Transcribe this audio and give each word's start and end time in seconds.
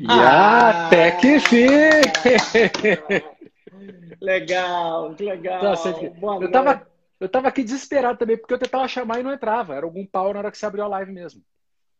E 0.00 0.06
ah, 0.08 0.86
até 0.86 1.10
que 1.10 1.38
fim! 1.40 1.68
legal, 4.18 5.14
que 5.14 5.22
legal. 5.22 5.62
Nossa, 5.62 5.90
eu, 6.40 6.50
tava, 6.50 6.86
eu 7.20 7.28
tava 7.28 7.48
aqui 7.48 7.62
desesperado 7.62 8.18
também, 8.18 8.38
porque 8.38 8.54
eu 8.54 8.58
tentava 8.58 8.88
chamar 8.88 9.20
e 9.20 9.22
não 9.22 9.30
entrava. 9.32 9.74
Era 9.74 9.84
algum 9.84 10.06
pau 10.06 10.32
na 10.32 10.38
hora 10.38 10.50
que 10.50 10.56
você 10.56 10.64
abriu 10.64 10.84
a 10.84 10.88
live 10.88 11.12
mesmo. 11.12 11.42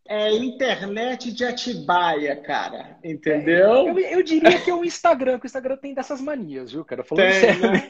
É 0.08 0.32
internet 0.32 1.30
de 1.30 1.44
Atibaia, 1.44 2.34
cara. 2.36 2.98
Entendeu? 3.04 3.88
Eu, 3.88 3.98
eu 3.98 4.22
diria 4.22 4.58
que 4.58 4.70
é 4.70 4.74
o 4.74 4.82
Instagram, 4.82 5.32
porque 5.32 5.46
o 5.46 5.48
Instagram 5.48 5.76
tem 5.76 5.92
dessas 5.92 6.22
manias, 6.22 6.72
viu, 6.72 6.84
cara? 6.86 7.04
Falando 7.04 7.30
tem, 7.30 7.40
sério 7.40 7.70
né? 7.70 7.88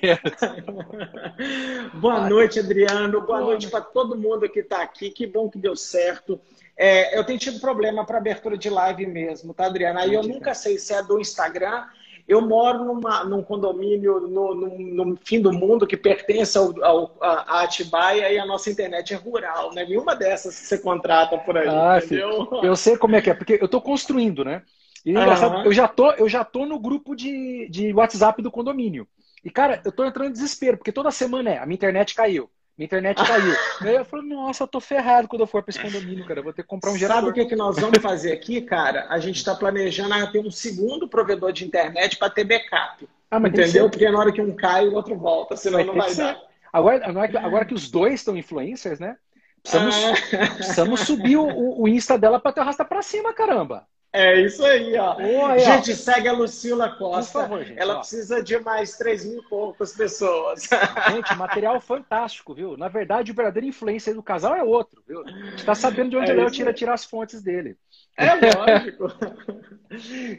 Boa 1.94 2.28
noite, 2.28 2.58
Adriano. 2.58 3.20
Boa, 3.20 3.38
Boa 3.38 3.40
noite 3.42 3.70
para 3.70 3.80
todo 3.80 4.18
mundo 4.18 4.48
que 4.50 4.58
está 4.58 4.82
aqui. 4.82 5.10
Que 5.10 5.24
bom 5.24 5.48
que 5.48 5.56
deu 5.56 5.76
certo. 5.76 6.40
É, 6.82 7.18
eu 7.18 7.22
tenho 7.22 7.38
tido 7.38 7.60
problema 7.60 8.06
para 8.06 8.16
abertura 8.16 8.56
de 8.56 8.70
live 8.70 9.06
mesmo, 9.06 9.52
tá, 9.52 9.66
Adriana? 9.66 10.00
Aí 10.00 10.14
eu 10.14 10.22
nunca 10.22 10.54
sei 10.54 10.78
se 10.78 10.94
é 10.94 11.02
do 11.02 11.20
Instagram. 11.20 11.84
Eu 12.26 12.40
moro 12.40 12.82
numa, 12.84 13.22
num 13.22 13.42
condomínio 13.42 14.18
no, 14.20 14.54
no, 14.54 15.04
no 15.04 15.18
fim 15.22 15.42
do 15.42 15.52
mundo 15.52 15.86
que 15.86 15.94
pertence 15.94 16.56
ao, 16.56 16.82
ao, 16.82 17.18
a 17.20 17.60
Atibaia 17.64 18.32
e 18.32 18.38
a 18.38 18.46
nossa 18.46 18.70
internet 18.70 19.12
é 19.12 19.16
rural, 19.16 19.74
né? 19.74 19.84
Nenhuma 19.84 20.16
dessas 20.16 20.58
que 20.58 20.66
você 20.66 20.78
contrata 20.78 21.36
por 21.36 21.58
aí, 21.58 21.68
ah, 21.68 21.98
entendeu? 21.98 22.46
Filho, 22.46 22.64
eu 22.64 22.74
sei 22.74 22.96
como 22.96 23.14
é 23.14 23.20
que 23.20 23.28
é, 23.28 23.34
porque 23.34 23.58
eu 23.60 23.66
estou 23.66 23.82
construindo, 23.82 24.42
né? 24.42 24.62
E 25.04 25.10
é 25.10 25.20
engraçado, 25.20 25.66
eu 25.66 25.72
já 25.72 25.86
tô, 25.86 26.12
eu 26.12 26.30
já 26.30 26.44
tô 26.44 26.64
no 26.64 26.78
grupo 26.78 27.14
de, 27.14 27.68
de 27.68 27.92
WhatsApp 27.92 28.40
do 28.40 28.50
condomínio. 28.50 29.06
E, 29.44 29.50
cara, 29.50 29.82
eu 29.84 29.92
tô 29.92 30.02
entrando 30.02 30.28
em 30.28 30.32
desespero, 30.32 30.78
porque 30.78 30.92
toda 30.92 31.10
semana 31.10 31.50
é, 31.50 31.58
a 31.58 31.66
minha 31.66 31.74
internet 31.74 32.14
caiu. 32.14 32.48
Minha 32.80 32.86
internet 32.86 33.22
caiu. 33.22 33.54
Aí 33.82 33.94
eu 33.94 34.06
falei, 34.06 34.26
nossa, 34.26 34.62
eu 34.62 34.66
tô 34.66 34.80
ferrado 34.80 35.28
quando 35.28 35.42
eu 35.42 35.46
for 35.46 35.62
para 35.62 35.68
esse 35.68 35.78
condomínio, 35.78 36.24
cara. 36.24 36.40
Eu 36.40 36.44
vou 36.44 36.52
ter 36.54 36.62
que 36.62 36.68
comprar 36.68 36.90
um 36.92 36.96
gerador. 36.96 37.24
Sabe 37.24 37.30
o 37.30 37.34
que, 37.34 37.50
que 37.50 37.54
nós 37.54 37.78
vamos 37.78 37.98
fazer 37.98 38.32
aqui, 38.32 38.62
cara? 38.62 39.06
A 39.10 39.18
gente 39.18 39.36
está 39.36 39.54
planejando 39.54 40.32
ter 40.32 40.38
um 40.38 40.50
segundo 40.50 41.06
provedor 41.06 41.52
de 41.52 41.66
internet 41.66 42.16
para 42.16 42.30
ter 42.30 42.44
backup. 42.44 43.06
Ah, 43.30 43.36
entendeu? 43.36 43.90
Porque 43.90 44.10
na 44.10 44.18
hora 44.18 44.32
que 44.32 44.40
um 44.40 44.56
cai, 44.56 44.88
o 44.88 44.94
outro 44.94 45.14
volta, 45.14 45.58
senão 45.58 45.84
não 45.84 45.94
vai 45.94 46.14
dar. 46.14 46.40
Agora, 46.72 47.06
agora 47.44 47.66
que 47.66 47.74
os 47.74 47.90
dois 47.90 48.14
estão 48.14 48.34
influencers, 48.34 48.98
né? 48.98 49.18
Precisamos, 49.62 49.94
ah. 49.94 50.54
precisamos 50.54 51.00
subir 51.00 51.36
o, 51.36 51.82
o 51.82 51.86
Insta 51.86 52.16
dela 52.16 52.40
para 52.40 52.52
ter 52.52 52.62
arrasta 52.62 52.82
para 52.82 53.02
cima, 53.02 53.34
caramba. 53.34 53.86
É 54.12 54.40
isso 54.40 54.64
aí, 54.64 54.96
ó. 54.96 55.16
gente, 55.56 55.94
segue 55.94 56.26
a 56.26 56.32
Lucila 56.32 56.96
Costa. 56.96 57.42
Favor, 57.42 57.64
gente, 57.64 57.78
Ela 57.78 57.94
ó. 57.94 57.98
precisa 57.98 58.42
de 58.42 58.58
mais 58.58 58.96
3 58.96 59.24
mil 59.24 59.38
e 59.38 59.48
poucas 59.48 59.92
pessoas. 59.92 60.68
Gente, 61.12 61.34
material 61.36 61.80
fantástico, 61.80 62.52
viu? 62.52 62.76
Na 62.76 62.88
verdade, 62.88 63.30
o 63.30 63.34
verdadeiro 63.34 63.68
influência 63.68 64.12
do 64.12 64.22
casal 64.22 64.56
é 64.56 64.64
outro, 64.64 65.00
viu? 65.06 65.22
A 65.24 65.30
gente 65.30 65.64
tá 65.64 65.76
sabendo 65.76 66.10
de 66.10 66.16
onde 66.16 66.32
é 66.32 66.34
ele 66.34 66.50
tira, 66.50 66.72
tira 66.72 66.92
as 66.92 67.04
fontes 67.04 67.40
dele. 67.40 67.76
É 68.16 68.34
lógico. 68.34 69.12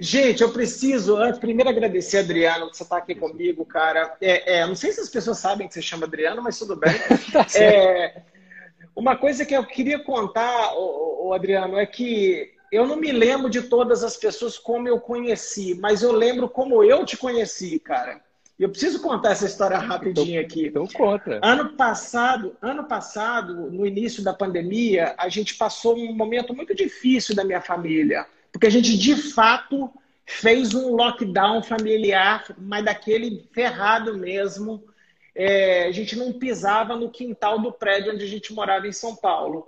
gente, 0.02 0.44
eu 0.44 0.52
preciso, 0.52 1.16
antes, 1.16 1.40
primeiro 1.40 1.70
agradecer, 1.70 2.18
Adriano, 2.20 2.70
que 2.70 2.76
você 2.76 2.84
está 2.84 2.98
aqui 2.98 3.16
comigo, 3.16 3.66
cara. 3.66 4.18
É, 4.20 4.58
é, 4.58 4.68
não 4.68 4.76
sei 4.76 4.92
se 4.92 5.00
as 5.00 5.10
pessoas 5.10 5.38
sabem 5.38 5.70
que 5.70 5.74
você 5.74 5.82
chama 5.82 6.06
Adriano, 6.06 6.42
mas 6.42 6.60
tudo 6.60 6.76
bem. 6.76 6.92
tá 7.32 7.48
é, 7.56 8.22
uma 8.94 9.16
coisa 9.16 9.46
que 9.46 9.56
eu 9.56 9.66
queria 9.66 10.04
contar, 10.04 10.74
o, 10.76 11.30
o 11.30 11.34
Adriano, 11.34 11.78
é 11.78 11.86
que 11.86 12.52
eu 12.72 12.88
não 12.88 12.96
me 12.96 13.12
lembro 13.12 13.50
de 13.50 13.64
todas 13.64 14.04
as 14.04 14.16
pessoas 14.16 14.58
como 14.58 14.88
eu 14.88 15.00
conheci, 15.00 15.76
mas 15.76 16.02
eu 16.02 16.12
lembro 16.12 16.48
como 16.48 16.84
eu 16.84 17.06
te 17.06 17.18
conheci, 17.18 17.78
cara. 17.80 18.22
Eu 18.58 18.70
preciso 18.70 19.02
contar 19.02 19.32
essa 19.32 19.46
história 19.46 19.78
rapidinho 19.78 20.40
aqui. 20.40 20.68
Então 20.68 20.88
conta. 20.88 21.40
Ano 21.44 21.74
passado, 21.74 22.56
ano 22.62 22.84
passado, 22.84 23.72
no 23.72 23.86
início 23.86 24.24
da 24.24 24.34
pandemia, 24.34 25.16
a 25.18 25.28
gente 25.30 25.56
passou 25.56 25.98
um 25.98 26.14
momento 26.16 26.56
muito 26.56 26.74
difícil 26.76 27.36
da 27.36 27.44
minha 27.44 27.60
família, 27.60 28.26
porque 28.52 28.68
a 28.68 28.70
gente 28.70 28.96
de 28.98 29.16
fato 29.16 29.92
fez 30.26 30.74
um 30.74 30.96
lockdown 30.96 31.64
familiar, 31.64 32.46
mas 32.58 32.86
daquele 32.86 33.50
ferrado 33.52 34.18
mesmo. 34.18 34.84
É, 35.34 35.86
a 35.86 35.92
gente 35.92 36.16
não 36.16 36.34
pisava 36.34 36.96
no 36.96 37.10
quintal 37.10 37.58
do 37.58 37.72
prédio 37.72 38.14
onde 38.14 38.26
a 38.26 38.28
gente 38.28 38.54
morava 38.54 38.88
em 38.88 38.92
São 38.92 39.16
Paulo. 39.16 39.68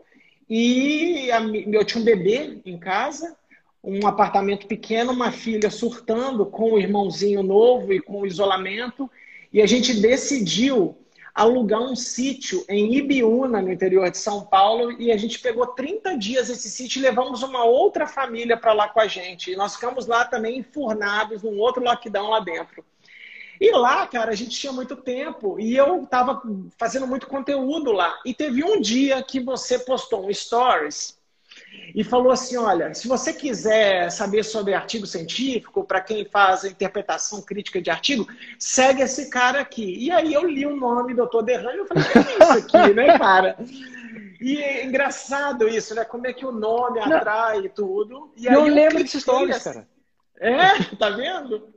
E 0.50 1.32
a, 1.32 1.42
eu 1.42 1.86
tinha 1.86 2.02
um 2.02 2.06
bebê 2.06 2.62
em 2.66 2.78
casa, 2.78 3.36
um 3.84 4.06
apartamento 4.08 4.68
pequeno, 4.68 5.12
uma 5.12 5.32
filha 5.32 5.70
surtando 5.70 6.46
com 6.46 6.74
o 6.74 6.80
irmãozinho 6.80 7.44
novo 7.44 7.92
e 7.94 8.00
com 8.00 8.22
o 8.22 8.28
isolamento. 8.28 9.10
E 9.52 9.62
a 9.62 9.66
gente 9.66 10.00
decidiu 10.00 10.98
alugar 11.34 11.82
um 11.82 11.96
sítio 11.96 12.64
em 12.70 12.96
Ibiúna, 12.96 13.62
no 13.62 13.72
interior 13.72 14.10
de 14.10 14.18
São 14.18 14.46
Paulo, 14.46 14.92
e 15.02 15.12
a 15.12 15.18
gente 15.18 15.40
pegou 15.40 15.66
30 15.68 16.16
dias 16.18 16.50
esse 16.50 16.70
sítio 16.70 17.00
e 17.00 17.02
levamos 17.02 17.42
uma 17.42 17.64
outra 17.64 18.06
família 18.06 18.56
para 18.56 18.72
lá 18.72 18.88
com 18.88 19.00
a 19.00 19.08
gente. 19.08 19.52
E 19.52 19.56
nós 19.56 19.76
ficamos 19.76 20.06
lá 20.06 20.26
também 20.26 20.60
enfurnados 20.60 21.42
num 21.42 21.58
outro 21.58 21.84
lockdown 21.84 22.30
lá 22.30 22.40
dentro. 22.40 22.86
E 23.64 23.72
lá, 23.72 24.06
cara, 24.06 24.30
a 24.30 24.36
gente 24.36 24.60
tinha 24.60 24.74
muito 24.74 24.94
tempo 24.94 25.58
e 25.58 25.74
eu 25.74 26.04
estava 26.04 26.42
fazendo 26.78 27.08
muito 27.08 27.28
conteúdo 27.28 27.94
lá. 27.94 28.20
E 28.26 28.34
teve 28.34 28.62
um 28.62 28.82
dia 28.82 29.24
que 29.24 29.40
você 29.40 29.80
postou 29.80 30.28
um 30.28 30.34
stories 30.34 31.18
e 31.96 32.04
falou 32.04 32.34
assim: 32.34 32.58
olha, 32.58 32.94
se 32.94 33.08
você 33.08 33.32
quiser 33.32 34.12
saber 34.12 34.44
sobre 34.44 34.74
artigo 34.74 35.08
científico, 35.08 35.86
para 35.86 36.02
quem 36.02 36.26
faz 36.26 36.66
a 36.66 36.68
interpretação 36.68 37.42
crítica 37.42 37.82
de 37.82 37.90
artigo, 37.90 38.28
segue 38.60 39.02
esse 39.02 39.30
cara 39.30 39.62
aqui. 39.62 39.96
E 39.98 40.12
aí 40.12 40.34
eu 40.34 40.46
li 40.46 40.66
o 40.66 40.76
nome 40.76 41.14
do 41.14 41.26
Dr. 41.26 41.44
Derrame 41.44 41.78
e 41.78 41.80
eu 41.80 41.88
falei: 41.88 42.04
o 42.04 42.12
que 42.12 42.18
é 42.18 42.22
isso 42.22 42.52
aqui, 42.52 42.92
né, 42.94 43.18
cara? 43.18 43.58
E 44.42 44.62
é 44.62 44.84
engraçado 44.84 45.70
isso, 45.70 45.96
né? 45.96 46.04
Como 46.04 46.28
é 46.28 46.34
que 46.34 46.46
o 46.46 46.52
nome 46.52 47.00
atrai 47.00 47.60
e 47.60 47.70
tudo. 47.70 48.30
E 48.36 48.50
aí 48.50 48.54
não 48.54 48.66
lembro 48.66 49.02
dessa 49.02 49.16
história, 49.16 49.58
cara. 49.58 49.88
É, 50.44 50.84
tá 51.00 51.10
vendo? 51.10 51.70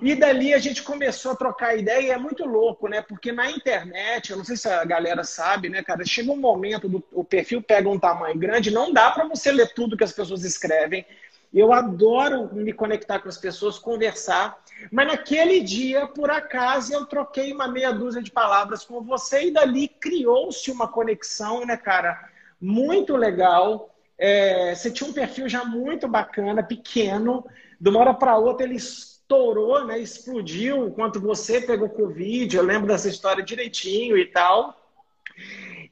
E 0.00 0.14
dali 0.14 0.54
a 0.54 0.58
gente 0.58 0.82
começou 0.82 1.32
a 1.32 1.36
trocar 1.36 1.76
ideia 1.76 2.06
e 2.06 2.10
é 2.10 2.16
muito 2.16 2.46
louco, 2.46 2.88
né? 2.88 3.02
Porque 3.02 3.30
na 3.30 3.50
internet, 3.50 4.30
eu 4.30 4.38
não 4.38 4.44
sei 4.44 4.56
se 4.56 4.66
a 4.66 4.82
galera 4.82 5.22
sabe, 5.22 5.68
né, 5.68 5.82
cara? 5.82 6.04
Chega 6.06 6.32
um 6.32 6.36
momento 6.36 6.88
do 6.88 7.04
o 7.12 7.22
perfil 7.22 7.60
pega 7.60 7.88
um 7.88 7.98
tamanho 7.98 8.38
grande, 8.38 8.70
não 8.70 8.92
dá 8.92 9.10
para 9.10 9.28
você 9.28 9.52
ler 9.52 9.74
tudo 9.74 9.96
que 9.96 10.04
as 10.04 10.12
pessoas 10.12 10.42
escrevem. 10.42 11.04
Eu 11.52 11.72
adoro 11.72 12.54
me 12.54 12.72
conectar 12.72 13.18
com 13.18 13.28
as 13.28 13.36
pessoas, 13.36 13.78
conversar. 13.78 14.58
Mas 14.90 15.06
naquele 15.06 15.60
dia, 15.60 16.06
por 16.06 16.30
acaso, 16.30 16.92
eu 16.92 17.04
troquei 17.04 17.52
uma 17.52 17.68
meia 17.68 17.92
dúzia 17.92 18.22
de 18.22 18.30
palavras 18.30 18.84
com 18.84 19.02
você 19.02 19.48
e 19.48 19.50
dali 19.50 19.88
criou-se 19.88 20.70
uma 20.70 20.88
conexão, 20.88 21.66
né, 21.66 21.76
cara? 21.76 22.30
Muito 22.60 23.16
legal. 23.16 23.94
É, 24.18 24.74
você 24.74 24.90
tinha 24.90 25.08
um 25.08 25.12
perfil 25.12 25.48
já 25.48 25.64
muito 25.64 26.08
bacana, 26.08 26.62
pequeno, 26.62 27.44
de 27.80 27.88
uma 27.88 28.00
hora 28.00 28.14
para 28.14 28.36
outra 28.36 28.66
ele 28.66 28.76
estourou, 28.76 29.84
né? 29.84 29.98
Explodiu 29.98 30.88
enquanto 30.88 31.20
você 31.20 31.60
pegou 31.60 31.88
Covid. 31.88 32.56
Eu 32.56 32.62
lembro 32.62 32.88
dessa 32.88 33.08
história 33.08 33.44
direitinho 33.44 34.16
e 34.16 34.26
tal. 34.26 34.74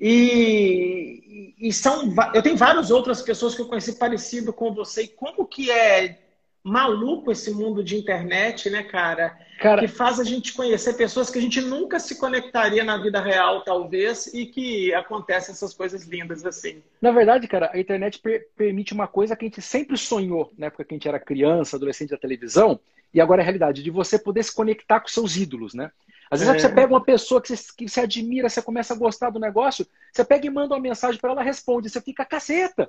E, 0.00 1.54
e 1.58 1.72
são, 1.72 2.12
eu 2.34 2.42
tenho 2.42 2.56
várias 2.56 2.91
outras 2.91 3.22
pessoas 3.22 3.54
que 3.54 3.62
eu 3.62 3.69
conheci 3.69 3.98
parecido 3.98 4.52
com 4.52 4.75
você. 4.75 5.04
E 5.04 5.08
como 5.08 5.46
que 5.46 5.70
é 5.70 6.25
maluco 6.66 7.31
esse 7.31 7.53
mundo 7.53 7.82
de 7.82 7.97
internet, 7.97 8.69
né, 8.69 8.82
cara? 8.82 9.38
cara? 9.60 9.81
Que 9.81 9.87
faz 9.87 10.19
a 10.19 10.25
gente 10.25 10.53
conhecer 10.53 10.94
pessoas 10.94 11.31
que 11.31 11.38
a 11.38 11.41
gente 11.41 11.60
nunca 11.60 12.00
se 12.00 12.19
conectaria 12.19 12.82
na 12.82 12.99
vida 12.99 13.21
real, 13.21 13.62
talvez, 13.62 14.27
e 14.34 14.47
que 14.47 14.93
acontecem 14.93 15.53
essas 15.53 15.72
coisas 15.72 16.05
lindas 16.06 16.44
assim. 16.44 16.82
Na 17.00 17.12
verdade, 17.12 17.47
cara, 17.47 17.71
a 17.72 17.78
internet 17.78 18.19
per 18.19 18.49
permite 18.56 18.93
uma 18.93 19.06
coisa 19.06 19.37
que 19.37 19.44
a 19.44 19.49
gente 19.49 19.62
sempre 19.62 19.97
sonhou 19.97 20.53
na 20.59 20.66
época 20.66 20.84
que 20.84 20.94
a 20.94 20.97
gente 20.97 21.06
era 21.09 21.21
criança, 21.21 21.76
adolescente 21.76 22.10
da 22.10 22.19
televisão, 22.19 22.81
e 23.15 23.21
agora 23.21 23.41
é 23.41 23.43
a 23.43 23.44
realidade, 23.44 23.82
de 23.84 23.91
você 23.91 24.19
poder 24.19 24.43
se 24.43 24.53
conectar 24.53 24.99
com 24.99 25.09
seus 25.09 25.37
ídolos, 25.37 25.72
né? 25.72 25.93
Às 26.31 26.41
vezes 26.41 26.54
é. 26.54 26.59
você 26.59 26.69
pega 26.69 26.92
uma 26.92 27.04
pessoa 27.04 27.41
que 27.41 27.54
você, 27.54 27.72
que 27.76 27.88
você 27.88 28.00
admira, 28.00 28.48
você 28.48 28.60
começa 28.60 28.94
a 28.94 28.97
gostar 28.97 29.31
do 29.31 29.38
negócio, 29.38 29.87
você 30.12 30.25
pega 30.25 30.47
e 30.47 30.50
manda 30.50 30.75
uma 30.75 30.81
mensagem 30.81 31.20
para 31.20 31.31
ela, 31.31 31.42
responde, 31.42 31.88
você 31.88 32.00
fica 32.00 32.25
caceta. 32.25 32.88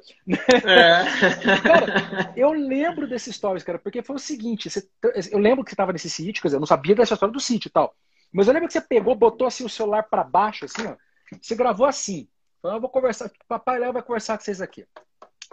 É. 0.66 1.04
cara, 1.62 2.34
eu 2.36 2.52
lembro 2.52 3.08
desses 3.08 3.36
stories, 3.36 3.64
cara, 3.64 3.78
porque 3.78 4.02
foi 4.02 4.16
o 4.16 4.20
seguinte, 4.20 4.70
você, 4.70 4.88
eu 5.32 5.40
lembro 5.40 5.64
que 5.64 5.70
você 5.70 5.76
estava 5.76 5.94
nesse 5.94 6.10
sítio, 6.10 6.42
quer 6.42 6.48
dizer, 6.48 6.58
eu 6.58 6.62
não 6.62 6.68
sabia 6.68 6.96
dessa 6.96 7.14
história 7.14 7.34
do 7.34 7.40
sítio 7.40 7.68
e 7.68 7.72
tal, 7.72 7.96
mas 8.32 8.48
eu 8.48 8.54
lembro 8.54 8.68
que 8.68 8.74
você 8.74 8.82
pegou, 8.82 9.16
botou 9.16 9.48
assim 9.48 9.64
o 9.64 9.70
celular 9.70 10.04
para 10.04 10.24
baixo, 10.24 10.66
assim, 10.66 10.88
ó, 10.88 10.96
você 11.40 11.56
gravou 11.56 11.86
assim, 11.86 12.28
falou, 12.62 12.78
eu 12.78 12.82
vou 12.82 12.90
conversar, 12.90 13.30
papai 13.48 13.80
Léo 13.80 13.94
vai 13.94 14.02
conversar 14.02 14.38
com 14.38 14.44
vocês 14.44 14.62
aqui. 14.62 14.86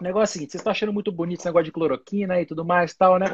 O 0.01 0.03
negócio 0.03 0.23
é 0.23 0.25
o 0.25 0.33
seguinte, 0.33 0.51
vocês 0.53 0.61
estão 0.61 0.73
achando 0.73 0.93
muito 0.93 1.13
bonito 1.13 1.41
esse 1.41 1.47
negócio 1.47 1.67
de 1.67 1.73
cloroquina 1.73 2.41
e 2.41 2.47
tudo 2.47 2.65
mais 2.65 2.95
tal, 2.95 3.19
né? 3.19 3.27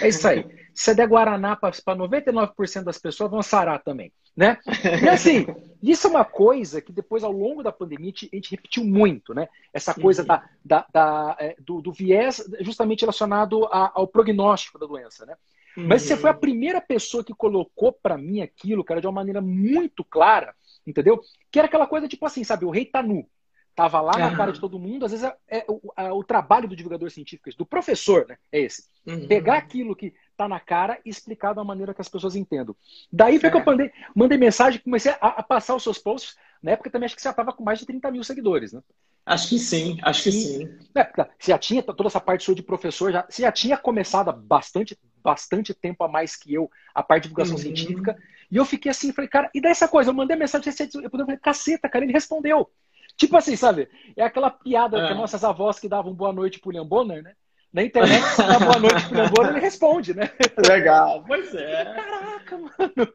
É 0.00 0.08
isso 0.08 0.26
aí. 0.26 0.44
Se 0.72 0.84
você 0.84 0.94
der 0.94 1.06
Guaraná 1.06 1.54
para 1.56 1.72
99% 1.72 2.84
das 2.84 2.98
pessoas, 2.98 3.30
vão 3.30 3.42
sarar 3.42 3.82
também, 3.82 4.12
né? 4.34 4.58
E 5.02 5.08
assim, 5.08 5.46
isso 5.82 6.06
é 6.06 6.10
uma 6.10 6.24
coisa 6.24 6.80
que 6.80 6.92
depois, 6.92 7.22
ao 7.22 7.32
longo 7.32 7.62
da 7.62 7.70
pandemia, 7.70 8.12
a 8.32 8.36
gente 8.36 8.50
repetiu 8.50 8.84
muito, 8.84 9.34
né? 9.34 9.48
Essa 9.72 9.92
coisa 9.92 10.24
da, 10.24 10.42
da, 10.64 10.86
da 10.92 11.36
é, 11.38 11.54
do, 11.58 11.82
do, 11.82 11.92
viés 11.92 12.42
justamente 12.60 13.00
relacionado 13.00 13.66
a, 13.66 13.92
ao 13.94 14.08
prognóstico 14.08 14.78
da 14.78 14.86
doença, 14.86 15.26
né? 15.26 15.34
Mas 15.76 16.02
você 16.02 16.16
foi 16.16 16.30
a 16.30 16.34
primeira 16.34 16.80
pessoa 16.80 17.22
que 17.22 17.34
colocou 17.34 17.92
para 17.92 18.16
mim 18.16 18.40
aquilo, 18.40 18.82
cara, 18.82 19.00
de 19.00 19.06
uma 19.06 19.12
maneira 19.12 19.42
muito 19.42 20.02
clara, 20.02 20.54
entendeu? 20.86 21.20
Que 21.50 21.58
era 21.58 21.68
aquela 21.68 21.86
coisa 21.86 22.08
tipo 22.08 22.24
assim, 22.24 22.42
sabe? 22.42 22.64
O 22.64 22.70
rei 22.70 22.86
tá 22.86 23.02
nu. 23.02 23.28
Tava 23.76 24.00
lá 24.00 24.16
na 24.16 24.34
cara 24.34 24.52
de 24.52 24.58
todo 24.58 24.78
mundo. 24.78 25.04
Às 25.04 25.12
vezes 25.12 25.26
é, 25.26 25.58
é 25.58 25.64
o, 25.68 25.92
a, 25.94 26.14
o, 26.14 26.24
trabalho 26.24 26.66
do 26.66 26.74
divulgador 26.74 27.10
científico, 27.10 27.50
do 27.58 27.66
professor, 27.66 28.26
né? 28.26 28.38
É 28.50 28.58
esse. 28.58 28.84
Uhum. 29.06 29.28
Pegar 29.28 29.58
aquilo 29.58 29.94
que 29.94 30.14
tá 30.34 30.48
na 30.48 30.58
cara 30.58 30.98
e 31.04 31.10
explicar 31.10 31.52
da 31.52 31.62
maneira 31.62 31.92
que 31.92 32.00
as 32.00 32.08
pessoas 32.08 32.34
entendam. 32.34 32.74
Daí 33.12 33.38
foi 33.38 33.50
é. 33.50 33.52
que 33.52 33.58
eu 33.58 33.64
mandei, 33.64 33.92
mandei 34.14 34.38
mensagem, 34.38 34.80
comecei 34.80 35.12
a, 35.12 35.28
a, 35.28 35.42
passar 35.42 35.74
os 35.74 35.82
seus 35.82 35.98
posts. 35.98 36.36
Na 36.62 36.70
época 36.70 36.88
também 36.88 37.04
acho 37.04 37.14
que 37.14 37.20
você 37.20 37.28
já 37.28 37.34
tava 37.34 37.52
com 37.52 37.62
mais 37.62 37.78
de 37.78 37.84
30 37.84 38.10
mil 38.10 38.24
seguidores, 38.24 38.72
né? 38.72 38.80
Acho 39.26 39.50
que 39.50 39.58
sim, 39.58 39.98
acho 40.02 40.22
que 40.22 40.28
e, 40.30 40.32
sim. 40.32 40.78
É, 40.94 41.04
tá, 41.04 41.28
você 41.38 41.50
já 41.50 41.58
tinha 41.58 41.82
toda 41.82 42.06
essa 42.06 42.20
parte 42.20 42.44
sua 42.44 42.54
de 42.54 42.62
professor, 42.62 43.12
já, 43.12 43.26
você 43.28 43.42
já 43.42 43.52
tinha 43.52 43.76
começado 43.76 44.30
há 44.30 44.32
bastante, 44.32 44.98
bastante 45.22 45.74
tempo 45.74 46.02
a 46.02 46.08
mais 46.08 46.34
que 46.34 46.54
eu, 46.54 46.70
a 46.94 47.02
parte 47.02 47.24
de 47.24 47.28
divulgação 47.28 47.56
uhum. 47.56 47.62
científica. 47.62 48.16
E 48.50 48.56
eu 48.56 48.64
fiquei 48.64 48.90
assim, 48.90 49.12
falei, 49.12 49.28
cara, 49.28 49.50
e 49.52 49.60
dessa 49.60 49.86
coisa? 49.86 50.08
Eu 50.08 50.14
mandei 50.14 50.34
mensagem, 50.34 50.72
eu 51.02 51.10
falei, 51.10 51.36
caceta, 51.36 51.90
cara, 51.90 52.06
ele 52.06 52.12
respondeu. 52.14 52.70
Tipo 53.16 53.36
assim, 53.36 53.56
sabe? 53.56 53.88
É 54.16 54.22
aquela 54.22 54.50
piada 54.50 54.98
é. 54.98 55.08
que 55.08 55.14
nossas 55.14 55.42
avós 55.42 55.78
que 55.78 55.88
davam 55.88 56.12
boa 56.12 56.32
noite 56.32 56.58
pro 56.58 56.68
William 56.68 56.86
Bonner, 56.86 57.22
né? 57.22 57.32
Na 57.72 57.82
internet, 57.82 58.22
você 58.22 58.42
dá 58.42 58.58
boa 58.58 58.78
noite 58.78 59.06
pro 59.06 59.16
William 59.16 59.30
Bonner, 59.30 59.50
ele 59.52 59.60
responde, 59.60 60.14
né? 60.14 60.30
Legal, 60.68 61.24
pois 61.26 61.54
é. 61.54 61.84
Caraca, 61.84 62.58
mano. 62.58 63.12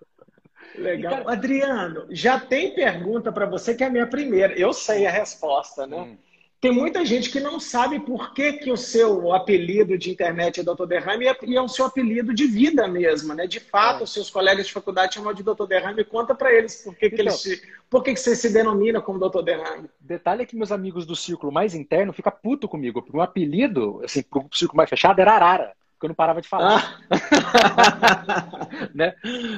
Legal. 0.76 1.18
Cara... 1.18 1.34
Adriano, 1.34 2.08
já 2.10 2.40
tem 2.40 2.74
pergunta 2.74 3.32
para 3.32 3.46
você 3.46 3.76
que 3.76 3.84
é 3.84 3.88
a 3.88 3.92
minha 3.92 4.08
primeira. 4.08 4.54
Eu 4.54 4.74
sei 4.74 5.06
a 5.06 5.12
resposta, 5.12 5.86
né? 5.86 5.98
Hum. 5.98 6.18
Tem 6.62 6.72
muita 6.72 7.04
gente 7.04 7.32
que 7.32 7.40
não 7.40 7.60
sabe 7.60 8.00
por 8.00 8.36
que, 8.36 8.54
que 8.54 8.72
o 8.72 8.78
seu 8.78 9.34
apelido 9.34 9.98
de 9.98 10.12
internet 10.12 10.60
é 10.60 10.64
Dr. 10.64 10.86
Derrame 10.86 11.26
e 11.42 11.58
é 11.58 11.62
o 11.62 11.68
seu 11.68 11.86
apelido 11.86 12.36
de 12.36 12.46
vida 12.46 12.88
mesmo, 12.88 13.34
né? 13.34 13.48
De 13.48 13.60
fato, 13.60 14.02
é. 14.02 14.04
os 14.04 14.14
seus 14.14 14.30
colegas 14.30 14.68
de 14.68 14.72
faculdade 14.72 15.16
chamam 15.16 15.34
de 15.34 15.42
Dr. 15.42 15.66
Derrame. 15.68 16.06
Conta 16.06 16.36
para 16.36 16.54
eles 16.54 16.84
por 16.84 16.94
que, 16.94 17.08
então, 17.08 17.16
que 17.16 17.22
eles 17.24 17.42
te... 17.42 17.64
por 17.90 18.04
que, 18.04 18.14
que 18.14 18.20
você 18.20 18.36
se 18.36 18.54
denomina 18.54 19.02
como 19.02 19.18
Dr. 19.18 19.42
Derrame. 19.42 19.90
Detalhe 20.00 20.44
é 20.44 20.46
que 20.46 20.56
meus 20.56 20.72
amigos 20.72 21.04
do 21.04 21.16
círculo 21.16 21.52
mais 21.52 21.74
interno 21.74 22.14
ficam 22.14 22.32
puto 22.32 22.70
comigo, 22.70 23.02
porque 23.02 23.18
o 23.18 23.22
apelido, 23.22 24.00
assim, 24.04 24.22
pro 24.22 24.48
círculo 24.54 24.78
mais 24.78 24.90
fechado 24.90 25.20
era 25.20 25.34
Arara 25.34 25.74
porque 26.02 26.08
eu 26.08 26.10
não 26.10 26.16
parava 26.16 26.42
de 26.42 26.48
falar. 26.48 27.00
Ah. 27.12 28.90
né? 28.94 29.14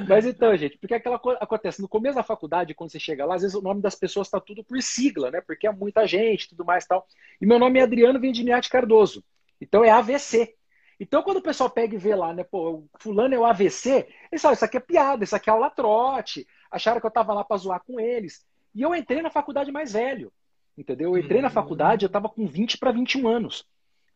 Mas 0.06 0.26
então, 0.26 0.54
gente, 0.54 0.76
porque 0.76 0.92
aquela 0.92 1.18
coisa 1.18 1.38
acontece 1.40 1.80
no 1.80 1.88
começo 1.88 2.16
da 2.16 2.22
faculdade, 2.22 2.74
quando 2.74 2.92
você 2.92 3.00
chega 3.00 3.24
lá, 3.24 3.36
às 3.36 3.40
vezes 3.40 3.56
o 3.56 3.62
nome 3.62 3.80
das 3.80 3.94
pessoas 3.94 4.26
está 4.26 4.38
tudo 4.38 4.62
por 4.62 4.80
sigla, 4.82 5.30
né? 5.30 5.40
Porque 5.40 5.66
é 5.66 5.72
muita 5.72 6.06
gente, 6.06 6.50
tudo 6.50 6.62
mais 6.62 6.84
tal. 6.86 7.06
E 7.40 7.46
meu 7.46 7.58
nome 7.58 7.80
é 7.80 7.82
Adriano 7.82 8.20
Vendimiati 8.20 8.68
Cardoso. 8.68 9.24
Então 9.58 9.82
é 9.82 9.88
AVC. 9.88 10.54
Então, 11.00 11.22
quando 11.22 11.38
o 11.38 11.42
pessoal 11.42 11.70
pega 11.70 11.94
e 11.94 11.98
vê 11.98 12.14
lá, 12.14 12.34
né, 12.34 12.44
pô, 12.44 12.84
fulano 13.00 13.34
é 13.34 13.38
o 13.38 13.44
AVC, 13.44 14.06
eles 14.30 14.42
falam, 14.42 14.54
isso 14.54 14.64
aqui 14.64 14.76
é 14.76 14.80
piada, 14.80 15.24
isso 15.24 15.34
aqui 15.34 15.48
é 15.48 15.52
aula 15.52 15.70
trote. 15.70 16.46
Acharam 16.70 17.00
que 17.00 17.06
eu 17.06 17.10
tava 17.10 17.32
lá 17.32 17.42
para 17.42 17.56
zoar 17.56 17.82
com 17.84 17.98
eles. 17.98 18.44
E 18.74 18.82
eu 18.82 18.94
entrei 18.94 19.22
na 19.22 19.30
faculdade 19.30 19.72
mais 19.72 19.94
velho. 19.94 20.30
Entendeu? 20.76 21.16
Eu 21.16 21.18
entrei 21.18 21.40
na 21.40 21.48
uhum. 21.48 21.54
faculdade, 21.54 22.04
eu 22.04 22.10
tava 22.10 22.28
com 22.28 22.46
20 22.46 22.76
para 22.76 22.92
21 22.92 23.26
anos 23.26 23.66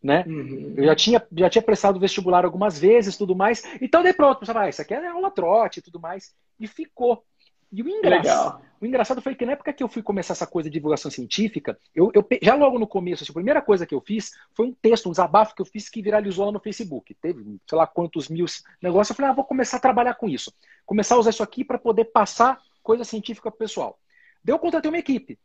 né? 0.02 0.24
Uhum. 0.26 0.74
Eu 0.76 0.84
já 0.84 0.94
tinha, 0.94 1.26
já 1.36 1.50
tinha 1.50 1.62
prestado 1.62 1.98
vestibular 1.98 2.44
algumas 2.44 2.78
vezes, 2.78 3.16
tudo 3.16 3.34
mais. 3.34 3.62
Então, 3.80 4.02
de 4.02 4.12
pronto, 4.12 4.40
pensava, 4.40 4.60
ah, 4.62 4.68
isso 4.68 4.80
aqui 4.80 4.94
é 4.94 5.06
aula 5.06 5.30
trote 5.30 5.80
e 5.80 5.82
tudo 5.82 6.00
mais. 6.00 6.34
E 6.58 6.66
ficou. 6.66 7.24
E 7.70 7.82
o 7.82 7.88
engraçado, 7.88 8.62
o 8.80 8.86
engraçado 8.86 9.20
foi 9.20 9.34
que 9.34 9.44
na 9.44 9.52
época 9.52 9.72
que 9.74 9.82
eu 9.82 9.88
fui 9.88 10.02
começar 10.02 10.32
essa 10.32 10.46
coisa 10.46 10.70
de 10.70 10.74
divulgação 10.74 11.10
científica, 11.10 11.78
eu, 11.94 12.10
eu 12.14 12.26
já 12.40 12.54
logo 12.54 12.78
no 12.78 12.86
começo, 12.86 13.22
assim, 13.22 13.32
a 13.32 13.34
primeira 13.34 13.60
coisa 13.60 13.84
que 13.84 13.94
eu 13.94 14.00
fiz 14.00 14.32
foi 14.54 14.66
um 14.66 14.72
texto, 14.72 15.06
um 15.06 15.10
desabafo 15.10 15.54
que 15.54 15.60
eu 15.60 15.66
fiz 15.66 15.88
que 15.90 16.00
viralizou 16.00 16.46
lá 16.46 16.52
no 16.52 16.60
Facebook. 16.60 17.14
Teve, 17.14 17.58
sei 17.68 17.78
lá, 17.78 17.86
quantos 17.86 18.28
mil 18.28 18.46
negócios. 18.80 19.10
Eu 19.10 19.16
falei, 19.16 19.30
ah, 19.32 19.34
vou 19.34 19.44
começar 19.44 19.76
a 19.76 19.80
trabalhar 19.80 20.14
com 20.14 20.28
isso. 20.28 20.52
Começar 20.86 21.16
a 21.16 21.18
usar 21.18 21.30
isso 21.30 21.42
aqui 21.42 21.62
para 21.62 21.78
poder 21.78 22.06
passar 22.06 22.58
coisa 22.82 23.04
científica 23.04 23.50
pro 23.50 23.58
pessoal. 23.58 23.98
Daí 24.42 24.54
eu 24.54 24.58
contratei 24.58 24.90
uma 24.90 24.98
equipe. 24.98 25.38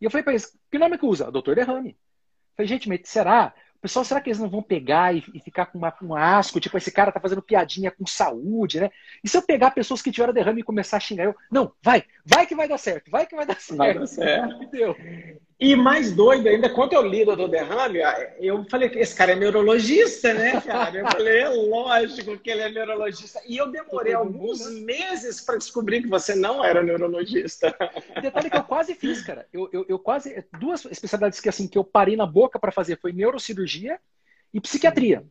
E 0.00 0.04
eu 0.04 0.10
falei 0.10 0.22
para 0.22 0.32
eles, 0.32 0.56
que 0.70 0.78
nome 0.78 0.96
que 0.96 1.04
usa? 1.04 1.30
Doutor 1.30 1.56
Derrame. 1.56 1.90
Eu 1.90 1.96
falei, 2.56 2.68
gente, 2.68 2.88
mas 2.88 3.00
será? 3.04 3.52
Pessoal, 3.80 4.04
será 4.04 4.20
que 4.20 4.28
eles 4.28 4.38
não 4.38 4.48
vão 4.48 4.62
pegar 4.62 5.14
e, 5.14 5.22
e 5.32 5.40
ficar 5.40 5.66
com 5.66 5.78
uma, 5.78 5.94
um 6.02 6.14
asco? 6.14 6.60
Tipo, 6.60 6.76
esse 6.76 6.90
cara 6.90 7.12
tá 7.12 7.20
fazendo 7.20 7.42
piadinha 7.42 7.90
com 7.90 8.06
saúde, 8.06 8.80
né? 8.80 8.90
E 9.22 9.28
se 9.28 9.36
eu 9.36 9.42
pegar 9.42 9.70
pessoas 9.70 10.02
que 10.02 10.10
tiveram 10.10 10.32
derrame 10.32 10.60
e 10.60 10.64
começar 10.64 10.96
a 10.96 11.00
xingar 11.00 11.24
eu? 11.24 11.36
Não, 11.50 11.72
vai, 11.82 12.04
vai 12.24 12.46
que 12.46 12.54
vai 12.54 12.68
dar 12.68 12.78
certo, 12.78 13.10
vai 13.10 13.26
que 13.26 13.36
vai 13.36 13.46
dar 13.46 13.60
certo. 13.60 13.78
Vai 13.78 13.94
dar 13.94 14.06
certo. 14.06 14.66
Deu. 14.70 14.96
E 15.58 15.74
mais 15.74 16.12
doido 16.12 16.48
ainda, 16.48 16.68
quando 16.68 16.92
eu 16.92 17.00
li 17.00 17.24
do 17.24 17.48
derrame, 17.48 18.00
eu 18.38 18.62
falei 18.68 18.90
que 18.90 18.98
esse 18.98 19.16
cara 19.16 19.32
é 19.32 19.34
neurologista, 19.34 20.34
né, 20.34 20.60
cara? 20.60 20.98
Eu 20.98 21.10
falei, 21.10 21.38
é 21.38 21.48
lógico 21.48 22.38
que 22.38 22.50
ele 22.50 22.60
é 22.60 22.70
neurologista. 22.70 23.40
E 23.48 23.56
eu 23.56 23.70
demorei 23.70 24.12
alguns 24.12 24.70
meses 24.70 25.40
para 25.40 25.56
descobrir 25.56 26.02
que 26.02 26.08
você 26.08 26.34
não 26.34 26.62
era 26.62 26.82
neurologista. 26.82 27.74
Detalhe 28.20 28.50
que 28.50 28.56
eu 28.56 28.64
quase 28.64 28.94
fiz, 28.94 29.22
cara. 29.22 29.46
Eu, 29.50 29.70
eu, 29.72 29.86
eu 29.88 29.98
quase. 29.98 30.44
Duas 30.60 30.84
especialidades 30.84 31.40
que, 31.40 31.48
assim, 31.48 31.66
que 31.66 31.78
eu 31.78 31.84
parei 31.84 32.16
na 32.16 32.26
boca 32.26 32.58
para 32.58 32.70
fazer 32.70 32.98
foi 33.00 33.12
neurocirurgia 33.12 33.98
e 34.52 34.60
psiquiatria. 34.60 35.24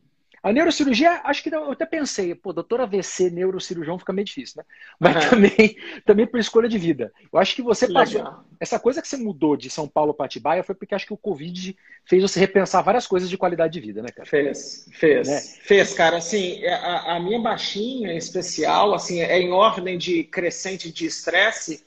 A 0.46 0.52
neurocirurgia, 0.52 1.22
acho 1.24 1.42
que 1.42 1.52
eu 1.52 1.72
até 1.72 1.84
pensei, 1.84 2.32
pô, 2.32 2.52
doutor 2.52 2.80
AVC, 2.80 3.30
neurocirurgião 3.30 3.98
fica 3.98 4.12
meio 4.12 4.24
difícil, 4.24 4.58
né? 4.58 4.64
Mas 4.96 5.24
uhum. 5.24 5.30
também, 5.30 5.76
também 6.06 6.24
por 6.24 6.38
escolha 6.38 6.68
de 6.68 6.78
vida. 6.78 7.12
Eu 7.32 7.40
acho 7.40 7.56
que 7.56 7.62
você 7.62 7.92
passou. 7.92 8.18
Legal. 8.18 8.44
Essa 8.60 8.78
coisa 8.78 9.02
que 9.02 9.08
você 9.08 9.16
mudou 9.16 9.56
de 9.56 9.68
São 9.68 9.88
Paulo 9.88 10.14
para 10.14 10.26
Atibaia 10.26 10.62
foi 10.62 10.76
porque 10.76 10.94
acho 10.94 11.04
que 11.04 11.12
o 11.12 11.16
Covid 11.16 11.76
fez 12.04 12.22
você 12.22 12.38
repensar 12.38 12.80
várias 12.80 13.08
coisas 13.08 13.28
de 13.28 13.36
qualidade 13.36 13.72
de 13.72 13.80
vida, 13.84 14.00
né, 14.00 14.08
cara? 14.14 14.28
Fez, 14.28 14.88
fez. 14.92 15.26
Né? 15.26 15.40
Fez, 15.40 15.92
cara. 15.94 16.18
Assim, 16.18 16.62
é, 16.62 16.74
a, 16.74 17.16
a 17.16 17.18
minha 17.18 17.40
baixinha 17.40 18.12
em 18.12 18.16
especial, 18.16 18.94
assim, 18.94 19.20
é 19.20 19.40
em 19.40 19.50
ordem 19.50 19.98
de 19.98 20.22
crescente 20.22 20.92
de 20.92 21.06
estresse. 21.06 21.84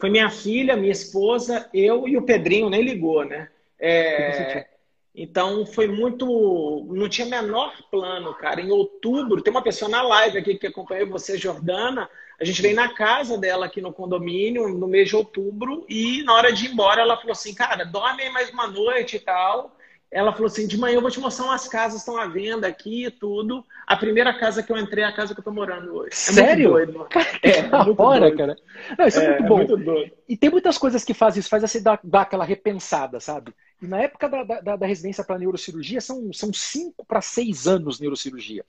Foi 0.00 0.10
minha 0.10 0.30
filha, 0.30 0.76
minha 0.76 0.90
esposa, 0.90 1.70
eu 1.72 2.08
e 2.08 2.16
o 2.16 2.22
Pedrinho, 2.22 2.68
nem 2.68 2.82
ligou, 2.82 3.24
né? 3.24 3.48
É, 3.78 4.66
então 5.14 5.66
foi 5.66 5.88
muito. 5.88 6.86
Não 6.90 7.08
tinha 7.08 7.26
menor 7.26 7.74
plano, 7.90 8.32
cara. 8.34 8.60
Em 8.60 8.70
outubro, 8.70 9.42
tem 9.42 9.50
uma 9.50 9.62
pessoa 9.62 9.90
na 9.90 10.02
live 10.02 10.38
aqui 10.38 10.56
que 10.56 10.68
acompanhou 10.68 11.08
você, 11.08 11.36
Jordana. 11.36 12.08
A 12.40 12.44
gente 12.44 12.62
veio 12.62 12.74
na 12.74 12.94
casa 12.94 13.36
dela 13.36 13.66
aqui 13.66 13.82
no 13.82 13.92
condomínio 13.92 14.68
no 14.68 14.88
mês 14.88 15.08
de 15.08 15.16
outubro 15.16 15.84
e 15.88 16.22
na 16.22 16.34
hora 16.34 16.52
de 16.52 16.66
ir 16.66 16.72
embora 16.72 17.02
ela 17.02 17.16
falou 17.16 17.32
assim: 17.32 17.54
cara, 17.54 17.84
dorme 17.84 18.22
aí 18.22 18.30
mais 18.30 18.50
uma 18.50 18.66
noite 18.66 19.16
e 19.16 19.20
tal. 19.20 19.76
Ela 20.10 20.32
falou 20.32 20.46
assim: 20.46 20.66
de 20.66 20.78
manhã 20.78 20.96
eu 20.96 21.02
vou 21.02 21.10
te 21.10 21.20
mostrar 21.20 21.46
umas 21.46 21.68
casas 21.68 22.00
estão 22.00 22.16
à 22.16 22.26
venda 22.26 22.66
aqui 22.66 23.06
e 23.06 23.10
tudo. 23.10 23.64
A 23.86 23.96
primeira 23.96 24.32
casa 24.32 24.62
que 24.62 24.72
eu 24.72 24.78
entrei 24.78 25.04
é 25.04 25.08
a 25.08 25.12
casa 25.12 25.34
que 25.34 25.40
eu 25.40 25.44
tô 25.44 25.52
morando 25.52 25.92
hoje. 25.94 26.10
É 26.12 26.14
Sério? 26.14 26.70
Muito 26.70 26.92
doido, 26.92 27.08
cara, 27.10 27.38
é, 27.42 27.58
é 27.58 27.62
muito 27.62 28.00
hora, 28.00 28.20
doido. 28.20 28.36
cara. 28.36 28.56
Não, 28.96 29.06
isso 29.06 29.20
é, 29.20 29.24
é 29.24 29.28
muito 29.28 29.44
bom. 29.44 29.60
É 29.60 29.66
muito 29.66 30.12
e 30.28 30.36
tem 30.36 30.50
muitas 30.50 30.78
coisas 30.78 31.04
que 31.04 31.12
fazem 31.12 31.40
isso, 31.40 31.48
faz 31.48 31.62
assim 31.62 31.82
dar, 31.82 32.00
dar 32.02 32.22
aquela 32.22 32.44
repensada, 32.44 33.20
sabe? 33.20 33.52
E 33.82 33.86
na 33.86 34.00
época 34.02 34.28
da, 34.28 34.42
da, 34.42 34.76
da 34.76 34.86
residência 34.86 35.24
para 35.24 35.38
neurocirurgia, 35.38 36.00
são, 36.00 36.32
são 36.32 36.52
cinco 36.52 37.04
para 37.04 37.20
seis 37.20 37.66
anos 37.66 37.98
neurocirurgia. 37.98 38.64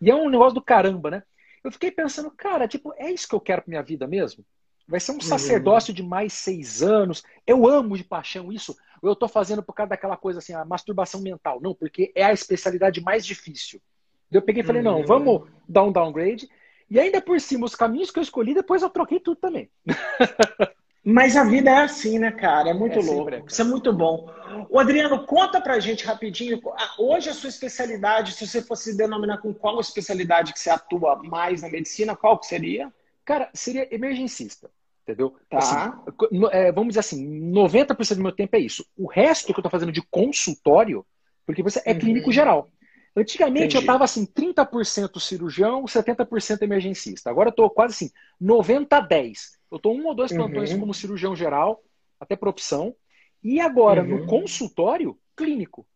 E 0.00 0.10
é 0.10 0.14
um 0.14 0.28
negócio 0.28 0.54
do 0.54 0.62
caramba, 0.62 1.10
né? 1.10 1.22
Eu 1.62 1.70
fiquei 1.70 1.90
pensando, 1.90 2.30
cara, 2.30 2.68
tipo, 2.68 2.92
é 2.96 3.10
isso 3.10 3.28
que 3.28 3.34
eu 3.34 3.40
quero 3.40 3.62
para 3.62 3.70
minha 3.70 3.82
vida 3.82 4.06
mesmo? 4.06 4.44
Vai 4.88 5.00
ser 5.00 5.12
um 5.12 5.14
uhum. 5.14 5.20
sacerdócio 5.20 5.92
de 5.92 6.02
mais 6.02 6.32
seis 6.32 6.82
anos. 6.82 7.22
Eu 7.46 7.66
amo 7.66 7.96
de 7.96 8.04
paixão 8.04 8.52
isso. 8.52 8.76
Ou 9.02 9.08
eu 9.08 9.14
estou 9.14 9.28
fazendo 9.28 9.62
por 9.62 9.72
causa 9.72 9.90
daquela 9.90 10.16
coisa 10.16 10.38
assim, 10.38 10.54
a 10.54 10.64
masturbação 10.64 11.20
mental? 11.20 11.60
Não, 11.60 11.74
porque 11.74 12.12
é 12.14 12.24
a 12.24 12.32
especialidade 12.32 13.00
mais 13.00 13.26
difícil. 13.26 13.80
Eu 14.30 14.42
peguei 14.42 14.62
e 14.62 14.66
falei, 14.66 14.82
não, 14.82 15.00
uhum. 15.00 15.06
vamos 15.06 15.48
dar 15.68 15.82
um 15.82 15.92
downgrade. 15.92 16.48
E 16.88 17.00
ainda 17.00 17.20
por 17.20 17.40
cima, 17.40 17.66
os 17.66 17.74
caminhos 17.74 18.10
que 18.10 18.18
eu 18.18 18.22
escolhi, 18.22 18.54
depois 18.54 18.82
eu 18.82 18.90
troquei 18.90 19.18
tudo 19.18 19.40
também. 19.40 19.68
Mas 21.08 21.36
a 21.36 21.44
vida 21.44 21.70
é 21.70 21.84
assim, 21.84 22.18
né, 22.18 22.32
cara? 22.32 22.70
É 22.70 22.74
muito 22.74 22.98
é 22.98 23.02
louco. 23.02 23.30
Sempre, 23.30 23.44
Isso 23.46 23.62
é 23.62 23.64
muito 23.64 23.92
bom. 23.92 24.28
O 24.68 24.76
Adriano, 24.76 25.24
conta 25.24 25.60
pra 25.60 25.78
gente 25.78 26.04
rapidinho. 26.04 26.60
Hoje 26.98 27.30
a 27.30 27.32
sua 27.32 27.48
especialidade, 27.48 28.32
se 28.32 28.44
você 28.44 28.60
fosse 28.60 28.96
denominar 28.96 29.38
com 29.38 29.54
qual 29.54 29.78
especialidade 29.78 30.52
que 30.52 30.58
você 30.58 30.68
atua 30.68 31.22
mais 31.22 31.62
na 31.62 31.68
medicina, 31.68 32.16
qual 32.16 32.36
que 32.40 32.46
seria? 32.46 32.92
Cara, 33.24 33.48
seria 33.54 33.86
emergencista. 33.94 34.68
Entendeu? 35.04 35.36
Tá. 35.48 35.58
Assim, 35.58 36.44
é, 36.50 36.72
vamos 36.72 36.88
dizer 36.88 37.00
assim, 37.00 37.52
90% 37.52 38.16
do 38.16 38.22
meu 38.22 38.32
tempo 38.32 38.56
é 38.56 38.58
isso. 38.58 38.84
O 38.98 39.06
resto 39.06 39.54
que 39.54 39.60
eu 39.60 39.62
tô 39.62 39.70
fazendo 39.70 39.92
de 39.92 40.02
consultório, 40.02 41.06
porque 41.46 41.62
você 41.62 41.80
é 41.84 41.92
uhum. 41.92 42.00
clínico 42.00 42.32
geral. 42.32 42.68
Antigamente 43.16 43.76
Entendi. 43.76 43.76
eu 43.78 43.86
tava 43.86 44.04
assim, 44.04 44.26
30% 44.26 45.18
cirurgião, 45.18 45.84
70% 45.84 46.62
emergencista. 46.62 47.30
Agora 47.30 47.48
eu 47.48 47.52
tô 47.52 47.70
quase 47.70 47.94
assim, 47.94 48.10
90 48.38 49.00
10. 49.00 49.58
Eu 49.70 49.76
estou 49.76 49.96
um 49.96 50.06
ou 50.06 50.14
dois 50.14 50.30
plantões 50.30 50.70
uhum. 50.70 50.80
como 50.80 50.92
cirurgião 50.92 51.34
geral, 51.34 51.82
até 52.20 52.36
por 52.36 52.48
opção. 52.48 52.94
E 53.42 53.58
agora, 53.58 54.02
uhum. 54.02 54.08
no 54.08 54.26
consultório 54.26 55.18
clínico. 55.34 55.86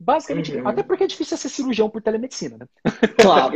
Basicamente, 0.00 0.54
uhum. 0.54 0.68
até 0.68 0.82
porque 0.82 1.02
é 1.04 1.06
difícil 1.08 1.36
ser 1.36 1.48
cirurgião 1.48 1.90
por 1.90 2.00
telemedicina, 2.00 2.56
né? 2.56 2.66
Claro. 3.20 3.54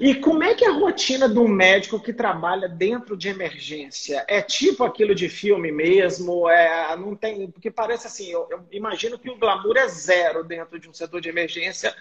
e 0.00 0.14
como 0.14 0.42
é 0.42 0.54
que 0.54 0.64
é 0.64 0.68
a 0.68 0.72
rotina 0.72 1.28
do 1.28 1.46
médico 1.46 2.00
que 2.00 2.12
trabalha 2.12 2.66
dentro 2.68 3.14
de 3.16 3.28
emergência? 3.28 4.24
É 4.28 4.40
tipo 4.40 4.82
aquilo 4.82 5.14
de 5.14 5.28
filme 5.28 5.70
mesmo? 5.70 6.48
É, 6.48 6.96
não 6.96 7.14
tem, 7.14 7.50
porque 7.50 7.70
parece 7.70 8.06
assim, 8.06 8.30
eu, 8.30 8.48
eu 8.50 8.64
imagino 8.72 9.18
que 9.18 9.28
o 9.28 9.36
glamour 9.36 9.76
é 9.76 9.86
zero 9.88 10.42
dentro 10.42 10.78
de 10.78 10.88
um 10.88 10.94
setor 10.94 11.20
de 11.20 11.28
emergência 11.28 11.94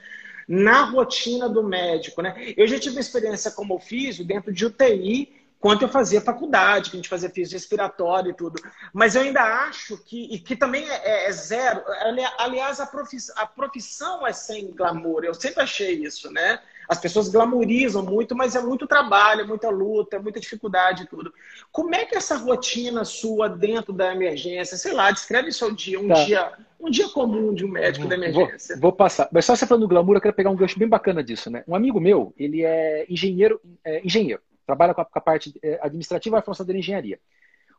na 0.47 0.85
rotina 0.85 1.49
do 1.49 1.61
médico, 1.61 2.21
né? 2.21 2.53
Eu 2.55 2.67
já 2.67 2.79
tive 2.79 2.99
experiência 2.99 3.51
como 3.51 3.79
físio 3.79 4.23
dentro 4.23 4.53
de 4.53 4.65
UTI 4.65 5.44
quanto 5.59 5.83
eu 5.83 5.89
fazia 5.89 6.21
faculdade, 6.21 6.89
que 6.89 6.95
a 6.95 6.99
gente 6.99 7.09
fazia 7.09 7.29
físico 7.29 7.55
respiratório 7.55 8.31
e 8.31 8.33
tudo. 8.33 8.61
Mas 8.93 9.15
eu 9.15 9.21
ainda 9.21 9.41
acho 9.41 9.97
que, 9.97 10.25
e 10.31 10.39
que 10.39 10.55
também 10.55 10.87
é, 10.89 11.01
é, 11.03 11.29
é 11.29 11.31
zero. 11.31 11.81
Aliás, 12.37 12.79
a 12.79 12.85
profissão, 12.85 13.35
a 13.37 13.45
profissão 13.45 14.27
é 14.27 14.33
sem 14.33 14.71
glamour. 14.71 15.23
Eu 15.23 15.33
sempre 15.33 15.63
achei 15.63 16.03
isso, 16.03 16.31
né? 16.31 16.59
As 16.87 16.99
pessoas 16.99 17.29
glamourizam 17.29 18.03
muito, 18.03 18.35
mas 18.35 18.55
é 18.55 18.61
muito 18.61 18.87
trabalho, 18.87 19.41
é 19.41 19.43
muita 19.43 19.69
luta, 19.69 20.17
é 20.17 20.19
muita 20.19 20.39
dificuldade 20.39 21.03
e 21.03 21.07
tudo. 21.07 21.33
Como 21.71 21.93
é 21.95 22.05
que 22.05 22.15
é 22.15 22.17
essa 22.17 22.37
rotina 22.37 23.03
sua 23.03 23.49
dentro 23.49 23.91
da 23.91 24.13
emergência, 24.13 24.77
sei 24.77 24.93
lá, 24.93 25.11
descreve 25.11 25.51
seu 25.51 25.71
dia, 25.71 25.99
um 25.99 26.07
tá. 26.07 26.23
dia, 26.25 26.53
um 26.79 26.89
dia 26.89 27.09
comum 27.09 27.53
de 27.53 27.65
um 27.65 27.69
médico 27.69 28.07
da 28.07 28.15
emergência. 28.15 28.75
Vou, 28.75 28.81
vou, 28.83 28.91
passar. 28.91 29.27
Mas 29.31 29.45
só 29.45 29.55
você 29.55 29.65
falando 29.65 29.83
do 29.83 29.87
glamour, 29.87 30.15
eu 30.15 30.21
quero 30.21 30.35
pegar 30.35 30.51
um 30.51 30.55
gancho 30.55 30.77
bem 30.77 30.87
bacana 30.87 31.23
disso, 31.23 31.49
né? 31.49 31.63
Um 31.67 31.75
amigo 31.75 31.99
meu, 31.99 32.33
ele 32.37 32.63
é 32.63 33.05
engenheiro, 33.09 33.59
é, 33.83 34.05
engenheiro, 34.05 34.41
trabalha 34.65 34.93
com 34.93 35.01
a, 35.01 35.05
com 35.05 35.19
a 35.19 35.21
parte 35.21 35.53
é, 35.61 35.79
administrativa 35.81 36.37
e 36.37 36.39
a 36.39 36.43
força 36.43 36.65
da 36.65 36.73
engenharia. 36.73 37.19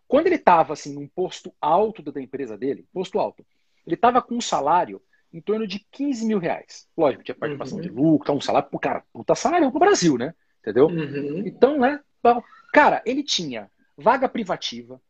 Quando 0.08 0.26
ele 0.26 0.36
estava 0.36 0.72
assim 0.72 0.94
num 0.94 1.08
posto 1.08 1.52
alto 1.60 2.02
da 2.02 2.20
empresa 2.20 2.56
dele, 2.56 2.86
posto 2.92 3.18
alto, 3.18 3.44
ele 3.86 3.96
estava 3.96 4.22
com 4.22 4.36
um 4.36 4.40
salário 4.40 5.02
em 5.32 5.40
torno 5.40 5.66
de 5.66 5.80
15 5.90 6.24
mil 6.24 6.38
reais. 6.38 6.88
Lógico, 6.96 7.24
tinha 7.24 7.34
participação 7.34 7.78
uhum. 7.78 7.82
de 7.82 7.88
lucro, 7.90 8.32
um 8.32 8.40
salário, 8.40 8.68
cara, 8.78 9.02
puta 9.12 9.34
salário 9.34 9.70
pro 9.70 9.80
Brasil, 9.80 10.16
né? 10.16 10.34
Entendeu? 10.60 10.86
Uhum. 10.86 11.42
Então, 11.46 11.78
né? 11.78 12.00
Cara, 12.72 13.02
ele 13.04 13.22
tinha 13.22 13.70
vaga 13.96 14.28
privativa, 14.28 15.00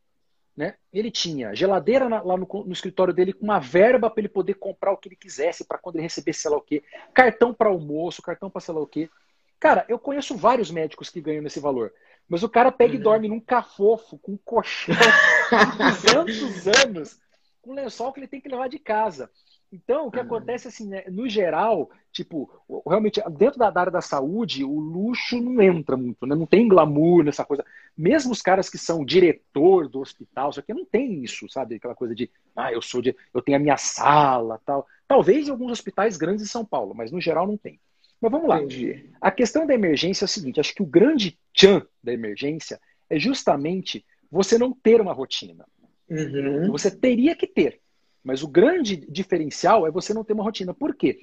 né? 0.56 0.74
Ele 0.92 1.10
tinha 1.10 1.54
geladeira 1.54 2.08
na, 2.08 2.22
lá 2.22 2.36
no, 2.36 2.46
no, 2.46 2.72
escritório 2.72 3.12
dele 3.12 3.32
com 3.32 3.44
uma 3.44 3.58
verba 3.58 4.08
para 4.08 4.20
ele 4.20 4.28
poder 4.28 4.54
comprar 4.54 4.92
o 4.92 4.96
que 4.96 5.08
ele 5.08 5.16
quisesse 5.16 5.64
para 5.64 5.78
quando 5.78 5.96
ele 5.96 6.02
recebesse 6.02 6.40
sei 6.40 6.50
lá 6.50 6.56
o 6.56 6.62
quê, 6.62 6.82
cartão 7.12 7.52
para 7.52 7.68
almoço, 7.68 8.22
cartão 8.22 8.50
para 8.50 8.60
sei 8.60 8.74
lá 8.74 8.80
o 8.80 8.86
quê. 8.86 9.10
Cara, 9.58 9.84
eu 9.88 9.98
conheço 9.98 10.36
vários 10.36 10.70
médicos 10.70 11.10
que 11.10 11.20
ganham 11.20 11.46
esse 11.46 11.60
valor, 11.60 11.92
mas 12.28 12.42
o 12.42 12.48
cara 12.48 12.72
pega 12.72 12.94
uhum. 12.94 13.00
e 13.00 13.02
dorme 13.02 13.28
num 13.28 13.40
cafofo 13.40 14.18
com 14.18 14.32
um 14.32 14.38
colchão 14.44 14.94
de 16.26 16.40
200 16.40 16.66
anos, 16.84 17.20
com 17.62 17.72
um 17.72 17.74
lençol 17.74 18.12
que 18.12 18.20
ele 18.20 18.28
tem 18.28 18.40
que 18.40 18.48
levar 18.48 18.68
de 18.68 18.78
casa. 18.78 19.30
Então, 19.72 20.06
o 20.06 20.10
que 20.10 20.18
uhum. 20.18 20.24
acontece 20.24 20.68
assim, 20.68 20.88
né, 20.88 21.04
no 21.08 21.28
geral, 21.28 21.90
tipo, 22.12 22.50
realmente, 22.86 23.20
dentro 23.30 23.58
da 23.58 23.72
área 23.74 23.90
da 23.90 24.00
saúde, 24.00 24.64
o 24.64 24.78
luxo 24.78 25.40
não 25.40 25.60
entra 25.60 25.96
muito, 25.96 26.24
né? 26.26 26.34
Não 26.36 26.46
tem 26.46 26.68
glamour 26.68 27.24
nessa 27.24 27.44
coisa. 27.44 27.64
Mesmo 27.96 28.32
os 28.32 28.40
caras 28.40 28.70
que 28.70 28.78
são 28.78 29.04
diretor 29.04 29.88
do 29.88 30.00
hospital, 30.00 30.52
só 30.52 30.62
que 30.62 30.72
não 30.72 30.84
tem 30.84 31.24
isso, 31.24 31.48
sabe? 31.48 31.76
Aquela 31.76 31.94
coisa 31.94 32.14
de, 32.14 32.30
ah, 32.54 32.72
eu 32.72 32.80
sou 32.80 33.02
de, 33.02 33.16
eu 33.34 33.42
tenho 33.42 33.58
a 33.58 33.60
minha 33.60 33.76
sala, 33.76 34.60
tal. 34.64 34.86
Talvez 35.08 35.48
em 35.48 35.50
alguns 35.50 35.72
hospitais 35.72 36.16
grandes 36.16 36.44
em 36.44 36.48
São 36.48 36.64
Paulo, 36.64 36.94
mas 36.94 37.10
no 37.10 37.20
geral 37.20 37.46
não 37.46 37.56
tem. 37.56 37.80
Mas 38.26 38.32
vamos 38.32 38.48
lá. 38.48 38.58
Entendi. 38.58 39.08
A 39.20 39.30
questão 39.30 39.66
da 39.66 39.74
emergência 39.74 40.24
é 40.24 40.26
o 40.26 40.28
seguinte, 40.28 40.58
acho 40.58 40.74
que 40.74 40.82
o 40.82 40.86
grande 40.86 41.38
tchan 41.54 41.86
da 42.02 42.12
emergência 42.12 42.80
é 43.08 43.18
justamente 43.18 44.04
você 44.30 44.58
não 44.58 44.72
ter 44.72 45.00
uma 45.00 45.12
rotina. 45.12 45.64
Uhum. 46.08 46.70
Você 46.72 46.90
teria 46.90 47.36
que 47.36 47.46
ter. 47.46 47.80
Mas 48.24 48.42
o 48.42 48.48
grande 48.48 48.96
diferencial 49.08 49.86
é 49.86 49.90
você 49.92 50.12
não 50.12 50.24
ter 50.24 50.32
uma 50.32 50.42
rotina. 50.42 50.74
Por 50.74 50.94
quê? 50.96 51.20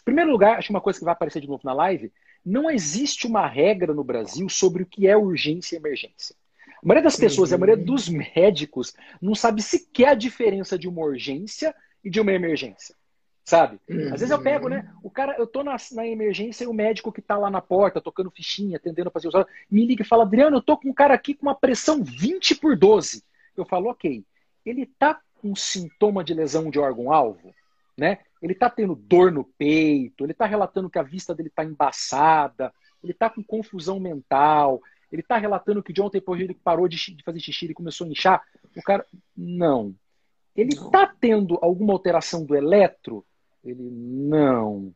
Em 0.00 0.04
primeiro 0.04 0.32
lugar, 0.32 0.58
acho 0.58 0.66
que 0.66 0.74
uma 0.74 0.80
coisa 0.80 0.98
que 0.98 1.04
vai 1.04 1.12
aparecer 1.12 1.40
de 1.40 1.48
novo 1.48 1.62
na 1.64 1.72
live, 1.72 2.12
não 2.44 2.68
existe 2.68 3.26
uma 3.26 3.46
regra 3.46 3.94
no 3.94 4.02
Brasil 4.02 4.48
sobre 4.48 4.82
o 4.82 4.86
que 4.86 5.06
é 5.06 5.16
urgência 5.16 5.76
e 5.76 5.78
emergência. 5.78 6.34
A 6.82 6.86
maioria 6.86 7.04
das 7.04 7.16
pessoas, 7.16 7.50
uhum. 7.50 7.56
a 7.56 7.58
maioria 7.58 7.84
dos 7.84 8.08
médicos, 8.08 8.92
não 9.22 9.36
sabe 9.36 9.62
sequer 9.62 10.08
a 10.08 10.14
diferença 10.14 10.76
de 10.76 10.88
uma 10.88 11.02
urgência 11.02 11.72
e 12.02 12.10
de 12.10 12.20
uma 12.20 12.32
emergência. 12.32 12.96
Sabe? 13.50 13.80
Uhum. 13.88 14.14
Às 14.14 14.20
vezes 14.20 14.30
eu 14.30 14.40
pego, 14.40 14.68
né? 14.68 14.88
O 15.02 15.10
cara, 15.10 15.34
eu 15.36 15.44
tô 15.44 15.64
na, 15.64 15.74
na 15.90 16.06
emergência 16.06 16.62
e 16.62 16.68
o 16.68 16.72
médico 16.72 17.10
que 17.10 17.20
tá 17.20 17.36
lá 17.36 17.50
na 17.50 17.60
porta, 17.60 18.00
tocando 18.00 18.30
fichinha, 18.30 18.76
atendendo 18.76 19.10
para 19.10 19.20
fazer 19.20 19.44
me 19.68 19.84
liga 19.84 20.04
e 20.04 20.06
fala: 20.06 20.22
Adriano, 20.22 20.58
eu 20.58 20.62
tô 20.62 20.76
com 20.76 20.88
um 20.88 20.94
cara 20.94 21.14
aqui 21.14 21.34
com 21.34 21.46
uma 21.46 21.54
pressão 21.56 22.00
20 22.00 22.54
por 22.54 22.76
12. 22.76 23.24
Eu 23.56 23.64
falo, 23.64 23.90
ok. 23.90 24.24
Ele 24.64 24.86
tá 24.86 25.20
um 25.42 25.56
sintoma 25.56 26.22
de 26.22 26.32
lesão 26.32 26.70
de 26.70 26.78
órgão-alvo, 26.78 27.52
né? 27.98 28.18
Ele 28.40 28.52
está 28.52 28.70
tendo 28.70 28.94
dor 28.94 29.32
no 29.32 29.42
peito, 29.42 30.24
ele 30.24 30.30
está 30.30 30.46
relatando 30.46 30.88
que 30.88 31.00
a 31.00 31.02
vista 31.02 31.34
dele 31.34 31.48
está 31.48 31.64
embaçada, 31.64 32.72
ele 33.02 33.10
está 33.10 33.28
com 33.28 33.42
confusão 33.42 33.98
mental, 33.98 34.80
ele 35.10 35.22
está 35.22 35.36
relatando 35.38 35.82
que 35.82 35.92
de 35.92 36.00
ontem 36.00 36.18
depois 36.18 36.40
ele 36.40 36.54
parou 36.54 36.86
de, 36.86 37.20
fazer 37.24 37.40
xixi 37.40 37.66
e 37.66 37.74
começou 37.74 38.06
a 38.06 38.10
inchar. 38.10 38.44
O 38.76 38.82
cara, 38.82 39.04
não. 39.36 39.92
Ele 40.54 40.72
está 40.72 41.12
tendo 41.20 41.58
alguma 41.60 41.92
alteração 41.92 42.44
do 42.44 42.54
eletro? 42.54 43.26
Ele, 43.64 43.90
não. 43.90 44.94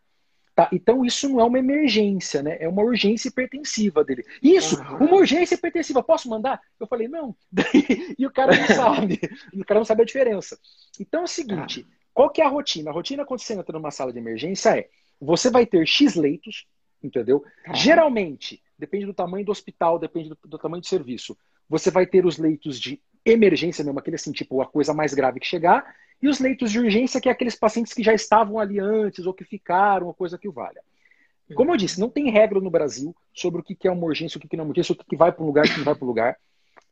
Tá, 0.54 0.68
então 0.72 1.04
isso 1.04 1.28
não 1.28 1.40
é 1.40 1.44
uma 1.44 1.58
emergência, 1.58 2.40
né? 2.40 2.56
É 2.60 2.68
uma 2.68 2.82
urgência 2.82 3.28
hipertensiva 3.28 4.04
dele. 4.04 4.24
Isso, 4.40 4.80
uhum. 4.80 5.06
uma 5.06 5.16
urgência 5.16 5.56
hipertensiva, 5.56 6.00
posso 6.00 6.28
mandar? 6.28 6.60
Eu 6.78 6.86
falei, 6.86 7.08
não. 7.08 7.34
e 8.16 8.24
o 8.24 8.30
cara 8.30 8.56
não 8.56 8.66
sabe. 8.74 9.20
o 9.52 9.64
cara 9.64 9.80
não 9.80 9.84
sabe 9.84 10.02
a 10.02 10.06
diferença. 10.06 10.56
Então 11.00 11.22
é 11.22 11.24
o 11.24 11.28
seguinte, 11.28 11.84
ah. 11.88 11.94
qual 12.12 12.30
que 12.30 12.40
é 12.40 12.44
a 12.44 12.48
rotina? 12.48 12.90
A 12.90 12.92
rotina 12.92 13.24
quando 13.24 13.40
você 13.40 13.54
entra 13.54 13.76
numa 13.76 13.90
sala 13.90 14.12
de 14.12 14.18
emergência 14.18 14.78
é, 14.78 14.88
você 15.20 15.50
vai 15.50 15.66
ter 15.66 15.84
X 15.88 16.14
leitos, 16.14 16.66
entendeu? 17.02 17.44
Ah. 17.66 17.74
Geralmente, 17.74 18.62
depende 18.78 19.06
do 19.06 19.14
tamanho 19.14 19.44
do 19.44 19.52
hospital, 19.52 19.98
depende 19.98 20.28
do, 20.28 20.38
do 20.44 20.58
tamanho 20.58 20.82
do 20.82 20.86
serviço, 20.86 21.36
você 21.68 21.90
vai 21.90 22.06
ter 22.06 22.24
os 22.24 22.38
leitos 22.38 22.78
de 22.78 23.02
emergência 23.24 23.84
mesmo, 23.84 23.98
aquele 23.98 24.16
assim, 24.16 24.32
tipo, 24.32 24.60
a 24.60 24.66
coisa 24.66 24.92
mais 24.92 25.14
grave 25.14 25.40
que 25.40 25.46
chegar, 25.46 25.94
e 26.20 26.28
os 26.28 26.38
leitos 26.38 26.70
de 26.70 26.78
urgência, 26.78 27.20
que 27.20 27.28
é 27.28 27.32
aqueles 27.32 27.54
pacientes 27.54 27.92
que 27.92 28.02
já 28.02 28.14
estavam 28.14 28.58
ali 28.58 28.78
antes 28.78 29.26
ou 29.26 29.34
que 29.34 29.44
ficaram, 29.44 30.06
ou 30.06 30.14
coisa 30.14 30.38
que 30.38 30.48
o 30.48 30.52
valha. 30.52 30.80
Como 31.54 31.70
eu 31.70 31.76
disse, 31.76 32.00
não 32.00 32.08
tem 32.08 32.30
regra 32.30 32.58
no 32.60 32.70
Brasil 32.70 33.14
sobre 33.34 33.60
o 33.60 33.64
que 33.64 33.86
é 33.86 33.90
uma 33.90 34.06
urgência, 34.06 34.38
o 34.38 34.40
que 34.40 34.56
não 34.56 34.62
é 34.62 34.64
uma 34.64 34.70
urgência, 34.70 34.92
o 34.92 34.96
que 34.96 35.16
vai 35.16 35.30
para 35.30 35.42
um 35.42 35.46
lugar, 35.46 35.66
o 35.66 35.68
que 35.68 35.76
não 35.76 35.84
vai 35.84 35.94
para 35.94 36.04
um 36.04 36.08
lugar. 36.08 36.36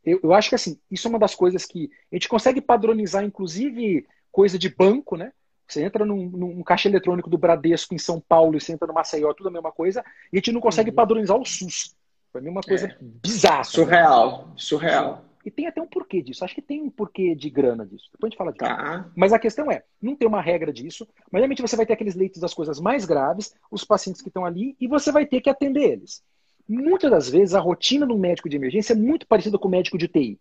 Eu, 0.05 0.21
eu, 0.23 0.35
acho 0.35 0.49
que 0.49 0.55
assim, 0.55 0.79
isso 0.91 1.09
é 1.09 1.11
uma 1.11 1.19
das 1.19 1.35
coisas 1.35 1.65
que 1.65 1.91
a 2.11 2.15
gente 2.15 2.29
consegue 2.29 2.61
padronizar, 2.61 3.25
inclusive, 3.25 4.07
coisa 4.31 4.59
de 4.59 4.69
banco, 4.69 5.17
né? 5.17 5.33
Você 5.67 5.83
entra 5.83 6.05
num, 6.05 6.29
num 6.29 6.62
caixa 6.62 6.89
eletrônico 6.89 7.31
do 7.31 7.39
Bradesco 7.39 7.95
em 7.95 7.99
São 7.99 8.21
Paulo 8.21 8.57
e 8.57 8.61
você 8.61 8.73
entra 8.73 8.87
no 8.87 8.93
Maceió, 8.93 9.33
tudo 9.33 9.49
a 9.49 9.53
mesma 9.53 9.73
coisa, 9.73 10.05
e 10.33 10.37
a 10.37 10.39
gente 10.39 10.53
não 10.53 10.61
consegue 10.61 10.91
uhum. 10.91 10.97
padronizar 10.97 11.37
o 11.37 11.47
SUS. 11.47 11.97
Foi 12.31 12.43
uma 12.43 12.61
coisa 12.61 12.89
é. 12.89 12.97
bizarra. 13.01 13.65
Surreal, 13.65 14.53
surreal. 14.57 15.25
E 15.45 15.51
tem 15.51 15.67
até 15.67 15.83
um 15.83 15.87
porquê 15.87 16.23
disso. 16.23 16.45
Acho 16.45 16.55
que 16.55 16.63
tem 16.63 16.83
um 16.83 16.91
porquê 16.91 17.35
de 17.35 17.51
grana 17.51 17.85
disso. 17.85 18.09
Depois 18.13 18.29
a 18.29 18.31
gente 18.31 18.39
fala 18.39 18.53
disso. 18.53 18.65
Tá. 18.65 19.11
Mas 19.17 19.33
a 19.33 19.39
questão 19.39 19.71
é, 19.71 19.83
não 20.01 20.15
tem 20.15 20.29
uma 20.29 20.41
regra 20.41 20.73
disso, 20.73 21.07
mas 21.31 21.41
realmente 21.41 21.63
você 21.63 21.77
vai 21.77 21.85
ter 21.85 21.95
aqueles 21.95 22.15
leitos 22.15 22.41
das 22.41 22.55
coisas 22.55 22.79
mais 22.81 23.05
graves, 23.05 23.55
os 23.71 23.85
pacientes 23.85 24.23
que 24.23 24.29
estão 24.29 24.45
ali, 24.45 24.77
e 24.81 24.87
você 24.87 25.11
vai 25.11 25.27
ter 25.27 25.41
que 25.41 25.51
atender 25.51 25.93
eles. 25.93 26.23
Muitas 26.69 27.11
das 27.11 27.29
vezes 27.29 27.55
a 27.55 27.61
rotina 27.61 28.07
do 28.07 28.17
médico 28.17 28.49
de 28.49 28.57
emergência 28.57 28.93
é 28.93 28.97
muito 28.97 29.27
parecida 29.27 29.59
com 29.59 29.67
o 29.67 29.71
médico 29.71 29.99
de 29.99 30.05
UTI. 30.05 30.39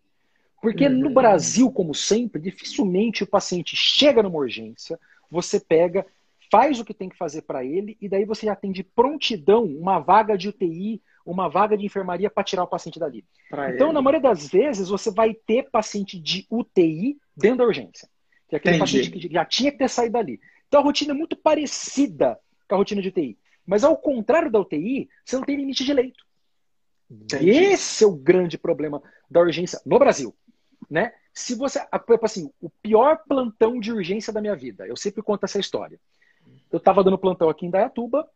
Porque 0.60 0.86
uhum. 0.86 0.98
no 0.98 1.10
Brasil, 1.10 1.70
como 1.72 1.92
sempre, 1.92 2.40
dificilmente 2.40 3.24
o 3.24 3.26
paciente 3.26 3.74
chega 3.74 4.22
numa 4.22 4.38
urgência, 4.38 4.98
você 5.28 5.58
pega, 5.58 6.06
faz 6.50 6.78
o 6.78 6.84
que 6.84 6.94
tem 6.94 7.08
que 7.08 7.16
fazer 7.16 7.42
para 7.42 7.64
ele, 7.64 7.96
e 8.00 8.08
daí 8.08 8.24
você 8.24 8.48
atende 8.48 8.84
prontidão 8.84 9.64
uma 9.64 9.98
vaga 9.98 10.38
de 10.38 10.48
UTI 10.48 11.02
uma 11.24 11.48
vaga 11.48 11.76
de 11.76 11.86
enfermaria 11.86 12.30
para 12.30 12.44
tirar 12.44 12.64
o 12.64 12.68
paciente 12.68 12.98
dali. 12.98 13.24
Pra 13.48 13.74
então, 13.74 13.88
ele. 13.88 13.94
na 13.94 14.02
maioria 14.02 14.20
das 14.20 14.48
vezes, 14.48 14.88
você 14.88 15.10
vai 15.10 15.34
ter 15.34 15.70
paciente 15.70 16.18
de 16.18 16.46
UTI 16.50 17.18
dentro 17.36 17.58
da 17.58 17.64
urgência. 17.64 18.08
Que 18.48 18.56
é 18.56 18.58
aquele 18.58 18.76
Entendi. 18.76 18.98
paciente 18.98 19.18
que 19.18 19.32
já 19.32 19.44
tinha 19.44 19.72
que 19.72 19.78
ter 19.78 19.88
saído 19.88 20.12
dali. 20.12 20.40
Então, 20.68 20.80
a 20.80 20.84
rotina 20.84 21.12
é 21.12 21.16
muito 21.16 21.36
parecida 21.36 22.38
com 22.68 22.74
a 22.74 22.78
rotina 22.78 23.02
de 23.02 23.08
UTI. 23.08 23.38
Mas, 23.64 23.84
ao 23.84 23.96
contrário 23.96 24.50
da 24.50 24.60
UTI, 24.60 25.08
você 25.24 25.36
não 25.36 25.44
tem 25.44 25.56
limite 25.56 25.84
de 25.84 25.92
leito. 25.92 26.24
Entendi. 27.10 27.50
Esse 27.50 28.04
é 28.04 28.06
o 28.06 28.12
grande 28.12 28.56
problema 28.56 29.02
da 29.30 29.40
urgência 29.40 29.80
no 29.84 29.98
Brasil. 29.98 30.34
Né? 30.90 31.12
Se 31.32 31.54
você. 31.54 31.80
Assim, 32.22 32.50
o 32.60 32.68
pior 32.68 33.22
plantão 33.28 33.78
de 33.78 33.92
urgência 33.92 34.32
da 34.32 34.40
minha 34.40 34.56
vida, 34.56 34.86
eu 34.86 34.96
sempre 34.96 35.22
conto 35.22 35.44
essa 35.44 35.58
história. 35.58 36.00
Eu 36.70 36.78
estava 36.78 37.04
dando 37.04 37.18
plantão 37.18 37.48
aqui 37.48 37.66
em 37.66 37.70
Dayatuba, 37.70 38.28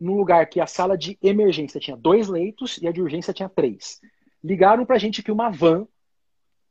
num 0.00 0.16
lugar 0.16 0.46
que 0.48 0.60
a 0.60 0.66
sala 0.66 0.96
de 0.96 1.18
emergência 1.22 1.80
tinha 1.80 1.96
dois 1.96 2.28
leitos 2.28 2.78
e 2.78 2.86
a 2.86 2.92
de 2.92 3.00
urgência 3.00 3.32
tinha 3.32 3.48
três. 3.48 4.00
Ligaram 4.42 4.84
para 4.84 4.96
a 4.96 4.98
gente 4.98 5.22
que 5.22 5.32
uma 5.32 5.50
van 5.50 5.86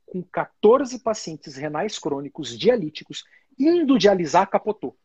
com 0.06 0.22
14 0.22 1.00
pacientes 1.00 1.56
renais 1.56 1.98
crônicos 1.98 2.56
dialíticos 2.56 3.24
indo 3.58 3.98
dialisar 3.98 4.46
capotou. 4.48 4.96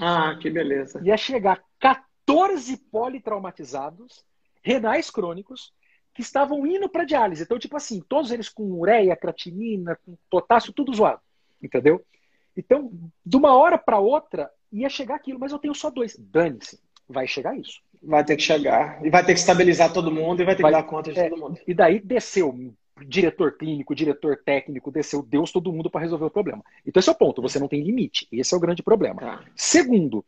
Ah, 0.00 0.36
que 0.40 0.50
beleza. 0.50 1.00
Ia 1.04 1.16
chegar 1.16 1.62
14 1.78 2.76
politraumatizados 2.90 4.24
renais 4.62 5.10
crônicos 5.10 5.72
que 6.14 6.22
estavam 6.22 6.66
indo 6.66 6.88
para 6.88 7.04
diálise. 7.04 7.42
Então, 7.42 7.58
tipo 7.58 7.76
assim, 7.76 8.00
todos 8.00 8.30
eles 8.30 8.48
com 8.48 8.64
ureia, 8.72 9.16
creatinina, 9.16 9.98
com 10.04 10.16
potássio, 10.30 10.72
tudo 10.72 10.94
zoado. 10.94 11.20
Entendeu? 11.62 12.04
Então, 12.56 12.90
de 13.24 13.36
uma 13.36 13.54
hora 13.54 13.78
para 13.78 13.98
outra, 13.98 14.50
ia 14.70 14.88
chegar 14.88 15.14
aquilo, 15.14 15.38
mas 15.38 15.52
eu 15.52 15.58
tenho 15.58 15.74
só 15.74 15.90
dois. 15.90 16.16
Dane-se 16.18 16.80
vai 17.12 17.26
chegar 17.28 17.56
isso. 17.56 17.80
Vai 18.02 18.24
ter 18.24 18.36
que 18.36 18.42
chegar. 18.42 19.04
E 19.04 19.10
vai 19.10 19.24
ter 19.24 19.34
que 19.34 19.38
estabilizar 19.38 19.92
todo 19.92 20.10
mundo 20.10 20.42
e 20.42 20.44
vai 20.44 20.56
ter 20.56 20.62
vai, 20.62 20.72
que 20.72 20.78
dar 20.78 20.82
conta 20.84 21.12
de 21.12 21.20
é, 21.20 21.28
todo 21.28 21.40
mundo. 21.40 21.60
E 21.66 21.72
daí 21.72 22.00
desceu 22.00 22.74
diretor 23.06 23.56
clínico, 23.56 23.94
diretor 23.94 24.36
técnico, 24.44 24.90
desceu 24.90 25.22
Deus, 25.22 25.52
todo 25.52 25.72
mundo 25.72 25.90
para 25.90 26.00
resolver 26.00 26.24
o 26.24 26.30
problema. 26.30 26.64
Então 26.86 26.98
esse 27.00 27.08
é 27.08 27.12
o 27.12 27.16
ponto, 27.16 27.40
você 27.42 27.58
não 27.58 27.68
tem 27.68 27.82
limite. 27.82 28.26
Esse 28.32 28.54
é 28.54 28.56
o 28.56 28.60
grande 28.60 28.82
problema. 28.82 29.20
Tá. 29.20 29.44
Segundo, 29.54 30.24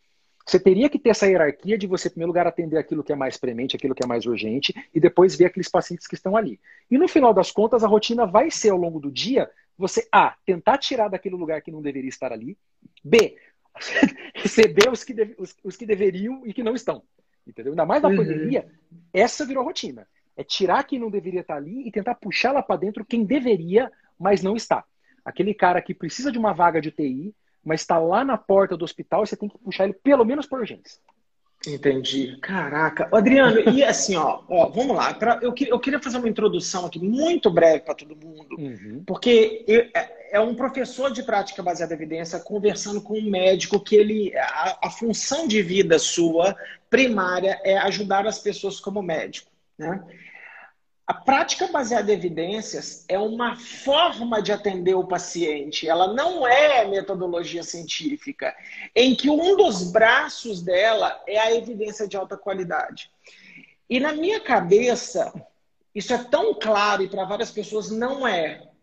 Você 0.47 0.61
teria 0.61 0.91
que 0.91 0.99
ter 0.99 1.11
essa 1.11 1.27
hierarquia 1.27 1.79
de 1.79 1.87
você, 1.87 2.09
em 2.09 2.11
primeiro 2.11 2.29
lugar, 2.29 2.47
atender 2.47 2.77
aquilo 2.77 3.03
que 3.03 3.13
é 3.13 3.17
mais 3.17 3.37
premente, 3.39 3.75
aquilo 3.75 3.95
que 3.95 4.05
é 4.05 4.07
mais 4.07 4.27
urgente, 4.27 4.75
e 4.95 5.01
depois 5.01 5.35
ver 5.35 5.47
aqueles 5.47 5.71
pacientes 5.71 6.07
que 6.07 6.15
estão 6.15 6.37
ali. 6.37 6.61
E 6.91 6.99
no 6.99 7.09
final 7.09 7.33
das 7.33 7.51
contas, 7.51 7.83
a 7.83 7.89
rotina 7.89 8.27
vai 8.27 8.51
ser 8.51 8.71
ao 8.71 8.79
longo 8.79 9.01
do 9.01 9.11
dia 9.11 9.51
você, 9.77 10.07
A, 10.13 10.37
tentar 10.47 10.79
tirar 10.79 11.09
daquele 11.09 11.35
lugar 11.35 11.61
que 11.63 11.73
não 11.73 11.83
deveria 11.83 12.09
estar 12.09 12.31
ali, 12.31 12.57
B, 13.03 13.37
receber 14.35 14.91
os 14.91 15.05
que, 15.05 15.15
deve, 15.15 15.35
os, 15.39 15.55
os, 15.63 15.77
que 15.77 15.87
deveriam 15.87 16.47
e 16.47 16.53
que 16.53 16.63
não 16.63 16.75
estão. 16.75 17.03
Entendeu? 17.47 17.73
Ainda 17.73 17.85
mais 17.85 18.03
na 18.03 18.09
uhum. 18.09 18.17
pandemia, 18.17 18.67
essa 19.13 19.45
virou 19.45 19.65
rotina. 19.65 20.07
É 20.37 20.43
tirar 20.43 20.85
quem 20.85 20.99
não 20.99 21.11
deveria 21.11 21.41
estar 21.41 21.57
ali 21.57 21.87
e 21.87 21.93
tentar 21.93 22.15
puxar 22.17 22.53
lá 22.53 22.63
para 22.63 22.81
dentro 22.81 23.05
quem 23.05 23.25
deveria, 23.25 23.91
mas 24.19 24.43
não 24.43 24.57
está. 24.57 24.85
Aquele 25.25 25.55
cara 25.55 25.81
que 25.81 25.95
precisa 25.95 26.33
de 26.33 26.39
uma 26.39 26.53
vaga 26.53 26.81
de 26.81 26.89
UTI, 26.89 27.35
mas 27.65 27.81
está 27.81 27.99
lá 27.99 28.25
na 28.25 28.37
porta 28.37 28.77
do 28.77 28.85
hospital 28.85 29.23
e 29.23 29.27
você 29.27 29.37
tem 29.37 29.49
que 29.49 29.59
puxar 29.59 29.85
ele 29.85 29.95
pelo 29.95 30.25
menos 30.25 30.47
por 30.47 30.61
urgência. 30.61 31.01
Entendi. 31.67 32.37
Caraca. 32.43 33.09
Adriano, 33.13 33.59
e 33.71 33.83
assim, 33.83 34.17
ó, 34.17 34.43
ó 34.49 34.69
vamos 34.69 34.97
lá. 34.97 35.15
Pra, 35.15 35.39
eu, 35.41 35.55
eu 35.67 35.81
queria 35.81 36.01
fazer 36.01 36.19
uma 36.19 36.29
introdução 36.29 36.85
aqui 36.85 36.99
muito 36.99 37.51
breve 37.51 37.81
para 37.81 37.95
todo 37.95 38.17
mundo, 38.17 38.57
uhum. 38.59 39.03
porque 39.07 39.65
eu, 39.67 39.89
é, 40.35 40.41
um 40.41 40.53
professor 40.53 41.13
de 41.13 41.23
prática 41.23 41.63
baseada 41.63 41.95
em 41.95 41.97
evidência 41.97 42.41
conversando 42.41 43.01
com 43.01 43.15
um 43.17 43.31
médico 43.31 43.79
que 43.79 43.95
ele. 43.95 44.37
A, 44.37 44.89
a 44.89 44.91
função 44.91 45.47
de 45.47 45.63
vida 45.63 45.97
sua 45.97 46.57
primária 46.91 47.61
é 47.63 47.79
ajudar 47.79 48.27
as 48.27 48.41
pessoas 48.41 48.81
como 48.81 49.01
médico. 49.01 49.49
Né? 49.79 50.05
A 51.07 51.15
prática 51.15 51.69
baseada 51.69 52.11
em 52.11 52.17
evidências 52.17 53.05
é 53.09 53.17
uma 53.17 53.55
forma 53.55 54.43
de 54.43 54.51
atender 54.51 54.95
o 54.95 55.07
paciente, 55.07 55.89
ela 55.89 56.13
não 56.13 56.45
é 56.45 56.85
metodologia 56.85 57.63
científica, 57.63 58.57
em 58.93 59.15
que 59.15 59.31
um 59.31 59.57
dos 59.57 59.93
braços 59.93 60.61
dela 60.61 61.23
é 61.29 61.39
a 61.39 61.55
evidência 61.55 62.09
de 62.09 62.17
alta 62.17 62.37
qualidade. 62.37 63.09
E 63.89 64.01
na 64.01 64.13
minha 64.13 64.41
cabeça, 64.41 65.33
isso 65.95 66.13
é 66.13 66.19
tão 66.19 66.55
claro 66.55 67.05
e 67.05 67.09
para 67.09 67.25
várias 67.25 67.53
pessoas 67.53 67.89
não 67.89 68.27
é. 68.27 68.74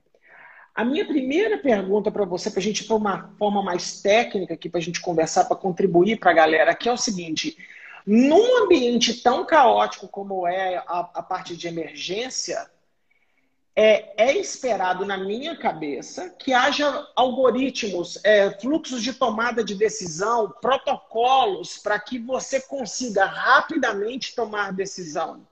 A 0.73 0.85
minha 0.85 1.05
primeira 1.05 1.57
pergunta 1.57 2.09
para 2.09 2.25
você, 2.25 2.49
para 2.49 2.59
a 2.59 2.63
gente 2.63 2.83
ir 2.83 2.87
para 2.87 2.95
uma 2.95 3.35
forma 3.37 3.61
mais 3.61 4.01
técnica 4.01 4.53
aqui, 4.53 4.69
para 4.69 4.79
a 4.79 4.83
gente 4.83 5.01
conversar, 5.01 5.45
para 5.45 5.57
contribuir 5.57 6.17
para 6.17 6.31
a 6.31 6.35
galera, 6.35 6.71
aqui 6.71 6.87
é 6.87 6.93
o 6.93 6.97
seguinte: 6.97 7.57
num 8.05 8.63
ambiente 8.63 9.21
tão 9.21 9.45
caótico 9.45 10.07
como 10.07 10.47
é 10.47 10.77
a, 10.77 11.09
a 11.13 11.23
parte 11.23 11.57
de 11.57 11.67
emergência, 11.67 12.69
é, 13.75 14.29
é, 14.29 14.37
esperado 14.37 15.05
na 15.05 15.17
minha 15.17 15.57
cabeça 15.57 16.29
que 16.29 16.53
haja 16.53 17.07
algoritmos, 17.15 18.19
é, 18.23 18.51
fluxos 18.59 19.01
de 19.01 19.13
tomada 19.13 19.63
de 19.63 19.75
decisão, 19.75 20.53
protocolos 20.61 21.77
para 21.77 21.99
que 21.99 22.19
você 22.19 22.61
consiga 22.61 23.25
rapidamente 23.25 24.35
tomar 24.35 24.73
decisão. 24.73 25.47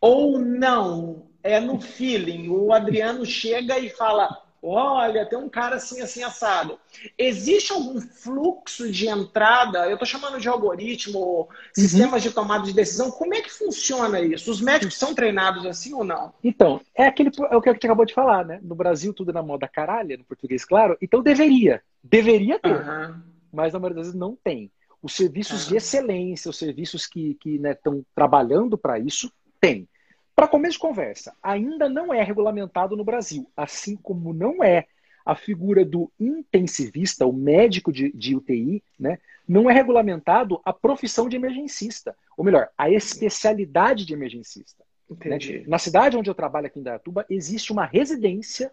Ou 0.00 0.38
não, 0.38 1.29
é 1.42 1.60
no 1.60 1.80
feeling. 1.80 2.48
O 2.48 2.72
Adriano 2.72 3.24
chega 3.24 3.78
e 3.78 3.88
fala: 3.88 4.42
Olha, 4.62 5.24
tem 5.24 5.38
um 5.38 5.48
cara 5.48 5.76
assim, 5.76 6.02
assim, 6.02 6.22
assado. 6.22 6.78
Existe 7.16 7.72
algum 7.72 7.98
fluxo 7.98 8.90
de 8.90 9.08
entrada? 9.08 9.86
Eu 9.86 9.94
estou 9.94 10.06
chamando 10.06 10.38
de 10.38 10.48
algoritmo, 10.48 11.48
sistemas 11.74 12.22
uhum. 12.22 12.28
de 12.28 12.34
tomada 12.34 12.64
de 12.64 12.74
decisão. 12.74 13.10
Como 13.10 13.34
é 13.34 13.40
que 13.40 13.50
funciona 13.50 14.20
isso? 14.20 14.50
Os 14.50 14.60
médicos 14.60 14.98
são 14.98 15.14
treinados 15.14 15.64
assim 15.64 15.94
ou 15.94 16.04
não? 16.04 16.34
Então, 16.44 16.80
é 16.94 17.06
aquele 17.06 17.30
é 17.50 17.56
o 17.56 17.62
que 17.62 17.70
a 17.70 17.72
gente 17.72 17.86
acabou 17.86 18.04
de 18.04 18.12
falar, 18.12 18.44
né? 18.44 18.60
No 18.62 18.74
Brasil, 18.74 19.14
tudo 19.14 19.30
é 19.30 19.34
na 19.34 19.42
moda 19.42 19.66
caralha, 19.66 20.18
no 20.18 20.24
português, 20.24 20.64
claro. 20.64 20.96
Então 21.00 21.22
deveria. 21.22 21.82
Deveria 22.04 22.58
ter. 22.58 22.76
Uhum. 22.76 23.22
Mas 23.50 23.72
na 23.72 23.78
maioria 23.78 23.96
das 23.96 24.06
vezes 24.08 24.20
não 24.20 24.36
tem. 24.36 24.70
Os 25.02 25.14
serviços 25.14 25.62
uhum. 25.62 25.68
de 25.70 25.76
excelência, 25.76 26.50
os 26.50 26.58
serviços 26.58 27.06
que 27.06 27.38
estão 27.46 27.94
né, 27.94 28.02
trabalhando 28.14 28.76
para 28.76 28.98
isso, 28.98 29.32
tem. 29.58 29.88
Para 30.34 30.48
começo 30.48 30.74
de 30.74 30.78
conversa, 30.78 31.34
ainda 31.42 31.88
não 31.88 32.12
é 32.12 32.22
regulamentado 32.22 32.96
no 32.96 33.04
Brasil, 33.04 33.50
assim 33.56 33.96
como 33.96 34.32
não 34.32 34.64
é 34.64 34.86
a 35.24 35.34
figura 35.34 35.84
do 35.84 36.10
intensivista, 36.18 37.26
o 37.26 37.32
médico 37.32 37.92
de, 37.92 38.10
de 38.12 38.34
UTI, 38.34 38.82
né? 38.98 39.18
não 39.46 39.68
é 39.68 39.72
regulamentado 39.72 40.60
a 40.64 40.72
profissão 40.72 41.28
de 41.28 41.36
emergencista, 41.36 42.16
ou 42.36 42.44
melhor, 42.44 42.68
a 42.76 42.90
especialidade 42.90 44.06
de 44.06 44.14
emergencista. 44.14 44.84
Né? 45.24 45.38
Na 45.66 45.78
cidade 45.78 46.16
onde 46.16 46.30
eu 46.30 46.34
trabalho 46.34 46.66
aqui 46.66 46.78
em 46.78 46.82
Dayatuba, 46.82 47.26
existe 47.28 47.72
uma 47.72 47.84
residência 47.84 48.72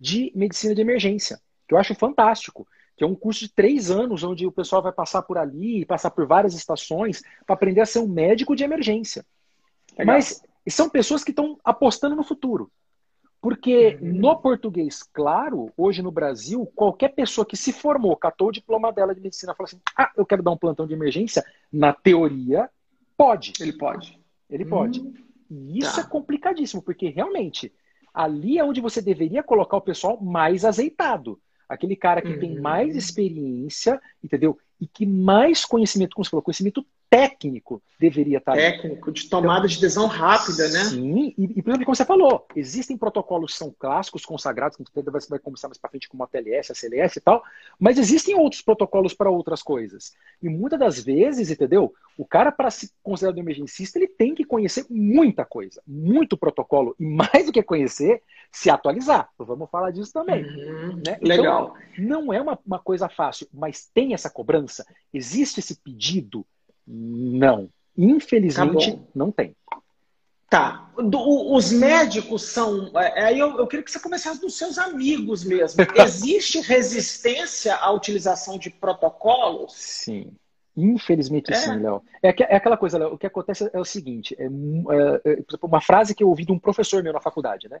de 0.00 0.32
medicina 0.34 0.74
de 0.74 0.80
emergência, 0.80 1.40
que 1.68 1.74
eu 1.74 1.78
acho 1.78 1.94
fantástico, 1.94 2.66
que 2.96 3.04
é 3.04 3.06
um 3.06 3.14
curso 3.14 3.40
de 3.40 3.52
três 3.52 3.90
anos, 3.90 4.22
onde 4.22 4.46
o 4.46 4.52
pessoal 4.52 4.82
vai 4.82 4.92
passar 4.92 5.22
por 5.22 5.36
ali, 5.36 5.84
passar 5.84 6.10
por 6.10 6.26
várias 6.26 6.54
estações, 6.54 7.22
para 7.46 7.54
aprender 7.54 7.80
a 7.80 7.86
ser 7.86 7.98
um 7.98 8.08
médico 8.08 8.54
de 8.54 8.64
emergência. 8.64 9.24
Legal. 9.98 10.14
Mas 10.14 10.42
e 10.66 10.70
são 10.70 10.88
pessoas 10.88 11.22
que 11.22 11.30
estão 11.30 11.58
apostando 11.64 12.16
no 12.16 12.24
futuro. 12.24 12.70
Porque 13.40 13.98
uhum. 14.00 14.14
no 14.14 14.36
português, 14.36 15.02
claro, 15.02 15.70
hoje 15.76 16.00
no 16.00 16.10
Brasil, 16.10 16.64
qualquer 16.74 17.10
pessoa 17.10 17.44
que 17.44 17.58
se 17.58 17.74
formou, 17.74 18.16
catou 18.16 18.48
o 18.48 18.52
diploma 18.52 18.90
dela 18.90 19.14
de 19.14 19.20
medicina, 19.20 19.54
fala 19.54 19.66
assim: 19.68 19.80
ah, 19.96 20.10
eu 20.16 20.24
quero 20.24 20.42
dar 20.42 20.50
um 20.50 20.56
plantão 20.56 20.86
de 20.86 20.94
emergência, 20.94 21.44
na 21.70 21.92
teoria, 21.92 22.70
pode. 23.18 23.52
Ele 23.60 23.74
pode. 23.74 24.18
Ele 24.48 24.64
pode. 24.64 25.00
Hum, 25.00 25.12
e 25.50 25.78
isso 25.78 25.96
tá. 25.96 26.00
é 26.00 26.04
complicadíssimo, 26.04 26.80
porque 26.80 27.08
realmente 27.10 27.70
ali 28.14 28.58
é 28.58 28.64
onde 28.64 28.80
você 28.80 29.02
deveria 29.02 29.42
colocar 29.42 29.76
o 29.76 29.82
pessoal 29.82 30.18
mais 30.22 30.64
azeitado. 30.64 31.38
Aquele 31.68 31.96
cara 31.96 32.22
que 32.22 32.32
uhum. 32.32 32.38
tem 32.38 32.58
mais 32.58 32.96
experiência, 32.96 34.00
entendeu? 34.22 34.56
E 34.80 34.86
que 34.86 35.04
mais 35.04 35.64
conhecimento, 35.66 36.14
como 36.14 36.24
você 36.24 36.30
falou, 36.30 36.42
conhecimento 36.42 36.86
técnico 37.10 37.82
deveria 37.98 38.38
estar. 38.38 38.54
Técnico, 38.54 39.12
de 39.12 39.28
tomada 39.28 39.66
de 39.68 39.80
decisão 39.80 40.06
rápida, 40.06 40.68
né? 40.68 40.84
Sim, 40.84 41.34
e, 41.38 41.44
e 41.44 41.62
por 41.62 41.70
exemplo, 41.70 41.86
como 41.86 41.96
você 41.96 42.04
falou, 42.04 42.46
existem 42.54 42.96
protocolos 42.96 43.52
que 43.52 43.58
são 43.58 43.74
clássicos, 43.78 44.24
consagrados, 44.24 44.76
que 44.76 44.82
a 44.82 44.84
gente 44.84 45.10
vai, 45.10 45.20
vai 45.28 45.38
conversar 45.38 45.68
mais 45.68 45.78
para 45.78 45.90
frente, 45.90 46.08
como 46.08 46.22
a 46.24 46.26
TLS, 46.26 46.72
a 46.72 46.74
CLS 46.74 47.18
e 47.18 47.20
tal, 47.20 47.42
mas 47.78 47.98
existem 47.98 48.34
outros 48.36 48.62
protocolos 48.62 49.14
para 49.14 49.30
outras 49.30 49.62
coisas. 49.62 50.12
E 50.42 50.48
muitas 50.48 50.78
das 50.78 50.98
vezes, 50.98 51.50
entendeu? 51.50 51.94
O 52.16 52.24
cara, 52.24 52.52
para 52.52 52.70
se 52.70 52.92
considerar 53.02 53.36
um 53.36 53.40
emergencista, 53.40 53.98
ele 53.98 54.08
tem 54.08 54.34
que 54.34 54.44
conhecer 54.44 54.84
muita 54.90 55.44
coisa, 55.44 55.82
muito 55.86 56.36
protocolo, 56.36 56.94
e 56.98 57.04
mais 57.06 57.46
do 57.46 57.52
que 57.52 57.62
conhecer, 57.62 58.22
se 58.50 58.70
atualizar. 58.70 59.28
Vamos 59.38 59.70
falar 59.70 59.90
disso 59.90 60.12
também. 60.12 60.44
Uhum, 60.44 60.96
né? 60.96 61.16
Então, 61.16 61.28
legal. 61.28 61.76
Então, 61.92 62.06
não 62.06 62.32
é 62.32 62.40
uma, 62.40 62.58
uma 62.66 62.78
coisa 62.78 63.08
fácil, 63.08 63.48
mas 63.52 63.88
tem 63.92 64.14
essa 64.14 64.30
cobrança, 64.30 64.86
existe 65.12 65.60
esse 65.60 65.76
pedido 65.76 66.46
não. 66.86 67.68
Infelizmente, 67.96 68.92
tá 68.92 69.02
não 69.14 69.30
tem. 69.30 69.54
Tá. 70.50 70.88
Do, 70.96 71.52
os 71.52 71.72
médicos 71.72 72.42
são. 72.42 72.90
É, 72.96 73.24
aí 73.24 73.38
eu, 73.38 73.58
eu 73.58 73.66
queria 73.66 73.84
que 73.84 73.90
você 73.90 73.98
começasse 73.98 74.40
dos 74.40 74.56
seus 74.56 74.78
amigos 74.78 75.44
mesmo. 75.44 75.84
Existe 75.96 76.60
resistência 76.60 77.74
à 77.74 77.90
utilização 77.90 78.58
de 78.58 78.70
protocolos? 78.70 79.72
Sim. 79.74 80.32
Infelizmente 80.76 81.52
é. 81.52 81.56
sim, 81.56 81.76
Léo. 81.76 82.02
É, 82.22 82.28
é, 82.28 82.56
aquela 82.56 82.76
coisa, 82.76 82.98
Léo, 82.98 83.14
o 83.14 83.18
que 83.18 83.26
acontece 83.26 83.70
é 83.72 83.78
o 83.78 83.84
seguinte: 83.84 84.36
é, 84.38 84.44
é, 84.44 85.32
é 85.32 85.44
uma 85.62 85.80
frase 85.80 86.14
que 86.14 86.22
eu 86.22 86.28
ouvi 86.28 86.44
de 86.44 86.52
um 86.52 86.58
professor 86.58 87.02
meu 87.02 87.12
na 87.12 87.20
faculdade, 87.20 87.68
né? 87.68 87.80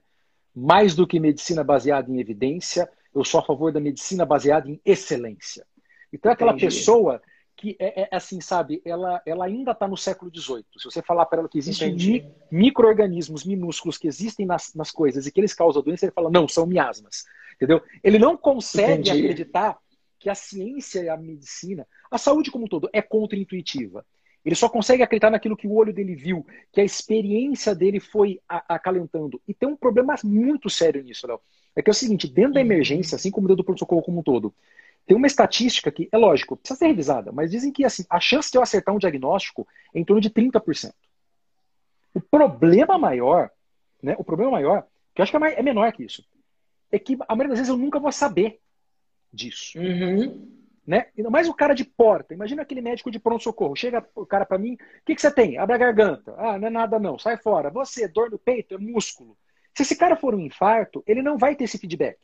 Mais 0.54 0.94
do 0.94 1.06
que 1.06 1.18
medicina 1.18 1.64
baseada 1.64 2.10
em 2.10 2.20
evidência, 2.20 2.88
eu 3.14 3.24
sou 3.24 3.40
a 3.40 3.44
favor 3.44 3.72
da 3.72 3.80
medicina 3.80 4.24
baseada 4.24 4.68
em 4.68 4.80
excelência. 4.84 5.66
Então 6.12 6.30
é 6.30 6.34
aquela 6.34 6.52
Entendi. 6.52 6.66
pessoa 6.66 7.20
que 7.56 7.76
é, 7.78 8.02
é, 8.02 8.08
assim, 8.10 8.40
sabe, 8.40 8.82
ela, 8.84 9.22
ela 9.24 9.44
ainda 9.44 9.72
está 9.72 9.86
no 9.86 9.96
século 9.96 10.30
XVIII. 10.34 10.64
Se 10.76 10.84
você 10.84 11.02
falar 11.02 11.26
para 11.26 11.40
ela 11.40 11.48
que 11.48 11.58
existem 11.58 11.94
mi, 11.94 12.26
micro-organismos 12.50 13.44
minúsculos 13.44 13.96
que 13.96 14.08
existem 14.08 14.44
nas, 14.44 14.74
nas 14.74 14.90
coisas 14.90 15.26
e 15.26 15.32
que 15.32 15.40
eles 15.40 15.54
causam 15.54 15.82
doença, 15.82 16.04
ele 16.04 16.12
fala, 16.12 16.30
não, 16.30 16.48
são 16.48 16.66
miasmas. 16.66 17.24
Entendeu? 17.54 17.80
Ele 18.02 18.18
não 18.18 18.36
consegue 18.36 19.08
Entendi. 19.08 19.10
acreditar 19.10 19.78
que 20.18 20.28
a 20.28 20.34
ciência 20.34 21.00
e 21.00 21.08
a 21.08 21.16
medicina, 21.16 21.86
a 22.10 22.18
saúde 22.18 22.50
como 22.50 22.64
um 22.64 22.68
todo, 22.68 22.88
é 22.92 23.00
contra-intuitiva. 23.00 24.04
Ele 24.44 24.54
só 24.54 24.68
consegue 24.68 25.02
acreditar 25.02 25.30
naquilo 25.30 25.56
que 25.56 25.66
o 25.66 25.74
olho 25.74 25.92
dele 25.92 26.14
viu, 26.14 26.46
que 26.72 26.80
a 26.80 26.84
experiência 26.84 27.74
dele 27.74 27.98
foi 27.98 28.40
acalentando. 28.48 29.40
E 29.48 29.54
tem 29.54 29.68
um 29.68 29.76
problema 29.76 30.14
muito 30.22 30.68
sério 30.68 31.02
nisso, 31.02 31.26
Léo. 31.26 31.40
É 31.74 31.82
que 31.82 31.88
é 31.88 31.92
o 31.92 31.94
seguinte, 31.94 32.28
dentro 32.28 32.54
da 32.54 32.60
uhum. 32.60 32.66
emergência, 32.66 33.16
assim 33.16 33.30
como 33.30 33.48
dentro 33.48 33.62
do 33.62 33.64
pronto-socorro 33.64 34.02
como 34.02 34.20
um 34.20 34.22
todo, 34.22 34.54
tem 35.06 35.16
uma 35.16 35.26
estatística 35.26 35.90
que, 35.90 36.08
é 36.10 36.16
lógico, 36.16 36.56
precisa 36.56 36.78
ser 36.78 36.86
revisada, 36.86 37.30
mas 37.30 37.50
dizem 37.50 37.72
que 37.72 37.84
assim, 37.84 38.04
a 38.08 38.18
chance 38.18 38.50
de 38.50 38.56
eu 38.56 38.62
acertar 38.62 38.94
um 38.94 38.98
diagnóstico 38.98 39.66
é 39.94 39.98
em 39.98 40.04
torno 40.04 40.20
de 40.20 40.30
30%. 40.30 40.92
O 42.14 42.20
problema 42.20 42.96
maior, 42.96 43.50
né, 44.02 44.14
o 44.18 44.24
problema 44.24 44.52
maior, 44.52 44.86
que 45.14 45.20
eu 45.20 45.22
acho 45.24 45.32
que 45.32 45.44
é, 45.44 45.58
é 45.58 45.62
menor 45.62 45.92
que 45.92 46.04
isso, 46.04 46.24
é 46.90 46.98
que 46.98 47.14
a 47.28 47.34
maioria 47.34 47.50
das 47.50 47.58
vezes 47.58 47.68
eu 47.68 47.76
nunca 47.76 47.98
vou 47.98 48.12
saber 48.12 48.60
disso. 49.32 49.78
Uhum. 49.78 50.48
Né? 50.86 51.06
Mais 51.30 51.48
o 51.48 51.54
cara 51.54 51.74
de 51.74 51.84
porta. 51.84 52.34
Imagina 52.34 52.62
aquele 52.62 52.80
médico 52.80 53.10
de 53.10 53.18
pronto-socorro. 53.18 53.74
Chega 53.74 54.06
o 54.14 54.26
cara 54.26 54.44
para 54.44 54.58
mim, 54.58 54.74
o 54.74 54.78
que, 55.04 55.14
que 55.14 55.20
você 55.20 55.30
tem? 55.30 55.58
Abre 55.58 55.74
a 55.74 55.78
garganta. 55.78 56.34
Ah, 56.36 56.58
não 56.58 56.68
é 56.68 56.70
nada 56.70 56.98
não, 56.98 57.18
sai 57.18 57.36
fora. 57.36 57.70
Você, 57.70 58.06
dor 58.06 58.30
no 58.30 58.38
peito, 58.38 58.74
é 58.74 58.78
músculo. 58.78 59.36
Se 59.74 59.82
esse 59.82 59.96
cara 59.96 60.14
for 60.14 60.34
um 60.34 60.40
infarto, 60.40 61.02
ele 61.06 61.22
não 61.22 61.36
vai 61.36 61.56
ter 61.56 61.64
esse 61.64 61.78
feedback. 61.78 62.18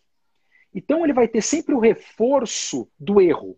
Então 0.75 1.05
ele 1.05 1.13
vai 1.13 1.27
ter 1.27 1.43
sempre 1.43 1.75
o 1.75 1.81
reforço 1.81 2.89
do 2.99 3.21
erro. 3.21 3.57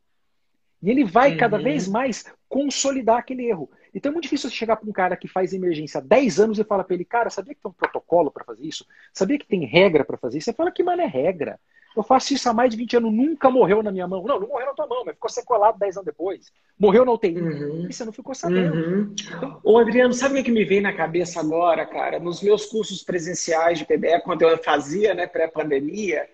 E 0.83 0.91
ele 0.91 1.05
vai 1.05 1.33
uhum. 1.33 1.37
cada 1.37 1.59
vez 1.59 1.87
mais 1.87 2.25
consolidar 2.49 3.19
aquele 3.19 3.47
erro. 3.47 3.71
Então 3.95 4.11
é 4.11 4.13
muito 4.13 4.25
difícil 4.25 4.51
você 4.51 4.57
chegar 4.57 4.77
para 4.77 4.89
um 4.89 4.93
cara 4.93 5.17
que 5.17 5.29
faz 5.29 5.53
emergência 5.53 5.99
há 5.99 6.03
10 6.03 6.41
anos 6.41 6.59
e 6.59 6.65
falar 6.65 6.85
para 6.85 6.95
ele, 6.95 7.05
cara, 7.05 7.31
sabia 7.31 7.55
que 7.55 7.63
tem 7.63 7.71
um 7.71 7.75
protocolo 7.75 8.31
para 8.31 8.45
fazer 8.45 8.67
isso? 8.67 8.85
Sabia 9.13 9.39
que 9.39 9.47
tem 9.47 9.65
regra 9.65 10.05
para 10.05 10.17
fazer 10.17 10.39
isso? 10.39 10.47
Você 10.47 10.53
fala 10.53 10.73
que, 10.73 10.83
mano, 10.83 11.03
é 11.03 11.07
regra. 11.07 11.59
Eu 11.95 12.03
faço 12.03 12.33
isso 12.33 12.49
há 12.49 12.55
mais 12.55 12.71
de 12.71 12.77
20 12.79 12.97
anos, 12.97 13.13
nunca 13.13 13.51
morreu 13.51 13.83
na 13.83 13.93
minha 13.93 14.09
mão. 14.09 14.25
Não, 14.25 14.41
não 14.41 14.49
morreu 14.49 14.67
na 14.67 14.73
tua 14.73 14.87
mão, 14.87 15.05
mas 15.05 15.15
ficou 15.15 15.29
sequelado 15.29 15.79
10 15.79 15.99
anos 15.99 16.07
depois. 16.07 16.51
Morreu 16.79 17.05
na 17.05 17.13
UTI. 17.13 17.39
Uhum. 17.39 17.87
E 17.89 17.93
você 17.93 18.05
não 18.05 18.13
ficou 18.13 18.35
sabendo. 18.35 18.75
Uhum. 18.75 19.15
Ô, 19.63 19.79
Adriano, 19.79 20.15
sabe 20.15 20.41
o 20.41 20.45
que 20.45 20.51
me 20.51 20.65
vem 20.65 20.81
na 20.81 20.95
cabeça 20.95 21.39
agora, 21.39 21.85
cara? 21.85 22.19
Nos 22.19 22.43
meus 22.43 22.65
cursos 22.65 23.03
presenciais 23.03 23.79
de 23.79 23.85
PBE, 23.85 24.23
quando 24.25 24.43
eu 24.43 24.57
fazia, 24.63 25.13
né, 25.13 25.27
pré-pandemia, 25.27 26.27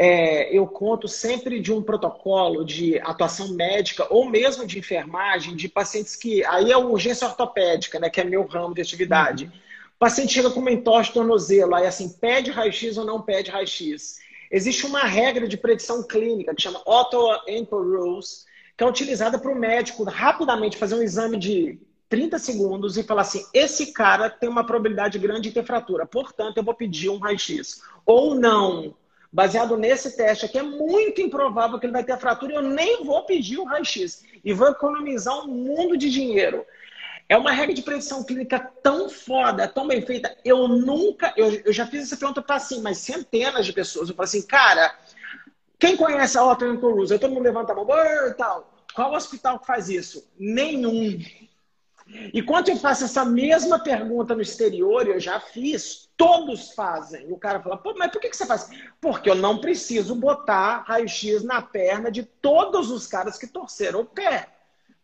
é, 0.00 0.56
eu 0.56 0.64
conto 0.64 1.08
sempre 1.08 1.58
de 1.58 1.72
um 1.72 1.82
protocolo 1.82 2.64
de 2.64 3.00
atuação 3.00 3.48
médica 3.48 4.06
ou 4.08 4.30
mesmo 4.30 4.64
de 4.64 4.78
enfermagem 4.78 5.56
de 5.56 5.68
pacientes 5.68 6.14
que. 6.14 6.44
Aí 6.44 6.70
é 6.70 6.76
urgência 6.76 7.26
ortopédica, 7.26 7.98
né, 7.98 8.08
que 8.08 8.20
é 8.20 8.24
meu 8.24 8.46
ramo 8.46 8.76
de 8.76 8.80
atividade. 8.80 9.46
Uhum. 9.46 9.50
O 9.50 9.98
paciente 9.98 10.32
chega 10.32 10.50
com 10.50 10.60
uma 10.60 10.70
entorse 10.70 11.12
tornozelo, 11.12 11.74
aí 11.74 11.84
assim, 11.84 12.10
pede 12.10 12.52
raio-x 12.52 12.96
ou 12.96 13.04
não 13.04 13.20
pede 13.20 13.50
raio-x. 13.50 14.20
Existe 14.52 14.86
uma 14.86 15.02
regra 15.02 15.48
de 15.48 15.56
predição 15.56 16.06
clínica 16.06 16.54
que 16.54 16.62
chama 16.62 16.80
Otto-Ample 16.86 17.66
Rules, 17.72 18.46
que 18.76 18.84
é 18.84 18.86
utilizada 18.86 19.36
para 19.36 19.50
o 19.50 19.58
médico 19.58 20.04
rapidamente 20.04 20.76
fazer 20.76 20.94
um 20.94 21.02
exame 21.02 21.36
de 21.36 21.76
30 22.08 22.38
segundos 22.38 22.96
e 22.96 23.02
falar 23.02 23.22
assim: 23.22 23.44
esse 23.52 23.92
cara 23.92 24.30
tem 24.30 24.48
uma 24.48 24.64
probabilidade 24.64 25.18
grande 25.18 25.48
de 25.48 25.54
ter 25.54 25.64
fratura, 25.64 26.06
portanto, 26.06 26.58
eu 26.58 26.62
vou 26.62 26.74
pedir 26.74 27.08
um 27.08 27.18
raio-x. 27.18 27.82
Ou 28.06 28.36
não 28.36 28.94
baseado 29.38 29.76
nesse 29.76 30.16
teste 30.16 30.46
aqui, 30.46 30.58
é 30.58 30.64
muito 30.64 31.20
improvável 31.20 31.78
que 31.78 31.86
ele 31.86 31.92
vai 31.92 32.02
ter 32.02 32.10
a 32.10 32.18
fratura 32.18 32.52
e 32.54 32.56
eu 32.56 32.62
nem 32.62 33.04
vou 33.04 33.24
pedir 33.24 33.56
o 33.56 33.64
raio-x. 33.64 34.24
E 34.44 34.52
vou 34.52 34.66
economizar 34.66 35.44
um 35.44 35.46
mundo 35.46 35.96
de 35.96 36.10
dinheiro. 36.10 36.66
É 37.28 37.36
uma 37.36 37.52
regra 37.52 37.72
de 37.72 37.82
predição 37.82 38.24
clínica 38.24 38.58
tão 38.82 39.08
foda, 39.08 39.68
tão 39.68 39.86
bem 39.86 40.02
feita. 40.02 40.36
Eu 40.44 40.66
nunca, 40.66 41.32
eu, 41.36 41.52
eu 41.52 41.72
já 41.72 41.86
fiz 41.86 42.02
essa 42.02 42.16
pergunta 42.16 42.42
para 42.42 42.56
assim, 42.56 42.82
mas 42.82 42.98
centenas 42.98 43.64
de 43.64 43.72
pessoas. 43.72 44.08
Eu 44.08 44.16
falo 44.16 44.24
assim, 44.24 44.42
cara, 44.42 44.92
quem 45.78 45.96
conhece 45.96 46.36
a 46.36 46.56
Cruise? 46.56 47.16
Todo 47.16 47.32
mundo 47.32 47.44
levanta 47.44 47.72
a 47.72 47.76
mão, 47.76 47.86
e 48.28 48.34
tal. 48.34 48.68
Qual 48.92 49.14
hospital 49.14 49.60
que 49.60 49.66
faz 49.68 49.88
isso? 49.88 50.28
Nenhum. 50.36 51.16
E 52.34 52.42
quando 52.42 52.70
eu 52.70 52.76
faço 52.76 53.04
essa 53.04 53.24
mesma 53.24 53.78
pergunta 53.78 54.34
no 54.34 54.42
exterior, 54.42 55.06
eu 55.06 55.20
já 55.20 55.38
fiz, 55.38 56.07
todos 56.18 56.72
fazem. 56.72 57.32
O 57.32 57.38
cara 57.38 57.60
fala, 57.60 57.78
Pô, 57.78 57.94
mas 57.96 58.10
por 58.10 58.20
que, 58.20 58.28
que 58.28 58.36
você 58.36 58.44
faz? 58.44 58.68
Porque 59.00 59.30
eu 59.30 59.36
não 59.36 59.58
preciso 59.58 60.16
botar 60.16 60.84
raio-x 60.86 61.44
na 61.44 61.62
perna 61.62 62.10
de 62.10 62.24
todos 62.24 62.90
os 62.90 63.06
caras 63.06 63.38
que 63.38 63.46
torceram 63.46 64.00
o 64.00 64.04
pé. 64.04 64.48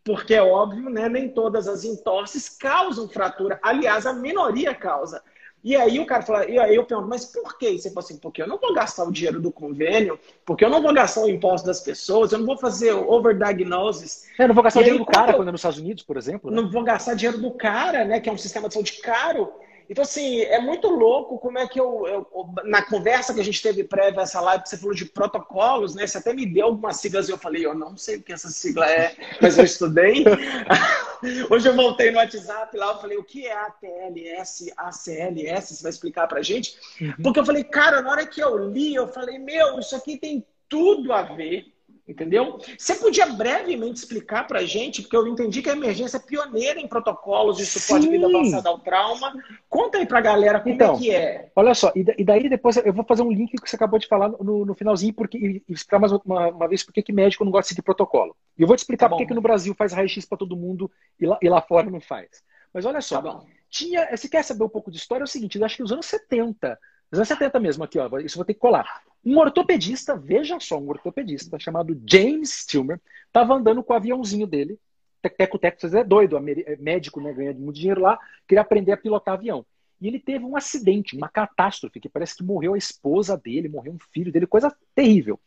Porque 0.03 0.35
é 0.35 0.43
óbvio, 0.43 0.91
né? 0.91 1.09
Nem 1.09 1.29
todas 1.31 1.67
as 1.67 1.85
entorses 1.85 2.49
causam 2.51 3.09
fratura. 3.09 3.59
Aliás, 3.63 4.05
a 4.05 4.13
minoria 4.13 4.75
causa. 4.75 5.23
E 5.63 5.75
aí 5.75 5.99
o 5.99 6.05
cara 6.05 6.21
fala, 6.21 6.47
e 6.47 6.59
aí 6.59 6.75
eu 6.75 6.85
pergunto, 6.85 7.09
mas 7.09 7.25
por 7.25 7.57
que? 7.57 7.79
Você 7.79 7.89
fala 7.89 8.05
assim, 8.05 8.19
porque 8.19 8.43
eu 8.43 8.47
não 8.47 8.59
vou 8.59 8.75
gastar 8.75 9.05
o 9.05 9.11
dinheiro 9.11 9.41
do 9.41 9.51
convênio, 9.51 10.21
porque 10.45 10.63
eu 10.63 10.69
não 10.69 10.83
vou 10.83 10.93
gastar 10.93 11.23
o 11.23 11.31
imposto 11.31 11.67
das 11.67 11.81
pessoas, 11.81 12.33
eu 12.33 12.39
não 12.39 12.45
vou 12.45 12.59
fazer 12.59 12.93
overdiagnosis. 12.93 14.27
Eu 14.39 14.49
não 14.49 14.55
vou 14.55 14.63
gastar 14.63 14.81
o 14.81 14.83
dinheiro 14.83 15.03
do 15.03 15.11
cara 15.11 15.33
eu, 15.33 15.37
quando 15.37 15.49
é 15.49 15.53
nos 15.53 15.61
Estados 15.61 15.79
Unidos, 15.79 16.03
por 16.03 16.19
exemplo. 16.19 16.51
Né? 16.51 16.61
Não 16.61 16.71
vou 16.71 16.83
gastar 16.83 17.15
dinheiro 17.15 17.41
do 17.41 17.51
cara, 17.51 18.05
né? 18.05 18.21
Que 18.21 18.29
é 18.29 18.33
um 18.33 18.37
sistema 18.37 18.69
de 18.69 18.75
saúde 18.75 19.01
caro. 19.01 19.55
Então, 19.89 20.03
assim, 20.03 20.41
é 20.43 20.61
muito 20.61 20.89
louco 20.89 21.39
como 21.39 21.59
é 21.59 21.69
que 21.69 21.79
eu, 21.79 22.07
eu, 22.07 22.27
na 22.65 22.83
conversa 22.83 23.35
que 23.35 23.41
a 23.41 23.45
gente 23.45 23.63
teve 23.63 23.85
prévia 23.85 24.23
essa 24.23 24.41
live, 24.41 24.63
que 24.63 24.71
você 24.71 24.79
falou 24.79 24.95
de 24.95 25.05
protocolos, 25.05 25.95
né? 25.95 26.07
Você 26.07 26.19
até 26.19 26.33
me 26.33 26.47
deu 26.47 26.67
algumas 26.67 26.97
siglas 26.97 27.29
e 27.29 27.33
eu 27.33 27.39
falei, 27.39 27.67
eu 27.67 27.75
não 27.75 27.97
sei 27.97 28.17
o 28.17 28.23
que 28.23 28.33
essa 28.33 28.49
sigla 28.49 28.91
é, 28.91 29.15
mas 29.41 29.59
eu 29.59 29.65
estudei. 29.65 30.25
Hoje 31.51 31.69
eu 31.69 31.77
voltei 31.77 32.11
no 32.11 32.19
WhatsApp 32.19 32.77
lá, 32.77 32.93
eu 32.93 32.99
falei, 32.99 33.19
o 33.19 33.25
que 33.25 33.47
é 33.47 33.53
ATLS, 33.53 34.73
ACLS? 34.77 35.77
Você 35.77 35.83
vai 35.83 35.91
explicar 35.91 36.27
pra 36.29 36.43
gente? 36.43 36.77
Uhum. 37.01 37.15
Porque 37.23 37.41
eu 37.41 37.47
falei, 37.47 37.65
cara, 37.65 38.01
na 38.01 38.11
hora 38.11 38.27
que 38.27 38.43
eu 38.43 38.57
li, 38.57 38.95
eu 38.95 39.09
falei, 39.09 39.39
meu, 39.39 39.79
isso 39.79 39.95
aqui 39.95 40.17
tem 40.17 40.47
tudo 40.69 41.13
a 41.13 41.23
ver 41.23 41.74
Entendeu? 42.07 42.59
Você 42.77 42.97
podia 42.97 43.25
brevemente 43.25 44.01
explicar 44.01 44.47
para 44.47 44.61
a 44.61 44.65
gente, 44.65 45.01
porque 45.01 45.17
eu 45.17 45.27
entendi 45.27 45.63
que 45.63 45.71
a 45.71 45.73
emergência 45.73 46.19
é 46.19 46.21
pioneira 46.21 46.79
em 46.79 46.87
protocolos 46.87 47.57
de 47.57 47.65
suporte 47.65 48.05
Sim. 48.05 48.11
vida 48.11 48.27
avançada 48.27 48.69
ao 48.69 48.79
trauma. 48.79 49.33
Conta 49.71 49.97
aí 49.97 50.07
para 50.07 50.19
a 50.19 50.23
galera 50.23 50.61
como 50.61 50.75
então, 50.75 50.97
é 50.97 50.99
que 50.99 51.11
é. 51.11 51.51
Olha 51.57 51.75
só, 51.75 51.91
e 51.95 52.23
daí 52.23 52.47
depois 52.51 52.77
eu 52.77 52.93
vou 52.93 53.07
fazer 53.07 53.23
um 53.23 53.33
link 53.33 53.57
que 53.57 53.71
você 53.71 53.77
acabou 53.77 53.99
de 53.99 54.07
falar 54.07 54.29
no, 54.29 54.67
no 54.67 54.75
finalzinho 54.75 55.15
porque, 55.15 55.39
e 55.39 55.73
explicar 55.73 55.99
mais 55.99 56.13
uma, 56.13 56.49
uma 56.49 56.69
vez 56.69 56.83
por 56.83 56.93
que 56.93 57.11
médico 57.11 57.43
não 57.43 57.51
gosta 57.51 57.65
de 57.65 57.69
seguir 57.69 57.83
protocolo. 57.83 58.37
E 58.59 58.63
eu 58.63 58.67
vou 58.67 58.77
te 58.77 58.81
explicar 58.81 59.09
tá 59.09 59.17
por 59.17 59.27
que 59.27 59.33
no 59.33 59.41
Brasil 59.41 59.75
faz 59.75 59.95
raio-x 59.95 60.27
para 60.27 60.37
todo 60.37 60.57
mundo 60.57 60.91
e 61.19 61.25
lá, 61.25 61.39
e 61.41 61.49
lá 61.49 61.63
fora 61.63 61.91
não 61.91 62.01
faz. 62.01 62.29
Mas 62.73 62.85
olha 62.85 63.01
só, 63.01 63.23
tá 63.23 63.41
tinha, 63.71 64.15
se 64.17 64.29
quer 64.29 64.45
saber 64.45 64.65
um 64.65 64.69
pouco 64.69 64.91
de 64.91 64.99
história, 64.99 65.23
é 65.23 65.25
o 65.25 65.29
seguinte, 65.29 65.63
acho 65.63 65.77
que 65.77 65.83
nos 65.83 65.91
anos 65.91 66.07
70 66.07 66.79
nos 67.19 67.19
anos 67.19 67.29
70 67.29 67.61
mesmo, 67.61 67.85
aqui, 67.85 67.99
ó, 67.99 68.19
isso 68.19 68.37
vou 68.37 68.45
ter 68.45 68.55
que 68.55 68.61
colar. 68.61 69.03
Um 69.25 69.39
ortopedista, 69.39 70.17
veja 70.17 70.59
só, 70.61 70.79
um 70.79 70.89
ortopedista 70.89 71.59
chamado 71.59 72.01
James 72.09 72.51
Stilmer, 72.51 73.01
estava 73.27 73.55
andando 73.55 73.83
com 73.83 73.93
o 73.93 73.97
aviãozinho 73.97 74.47
dele. 74.47 74.79
Teco 75.23 75.59
Teco, 75.59 75.81
vocês 75.81 75.95
é 75.95 76.05
doido, 76.05 76.37
é 76.37 76.77
médico, 76.77 77.21
né, 77.21 77.33
ganha 77.33 77.55
muito 77.55 77.77
dinheiro 77.77 78.03
lá, 78.03 78.19
queria 78.47 78.61
aprender 78.61 78.93
a 78.93 78.97
pilotar 78.97 79.35
avião. 79.35 79.65
E 80.01 80.07
ele 80.07 80.21
teve 80.21 80.45
um 80.45 80.57
acidente, 80.57 81.17
uma 81.17 81.29
catástrofe, 81.29 81.99
que 81.99 82.09
parece 82.09 82.37
que 82.37 82.45
morreu 82.45 82.75
a 82.75 82.79
esposa 82.79 83.37
dele, 83.37 83.69
morreu 83.69 83.93
um 83.95 83.99
filho 84.13 84.31
dele, 84.31 84.47
coisa 84.47 84.75
terrível. 84.95 85.41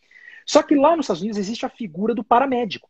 Só 0.45 0.63
que 0.63 0.73
lá 0.73 0.95
nos 0.95 1.03
Estados 1.03 1.21
Unidos 1.21 1.37
existe 1.37 1.65
a 1.65 1.69
figura 1.69 2.15
do 2.15 2.23
paramédico. 2.23 2.89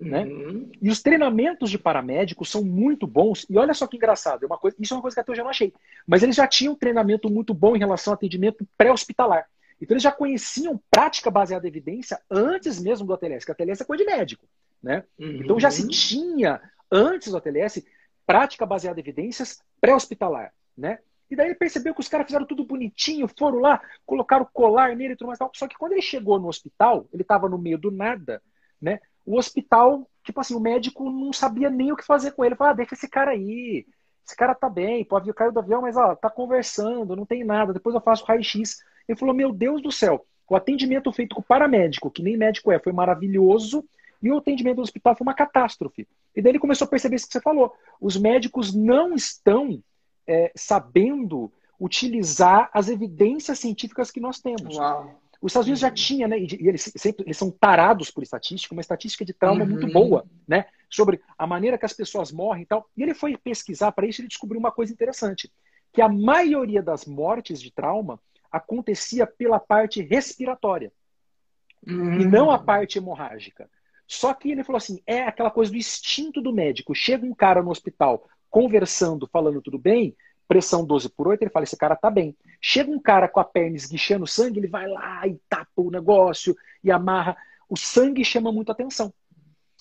Né? 0.00 0.24
Uhum. 0.24 0.70
E 0.80 0.88
os 0.88 1.02
treinamentos 1.02 1.70
de 1.70 1.78
paramédicos 1.78 2.50
são 2.50 2.64
muito 2.64 3.06
bons. 3.06 3.46
E 3.50 3.58
olha 3.58 3.74
só 3.74 3.86
que 3.86 3.96
engraçado, 3.96 4.44
é 4.44 4.46
uma 4.46 4.56
coisa, 4.56 4.76
isso 4.80 4.94
é 4.94 4.96
uma 4.96 5.02
coisa 5.02 5.14
que 5.14 5.20
até 5.20 5.30
hoje 5.30 5.40
eu 5.42 5.44
não 5.44 5.50
achei. 5.50 5.74
Mas 6.06 6.22
eles 6.22 6.36
já 6.36 6.46
tinham 6.46 6.72
um 6.72 6.76
treinamento 6.76 7.28
muito 7.28 7.52
bom 7.52 7.76
em 7.76 7.78
relação 7.78 8.12
ao 8.12 8.14
atendimento 8.16 8.66
pré-hospitalar. 8.78 9.46
Então 9.80 9.94
eles 9.94 10.02
já 10.02 10.12
conheciam 10.12 10.80
prática 10.90 11.30
baseada 11.30 11.66
em 11.66 11.70
evidência 11.70 12.18
antes 12.30 12.80
mesmo 12.80 13.06
do 13.06 13.12
ATLS, 13.12 13.44
que 13.44 13.52
a 13.52 13.54
ATLS 13.54 13.82
é 13.82 13.86
coisa 13.86 14.04
de 14.04 14.10
médico. 14.10 14.46
Né? 14.82 15.04
Uhum. 15.18 15.42
Então 15.42 15.60
já 15.60 15.70
se 15.70 15.86
tinha, 15.88 16.60
antes 16.90 17.30
do 17.30 17.36
ATLS, 17.36 17.86
prática 18.26 18.64
baseada 18.64 18.98
em 18.98 19.02
evidências 19.02 19.60
pré-hospitalar. 19.80 20.52
Né? 20.76 20.98
E 21.30 21.36
daí 21.36 21.46
ele 21.46 21.54
percebeu 21.54 21.94
que 21.94 22.00
os 22.00 22.08
caras 22.08 22.26
fizeram 22.26 22.46
tudo 22.46 22.64
bonitinho, 22.64 23.28
foram 23.38 23.58
lá, 23.58 23.80
colocaram 24.04 24.48
colar 24.52 24.96
nele 24.96 25.12
e 25.12 25.16
tudo 25.16 25.28
mais. 25.28 25.38
Tal. 25.38 25.50
Só 25.54 25.68
que 25.68 25.76
quando 25.76 25.92
ele 25.92 26.02
chegou 26.02 26.40
no 26.40 26.48
hospital, 26.48 27.06
ele 27.12 27.22
estava 27.22 27.48
no 27.48 27.56
meio 27.56 27.78
do 27.78 27.90
nada, 27.90 28.42
né? 28.80 28.98
O 29.24 29.36
hospital, 29.36 30.08
tipo 30.24 30.40
assim, 30.40 30.54
o 30.54 30.60
médico 30.60 31.10
não 31.10 31.32
sabia 31.32 31.70
nem 31.70 31.92
o 31.92 31.96
que 31.96 32.04
fazer 32.04 32.32
com 32.32 32.44
ele. 32.44 32.54
Falou, 32.54 32.72
ah, 32.72 32.76
deixa 32.76 32.94
esse 32.94 33.08
cara 33.08 33.32
aí. 33.32 33.86
Esse 34.26 34.36
cara 34.36 34.54
tá 34.54 34.68
bem, 34.68 35.04
pode 35.04 35.32
caiu 35.32 35.52
do 35.52 35.58
avião, 35.58 35.82
mas 35.82 35.96
ó, 35.96 36.14
tá 36.14 36.30
conversando, 36.30 37.16
não 37.16 37.26
tem 37.26 37.42
nada. 37.44 37.72
Depois 37.72 37.94
eu 37.94 38.00
faço 38.00 38.24
raio-x. 38.24 38.78
Ele 39.08 39.18
falou, 39.18 39.34
meu 39.34 39.52
Deus 39.52 39.82
do 39.82 39.90
céu, 39.90 40.24
o 40.48 40.54
atendimento 40.54 41.12
feito 41.12 41.34
com 41.34 41.40
o 41.40 41.44
paramédico, 41.44 42.10
que 42.10 42.22
nem 42.22 42.36
médico 42.36 42.70
é, 42.70 42.78
foi 42.78 42.92
maravilhoso. 42.92 43.84
E 44.22 44.30
o 44.30 44.36
atendimento 44.36 44.76
do 44.76 44.82
hospital 44.82 45.16
foi 45.16 45.24
uma 45.24 45.34
catástrofe. 45.34 46.06
E 46.36 46.42
daí 46.42 46.52
ele 46.52 46.58
começou 46.58 46.84
a 46.84 46.88
perceber 46.88 47.16
isso 47.16 47.26
que 47.26 47.32
você 47.32 47.40
falou. 47.40 47.72
Os 48.00 48.16
médicos 48.16 48.74
não 48.74 49.14
estão 49.14 49.82
é, 50.26 50.52
sabendo 50.54 51.50
utilizar 51.78 52.68
as 52.74 52.88
evidências 52.88 53.58
científicas 53.58 54.10
que 54.10 54.20
nós 54.20 54.38
temos. 54.38 54.76
Uau. 54.76 55.19
Os 55.40 55.52
Estados 55.52 55.66
Unidos 55.66 55.80
já 55.80 55.88
uhum. 55.88 55.94
tinha, 55.94 56.28
né? 56.28 56.38
E 56.38 56.68
eles 56.68 56.92
sempre 56.96 57.24
eles 57.24 57.36
são 57.36 57.50
tarados 57.50 58.10
por 58.10 58.22
estatística, 58.22 58.74
uma 58.74 58.82
estatística 58.82 59.24
de 59.24 59.32
trauma 59.32 59.62
uhum. 59.64 59.70
muito 59.70 59.90
boa, 59.90 60.26
né? 60.46 60.66
Sobre 60.88 61.20
a 61.38 61.46
maneira 61.46 61.78
que 61.78 61.86
as 61.86 61.94
pessoas 61.94 62.30
morrem 62.30 62.64
e 62.64 62.66
tal. 62.66 62.88
E 62.96 63.02
ele 63.02 63.14
foi 63.14 63.36
pesquisar 63.36 63.92
para 63.92 64.06
isso 64.06 64.20
e 64.20 64.22
ele 64.22 64.28
descobriu 64.28 64.60
uma 64.60 64.70
coisa 64.70 64.92
interessante, 64.92 65.50
que 65.92 66.02
a 66.02 66.08
maioria 66.08 66.82
das 66.82 67.06
mortes 67.06 67.60
de 67.60 67.72
trauma 67.72 68.20
acontecia 68.52 69.26
pela 69.26 69.58
parte 69.58 70.02
respiratória 70.02 70.92
uhum. 71.86 72.20
e 72.20 72.24
não 72.26 72.50
a 72.50 72.58
parte 72.58 72.98
hemorrágica. 72.98 73.70
Só 74.06 74.34
que 74.34 74.50
ele 74.50 74.64
falou 74.64 74.78
assim, 74.78 75.00
é 75.06 75.22
aquela 75.22 75.50
coisa 75.50 75.70
do 75.70 75.78
instinto 75.78 76.42
do 76.42 76.52
médico. 76.52 76.94
Chega 76.94 77.24
um 77.24 77.34
cara 77.34 77.62
no 77.62 77.70
hospital 77.70 78.28
conversando, 78.50 79.28
falando 79.28 79.62
tudo 79.62 79.78
bem, 79.78 80.16
pressão 80.50 80.84
12 80.84 81.08
por 81.10 81.28
8, 81.28 81.42
ele 81.42 81.50
fala: 81.50 81.62
esse 81.62 81.76
cara 81.76 81.94
tá 81.94 82.10
bem. 82.10 82.36
Chega 82.60 82.90
um 82.90 82.98
cara 82.98 83.28
com 83.28 83.38
a 83.38 83.44
perna 83.44 83.76
esguichando 83.76 84.26
sangue, 84.26 84.58
ele 84.58 84.66
vai 84.66 84.88
lá 84.88 85.24
e 85.24 85.40
tapa 85.48 85.70
o 85.76 85.92
negócio 85.92 86.56
e 86.82 86.90
amarra. 86.90 87.36
O 87.68 87.76
sangue 87.76 88.24
chama 88.24 88.50
muito 88.50 88.72
atenção. 88.72 89.14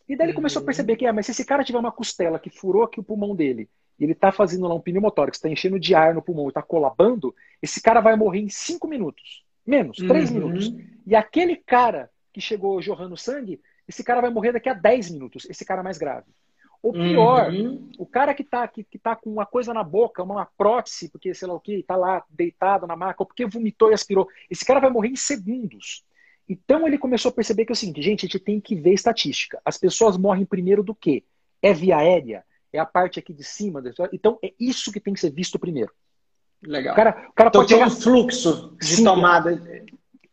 E 0.08 0.16
daí 0.16 0.28
ele 0.28 0.36
começou 0.36 0.62
a 0.62 0.66
perceber 0.66 0.96
que, 0.96 1.08
é, 1.08 1.12
mas 1.12 1.26
se 1.26 1.32
esse 1.32 1.44
cara 1.44 1.64
tiver 1.64 1.80
uma 1.80 1.92
costela 1.92 2.38
que 2.38 2.52
furou 2.52 2.84
aqui 2.84 3.00
o 3.00 3.04
pulmão 3.04 3.36
dele, 3.36 3.68
e 4.00 4.04
ele 4.04 4.14
tá 4.14 4.32
fazendo 4.32 4.68
lá 4.68 4.76
um 4.76 4.80
pneumotórax, 4.80 5.38
está 5.38 5.50
enchendo 5.50 5.80
de 5.80 5.96
ar 5.96 6.14
no 6.14 6.22
pulmão 6.22 6.50
e 6.50 6.54
tá 6.54 6.62
colabando, 6.62 7.34
esse 7.62 7.82
cara 7.82 8.00
vai 8.00 8.16
morrer 8.16 8.40
em 8.40 8.50
5 8.50 8.88
minutos. 8.88 9.44
Menos, 9.66 9.98
3 9.98 10.30
uhum. 10.30 10.36
minutos. 10.36 10.72
E 11.06 11.16
aquele 11.16 11.56
cara 11.56 12.12
que 12.32 12.40
chegou 12.40 12.80
jorrando 12.80 13.18
sangue, 13.18 13.60
esse 13.88 14.04
cara 14.04 14.22
vai 14.22 14.30
morrer 14.30 14.52
daqui 14.52 14.70
a 14.70 14.74
10 14.74 15.10
minutos, 15.10 15.48
esse 15.50 15.66
cara 15.66 15.82
mais 15.82 15.98
grave. 15.98 16.28
Ou 16.82 16.94
pior, 16.94 17.52
uhum. 17.52 17.90
o 17.98 18.06
cara 18.06 18.34
que 18.34 18.42
está 18.42 18.66
que, 18.68 18.84
que 18.86 18.98
tá 18.98 19.14
com 19.14 19.30
uma 19.30 19.46
coisa 19.46 19.74
na 19.74 19.84
boca, 19.84 20.24
uma 20.24 20.46
prótese, 20.46 21.10
porque 21.10 21.34
sei 21.34 21.48
lá 21.48 21.54
o 21.54 21.60
que, 21.60 21.74
está 21.74 21.98
lá 21.98 22.24
deitado 22.30 22.88
na 22.88 22.96
maca, 22.96 23.22
ou 23.22 23.26
porque 23.26 23.46
vomitou 23.46 23.92
e 23.92 23.94
aspirou, 23.94 24.30
esse 24.50 24.64
cara 24.64 24.80
vai 24.80 24.90
morrer 24.90 25.10
em 25.10 25.16
segundos. 25.16 26.06
Então 26.48 26.88
ele 26.88 26.98
começou 26.98 27.30
a 27.30 27.34
perceber 27.34 27.66
que 27.66 27.72
é 27.72 27.74
o 27.74 27.76
seguinte, 27.76 28.02
gente, 28.02 28.26
a 28.26 28.28
gente 28.28 28.40
tem 28.40 28.62
que 28.62 28.76
ver 28.76 28.94
estatística. 28.94 29.62
As 29.66 29.78
pessoas 29.78 30.18
morrem 30.18 30.46
primeiro 30.46 30.82
do 30.82 30.96
quê? 30.96 31.24
É 31.62 31.74
via 31.74 31.98
aérea? 31.98 32.46
É 32.72 32.80
a 32.80 32.86
parte 32.86 33.20
aqui 33.20 33.34
de 33.34 33.44
cima? 33.44 33.84
Então 34.14 34.40
é 34.42 34.54
isso 34.60 34.92
que 34.92 35.02
tem 35.02 35.14
que 35.14 35.20
ser 35.20 35.32
visto 35.32 35.60
primeiro. 35.60 35.92
Legal. 36.64 36.94
O 36.94 36.96
cara, 36.96 37.10
o 37.30 37.34
cara 37.34 37.50
então 37.50 37.62
pode 37.62 37.68
tem 37.68 37.78
chegar... 37.78 37.88
um 37.88 38.02
fluxo 38.02 38.76
de 38.80 38.86
Sim, 38.86 39.04
tomada. 39.04 39.62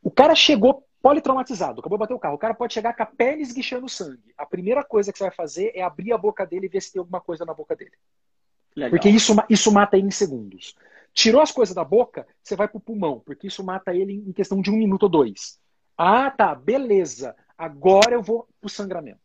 O 0.03 0.11
cara 0.11 0.35
chegou 0.35 0.86
politraumatizado, 1.07 1.79
acabou 1.79 1.99
de 1.99 2.01
bater 2.01 2.15
o 2.15 2.19
carro. 2.19 2.35
O 2.35 2.39
cara 2.39 2.53
pode 2.53 2.75
chegar 2.75 2.93
com 2.93 3.03
a 3.05 3.07
perna 3.07 3.41
esguichando 3.41 3.89
sangue. 3.89 4.35
A 4.37 4.45
primeira 4.45 4.83
coisa 4.83 5.13
que 5.13 5.19
você 5.19 5.25
vai 5.25 5.33
fazer 5.33 5.71
é 5.73 5.81
abrir 5.81 6.13
a 6.13 6.19
boca 6.19 6.45
dele 6.45 6.67
e 6.67 6.69
ver 6.69 6.83
se 6.83 6.93
tem 6.93 6.99
alguma 6.99 7.21
coisa 7.21 7.45
na 7.45 7.55
boca 7.55 7.77
dele. 7.77 7.93
Legal. 8.75 8.91
Porque 8.91 9.09
isso, 9.09 9.33
isso 9.49 9.71
mata 9.71 9.97
ele 9.97 10.09
em 10.09 10.11
segundos. 10.11 10.75
Tirou 11.15 11.41
as 11.41 11.53
coisas 11.53 11.73
da 11.73 11.85
boca, 11.85 12.27
você 12.43 12.57
vai 12.57 12.67
pro 12.67 12.81
pulmão, 12.81 13.23
porque 13.25 13.47
isso 13.47 13.63
mata 13.63 13.95
ele 13.95 14.15
em 14.15 14.33
questão 14.33 14.61
de 14.61 14.69
um 14.69 14.77
minuto 14.77 15.05
ou 15.05 15.09
dois. 15.09 15.61
Ah, 15.97 16.29
tá, 16.29 16.57
beleza. 16.57 17.37
Agora 17.57 18.13
eu 18.13 18.23
vou 18.23 18.49
pro 18.61 18.69
sangramento. 18.69 19.21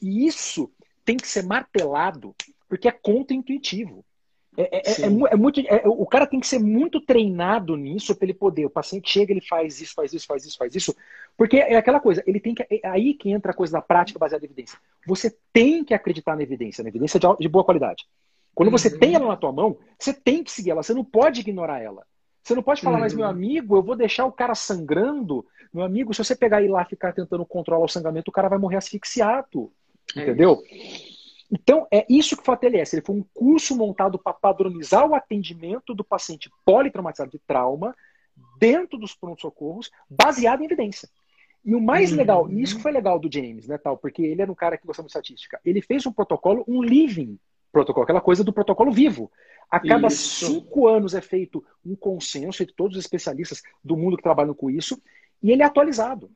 E 0.00 0.26
isso 0.26 0.72
tem 1.04 1.18
que 1.18 1.28
ser 1.28 1.44
martelado, 1.44 2.34
porque 2.70 2.88
é 2.88 2.92
contra-intuitivo. 2.92 4.02
É, 4.56 4.62
é, 4.62 4.82
é, 5.02 5.06
é, 5.06 5.36
muito, 5.36 5.60
é, 5.60 5.82
o 5.86 6.04
cara 6.04 6.26
tem 6.26 6.38
que 6.38 6.46
ser 6.46 6.58
muito 6.58 7.00
treinado 7.00 7.74
nisso 7.74 8.14
para 8.14 8.26
ele 8.26 8.34
poder. 8.34 8.66
O 8.66 8.70
paciente 8.70 9.10
chega, 9.10 9.32
ele 9.32 9.40
faz 9.40 9.80
isso, 9.80 9.94
faz 9.94 10.12
isso, 10.12 10.26
faz 10.26 10.44
isso, 10.44 10.58
faz 10.58 10.74
isso. 10.74 10.94
Porque 11.36 11.56
é 11.56 11.76
aquela 11.76 11.98
coisa, 11.98 12.22
ele 12.26 12.38
tem 12.38 12.54
que. 12.54 12.62
É 12.70 12.86
aí 12.88 13.14
que 13.14 13.30
entra 13.30 13.52
a 13.52 13.54
coisa 13.54 13.72
da 13.72 13.80
prática 13.80 14.18
baseada 14.18 14.44
em 14.44 14.46
evidência. 14.46 14.78
Você 15.06 15.34
tem 15.52 15.82
que 15.82 15.94
acreditar 15.94 16.36
na 16.36 16.42
evidência, 16.42 16.82
na 16.82 16.90
evidência 16.90 17.18
de, 17.18 17.26
de 17.40 17.48
boa 17.48 17.64
qualidade. 17.64 18.04
Quando 18.54 18.70
você 18.70 18.88
uhum. 18.88 18.98
tem 18.98 19.14
ela 19.14 19.28
na 19.28 19.36
tua 19.36 19.52
mão, 19.52 19.78
você 19.98 20.12
tem 20.12 20.44
que 20.44 20.52
seguir 20.52 20.70
ela, 20.70 20.82
você 20.82 20.92
não 20.92 21.04
pode 21.04 21.40
ignorar 21.40 21.80
ela. 21.80 22.04
Você 22.42 22.54
não 22.54 22.62
pode 22.62 22.82
falar, 22.82 22.96
uhum. 22.96 23.02
mas 23.02 23.14
meu 23.14 23.24
amigo, 23.24 23.76
eu 23.76 23.82
vou 23.82 23.96
deixar 23.96 24.26
o 24.26 24.32
cara 24.32 24.54
sangrando. 24.54 25.46
Meu 25.72 25.84
amigo, 25.84 26.12
se 26.12 26.22
você 26.22 26.36
pegar 26.36 26.60
e 26.60 26.66
ir 26.66 26.68
lá 26.68 26.84
ficar 26.84 27.12
tentando 27.12 27.46
controlar 27.46 27.84
o 27.84 27.88
sangramento, 27.88 28.30
o 28.30 28.32
cara 28.32 28.48
vai 28.48 28.58
morrer 28.58 28.76
asfixiado. 28.76 29.72
É 30.14 30.22
entendeu? 30.22 30.60
Então, 31.52 31.86
é 31.90 32.06
isso 32.08 32.34
que 32.34 32.42
foi 32.42 32.54
o 32.54 32.56
ATLS. 32.56 32.96
Ele 32.96 33.04
foi 33.04 33.14
um 33.14 33.24
curso 33.34 33.76
montado 33.76 34.18
para 34.18 34.32
padronizar 34.32 35.06
o 35.06 35.14
atendimento 35.14 35.94
do 35.94 36.02
paciente 36.02 36.50
politraumatizado 36.64 37.30
de 37.30 37.38
trauma 37.38 37.94
dentro 38.58 38.98
dos 38.98 39.14
pronto-socorros, 39.14 39.90
baseado 40.08 40.62
em 40.62 40.64
evidência. 40.64 41.10
E 41.62 41.74
o 41.74 41.80
mais 41.80 42.10
uhum. 42.10 42.16
legal, 42.16 42.50
e 42.50 42.62
isso 42.62 42.80
foi 42.80 42.90
legal 42.90 43.18
do 43.18 43.30
James, 43.30 43.68
né, 43.68 43.76
tal, 43.76 43.98
porque 43.98 44.22
ele 44.22 44.40
era 44.40 44.50
um 44.50 44.54
cara 44.54 44.78
que 44.78 44.86
gostava 44.86 45.06
de 45.06 45.10
estatística. 45.10 45.60
Ele 45.62 45.82
fez 45.82 46.06
um 46.06 46.12
protocolo, 46.12 46.64
um 46.66 46.82
living 46.82 47.38
protocolo, 47.70 48.04
aquela 48.04 48.20
coisa 48.20 48.42
do 48.42 48.52
protocolo 48.52 48.90
vivo. 48.90 49.30
A 49.70 49.78
cada 49.78 50.08
isso. 50.08 50.46
cinco 50.46 50.88
anos 50.88 51.14
é 51.14 51.20
feito 51.20 51.64
um 51.84 51.94
consenso 51.94 52.62
entre 52.62 52.74
todos 52.74 52.96
os 52.96 53.04
especialistas 53.04 53.62
do 53.84 53.96
mundo 53.96 54.16
que 54.16 54.22
trabalham 54.22 54.54
com 54.54 54.70
isso, 54.70 55.00
e 55.42 55.50
ele 55.50 55.62
é 55.62 55.66
atualizado. 55.66 56.30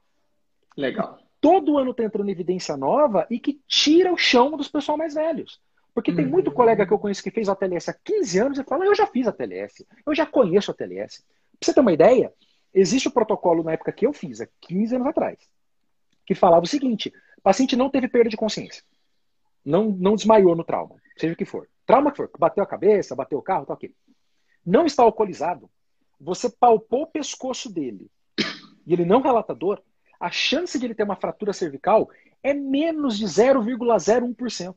Legal. 0.77 1.19
Todo 1.47 1.79
ano 1.79 1.93
está 1.93 2.03
entrando 2.03 2.29
evidência 2.29 2.77
nova 2.77 3.27
e 3.31 3.39
que 3.39 3.61
tira 3.69 4.13
o 4.13 4.17
chão 4.17 4.57
dos 4.57 4.69
pessoal 4.69 4.99
mais 4.99 5.15
velhos. 5.15 5.61
Porque 5.95 6.13
tem 6.13 6.27
muito 6.27 6.49
uhum. 6.49 6.55
colega 6.55 6.87
que 6.87 6.93
eu 6.93 6.99
conheço 6.99 7.23
que 7.23 7.31
fez 7.31 7.49
a 7.49 7.55
TLS 7.55 7.91
há 7.91 7.95
15 7.95 8.39
anos 8.39 8.59
e 8.59 8.65
fala: 8.65 8.85
Eu 8.85 8.95
já 8.95 9.07
fiz 9.07 9.27
a 9.27 9.33
TLS, 9.33 9.87
eu 10.05 10.15
já 10.15 10.27
conheço 10.27 10.71
a 10.71 10.75
TLS. 10.75 11.23
Pra 11.23 11.59
você 11.63 11.73
ter 11.73 11.81
uma 11.81 11.93
ideia, 11.93 12.33
existe 12.75 13.09
o 13.09 13.13
protocolo 13.13 13.63
na 13.63 13.73
época 13.73 13.93
que 13.93 14.07
eu 14.07 14.13
fiz, 14.13 14.41
há 14.41 14.49
15 14.61 14.97
anos 14.97 15.07
atrás, 15.07 15.39
que 16.27 16.35
falava 16.35 16.65
o 16.65 16.69
seguinte: 16.69 17.13
o 17.39 17.41
paciente 17.41 17.77
não 17.77 17.89
teve 17.89 18.09
perda 18.09 18.29
de 18.29 18.37
consciência, 18.37 18.83
não, 19.65 19.91
não 19.91 20.17
desmaiou 20.17 20.55
no 20.55 20.65
trauma 20.65 20.97
seja 21.17 21.33
o 21.33 21.37
que 21.37 21.45
for. 21.45 21.69
Trauma 21.87 22.11
que 22.11 22.19
for, 22.19 22.31
bateu 22.39 22.63
a 22.63 22.67
cabeça, 22.67 23.17
bateu 23.17 23.39
o 23.39 23.43
carro, 23.43 23.67
tá 23.67 23.75
ok. 23.75 23.95
Não 24.65 24.85
está 24.85 25.03
alcoolizado, 25.03 25.71
você 26.21 26.49
palpou 26.51 27.03
o 27.03 27.07
pescoço 27.07 27.73
dele 27.73 28.11
e 28.87 28.93
ele 28.93 29.05
não 29.05 29.21
relata 29.21 29.55
dor, 29.55 29.83
a 30.19 30.31
chance 30.31 30.79
de 30.79 30.87
ele 30.87 30.95
ter 30.95 31.03
uma 31.03 31.17
fratura 31.17 31.53
cervical 31.53 32.11
é 32.43 32.55
menos 32.55 33.19
de 33.19 33.25
0,01%. 33.25 34.75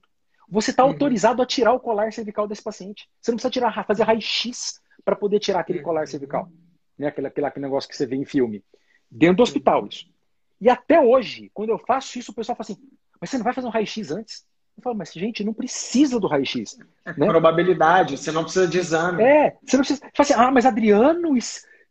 Você 0.49 0.71
está 0.71 0.83
uhum. 0.83 0.91
autorizado 0.91 1.41
a 1.41 1.45
tirar 1.45 1.73
o 1.73 1.79
colar 1.79 2.11
cervical 2.11 2.47
desse 2.47 2.63
paciente. 2.63 3.07
Você 3.21 3.31
não 3.31 3.35
precisa 3.35 3.51
tirar, 3.51 3.85
fazer 3.85 4.03
raio-x 4.03 4.81
para 5.05 5.15
poder 5.15 5.39
tirar 5.39 5.59
aquele 5.59 5.81
colar 5.81 6.01
uhum. 6.01 6.07
cervical. 6.07 6.49
Né? 6.97 7.07
Aquele, 7.07 7.27
aquele, 7.27 7.47
aquele 7.47 7.65
negócio 7.65 7.89
que 7.89 7.95
você 7.95 8.05
vê 8.05 8.15
em 8.15 8.25
filme. 8.25 8.63
Dentro 9.09 9.37
do 9.37 9.43
hospital, 9.43 9.87
isso. 9.87 10.05
E 10.59 10.69
até 10.69 10.99
hoje, 10.99 11.49
quando 11.53 11.69
eu 11.69 11.77
faço 11.77 12.19
isso, 12.19 12.31
o 12.31 12.35
pessoal 12.35 12.55
fala 12.55 12.65
assim: 12.65 12.77
mas 13.19 13.29
você 13.29 13.37
não 13.37 13.43
vai 13.43 13.53
fazer 13.53 13.67
um 13.67 13.71
raio-x 13.71 14.11
antes? 14.11 14.45
Eu 14.77 14.83
falo, 14.83 14.95
mas 14.95 15.11
gente, 15.11 15.43
não 15.43 15.53
precisa 15.53 16.19
do 16.19 16.27
raio-x. 16.27 16.79
É 17.05 17.13
né? 17.13 17.27
probabilidade, 17.27 18.17
você 18.17 18.31
não 18.31 18.43
precisa 18.43 18.67
de 18.67 18.77
exame. 18.77 19.21
É, 19.21 19.57
você 19.63 19.77
não 19.77 19.83
precisa. 19.83 19.99
Fala 19.99 20.11
assim, 20.19 20.33
ah, 20.33 20.51
mas 20.51 20.65
Adriano, 20.65 21.29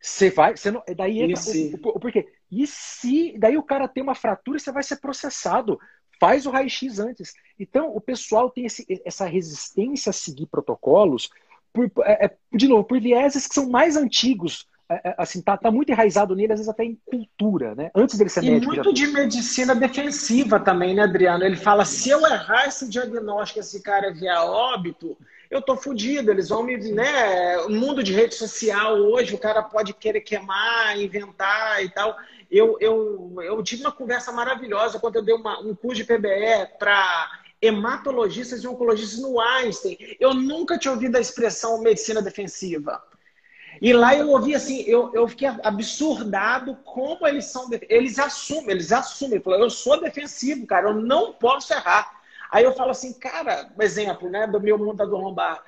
você 0.01 0.31
vai. 0.31 0.57
Você 0.57 0.71
não, 0.71 0.83
daí 0.97 1.21
entra, 1.21 1.43
o, 1.43 1.89
o, 1.89 1.97
o, 1.97 2.01
porquê? 2.01 2.27
E 2.51 2.67
se 2.67 3.37
daí 3.39 3.57
o 3.57 3.63
cara 3.63 3.89
tem 3.89 4.03
uma 4.03 4.15
fratura 4.15 4.59
você 4.59 4.73
vai 4.73 4.83
ser 4.83 4.97
processado? 4.97 5.79
Faz 6.21 6.47
o 6.47 6.51
raio-x 6.51 6.99
antes. 6.99 7.35
Então, 7.59 7.95
o 7.95 8.01
pessoal 8.01 8.51
tem 8.51 8.67
esse, 8.67 8.85
essa 9.05 9.25
resistência 9.25 10.11
a 10.11 10.13
seguir 10.13 10.47
protocolos, 10.47 11.31
por, 11.73 11.91
é, 12.05 12.27
é 12.27 12.37
de 12.53 12.67
novo, 12.67 12.85
por 12.85 13.01
vieses 13.01 13.47
que 13.47 13.55
são 13.55 13.69
mais 13.69 13.97
antigos 13.97 14.67
é, 14.91 15.11
é, 15.11 15.15
assim, 15.19 15.43
tá, 15.43 15.55
tá 15.55 15.71
muito 15.71 15.91
enraizado 15.93 16.35
nele, 16.35 16.53
às 16.55 16.61
vezes 16.61 16.71
até 16.71 16.83
em 16.83 16.99
cultura, 17.05 17.75
né? 17.75 17.91
Antes 17.95 18.17
dele 18.17 18.31
ser 18.31 18.43
e 18.43 18.51
médico. 18.51 18.73
E 18.73 18.77
muito 18.77 18.93
de 18.95 19.07
medicina 19.09 19.75
defensiva 19.75 20.59
também, 20.59 20.95
né, 20.95 21.03
Adriano? 21.03 21.45
Ele 21.45 21.57
fala, 21.57 21.85
se 21.85 22.09
eu 22.09 22.21
errar 22.21 22.67
esse 22.67 22.89
diagnóstico, 22.89 23.61
esse 23.61 23.83
cara 23.83 24.11
via 24.11 24.43
óbito, 24.45 25.15
eu 25.51 25.61
tô 25.61 25.77
fudido, 25.77 26.31
eles 26.31 26.49
vão 26.49 26.63
me, 26.63 26.79
né, 26.91 27.59
o 27.67 27.71
mundo 27.71 28.03
de 28.03 28.15
rede 28.15 28.35
social 28.35 28.97
hoje, 28.97 29.35
o 29.35 29.39
cara 29.39 29.63
pode 29.63 29.93
querer 29.93 30.23
queimar, 30.23 30.99
inventar 30.99 31.85
e 31.85 31.91
tal. 31.91 32.17
Eu, 32.51 32.77
eu, 32.81 33.37
eu 33.43 33.63
tive 33.63 33.83
uma 33.83 33.93
conversa 33.93 34.33
maravilhosa 34.33 34.99
quando 34.99 35.17
eu 35.17 35.23
dei 35.23 35.35
uma, 35.35 35.61
um 35.61 35.75
curso 35.75 36.03
de 36.03 36.05
PBE 36.05 36.79
para 36.79 37.31
hematologistas 37.61 38.63
e 38.63 38.69
oncologistas 38.69 39.21
no 39.21 39.41
Einstein. 39.41 39.97
Eu 40.19 40.33
nunca 40.33 40.79
tinha 40.79 40.93
ouvido 40.93 41.17
a 41.17 41.21
expressão 41.21 41.81
medicina 41.81 42.23
defensiva. 42.23 43.03
E 43.81 43.93
lá 43.93 44.15
eu 44.17 44.29
ouvi 44.31 44.55
assim, 44.55 44.83
eu, 44.83 45.13
eu 45.15 45.29
fiquei 45.29 45.49
absurdado 45.63 46.77
como 46.85 47.27
eles 47.27 47.45
são. 47.47 47.69
Eles 47.89 48.19
assumem, 48.19 48.71
eles 48.71 48.93
assumem. 48.93 49.41
eu 49.45 49.71
sou 49.71 50.01
defensivo, 50.01 50.67
cara, 50.67 50.89
eu 50.89 50.95
não 50.95 51.33
posso 51.33 51.73
errar. 51.73 52.19
Aí 52.51 52.65
eu 52.65 52.75
falo 52.75 52.91
assim, 52.91 53.13
cara, 53.13 53.71
exemplo, 53.79 54.29
né, 54.31 54.47
do 54.47 54.61
meu 54.61 54.79
montador 54.79 55.21
lombar. 55.21 55.63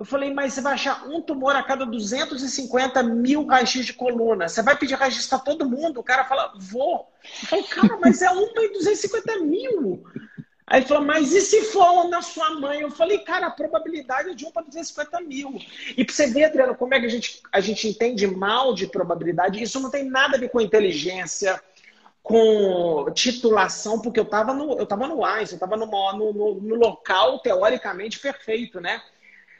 Eu 0.00 0.06
falei, 0.06 0.32
mas 0.32 0.54
você 0.54 0.62
vai 0.62 0.72
achar 0.72 1.06
um 1.08 1.20
tumor 1.20 1.54
a 1.54 1.62
cada 1.62 1.84
250 1.84 3.02
mil 3.02 3.44
raio-x 3.44 3.84
de 3.84 3.92
coluna. 3.92 4.48
Você 4.48 4.62
vai 4.62 4.74
pedir 4.74 4.94
raio-x 4.94 5.26
para 5.26 5.38
todo 5.38 5.68
mundo? 5.68 6.00
O 6.00 6.02
cara 6.02 6.24
fala, 6.24 6.54
vou. 6.56 7.12
Eu 7.22 7.48
falei, 7.48 7.64
cara, 7.66 7.98
mas 8.00 8.22
é 8.22 8.30
um 8.30 8.50
para 8.54 8.66
250 8.68 9.40
mil. 9.40 10.02
Aí 10.66 10.80
ele 10.80 10.86
falou, 10.86 11.04
mas 11.04 11.34
e 11.34 11.42
se 11.42 11.64
for 11.64 12.08
na 12.08 12.22
sua 12.22 12.48
mãe? 12.58 12.80
Eu 12.80 12.90
falei, 12.90 13.18
cara, 13.18 13.48
a 13.48 13.50
probabilidade 13.50 14.30
é 14.30 14.34
de 14.34 14.46
1 14.46 14.52
para 14.52 14.62
250 14.62 15.20
mil. 15.20 15.60
E 15.94 16.02
para 16.02 16.14
você 16.14 16.28
ver, 16.28 16.44
Adriano, 16.44 16.74
como 16.74 16.94
é 16.94 17.00
que 17.00 17.04
a 17.04 17.10
gente, 17.10 17.42
a 17.52 17.60
gente 17.60 17.86
entende 17.86 18.26
mal 18.26 18.72
de 18.72 18.86
probabilidade, 18.86 19.62
isso 19.62 19.78
não 19.80 19.90
tem 19.90 20.08
nada 20.08 20.38
a 20.38 20.40
ver 20.40 20.48
com 20.48 20.62
inteligência, 20.62 21.62
com 22.22 23.04
titulação, 23.12 24.00
porque 24.00 24.18
eu 24.18 24.24
estava 24.24 24.54
no, 24.54 24.78
eu 24.78 24.86
no 25.08 25.24
Einstein, 25.26 25.58
eu 25.60 25.66
estava 25.66 25.76
no, 25.76 26.32
no, 26.32 26.54
no 26.54 26.74
local 26.74 27.38
teoricamente 27.40 28.18
perfeito, 28.18 28.80
né? 28.80 29.02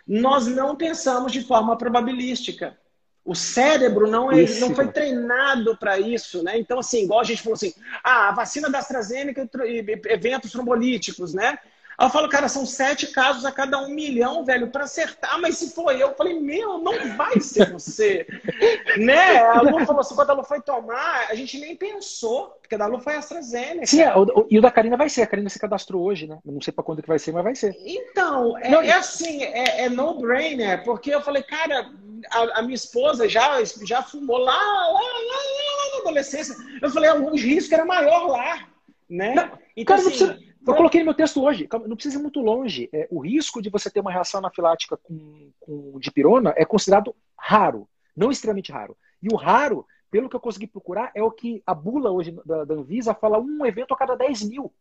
Nós 0.06 0.46
não 0.46 0.76
pensamos 0.76 1.32
de 1.32 1.42
forma 1.42 1.76
probabilística. 1.76 2.76
O 3.24 3.34
cérebro 3.34 4.10
não, 4.10 4.32
é, 4.32 4.46
não 4.58 4.74
foi 4.74 4.88
treinado 4.88 5.76
para 5.76 5.98
isso, 5.98 6.42
né? 6.42 6.58
Então, 6.58 6.78
assim, 6.78 7.04
igual 7.04 7.20
a 7.20 7.24
gente 7.24 7.42
falou 7.42 7.54
assim, 7.54 7.72
ah, 8.02 8.28
a 8.28 8.32
vacina 8.32 8.70
da 8.70 8.78
AstraZeneca 8.78 9.48
e 9.66 9.84
eventos 10.08 10.50
trombolíticos, 10.50 11.34
né? 11.34 11.58
Aí 12.00 12.06
eu 12.06 12.10
falo, 12.10 12.30
cara, 12.30 12.48
são 12.48 12.64
sete 12.64 13.08
casos 13.08 13.44
a 13.44 13.52
cada 13.52 13.76
um 13.78 13.90
milhão, 13.90 14.42
velho, 14.42 14.68
para 14.68 14.84
acertar. 14.84 15.38
Mas 15.38 15.58
se 15.58 15.74
for 15.74 15.92
eu, 15.92 16.08
eu 16.08 16.14
falei, 16.14 16.40
meu, 16.40 16.78
não 16.78 17.14
vai 17.14 17.38
ser 17.40 17.70
você. 17.70 18.26
né? 18.96 19.36
A 19.36 19.60
Lu 19.60 19.84
falou 19.84 20.00
assim, 20.00 20.14
quando 20.14 20.30
a 20.30 20.32
Lu 20.32 20.42
foi 20.42 20.62
tomar, 20.62 21.26
a 21.28 21.34
gente 21.34 21.58
nem 21.58 21.76
pensou, 21.76 22.56
porque 22.62 22.78
da 22.78 22.86
Lu 22.86 23.00
foi 23.00 23.16
AstraZeneca. 23.16 23.84
Sim, 23.84 24.00
é, 24.00 24.16
o, 24.16 24.46
e 24.50 24.58
o 24.58 24.62
da 24.62 24.70
Karina 24.70 24.96
vai 24.96 25.10
ser. 25.10 25.20
A 25.20 25.26
Karina 25.26 25.50
se 25.50 25.58
cadastrou 25.58 26.02
hoje, 26.02 26.26
né? 26.26 26.38
Não 26.42 26.62
sei 26.62 26.72
para 26.72 26.82
quando 26.82 27.02
que 27.02 27.08
vai 27.08 27.18
ser, 27.18 27.32
mas 27.32 27.44
vai 27.44 27.54
ser. 27.54 27.76
Então, 27.84 28.56
é, 28.56 28.70
não, 28.70 28.80
é 28.80 28.92
assim, 28.92 29.42
é, 29.42 29.82
é 29.82 29.90
no-brainer, 29.90 30.82
porque 30.82 31.14
eu 31.14 31.20
falei, 31.20 31.42
cara, 31.42 31.86
a, 32.30 32.60
a, 32.60 32.62
minha 32.62 32.76
esposa 32.76 33.28
já, 33.28 33.62
já 33.84 34.02
fumou 34.02 34.38
lá, 34.38 34.52
lá, 34.54 34.92
lá, 34.92 35.00
lá, 35.00 35.96
na 35.96 36.00
adolescência. 36.00 36.56
Eu 36.80 36.88
falei, 36.88 37.10
o 37.10 37.36
risco 37.36 37.74
era 37.74 37.84
maior 37.84 38.26
lá, 38.26 38.66
né? 39.06 39.34
Não, 39.34 39.50
então, 39.76 39.96
cara, 39.98 40.08
assim, 40.08 40.24
não 40.24 40.49
eu 40.66 40.74
coloquei 40.74 41.00
no 41.00 41.06
meu 41.06 41.14
texto 41.14 41.42
hoje, 41.42 41.68
não 41.86 41.96
precisa 41.96 42.18
ir 42.18 42.22
muito 42.22 42.40
longe. 42.40 42.88
É, 42.92 43.08
o 43.10 43.20
risco 43.20 43.62
de 43.62 43.70
você 43.70 43.90
ter 43.90 44.00
uma 44.00 44.12
reação 44.12 44.38
anafilática 44.38 44.96
com, 44.96 45.50
com 45.58 45.98
dipirona 45.98 46.52
é 46.56 46.64
considerado 46.64 47.14
raro, 47.36 47.88
não 48.16 48.30
extremamente 48.30 48.70
raro. 48.70 48.96
E 49.22 49.32
o 49.32 49.36
raro, 49.36 49.86
pelo 50.10 50.28
que 50.28 50.36
eu 50.36 50.40
consegui 50.40 50.66
procurar, 50.66 51.10
é 51.14 51.22
o 51.22 51.30
que 51.30 51.62
a 51.66 51.74
bula 51.74 52.10
hoje 52.10 52.36
da, 52.44 52.64
da 52.64 52.74
Anvisa 52.74 53.14
fala 53.14 53.38
um 53.38 53.64
evento 53.64 53.94
a 53.94 53.96
cada 53.96 54.14
10 54.14 54.42
mil. 54.44 54.72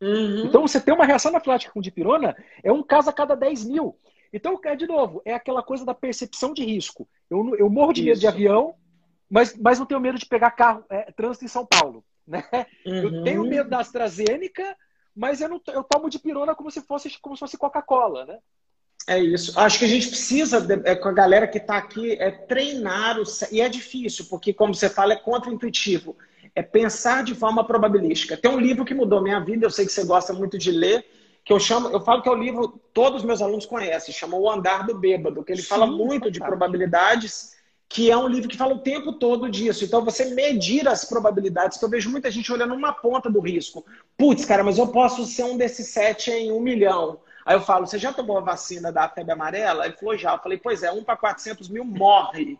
Uhum. 0.00 0.46
Então, 0.46 0.66
você 0.66 0.80
ter 0.80 0.92
uma 0.92 1.06
reação 1.06 1.30
anafilática 1.30 1.72
com 1.72 1.80
dipirona 1.80 2.36
é 2.62 2.72
um 2.72 2.82
caso 2.82 3.08
a 3.08 3.12
cada 3.12 3.34
10 3.34 3.64
mil. 3.64 3.96
Então, 4.32 4.58
é, 4.64 4.74
de 4.74 4.86
novo, 4.86 5.22
é 5.24 5.34
aquela 5.34 5.62
coisa 5.62 5.84
da 5.84 5.94
percepção 5.94 6.52
de 6.52 6.64
risco. 6.64 7.08
Eu, 7.30 7.54
eu 7.56 7.70
morro 7.70 7.92
de 7.92 8.02
medo 8.02 8.18
de 8.18 8.26
avião, 8.26 8.74
mas, 9.30 9.56
mas 9.56 9.78
não 9.78 9.86
tenho 9.86 10.00
medo 10.00 10.18
de 10.18 10.26
pegar 10.26 10.50
carro, 10.50 10.84
é, 10.90 11.12
trânsito 11.12 11.44
em 11.44 11.48
São 11.48 11.64
Paulo. 11.64 12.04
Né? 12.26 12.44
Uhum. 12.86 12.94
Eu 12.94 13.24
tenho 13.24 13.44
medo 13.44 13.68
da 13.68 13.80
AstraZeneca, 13.80 14.76
mas 15.14 15.40
eu, 15.40 15.48
não, 15.48 15.60
eu 15.68 15.84
tomo 15.84 16.08
de 16.08 16.18
pirona 16.18 16.54
como 16.54 16.70
se 16.70 16.80
fosse, 16.80 17.10
como 17.20 17.36
se 17.36 17.40
fosse 17.40 17.58
Coca-Cola, 17.58 18.24
né? 18.24 18.38
É 19.06 19.18
isso. 19.18 19.58
Acho 19.58 19.78
que 19.78 19.84
a 19.84 19.88
gente 19.88 20.08
precisa, 20.08 20.64
é, 20.84 20.94
com 20.94 21.08
a 21.08 21.12
galera 21.12 21.48
que 21.48 21.58
está 21.58 21.76
aqui, 21.76 22.12
é 22.12 22.30
treinar, 22.30 23.18
o, 23.18 23.24
e 23.50 23.60
é 23.60 23.68
difícil, 23.68 24.26
porque, 24.30 24.52
como 24.52 24.74
você 24.74 24.88
fala, 24.88 25.14
é 25.14 25.16
contra-intuitivo. 25.16 26.16
É 26.54 26.62
pensar 26.62 27.24
de 27.24 27.34
forma 27.34 27.66
probabilística. 27.66 28.36
Tem 28.36 28.50
um 28.50 28.60
livro 28.60 28.84
que 28.84 28.94
mudou 28.94 29.22
minha 29.22 29.40
vida, 29.40 29.66
eu 29.66 29.70
sei 29.70 29.86
que 29.86 29.92
você 29.92 30.04
gosta 30.04 30.32
muito 30.32 30.56
de 30.56 30.70
ler, 30.70 31.04
que 31.44 31.52
eu 31.52 31.58
chamo, 31.58 31.88
eu 31.88 32.00
falo 32.00 32.22
que 32.22 32.28
é 32.28 32.32
o 32.32 32.36
livro 32.36 32.80
todos 32.92 33.20
os 33.20 33.24
meus 33.24 33.42
alunos 33.42 33.66
conhecem, 33.66 34.14
chama 34.14 34.36
O 34.36 34.48
Andar 34.48 34.86
do 34.86 34.96
Bêbado, 34.96 35.42
que 35.42 35.52
ele 35.52 35.62
Sim, 35.62 35.68
fala 35.68 35.86
muito 35.86 36.30
de 36.30 36.38
probabilidades, 36.38 37.56
que 37.92 38.10
é 38.10 38.16
um 38.16 38.26
livro 38.26 38.48
que 38.48 38.56
fala 38.56 38.72
o 38.72 38.78
tempo 38.78 39.12
todo 39.12 39.50
disso. 39.50 39.84
Então, 39.84 40.02
você 40.02 40.34
medir 40.34 40.88
as 40.88 41.04
probabilidades, 41.04 41.76
que 41.76 41.84
eu 41.84 41.90
vejo 41.90 42.10
muita 42.10 42.30
gente 42.30 42.50
olhando 42.50 42.74
uma 42.74 42.90
ponta 42.90 43.28
do 43.28 43.38
risco. 43.38 43.84
Putz, 44.16 44.46
cara, 44.46 44.64
mas 44.64 44.78
eu 44.78 44.88
posso 44.88 45.26
ser 45.26 45.44
um 45.44 45.58
desses 45.58 45.88
sete 45.88 46.30
em 46.30 46.50
um 46.50 46.58
milhão. 46.58 47.20
Aí 47.44 47.54
eu 47.54 47.60
falo, 47.60 47.86
você 47.86 47.98
já 47.98 48.10
tomou 48.10 48.38
a 48.38 48.40
vacina 48.40 48.90
da 48.90 49.10
febre 49.10 49.32
amarela? 49.32 49.84
Ele 49.84 49.94
falou, 49.94 50.16
já. 50.16 50.32
Eu 50.32 50.38
falei, 50.38 50.56
pois 50.56 50.82
é, 50.82 50.90
um 50.90 51.04
para 51.04 51.18
400 51.18 51.68
mil 51.68 51.84
morre. 51.84 52.58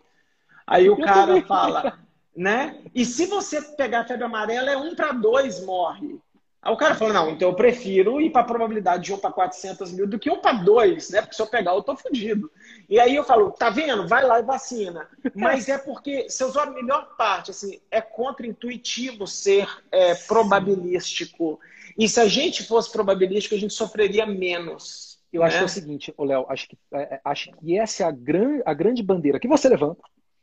Aí 0.66 0.90
o 0.90 0.99
cara 0.99 1.40
fala, 1.49 1.99
né? 2.37 2.83
E 2.95 3.03
se 3.07 3.25
você 3.25 3.62
pegar 3.62 4.01
a 4.01 4.05
febre 4.05 4.25
amarela, 4.25 4.71
é 4.71 4.77
um 4.77 4.95
para 4.95 5.12
dois 5.12 5.64
morre. 5.64 6.21
Aí 6.61 6.73
o 6.73 6.77
cara 6.77 6.95
falou, 6.95 7.14
não, 7.14 7.31
então 7.31 7.49
eu 7.49 7.57
prefiro 7.57 8.21
ir 8.21 8.31
para 8.31 8.42
a 8.42 8.45
probabilidade 8.45 9.05
de 9.05 9.14
um 9.14 9.18
para 9.18 9.33
400 9.33 9.90
mil 9.92 10.07
do 10.07 10.18
que 10.18 10.31
um 10.31 10.40
para 10.40 10.59
dois, 10.59 11.09
né? 11.09 11.23
Porque 11.23 11.35
se 11.35 11.40
eu 11.40 11.47
pegar, 11.47 11.73
eu 11.73 11.83
tô 11.83 11.97
fudido. 11.97 12.51
E 12.92 13.00
aí 13.00 13.16
eu 13.16 13.24
falo, 13.24 13.50
tá 13.52 13.70
vendo? 13.70 14.07
Vai 14.07 14.22
lá 14.22 14.38
e 14.38 14.42
vacina. 14.42 15.09
Mas 15.35 15.66
é 15.66 15.78
porque 15.78 16.28
você 16.28 16.44
usou 16.44 16.61
a 16.61 16.66
melhor 16.66 17.16
parte, 17.16 17.50
assim, 17.50 17.81
é 17.90 18.02
contra-intuitivo 18.02 19.26
ser 19.26 19.66
é, 19.90 20.14
probabilístico. 20.14 21.59
E 21.96 22.07
se 22.07 22.20
a 22.20 22.28
gente 22.28 22.62
fosse 22.62 22.92
probabilístico, 22.92 23.55
a 23.55 23.59
gente 23.59 23.72
sofreria 23.72 24.26
menos. 24.26 25.18
Eu 25.33 25.40
né? 25.40 25.46
acho 25.46 25.57
que 25.57 25.62
é 25.62 25.64
o 25.64 25.68
seguinte, 25.70 26.14
Léo, 26.18 26.44
acho 26.50 26.68
que, 26.68 26.76
é, 26.92 27.14
é, 27.14 27.20
acho 27.24 27.50
que 27.52 27.78
essa 27.78 28.02
é 28.02 28.07
a, 28.07 28.11
gran, 28.11 28.61
a 28.66 28.74
grande 28.74 29.02
bandeira 29.02 29.40
que 29.40 29.48
você 29.48 29.70
levanta, 29.70 30.02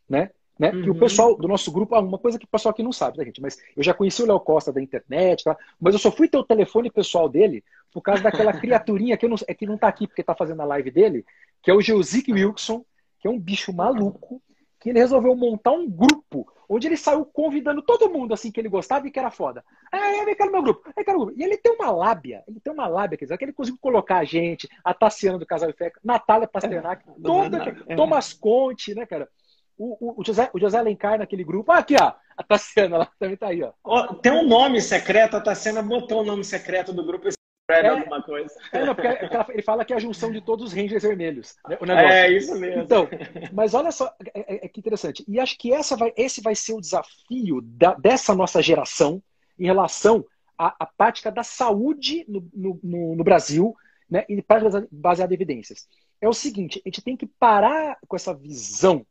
né? 0.10 0.32
Né? 0.58 0.72
Uhum. 0.72 0.82
Que 0.82 0.90
o 0.90 0.94
uhum. 0.94 1.00
pessoal 1.00 1.38
do 1.38 1.48
nosso 1.48 1.72
grupo, 1.72 1.94
ah, 1.96 2.02
uma 2.02 2.18
coisa 2.18 2.38
que 2.38 2.46
o 2.46 2.50
pessoal 2.50 2.72
aqui 2.72 2.84
não 2.84 2.92
sabe, 2.92 3.16
tá, 3.16 3.24
gente? 3.24 3.42
Mas 3.42 3.58
eu 3.78 3.84
já 3.84 3.94
conheci 3.94 4.24
o 4.24 4.26
Léo 4.26 4.40
Costa 4.42 4.74
da 4.74 4.82
internet, 4.82 5.44
tá? 5.44 5.56
mas 5.80 5.94
eu 5.94 6.00
só 6.00 6.12
fui 6.12 6.28
ter 6.28 6.38
o 6.38 6.44
telefone 6.44 6.92
pessoal 6.92 7.30
dele 7.30 7.64
por 7.94 8.02
causa 8.02 8.22
daquela 8.22 8.52
criaturinha 8.60 9.16
que, 9.16 9.28
não, 9.28 9.38
é 9.48 9.54
que 9.54 9.66
não 9.66 9.78
tá 9.78 9.88
aqui 9.88 10.06
porque 10.06 10.22
tá 10.22 10.36
fazendo 10.36 10.62
a 10.62 10.66
live 10.66 10.92
dele, 10.92 11.24
que 11.62 11.72
é 11.72 11.74
o 11.74 11.82
Geusic 11.82 12.32
Wilson, 12.32 12.84
que 13.20 13.28
é 13.28 13.32
um 13.32 13.40
bicho 13.40 13.74
maluco, 13.74 14.42
que 14.80 14.90
ele 14.90 15.00
resolveu 15.00 15.36
montar 15.36 15.72
um 15.72 15.90
grupo 15.90 16.48
onde 16.70 16.88
ele 16.88 16.96
saiu 16.96 17.26
convidando 17.26 17.82
todo 17.82 18.10
mundo 18.10 18.34
assim 18.34 18.52
que 18.52 18.60
ele 18.60 18.70
gostava 18.70 19.08
e 19.08 19.12
que 19.12 19.18
era 19.18 19.32
foda. 19.32 19.66
Ah, 19.92 20.24
vem 20.24 20.36
cá 20.36 20.46
no 20.46 20.52
meu 20.52 20.62
grupo, 20.62 20.88
vem 20.96 21.04
cá 21.04 21.14
no 21.14 21.26
grupo. 21.26 21.34
E 21.36 21.44
ele 21.44 21.58
tem 21.58 21.74
uma 21.74 21.90
lábia, 21.90 22.44
ele 22.48 22.60
tem 22.60 22.72
uma 22.72 22.88
lábia, 22.88 23.18
quer 23.18 23.26
dizer, 23.26 23.38
que 23.38 23.46
ele 23.46 23.54
conseguiu 23.54 23.80
colocar 23.82 24.20
a 24.20 24.24
gente, 24.24 24.70
a 24.84 24.94
Tassiana 24.94 25.40
do 25.40 25.48
Casal 25.48 25.74
Fé, 25.74 25.92
Natália 26.04 26.48
Pasternak, 26.48 27.04
é, 27.10 27.14
toda, 27.24 27.76
é. 27.88 27.96
Thomas 27.96 28.34
Conte, 28.34 28.94
né, 28.94 29.08
cara? 29.08 29.28
O, 29.76 29.98
o, 30.00 30.22
o, 30.22 30.26
José, 30.26 30.50
o 30.54 30.60
José 30.60 30.78
Alencar 30.78 31.18
naquele 31.18 31.44
grupo. 31.44 31.72
Ah, 31.72 31.80
aqui, 31.80 31.96
ó. 32.00 32.14
A 32.38 32.44
Tassiana 32.44 32.98
lá 32.98 33.10
também 33.18 33.36
tá 33.36 33.48
aí, 33.48 33.64
ó. 33.64 34.14
Tem 34.16 34.32
um 34.32 34.48
nome 34.48 34.80
secreto, 34.82 35.36
a 35.36 35.42
Tassiana 35.42 35.82
botou 35.82 36.22
o 36.22 36.26
nome 36.26 36.44
secreto 36.44 36.94
do 36.94 37.04
grupo 37.04 37.28
é, 37.70 37.88
alguma 37.88 38.22
coisa. 38.22 38.54
É, 38.72 38.86
não, 38.86 38.96
porque 38.96 39.08
ele 39.52 39.62
fala 39.62 39.86
que 39.86 39.94
é 39.94 39.96
a 39.96 40.00
junção 40.00 40.32
de 40.32 40.42
todos 40.42 40.68
os 40.68 40.74
Rangers 40.74 41.04
vermelhos. 41.04 41.56
Né, 41.68 42.26
é, 42.26 42.32
isso 42.32 42.58
mesmo. 42.58 42.84
Então, 42.84 43.08
mas 43.54 43.74
olha 43.74 43.92
só, 43.92 44.14
é, 44.34 44.40
é, 44.40 44.66
é, 44.66 44.68
que 44.68 44.80
interessante. 44.80 45.24
E 45.28 45.40
acho 45.40 45.58
que 45.58 45.74
essa 45.74 45.96
vai, 45.96 46.14
esse 46.16 46.42
vai 46.42 46.56
ser 46.56 46.74
o 46.74 46.82
desafio 46.82 47.62
da, 47.62 47.94
dessa 47.94 48.34
nossa 48.34 48.62
geração 48.62 49.22
em 49.58 49.66
relação 49.66 50.26
à, 50.58 50.76
à 50.80 50.86
prática 50.86 51.32
da 51.32 51.44
saúde 51.44 52.26
no, 52.28 52.50
no, 52.54 53.16
no 53.16 53.24
Brasil 53.24 53.76
né, 54.10 54.26
e 54.28 54.42
prática 54.42 54.88
baseada 54.92 55.34
em 55.34 55.36
evidências. 55.36 55.88
É 56.22 56.28
o 56.28 56.34
seguinte, 56.34 56.82
a 56.86 56.90
gente 56.90 57.02
tem 57.02 57.16
que 57.16 57.26
parar 57.26 57.98
com 58.08 58.16
essa 58.16 58.34
visão 58.34 59.06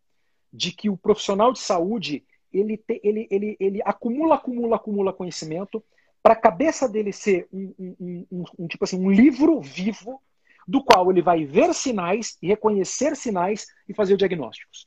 de 0.53 0.73
que 0.73 0.91
o 0.91 0.97
profissional 0.97 1.53
de 1.53 1.59
saúde 1.59 2.25
ele, 2.53 2.77
te, 2.77 3.01
ele, 3.05 3.27
ele, 3.31 3.57
ele 3.61 3.83
acumula, 3.85 4.37
acumula, 4.37 4.77
acumula 4.77 5.13
conhecimento 5.13 5.83
para 6.23 6.35
a 6.35 6.37
cabeça 6.41 6.89
dele 6.89 7.13
ser 7.13 7.49
um, 7.53 7.75
um, 7.79 8.27
um, 8.31 8.45
um, 8.59 8.69
tipo 8.69 8.85
assim, 8.85 8.99
um 8.99 9.11
livro 9.11 9.61
vivo 9.61 10.21
do 10.67 10.85
qual 10.85 11.11
ele 11.11 11.23
vai 11.23 11.45
ver 11.45 11.73
sinais 11.73 12.37
e 12.43 12.49
reconhecer 12.49 13.17
sinais 13.17 13.67
e 13.89 13.95
fazer 13.95 14.17
diagnósticos. 14.17 14.87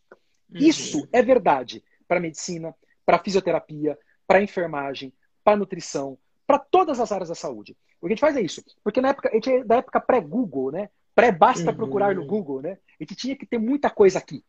Uhum. 0.52 0.60
Isso 0.60 1.08
é 1.12 1.22
verdade 1.22 1.84
para 2.08 2.20
medicina, 2.20 2.76
para 3.06 3.18
fisioterapia, 3.18 3.98
para 4.28 4.44
enfermagem, 4.44 5.14
para 5.44 5.58
nutrição, 5.58 6.18
para 6.46 6.60
todas 6.60 7.00
as 7.00 7.12
áreas 7.12 7.30
da 7.30 7.36
saúde. 7.36 7.76
O 8.00 8.06
que 8.06 8.14
a 8.14 8.16
gente 8.16 8.20
faz 8.20 8.36
é 8.36 8.42
isso, 8.42 8.64
porque 8.84 9.02
na 9.02 9.10
época, 9.10 9.30
a 9.30 9.34
gente 9.34 9.50
é 9.50 9.64
da 9.64 9.78
época 9.78 10.00
pré-Google, 10.00 10.72
né? 10.72 10.90
Pré-basta 11.16 11.72
uhum. 11.72 11.76
procurar 11.76 12.16
no 12.16 12.26
Google, 12.26 12.62
né? 12.62 12.78
A 13.00 13.04
gente 13.04 13.16
tinha 13.16 13.36
que 13.36 13.46
ter 13.46 13.58
muita 13.58 13.90
coisa 13.90 14.20
aqui, 14.20 14.44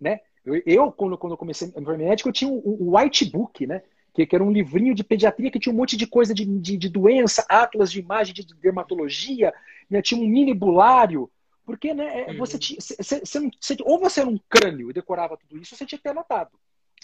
né? 0.00 0.20
Eu, 0.44 0.60
eu 0.66 0.92
quando, 0.92 1.16
quando 1.16 1.32
eu 1.32 1.38
comecei 1.38 1.68
a 1.68 1.70
enfermagem 1.70 2.08
médica, 2.08 2.28
eu 2.28 2.32
tinha 2.32 2.50
o 2.50 2.56
um, 2.56 2.88
um 2.88 2.98
white 2.98 3.24
book, 3.30 3.66
né? 3.66 3.82
Que, 4.14 4.26
que, 4.26 4.34
era 4.34 4.44
um 4.44 4.52
livrinho 4.52 4.94
de 4.94 5.02
pediatria 5.02 5.50
que 5.50 5.58
tinha 5.58 5.72
um 5.72 5.76
monte 5.76 5.96
de 5.96 6.06
coisa 6.06 6.34
de, 6.34 6.44
de, 6.44 6.76
de 6.76 6.88
doença, 6.88 7.44
atlas 7.48 7.90
de 7.90 8.00
imagem 8.00 8.34
de 8.34 8.46
dermatologia, 8.60 9.54
né? 9.88 10.02
tinha 10.02 10.20
um 10.20 10.28
mini 10.28 10.52
bulário. 10.52 11.30
Porque 11.64 11.94
né, 11.94 12.22
é, 12.22 12.30
uhum. 12.32 12.38
você, 12.38 12.58
tinha, 12.58 12.80
você, 12.80 12.96
você, 12.96 13.50
você, 13.60 13.76
ou 13.82 13.98
você 13.98 14.20
era 14.20 14.28
um 14.28 14.38
crânio 14.48 14.90
e 14.90 14.92
decorava 14.92 15.36
tudo 15.36 15.60
isso, 15.60 15.74
ou 15.74 15.78
você 15.78 15.86
tinha 15.86 15.98
que 15.98 16.02
ter 16.02 16.10
anotado. 16.10 16.50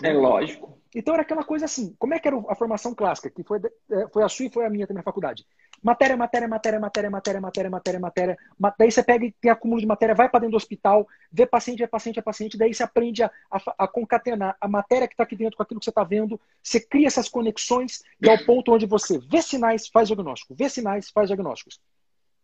É 0.03 0.13
lógico. 0.13 0.79
Então 0.95 1.15
era 1.15 1.23
aquela 1.23 1.45
coisa 1.45 1.65
assim, 1.65 1.95
como 1.99 2.15
é 2.15 2.19
que 2.19 2.29
era 2.29 2.37
a 2.49 2.55
formação 2.55 2.95
clássica, 2.95 3.31
que 3.31 3.43
foi, 3.43 3.61
é, 3.91 4.09
foi 4.13 4.23
a 4.23 4.29
sua 4.29 4.47
e 4.47 4.51
foi 4.51 4.65
a 4.65 4.71
minha 4.71 4.87
também 4.87 5.01
na 5.01 5.05
faculdade? 5.05 5.47
Matéria, 5.83 6.17
matéria, 6.17 6.49
matéria, 6.49 6.81
matéria, 6.81 7.11
matéria, 7.11 7.41
matéria, 7.41 7.71
matéria, 7.71 8.01
matéria. 8.01 8.39
Daí 8.79 8.91
você 8.91 9.03
pega 9.03 9.25
e 9.25 9.33
tem 9.33 9.51
acúmulo 9.51 9.81
de 9.81 9.87
matéria, 9.87 10.15
vai 10.15 10.29
para 10.29 10.41
dentro 10.41 10.53
do 10.53 10.57
hospital, 10.57 11.07
vê 11.31 11.47
paciente, 11.47 11.83
é 11.83 11.87
paciente, 11.87 12.19
é 12.19 12.23
paciente, 12.23 12.59
daí 12.59 12.75
você 12.75 12.83
aprende 12.83 13.23
a, 13.23 13.31
a, 13.51 13.85
a 13.85 13.89
concatenar 13.89 14.57
a 14.61 14.69
matéria 14.69 15.07
que 15.07 15.15
está 15.15 15.23
aqui 15.23 15.37
dentro 15.37 15.57
com 15.57 15.63
aquilo 15.63 15.81
que 15.81 15.85
você 15.85 15.91
está 15.91 16.05
vendo, 16.05 16.41
você 16.63 16.81
cria 16.81 17.07
essas 17.07 17.29
conexões 17.29 18.03
e 18.21 18.29
ao 18.29 18.39
ponto 18.45 18.73
onde 18.73 18.87
você 18.87 19.19
vê 19.19 19.41
sinais, 19.41 19.89
faz 19.89 20.09
diagnóstico, 20.09 20.55
vê 20.55 20.69
sinais, 20.69 21.11
faz 21.11 21.29
diagnósticos. 21.29 21.81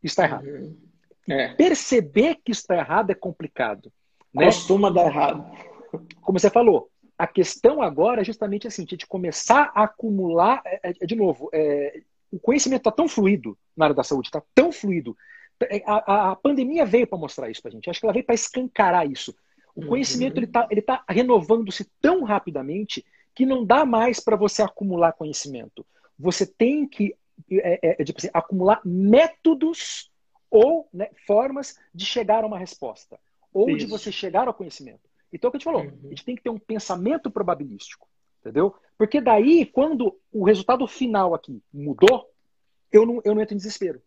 Está 0.03 0.25
errado. 0.25 0.47
É. 1.29 1.55
Perceber 1.55 2.37
que 2.45 2.53
está 2.53 2.77
errado 2.77 3.11
é 3.11 3.15
complicado. 3.15 3.93
Né? 4.33 4.45
Costuma 4.47 4.91
dar 4.91 5.07
errado. 5.07 5.45
Como 6.21 6.39
você 6.39 6.51
falou, 6.51 6.91
a 7.17 7.27
questão 7.27 7.81
agora 7.81 8.21
é 8.21 8.25
justamente 8.25 8.67
assim, 8.67 8.85
de 8.85 9.07
começar 9.07 9.71
a 9.75 9.85
acumular, 9.85 10.61
é, 10.65 10.81
é, 10.83 11.07
de 11.07 11.15
novo, 11.15 11.49
é, 11.53 12.03
o 12.35 12.41
conhecimento 12.41 12.81
está 12.81 12.91
tão 12.91 13.07
fluido 13.07 13.57
na 13.77 13.87
área 13.87 13.95
da 13.95 14.03
saúde, 14.03 14.29
está 14.29 14.43
tão 14.55 14.73
fluido. 14.73 15.17
É, 15.71 15.83
a, 15.87 16.33
a 16.33 16.37
pandemia 16.37 16.85
veio 16.85 17.07
para 17.07 17.19
mostrar 17.19 17.49
isso 17.49 17.63
para 17.63 17.69
a 17.69 17.73
gente. 17.73 17.89
Acho 17.89 18.01
que 18.01 18.07
ela 18.07 18.13
veio 18.13 18.27
para 18.27 18.35
escancarar 18.35 19.09
isso. 19.09 19.35
O 19.75 19.83
uhum. 19.83 19.89
conhecimento 19.89 20.37
ele 20.37 20.47
está 20.47 20.67
ele 20.71 20.83
tá 20.83 21.05
renovando-se 21.09 21.85
tão 22.01 22.25
rapidamente 22.25 23.05
que 23.35 23.47
não 23.47 23.65
dá 23.65 23.85
mais 23.85 24.19
para 24.19 24.37
você 24.37 24.63
acumular 24.63 25.13
conhecimento. 25.13 25.87
Você 26.19 26.45
tem 26.45 26.89
que 26.89 27.17
é, 27.51 28.01
é, 28.01 28.05
tipo 28.05 28.19
assim, 28.19 28.31
acumular 28.33 28.81
métodos 28.85 30.11
ou 30.51 30.89
né, 30.93 31.11
formas 31.27 31.79
de 31.93 32.05
chegar 32.05 32.45
a 32.45 32.47
uma 32.47 32.59
resposta, 32.59 33.19
ou 33.53 33.71
isso. 33.71 33.79
de 33.79 33.87
você 33.87 34.13
chegar 34.13 34.47
ao 34.47 34.55
conhecimento. 34.55 35.01
Então, 35.33 35.49
é 35.49 35.51
o 35.51 35.51
que 35.51 35.57
a 35.57 35.59
gente 35.59 35.65
falou, 35.65 35.83
uhum. 35.83 36.01
a 36.05 36.09
gente 36.11 36.25
tem 36.25 36.37
que 36.37 36.43
ter 36.43 36.51
um 36.51 36.59
pensamento 36.59 37.29
probabilístico, 37.31 38.09
entendeu? 38.45 38.75
Porque 38.99 39.21
daí, 39.21 39.65
quando 39.65 40.17
o 40.31 40.45
resultado 40.45 40.87
final 40.87 41.35
aqui 41.35 41.63
mudou, 41.73 42.31
eu 42.93 43.07
não, 43.07 43.21
eu 43.25 43.35
não 43.35 43.43
entro 43.43 43.55
em 43.55 43.57
desespero. 43.57 44.01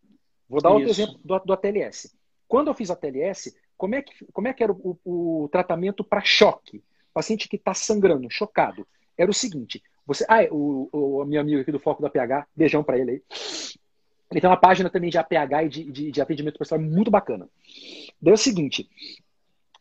Vou 0.47 0.61
dar 0.61 0.69
Isso. 0.69 0.77
outro 0.77 0.91
exemplo 0.91 1.19
do, 1.23 1.39
do 1.39 1.53
ATLS. 1.53 2.15
Quando 2.47 2.67
eu 2.67 2.73
fiz 2.73 2.89
a 2.89 2.93
ATLS, 2.93 3.55
como 3.75 3.95
é 3.95 4.01
que, 4.01 4.25
como 4.31 4.47
é 4.47 4.53
que 4.53 4.63
era 4.63 4.71
o, 4.71 4.97
o, 5.03 5.43
o 5.43 5.49
tratamento 5.49 6.03
para 6.03 6.23
choque? 6.23 6.83
Paciente 7.13 7.49
que 7.49 7.57
está 7.57 7.73
sangrando, 7.73 8.29
chocado. 8.29 8.87
Era 9.17 9.29
o 9.29 9.33
seguinte: 9.33 9.83
você, 10.05 10.25
ah, 10.29 10.47
o, 10.51 10.87
o 10.91 11.25
meu 11.25 11.41
amigo 11.41 11.61
aqui 11.61 11.71
do 11.71 11.79
Foco 11.79 12.01
da 12.01 12.09
PH, 12.09 12.47
beijão 12.55 12.83
para 12.83 12.97
ele 12.97 13.11
aí. 13.11 13.23
Ele 14.29 14.41
tem 14.41 14.49
uma 14.49 14.57
página 14.57 14.89
também 14.89 15.09
de 15.09 15.17
APH 15.17 15.63
e 15.65 15.69
de, 15.69 15.91
de, 15.91 16.11
de 16.11 16.21
atendimento 16.21 16.59
pessoal 16.59 16.79
muito 16.79 17.09
bacana. 17.09 17.49
Daí 18.21 18.31
é 18.31 18.35
o 18.35 18.37
seguinte: 18.37 18.87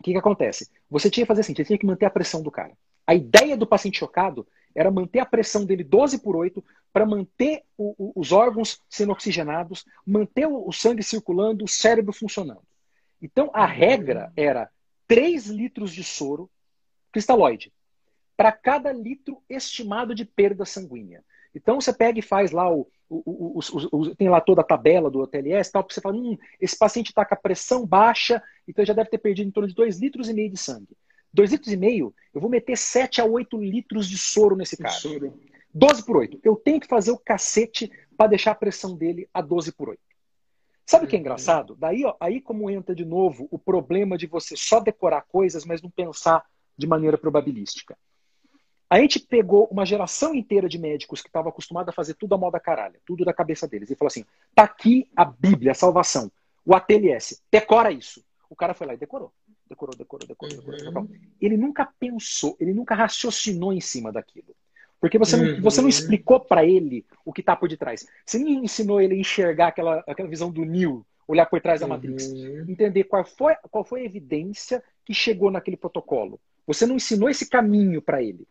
o 0.01 0.03
que, 0.03 0.13
que 0.13 0.19
acontece? 0.19 0.69
Você 0.91 1.11
tinha 1.11 1.25
que 1.25 1.29
fazer 1.29 1.43
assim, 1.43 1.55
você 1.55 1.65
tinha 1.65 1.79
que 1.79 1.87
manter 1.87 2.07
a 2.07 2.11
pressão 2.11 2.43
do 2.43 2.51
cara. 2.51 2.73
A 3.07 3.15
ideia 3.15 3.57
do 3.57 3.67
paciente 3.67 3.99
chocado 3.99 4.47
era 4.75 4.91
manter 4.91 5.21
a 5.21 5.27
pressão 5.27 5.65
dele 5.65 5.83
12 5.83 6.19
por 6.19 6.37
8 6.37 6.63
para 6.93 7.07
manter 7.07 7.63
o, 7.79 7.95
o, 7.97 8.13
os 8.21 8.33
órgãos 8.33 8.81
sendo 8.91 9.13
oxigenados, 9.13 9.87
manter 10.07 10.47
o, 10.47 10.69
o, 10.69 10.73
sangue 10.73 11.03
circulando, 11.03 11.65
o 11.65 11.69
cérebro 11.69 12.13
funcionando. 12.13 12.63
Então, 13.21 13.51
a 13.55 13.65
regra 13.65 14.33
era 14.37 14.71
3 15.09 15.47
litros 15.47 15.93
de 15.93 16.05
soro 16.05 16.51
cristalóide 17.11 17.73
para 18.37 18.53
cada 18.53 18.93
litro 18.93 19.43
estimado 19.49 20.15
de 20.15 20.27
perda 20.27 20.67
sanguínea. 20.67 21.25
Então, 21.55 21.81
você 21.81 21.93
pega 21.93 22.19
e 22.19 22.23
faz 22.23 22.51
lá 22.51 22.71
o, 22.71 22.87
o, 23.09 23.61
o, 23.93 24.15
tem 24.15 24.29
lá 24.29 24.43
toda 24.43 24.61
a 24.61 24.65
tabela 24.65 25.11
do 25.11 25.27
TLS, 25.27 25.73
tal, 25.73 25.87
você 25.89 26.03
fala, 26.03 26.17
hum, 26.17 26.37
esse 26.61 26.77
paciente 26.77 27.09
está 27.09 27.25
com 27.25 27.35
a 27.35 27.39
pressão 27.39 27.87
baixa, 27.87 28.43
então 28.69 28.85
já 28.85 28.93
deve 28.93 29.09
ter 29.09 29.19
perdido 29.19 29.49
em 29.49 29.53
torno 29.53 29.69
de 29.69 29.75
2,5 29.75 30.01
litros 30.01 30.29
e 30.29 30.35
meio 30.35 30.51
de 30.51 30.59
sangue. 30.59 30.95
2 31.37 31.53
litros 31.53 31.73
e 31.73 31.77
meio, 31.77 32.15
eu 32.35 32.41
vou 32.41 32.49
meter 32.49 32.77
7 32.77 33.21
a 33.21 33.25
8 33.27 33.59
litros 33.59 34.09
de 34.09 34.17
soro 34.17 34.57
nesse 34.57 34.77
cara. 34.77 34.95
Soro. 34.95 35.39
12 35.73 36.05
por 36.05 36.17
8. 36.17 36.41
Eu 36.43 36.57
tenho 36.57 36.81
que 36.81 36.89
fazer 36.89 37.11
o 37.11 37.19
cacete 37.19 37.93
para 38.17 38.31
deixar 38.31 38.53
a 38.53 38.55
pressão 38.55 38.97
dele 38.97 39.29
a 39.33 39.43
12 39.43 39.73
por 39.73 39.91
8. 39.91 40.01
Sabe 40.87 41.05
o 41.05 41.09
que 41.09 41.15
é 41.15 41.19
uhum. 41.19 41.21
engraçado? 41.21 41.77
Daí, 41.77 42.05
ó, 42.05 42.15
aí 42.19 42.41
como 42.41 42.71
entra 42.71 42.95
de 42.95 43.05
novo 43.05 43.47
o 43.51 43.59
problema 43.59 44.17
de 44.17 44.27
você 44.27 44.57
só 44.57 44.81
decorar 44.81 45.23
coisas, 45.23 45.67
mas 45.67 45.83
não 45.83 45.91
pensar 45.91 46.43
de 46.77 46.87
maneira 46.87 47.19
probabilística. 47.19 47.99
A 48.89 48.99
gente 48.99 49.19
pegou 49.19 49.69
uma 49.71 49.85
geração 49.85 50.35
inteira 50.35 50.69
de 50.69 50.79
médicos 50.79 51.21
que 51.21 51.29
estava 51.29 51.51
acostumada 51.51 51.91
a 51.91 51.93
fazer 51.93 52.15
tudo 52.15 52.35
a 52.35 52.39
moda 52.39 52.59
caralho, 52.59 52.99
tudo 53.05 53.25
da 53.25 53.35
cabeça 53.35 53.69
deles, 53.69 53.91
e 53.91 53.97
falou 53.97 54.07
assim: 54.07 54.25
tá 54.55 54.63
aqui 54.63 55.11
a 55.15 55.25
Bíblia, 55.25 55.73
a 55.73 55.75
salvação, 55.75 56.31
o 56.65 56.75
ATLS, 56.75 57.43
decora 57.51 57.91
isso. 57.91 58.25
O 58.49 58.57
cara 58.57 58.73
foi 58.73 58.87
lá 58.87 58.95
e 58.95 58.97
decorou. 58.97 59.33
Decorou, 59.69 59.97
decorou, 59.97 60.27
decorou, 60.27 60.57
decorou, 60.57 60.81
decorou. 60.81 61.03
Uhum. 61.03 61.21
Ele 61.41 61.57
nunca 61.57 61.85
pensou, 61.99 62.57
ele 62.61 62.73
nunca 62.73 62.95
raciocinou 62.95 63.73
em 63.73 63.81
cima 63.81 64.13
daquilo. 64.13 64.55
Porque 65.01 65.19
você 65.19 65.37
não, 65.37 65.45
uhum. 65.45 65.61
você 65.61 65.83
não 65.83 65.89
explicou 65.89 66.41
para 66.41 66.65
ele 66.65 67.05
o 67.25 67.33
que 67.33 67.41
está 67.41 67.55
por 67.55 67.69
detrás. 67.69 68.07
Você 68.25 68.39
não 68.39 68.49
ensinou 68.49 69.01
ele 69.01 69.15
a 69.15 69.19
enxergar 69.19 69.69
aquela, 69.69 70.03
aquela 70.07 70.29
visão 70.29 70.51
do 70.51 70.65
Neo, 70.65 71.05
olhar 71.29 71.47
por 71.47 71.61
trás 71.61 71.81
da 71.81 71.87
Matrix. 71.87 72.29
Uhum. 72.29 72.65
Entender 72.69 73.05
qual 73.05 73.25
foi, 73.25 73.55
qual 73.71 73.85
foi 73.85 74.03
a 74.03 74.05
evidência 74.05 74.83
que 75.05 75.13
chegou 75.13 75.51
naquele 75.51 75.77
protocolo. 75.77 76.41
Você 76.67 76.87
não 76.87 76.97
ensinou 76.97 77.29
esse 77.29 77.49
caminho 77.49 78.01
para 78.01 78.23
ele 78.23 78.47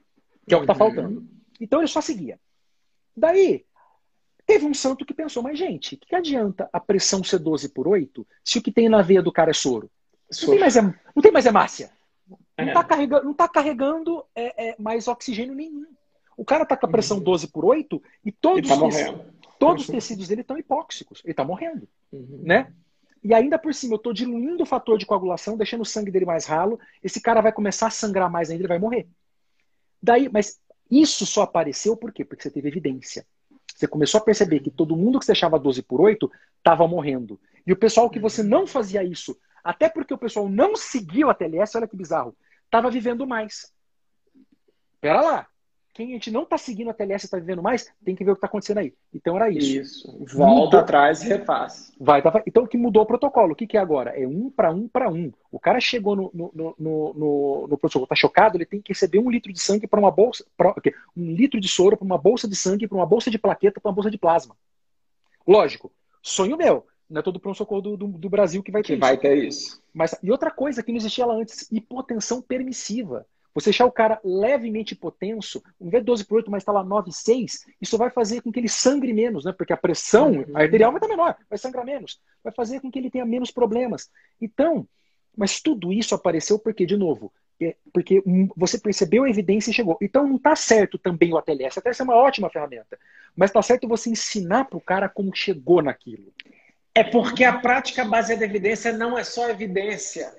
que 0.48 0.54
é 0.54 0.58
o 0.58 0.62
que 0.62 0.72
está 0.72 0.74
uhum. 0.74 0.94
faltando. 0.94 1.28
Então 1.60 1.80
ele 1.80 1.88
só 1.88 2.02
seguia. 2.02 2.40
Daí, 3.16 3.66
teve 4.46 4.66
um 4.66 4.74
santo 4.74 5.06
que 5.06 5.14
pensou, 5.14 5.42
mas 5.42 5.58
gente, 5.58 5.96
o 5.96 5.98
que, 5.98 6.08
que 6.08 6.16
adianta 6.16 6.70
a 6.72 6.80
pressão 6.80 7.24
ser 7.24 7.40
12 7.40 7.70
por 7.70 7.88
8 7.88 8.28
se 8.44 8.60
o 8.60 8.62
que 8.62 8.72
tem 8.72 8.90
na 8.90 9.02
veia 9.02 9.22
do 9.22 9.32
cara 9.32 9.52
é 9.52 9.54
soro? 9.54 9.90
Não, 10.42 10.50
tem 10.50 10.60
mais, 10.60 10.76
não 10.76 11.22
tem 11.22 11.32
mais 11.32 11.46
hemácia. 11.46 11.92
Não 12.58 12.68
está 12.68 12.80
é. 12.80 12.84
carregando, 12.84 13.26
não 13.26 13.34
tá 13.34 13.48
carregando 13.48 14.26
é, 14.34 14.70
é, 14.70 14.76
mais 14.80 15.08
oxigênio 15.08 15.54
nenhum. 15.54 15.86
O 16.38 16.44
cara 16.44 16.64
está 16.64 16.76
com 16.76 16.86
a 16.86 16.90
pressão 16.90 17.20
12 17.20 17.46
uhum. 17.46 17.52
por 17.52 17.66
8 17.66 18.02
e 18.26 18.32
todos, 18.32 18.68
tá 18.68 18.76
os, 18.76 18.96
tecidos, 18.96 19.26
todos 19.60 19.84
os 19.84 19.90
tecidos 19.90 20.28
dele 20.28 20.42
estão 20.42 20.58
hipóxicos. 20.58 21.22
Ele 21.24 21.32
está 21.32 21.44
morrendo. 21.44 21.88
Uhum. 22.12 22.42
Né? 22.44 22.74
E 23.24 23.34
ainda 23.34 23.58
por 23.58 23.74
cima, 23.74 23.94
eu 23.94 23.98
estou 23.98 24.14
diluindo 24.14 24.64
o 24.64 24.66
fator 24.66 24.98
de 24.98 25.06
coagulação, 25.06 25.58
deixando 25.58 25.82
o 25.82 25.86
sangue 25.86 26.12
dele 26.12 26.26
mais 26.26 26.46
ralo. 26.46 26.80
Esse 27.04 27.22
cara 27.22 27.42
vai 27.42 27.52
começar 27.52 27.88
a 27.88 27.92
sangrar 27.92 28.30
mais 28.30 28.50
ainda, 28.50 28.62
ele 28.62 28.68
vai 28.68 28.80
morrer. 28.80 29.08
Daí, 30.02 30.30
mas 30.30 30.60
isso 30.90 31.26
só 31.26 31.42
apareceu 31.42 31.98
por 31.98 32.12
quê? 32.12 32.24
Porque 32.24 32.44
você 32.44 32.52
teve 32.52 32.68
evidência. 32.68 33.26
Você 33.76 33.88
começou 33.88 34.20
a 34.20 34.24
perceber 34.24 34.60
que 34.60 34.70
todo 34.70 34.96
mundo 34.96 35.20
que 35.20 35.26
você 35.26 35.32
deixava 35.32 35.60
12 35.60 35.82
por 35.84 36.00
8 36.00 36.32
estava 36.58 36.88
morrendo. 36.88 37.40
E 37.66 37.74
o 37.74 37.76
pessoal 37.76 38.10
que 38.10 38.20
você 38.20 38.44
não 38.44 38.68
fazia 38.68 39.04
isso, 39.04 39.38
até 39.66 39.90
porque 39.90 40.14
o 40.14 40.18
pessoal 40.18 40.48
não 40.48 40.76
seguia 40.76 41.28
o 41.28 41.30
ATLS, 41.30 41.76
olha 41.76 41.88
que 41.88 41.98
bizarro, 41.98 42.34
estava 42.66 42.90
vivendo 42.90 43.28
mais. 43.28 43.74
Pera 45.02 45.22
lá 45.22 45.48
quem 45.96 46.10
a 46.10 46.12
gente 46.12 46.30
não 46.30 46.44
está 46.44 46.58
seguindo 46.58 46.90
a 46.90 46.94
TLS 46.94 47.24
e 47.24 47.28
está 47.28 47.40
vivendo 47.40 47.64
mais, 47.64 47.90
tem 48.04 48.14
que 48.14 48.24
ver 48.26 48.32
o 48.32 48.34
que 48.36 48.40
está 48.40 48.48
acontecendo 48.48 48.80
aí. 48.80 48.94
Então 49.14 49.38
era 49.38 49.50
isso. 49.50 49.80
Isso. 49.80 50.26
Volta 50.36 50.66
mudou. 50.66 50.80
atrás 50.82 51.24
e 51.24 51.30
refaz. 51.30 51.94
Vai, 51.98 52.22
tá... 52.22 52.44
Então 52.46 52.64
o 52.64 52.68
que 52.68 52.78
mudou 52.78 53.04
o 53.04 53.06
protocolo? 53.06 53.54
O 53.54 53.56
que, 53.56 53.66
que 53.66 53.78
é 53.78 53.80
agora? 53.80 54.10
É 54.12 54.28
um 54.28 54.52
para 54.52 54.72
um 54.72 54.90
para 54.90 55.10
um. 55.10 55.32
O 55.50 55.58
cara 55.58 55.80
chegou 55.80 56.14
no, 56.14 56.30
no, 56.34 56.52
no, 56.54 56.76
no, 56.78 57.68
no 57.70 57.78
protocolo, 57.78 58.04
está 58.04 58.16
chocado, 58.16 58.58
ele 58.58 58.66
tem 58.66 58.82
que 58.82 58.92
receber 58.92 59.20
um 59.20 59.32
litro 59.32 59.54
de 59.54 59.60
sangue 59.60 59.88
para 59.88 60.02
uma 60.02 60.12
bolsa. 60.12 60.46
Pra, 60.58 60.76
um 61.16 61.32
litro 61.32 61.62
de 61.62 61.70
soro 61.70 61.96
para 61.96 62.06
uma 62.06 62.18
bolsa 62.18 62.46
de 62.46 62.58
sangue, 62.58 62.90
para 62.90 62.98
uma 62.98 63.06
bolsa 63.06 63.32
de 63.32 63.40
plaqueta, 63.40 63.80
para 63.80 63.90
uma 63.90 63.96
bolsa 63.96 64.12
de 64.12 64.18
plasma. 64.18 64.54
Lógico, 65.48 65.90
sonho 66.22 66.58
meu. 66.58 66.86
Não 67.10 67.20
é 67.20 67.24
todo 67.24 67.40
pronto-socorro 67.40 67.82
do, 67.82 67.98
do, 67.98 68.08
do, 68.08 68.30
Brasil 68.30 68.64
que 68.64 68.72
vai 68.72 68.82
ter 68.82 68.88
que 68.88 68.94
isso. 68.94 69.00
vai 69.02 69.18
ter 69.18 69.36
isso. 69.38 69.84
Mas, 69.94 70.16
e 70.24 70.32
outra 70.32 70.50
coisa 70.50 70.82
que 70.82 70.92
não 70.92 70.98
existia 70.98 71.26
lá 71.26 71.36
antes, 71.36 71.72
hipotensão 71.72 72.42
permissiva. 72.42 73.26
Você 73.54 73.70
deixar 73.70 73.86
o 73.86 73.92
cara 73.92 74.20
levemente 74.22 74.94
hipotenso, 74.94 75.64
ao 75.80 75.88
invés 75.88 76.04
de 76.04 76.08
12 76.08 76.26
por 76.26 76.36
8, 76.38 76.52
mas 76.52 76.62
está 76.62 76.74
lá 76.74 76.84
9,6, 76.84 77.62
isso 77.82 77.98
vai 77.98 78.10
fazer 78.10 78.42
com 78.42 78.52
que 78.52 78.60
ele 78.60 78.68
sangre 78.68 79.14
menos, 79.14 79.46
né? 79.46 79.54
Porque 79.54 79.72
a 79.72 79.78
pressão 79.78 80.32
uhum. 80.32 80.58
arterial 80.58 80.92
vai 80.92 81.00
estar 81.00 81.08
menor, 81.08 81.38
vai 81.50 81.58
sangrar 81.58 81.86
menos, 81.86 82.20
vai 82.44 82.52
fazer 82.52 82.82
com 82.82 82.92
que 82.92 83.00
ele 83.00 83.10
tenha 83.10 83.26
menos 83.26 83.52
problemas. 83.52 84.10
Então, 84.42 84.86
mas 85.38 85.62
tudo 85.62 85.94
isso 85.94 86.14
apareceu 86.14 86.60
porque, 86.60 86.86
de 86.86 86.98
novo, 86.98 87.32
é 87.62 87.76
porque 87.94 88.22
você 88.56 88.78
percebeu 88.78 89.24
a 89.24 89.30
evidência 89.30 89.72
e 89.72 89.74
chegou. 89.74 89.98
Então 90.02 90.28
não 90.28 90.36
está 90.36 90.56
certo 90.56 90.98
também 90.98 91.34
o 91.34 91.38
ATLS. 91.38 91.78
A 91.78 91.80
ATLS 91.80 92.02
é 92.02 92.04
uma 92.04 92.16
ótima 92.16 92.50
ferramenta, 92.50 92.98
mas 93.36 93.50
está 93.50 93.62
certo 93.62 93.88
você 93.88 94.10
ensinar 94.10 94.66
para 94.66 94.78
o 94.78 94.82
cara 94.82 95.08
como 95.08 95.34
chegou 95.34 95.82
naquilo. 95.82 96.34
É 96.96 97.04
porque 97.04 97.44
a 97.44 97.60
prática 97.60 98.06
baseada 98.06 98.46
em 98.46 98.50
evidência 98.50 98.94
não 98.94 99.18
é 99.18 99.24
só 99.24 99.50
evidência 99.50 100.34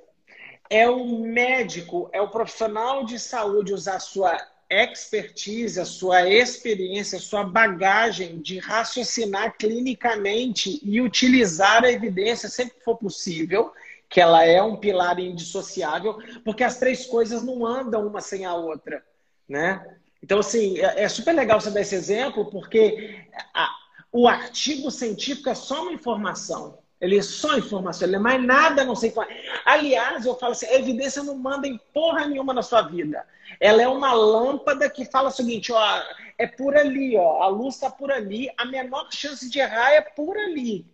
é 0.68 0.88
o 0.88 1.20
médico, 1.20 2.08
é 2.12 2.20
o 2.20 2.30
profissional 2.30 3.04
de 3.04 3.18
saúde 3.18 3.72
usar 3.72 4.00
sua 4.00 4.36
expertise, 4.68 5.80
a 5.80 5.84
sua 5.84 6.28
experiência, 6.28 7.18
a 7.18 7.20
sua 7.20 7.44
bagagem 7.44 8.40
de 8.40 8.58
raciocinar 8.58 9.56
clinicamente 9.56 10.80
e 10.82 11.00
utilizar 11.00 11.84
a 11.84 11.92
evidência 11.92 12.48
sempre 12.48 12.74
que 12.74 12.84
for 12.84 12.96
possível, 12.96 13.72
que 14.08 14.20
ela 14.20 14.44
é 14.44 14.60
um 14.60 14.76
pilar 14.76 15.20
indissociável, 15.20 16.18
porque 16.44 16.64
as 16.64 16.78
três 16.78 17.06
coisas 17.06 17.44
não 17.44 17.64
andam 17.64 18.06
uma 18.06 18.20
sem 18.20 18.44
a 18.44 18.54
outra, 18.54 19.04
né? 19.48 19.84
Então, 20.22 20.40
assim, 20.40 20.78
é, 20.80 21.04
é 21.04 21.08
super 21.08 21.32
legal 21.32 21.60
você 21.60 21.70
dar 21.70 21.80
esse 21.80 21.94
exemplo, 21.94 22.50
porque 22.50 23.20
a, 23.54 23.68
o 24.16 24.26
artigo 24.26 24.90
científico 24.90 25.50
é 25.50 25.54
só 25.54 25.82
uma 25.82 25.92
informação. 25.92 26.78
Ele 26.98 27.18
é 27.18 27.22
só 27.22 27.58
informação, 27.58 28.08
ele 28.08 28.16
é 28.16 28.18
mais 28.18 28.42
nada 28.42 28.82
não 28.82 28.96
sei 28.96 29.10
qual. 29.10 29.26
Aliás, 29.62 30.24
eu 30.24 30.34
falo 30.36 30.52
assim, 30.52 30.64
a 30.64 30.76
evidência 30.76 31.22
não 31.22 31.36
manda 31.36 31.68
em 31.68 31.78
porra 31.92 32.26
nenhuma 32.26 32.54
na 32.54 32.62
sua 32.62 32.80
vida. 32.80 33.26
Ela 33.60 33.82
é 33.82 33.86
uma 33.86 34.14
lâmpada 34.14 34.88
que 34.88 35.04
fala 35.04 35.28
o 35.28 35.32
seguinte, 35.32 35.70
ó, 35.70 36.02
é 36.38 36.46
por 36.46 36.74
ali, 36.74 37.14
ó, 37.18 37.42
a 37.42 37.48
luz 37.48 37.74
está 37.74 37.90
por 37.90 38.10
ali, 38.10 38.50
a 38.56 38.64
menor 38.64 39.06
chance 39.12 39.50
de 39.50 39.58
errar 39.58 39.92
é 39.92 40.00
por 40.00 40.34
ali. 40.38 40.86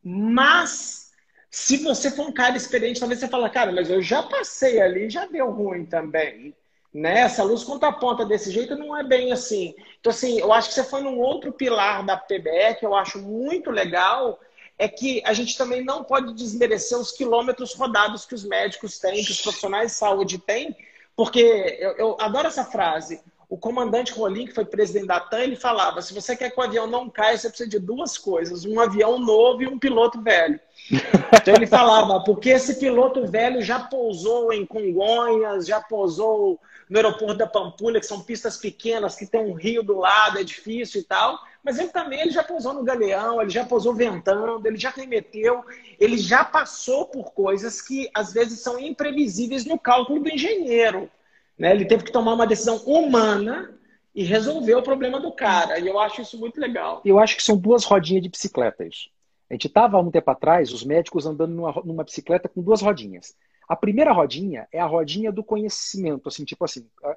Mas 0.00 1.10
se 1.50 1.78
você 1.78 2.08
for 2.08 2.28
um 2.28 2.32
cara 2.32 2.56
experiente, 2.56 3.00
talvez 3.00 3.18
você 3.18 3.26
fala, 3.26 3.50
cara, 3.50 3.72
mas 3.72 3.90
eu 3.90 4.00
já 4.00 4.22
passei 4.22 4.80
ali, 4.80 5.10
já 5.10 5.26
deu 5.26 5.50
ruim 5.50 5.84
também. 5.84 6.54
Né? 6.92 7.20
Essa 7.20 7.42
luz 7.42 7.62
quando 7.64 7.84
aponta 7.84 8.24
desse 8.24 8.50
jeito 8.50 8.74
não 8.76 8.96
é 8.96 9.04
bem 9.04 9.32
assim. 9.32 9.74
Então, 10.00 10.10
assim, 10.10 10.38
eu 10.38 10.52
acho 10.52 10.68
que 10.68 10.74
você 10.74 10.84
foi 10.84 11.02
num 11.02 11.18
outro 11.18 11.52
pilar 11.52 12.04
da 12.04 12.16
PBE 12.16 12.76
que 12.78 12.86
eu 12.86 12.94
acho 12.94 13.18
muito 13.20 13.70
legal, 13.70 14.38
é 14.78 14.88
que 14.88 15.20
a 15.26 15.32
gente 15.32 15.58
também 15.58 15.84
não 15.84 16.04
pode 16.04 16.32
desmerecer 16.34 16.96
os 16.96 17.12
quilômetros 17.12 17.74
rodados 17.74 18.24
que 18.24 18.34
os 18.34 18.44
médicos 18.44 18.98
têm, 18.98 19.24
que 19.24 19.32
os 19.32 19.42
profissionais 19.42 19.90
de 19.90 19.98
saúde 19.98 20.38
têm, 20.38 20.74
porque 21.16 21.40
eu, 21.80 21.92
eu 21.96 22.16
adoro 22.20 22.46
essa 22.46 22.64
frase. 22.64 23.20
O 23.48 23.56
comandante 23.56 24.12
Rolim, 24.12 24.46
que 24.46 24.54
foi 24.54 24.64
presidente 24.64 25.06
da 25.06 25.18
TAM, 25.18 25.40
ele 25.40 25.56
falava: 25.56 26.02
se 26.02 26.12
você 26.12 26.36
quer 26.36 26.50
que 26.50 26.60
o 26.60 26.62
avião 26.62 26.86
não 26.86 27.08
caia, 27.08 27.36
você 27.36 27.48
precisa 27.48 27.68
de 27.68 27.78
duas 27.78 28.18
coisas: 28.18 28.66
um 28.66 28.78
avião 28.78 29.18
novo 29.18 29.62
e 29.62 29.66
um 29.66 29.78
piloto 29.78 30.20
velho. 30.22 30.60
Então 31.40 31.54
ele 31.54 31.66
falava, 31.66 32.22
porque 32.24 32.50
esse 32.50 32.78
piloto 32.78 33.26
velho 33.26 33.62
já 33.62 33.78
pousou 33.80 34.52
em 34.52 34.66
Congonhas, 34.66 35.66
já 35.66 35.80
pousou 35.80 36.58
no 36.88 36.96
aeroporto 36.96 37.36
da 37.36 37.46
Pampulha, 37.46 38.00
que 38.00 38.06
são 38.06 38.22
pistas 38.22 38.56
pequenas, 38.56 39.16
que 39.16 39.26
tem 39.26 39.40
um 39.40 39.52
rio 39.52 39.82
do 39.82 39.98
lado, 39.98 40.38
é 40.38 40.44
difícil 40.44 41.00
e 41.00 41.04
tal. 41.04 41.38
Mas 41.62 41.78
ele 41.78 41.88
também 41.88 42.20
ele 42.20 42.30
já 42.30 42.42
pousou 42.42 42.72
no 42.72 42.84
Galeão, 42.84 43.40
ele 43.40 43.50
já 43.50 43.64
pousou 43.64 43.94
ventando, 43.94 44.66
ele 44.66 44.78
já 44.78 44.90
remeteu, 44.90 45.64
ele 45.98 46.16
já 46.16 46.44
passou 46.44 47.06
por 47.06 47.32
coisas 47.32 47.82
que 47.82 48.08
às 48.14 48.32
vezes 48.32 48.60
são 48.60 48.78
imprevisíveis 48.78 49.64
no 49.64 49.78
cálculo 49.78 50.20
do 50.20 50.28
engenheiro. 50.28 51.10
Né? 51.58 51.72
Ele 51.72 51.84
teve 51.84 52.04
que 52.04 52.12
tomar 52.12 52.34
uma 52.34 52.46
decisão 52.46 52.76
humana 52.78 53.74
e 54.14 54.24
resolver 54.24 54.74
o 54.74 54.82
problema 54.82 55.20
do 55.20 55.32
cara. 55.32 55.78
E 55.78 55.86
eu 55.86 55.98
acho 55.98 56.22
isso 56.22 56.38
muito 56.38 56.60
legal. 56.60 57.02
Eu 57.04 57.18
acho 57.18 57.36
que 57.36 57.42
são 57.42 57.56
duas 57.56 57.84
rodinhas 57.84 58.22
de 58.22 58.28
bicicleta 58.28 58.84
isso. 58.84 59.08
A 59.50 59.54
gente 59.54 59.66
estava 59.66 59.96
há 59.96 60.00
um 60.00 60.10
tempo 60.10 60.30
atrás, 60.30 60.72
os 60.72 60.84
médicos 60.84 61.26
andando 61.26 61.54
numa, 61.54 61.72
numa 61.84 62.04
bicicleta 62.04 62.48
com 62.48 62.60
duas 62.60 62.82
rodinhas. 62.82 63.34
A 63.68 63.76
primeira 63.76 64.12
rodinha 64.12 64.66
é 64.72 64.80
a 64.80 64.86
rodinha 64.86 65.30
do 65.30 65.44
conhecimento, 65.44 66.28
assim, 66.28 66.44
tipo 66.44 66.64
assim, 66.64 66.88
a, 67.02 67.08
a, 67.08 67.12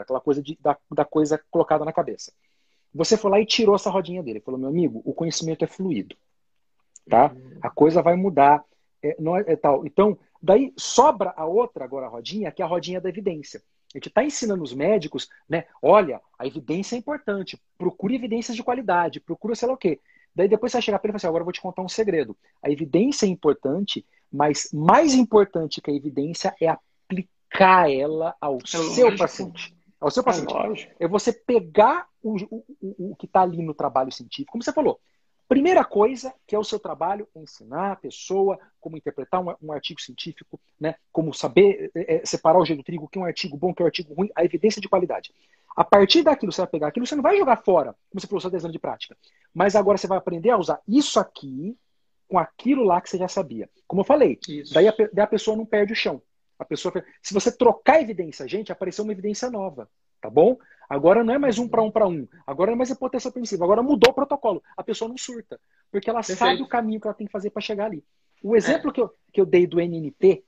aquela 0.00 0.20
coisa 0.20 0.42
de, 0.42 0.58
da, 0.60 0.76
da 0.90 1.04
coisa 1.04 1.40
colocada 1.50 1.84
na 1.84 1.92
cabeça. 1.92 2.32
Você 2.92 3.16
foi 3.16 3.30
lá 3.30 3.40
e 3.40 3.46
tirou 3.46 3.74
essa 3.74 3.88
rodinha 3.88 4.22
dele. 4.22 4.40
Falou, 4.40 4.58
meu 4.58 4.68
amigo, 4.68 5.00
o 5.04 5.14
conhecimento 5.14 5.64
é 5.64 5.68
fluido. 5.68 6.16
Tá? 7.08 7.34
A 7.60 7.70
coisa 7.70 8.02
vai 8.02 8.16
mudar. 8.16 8.64
É, 9.02 9.16
não 9.18 9.36
é, 9.36 9.44
é, 9.46 9.56
tal. 9.56 9.86
Então, 9.86 10.18
daí 10.40 10.72
sobra 10.76 11.32
a 11.36 11.46
outra 11.46 11.84
agora 11.84 12.06
a 12.06 12.08
rodinha, 12.08 12.52
que 12.52 12.62
é 12.62 12.64
a 12.64 12.68
rodinha 12.68 13.00
da 13.00 13.08
evidência. 13.08 13.62
A 13.94 13.98
gente 13.98 14.08
está 14.08 14.24
ensinando 14.24 14.62
os 14.62 14.74
médicos, 14.74 15.28
né? 15.48 15.66
Olha, 15.80 16.20
a 16.38 16.46
evidência 16.46 16.96
é 16.96 16.98
importante. 16.98 17.60
Procure 17.76 18.14
evidências 18.14 18.56
de 18.56 18.62
qualidade, 18.62 19.20
procura 19.20 19.54
sei 19.54 19.68
lá 19.68 19.74
o 19.74 19.78
quê. 19.78 20.00
Daí 20.34 20.48
depois 20.48 20.72
você 20.72 20.76
vai 20.76 20.82
chegar 20.82 20.98
para 20.98 21.08
ele 21.08 21.10
e 21.10 21.12
falar 21.12 21.16
assim, 21.18 21.26
agora 21.28 21.42
eu 21.42 21.46
vou 21.46 21.52
te 21.52 21.60
contar 21.60 21.82
um 21.82 21.88
segredo. 21.88 22.36
A 22.62 22.70
evidência 22.70 23.26
é 23.26 23.28
importante, 23.28 24.04
mas 24.32 24.70
mais 24.72 25.14
importante 25.14 25.80
que 25.80 25.90
a 25.90 25.94
evidência 25.94 26.54
é 26.60 26.68
aplicar 26.68 27.90
ela 27.90 28.34
ao 28.40 28.58
é 28.58 28.66
seu 28.66 28.82
lógico. 29.04 29.18
paciente. 29.18 29.76
Ao 30.00 30.10
seu 30.10 30.22
é 30.22 30.24
paciente. 30.24 30.88
É, 30.98 31.04
é 31.04 31.08
você 31.08 31.32
pegar 31.32 32.06
o, 32.22 32.36
o, 32.50 33.10
o 33.10 33.16
que 33.16 33.26
está 33.26 33.42
ali 33.42 33.62
no 33.62 33.74
trabalho 33.74 34.10
científico, 34.10 34.52
como 34.52 34.64
você 34.64 34.72
falou, 34.72 34.98
Primeira 35.52 35.84
coisa, 35.84 36.32
que 36.46 36.54
é 36.54 36.58
o 36.58 36.64
seu 36.64 36.78
trabalho, 36.78 37.28
é 37.34 37.40
ensinar 37.40 37.92
a 37.92 37.96
pessoa 37.96 38.58
como 38.80 38.96
interpretar 38.96 39.38
um, 39.38 39.54
um 39.60 39.70
artigo 39.70 40.00
científico, 40.00 40.58
né? 40.80 40.94
como 41.12 41.34
saber 41.34 41.90
é, 41.94 42.24
separar 42.24 42.58
o 42.58 42.64
jeito 42.64 42.80
do 42.80 42.84
trigo, 42.84 43.06
que 43.06 43.18
é 43.18 43.20
um 43.20 43.26
artigo 43.26 43.54
bom, 43.54 43.74
que 43.74 43.82
é 43.82 43.84
um 43.84 43.86
artigo 43.86 44.14
ruim, 44.14 44.30
a 44.34 44.46
evidência 44.46 44.80
de 44.80 44.88
qualidade. 44.88 45.30
A 45.76 45.84
partir 45.84 46.22
daquilo, 46.22 46.52
você 46.52 46.60
vai 46.60 46.70
pegar 46.70 46.88
aquilo, 46.88 47.06
você 47.06 47.14
não 47.14 47.22
vai 47.22 47.36
jogar 47.36 47.56
fora, 47.56 47.94
como 48.10 48.20
você 48.20 48.26
falou, 48.26 48.40
só 48.40 48.50
10 48.50 48.64
anos 48.64 48.72
de 48.72 48.78
prática. 48.78 49.16
Mas 49.54 49.74
agora 49.74 49.96
você 49.96 50.06
vai 50.06 50.18
aprender 50.18 50.50
a 50.50 50.58
usar 50.58 50.80
isso 50.86 51.18
aqui 51.18 51.76
com 52.28 52.38
aquilo 52.38 52.84
lá 52.84 53.00
que 53.00 53.10
você 53.10 53.18
já 53.18 53.28
sabia. 53.28 53.68
Como 53.86 54.00
eu 54.00 54.04
falei, 54.04 54.38
daí 54.72 54.88
a, 54.88 54.94
daí 55.12 55.24
a 55.24 55.26
pessoa 55.26 55.56
não 55.56 55.66
perde 55.66 55.92
o 55.92 55.96
chão. 55.96 56.22
A 56.58 56.64
pessoa, 56.64 56.92
se 57.20 57.34
você 57.34 57.50
trocar 57.50 58.00
evidência, 58.00 58.46
gente, 58.46 58.70
apareceu 58.70 59.04
uma 59.04 59.12
evidência 59.12 59.50
nova, 59.50 59.88
tá 60.20 60.30
bom? 60.30 60.56
Agora 60.88 61.24
não 61.24 61.34
é 61.34 61.38
mais 61.38 61.58
um 61.58 61.66
para 61.66 61.82
um 61.82 61.90
para 61.90 62.06
um. 62.06 62.28
Agora 62.46 62.70
não 62.70 62.74
é 62.74 62.78
mais 62.78 62.90
a 62.90 62.96
potência 62.96 63.30
permissiva. 63.30 63.64
Agora 63.64 63.82
mudou 63.82 64.10
o 64.10 64.14
protocolo. 64.14 64.62
A 64.76 64.82
pessoa 64.82 65.08
não 65.08 65.16
surta, 65.16 65.58
porque 65.90 66.08
ela 66.08 66.20
Perfeito. 66.20 66.38
sabe 66.38 66.62
o 66.62 66.68
caminho 66.68 67.00
que 67.00 67.06
ela 67.06 67.14
tem 67.14 67.26
que 67.26 67.32
fazer 67.32 67.50
para 67.50 67.62
chegar 67.62 67.86
ali. 67.86 68.04
O 68.42 68.54
exemplo 68.54 68.90
é. 68.90 68.92
que, 68.92 69.00
eu, 69.00 69.10
que 69.32 69.40
eu 69.40 69.46
dei 69.46 69.66
do 69.66 69.80
NNT, 69.80 70.44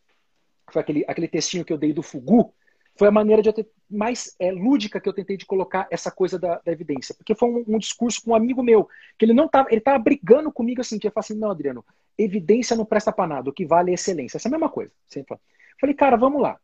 foi 0.70 0.82
aquele, 0.82 1.04
aquele 1.08 1.28
textinho 1.28 1.64
que 1.64 1.72
eu 1.72 1.78
dei 1.78 1.92
do 1.92 2.02
Fugu, 2.02 2.52
foi 2.96 3.08
a 3.08 3.10
maneira 3.10 3.42
de 3.42 3.48
eu 3.48 3.52
ter 3.52 3.68
mais 3.90 4.34
é, 4.38 4.52
lúdica 4.52 5.00
que 5.00 5.08
eu 5.08 5.12
tentei 5.12 5.36
de 5.36 5.46
colocar 5.46 5.86
essa 5.90 6.10
coisa 6.10 6.38
da, 6.38 6.60
da 6.64 6.72
evidência. 6.72 7.14
Porque 7.14 7.34
foi 7.34 7.48
um, 7.48 7.64
um, 7.66 7.78
discurso 7.78 8.22
com 8.22 8.30
um 8.30 8.34
amigo 8.34 8.62
meu, 8.62 8.88
que 9.18 9.24
ele 9.24 9.32
não 9.32 9.48
tava, 9.48 9.68
ele 9.70 9.80
tava 9.80 9.98
brigando 9.98 10.52
comigo 10.52 10.80
assim, 10.80 10.98
que 10.98 11.06
ele 11.06 11.12
falou 11.14 11.24
assim, 11.24 11.38
não, 11.38 11.50
Adriano, 11.50 11.84
evidência 12.16 12.76
não 12.76 12.84
presta 12.84 13.12
para 13.12 13.26
nada, 13.26 13.50
o 13.50 13.52
que 13.52 13.66
vale 13.66 13.90
é 13.90 13.94
excelência. 13.94 14.36
Essa 14.36 14.48
é 14.48 14.50
a 14.50 14.52
mesma 14.52 14.68
coisa. 14.68 14.92
Sempre. 15.08 15.36
Falei, 15.80 15.94
cara, 15.94 16.16
vamos 16.16 16.40
lá. 16.40 16.58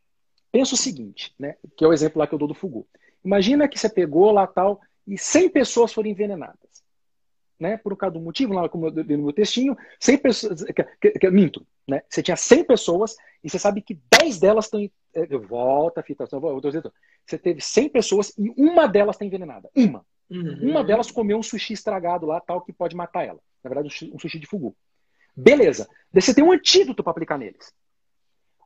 Pensa 0.53 0.75
o 0.75 0.79
seguinte, 0.79 1.35
né? 1.39 1.57
Que 1.77 1.85
é 1.85 1.89
o 1.89 1.93
exemplo 1.93 2.19
lá 2.19 2.27
que 2.27 2.35
eu 2.35 2.39
dou 2.39 2.49
do 2.49 2.55
Fugu. 2.55 2.87
Imagina 3.25 3.69
que 3.69 3.79
você 3.79 3.89
pegou 3.89 4.31
lá 4.31 4.47
tal 4.47 4.81
e 5.07 5.19
100 5.19 5.51
pessoas 5.51 5.93
foram 5.93 6.09
envenenadas. 6.09 6.59
Né? 7.59 7.77
Por 7.77 7.95
causa 7.97 8.15
do 8.15 8.21
motivo, 8.21 8.55
lá 8.55 8.69
como 8.69 8.87
eu 8.87 8.91
dei 8.91 9.17
no 9.17 9.25
meu 9.25 9.33
textinho, 9.33 9.77
100 10.01 10.19
pessoas. 10.19 10.65
Que, 10.65 10.85
que, 11.01 11.11
que, 11.19 11.31
minto, 11.31 11.67
né? 11.87 12.03
Você 12.09 12.23
tinha 12.23 12.37
100 12.37 12.65
pessoas 12.65 13.17
e 13.45 13.51
você 13.51 13.59
sabe 13.59 13.83
que 13.83 14.01
10 14.19 14.39
delas 14.39 14.69
É, 15.15 15.27
volta, 15.39 16.03
fita. 16.03 16.25
Você 16.27 17.39
teve 17.39 17.61
100 17.61 17.89
pessoas 17.89 18.33
e 18.39 18.51
uma 18.57 18.87
delas 18.87 19.17
está 19.17 19.25
envenenada. 19.25 19.69
Uma. 19.75 20.05
Uhum. 20.31 20.71
Uma 20.71 20.85
delas 20.85 21.11
comeu 21.11 21.39
um 21.39 21.43
sushi 21.43 21.73
estragado 21.73 22.27
lá, 22.27 22.41
tal, 22.41 22.61
que 22.61 22.73
pode 22.73 22.95
matar 22.95 23.27
ela. 23.27 23.41
Na 23.63 23.69
verdade, 23.69 24.11
um 24.13 24.19
sushi 24.19 24.39
de 24.39 24.47
fugu. 24.47 24.77
Beleza. 25.37 25.89
Daí 26.13 26.23
você 26.23 26.35
tem 26.35 26.45
um 26.45 26.53
antídoto 26.53 27.03
para 27.03 27.11
aplicar 27.11 27.39
neles. 27.39 27.73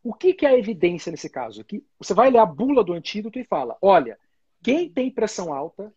O 0.03 0.13
que, 0.13 0.35
que 0.35 0.45
é 0.45 0.51
a 0.51 0.59
evidência 0.59 1.11
nesse 1.11 1.31
caso? 1.31 1.65
Que 1.65 1.83
você 1.99 2.13
vai 2.13 2.31
ler 2.31 2.39
a 2.39 2.47
bula 2.47 2.85
do 2.85 2.93
antídoto 2.93 3.39
e 3.39 3.45
fala: 3.45 3.77
olha, 3.81 4.19
quem 4.63 4.91
tem 4.91 5.11
pressão 5.11 5.53
alta 5.53 5.93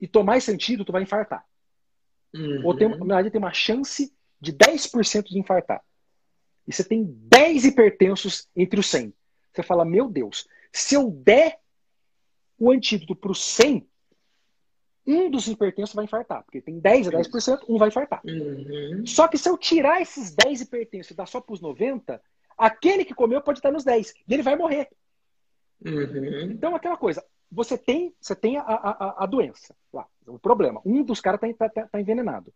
e 0.00 0.08
tomar 0.08 0.38
esse 0.38 0.50
antídoto 0.50 0.92
vai 0.92 1.02
infartar. 1.02 1.44
Uhum. 2.34 2.64
Ou 2.64 2.74
tem, 2.74 2.88
na 2.88 2.96
verdade, 2.96 3.30
tem 3.30 3.38
uma 3.38 3.52
chance 3.52 4.12
de 4.40 4.52
10% 4.52 5.24
de 5.24 5.38
infartar. 5.38 5.82
E 6.66 6.72
você 6.72 6.84
tem 6.84 7.04
10 7.04 7.66
hipertensos 7.66 8.48
entre 8.56 8.80
os 8.80 8.86
100. 8.86 9.12
Você 9.52 9.62
fala: 9.62 9.84
meu 9.84 10.08
Deus, 10.08 10.46
se 10.72 10.94
eu 10.94 11.10
der 11.10 11.58
o 12.58 12.70
antídoto 12.70 13.16
para 13.16 13.32
os 13.32 13.42
100, 13.42 13.88
um 15.06 15.30
dos 15.30 15.48
hipertensos 15.48 15.94
vai 15.94 16.04
infartar. 16.04 16.44
Porque 16.44 16.60
tem 16.60 16.78
10 16.78 17.08
a 17.08 17.10
10%, 17.12 17.60
um 17.68 17.78
vai 17.78 17.88
infartar. 17.88 18.20
Uhum. 18.24 19.04
Só 19.06 19.26
que 19.26 19.38
se 19.38 19.48
eu 19.48 19.56
tirar 19.56 20.00
esses 20.00 20.34
10 20.34 20.60
hipertensos 20.62 21.10
e 21.10 21.14
dar 21.14 21.26
só 21.26 21.40
para 21.40 21.54
os 21.54 21.60
90, 21.60 22.20
Aquele 22.60 23.06
que 23.06 23.14
comeu 23.14 23.40
pode 23.40 23.58
estar 23.58 23.72
nos 23.72 23.84
10 23.84 24.12
e 24.28 24.34
ele 24.34 24.42
vai 24.42 24.54
morrer. 24.54 24.86
Uhum. 25.82 26.50
Então, 26.50 26.76
aquela 26.76 26.98
coisa, 26.98 27.24
você 27.50 27.78
tem, 27.78 28.14
você 28.20 28.36
tem 28.36 28.58
a, 28.58 28.62
a, 28.62 29.24
a 29.24 29.26
doença 29.26 29.74
lá, 29.90 30.06
o 30.26 30.38
problema. 30.38 30.78
Um 30.84 31.02
dos 31.02 31.22
caras 31.22 31.40
está 31.42 31.70
tá, 31.70 31.86
tá 31.86 31.98
envenenado. 31.98 32.52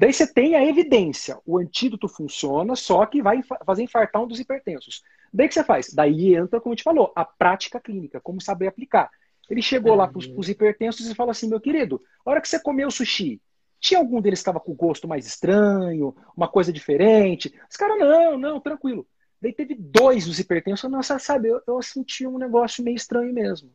Daí 0.00 0.14
você 0.14 0.26
tem 0.26 0.54
a 0.54 0.64
evidência, 0.64 1.38
o 1.44 1.58
antídoto 1.58 2.08
funciona, 2.08 2.74
só 2.74 3.04
que 3.04 3.20
vai 3.20 3.42
fazer 3.66 3.82
infartar 3.82 4.22
um 4.22 4.26
dos 4.26 4.40
hipertensos. 4.40 5.02
Daí 5.30 5.46
que 5.46 5.52
você 5.52 5.62
faz? 5.62 5.92
Daí 5.92 6.34
entra, 6.34 6.58
como 6.58 6.72
a 6.72 6.74
gente 6.74 6.82
falou, 6.82 7.12
a 7.14 7.22
prática 7.22 7.78
clínica, 7.78 8.18
como 8.18 8.40
saber 8.40 8.68
aplicar. 8.68 9.10
Ele 9.50 9.60
chegou 9.60 9.92
uhum. 9.92 9.98
lá 9.98 10.08
para 10.08 10.18
os 10.18 10.48
hipertensos 10.48 11.06
e 11.06 11.14
falou 11.14 11.30
assim: 11.30 11.50
meu 11.50 11.60
querido, 11.60 12.00
a 12.24 12.30
hora 12.30 12.40
que 12.40 12.48
você 12.48 12.58
comeu 12.58 12.90
sushi, 12.90 13.42
tinha 13.78 14.00
algum 14.00 14.22
deles 14.22 14.38
que 14.38 14.44
estava 14.44 14.58
com 14.58 14.72
gosto 14.72 15.06
mais 15.06 15.26
estranho, 15.26 16.16
uma 16.34 16.48
coisa 16.48 16.72
diferente? 16.72 17.52
Os 17.70 17.76
caras, 17.76 17.98
não, 17.98 18.38
não, 18.38 18.58
tranquilo. 18.58 19.06
Daí 19.38 19.52
teve 19.52 19.74
dois 19.74 20.24
dos 20.24 20.38
hipertensos. 20.38 20.90
Nossa, 20.90 21.18
sabe, 21.18 21.48
eu, 21.48 21.60
eu 21.68 21.82
senti 21.82 22.26
um 22.26 22.38
negócio 22.38 22.82
meio 22.82 22.96
estranho 22.96 23.34
mesmo. 23.34 23.68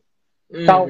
Uhum. 0.50 0.66
Tal. 0.66 0.86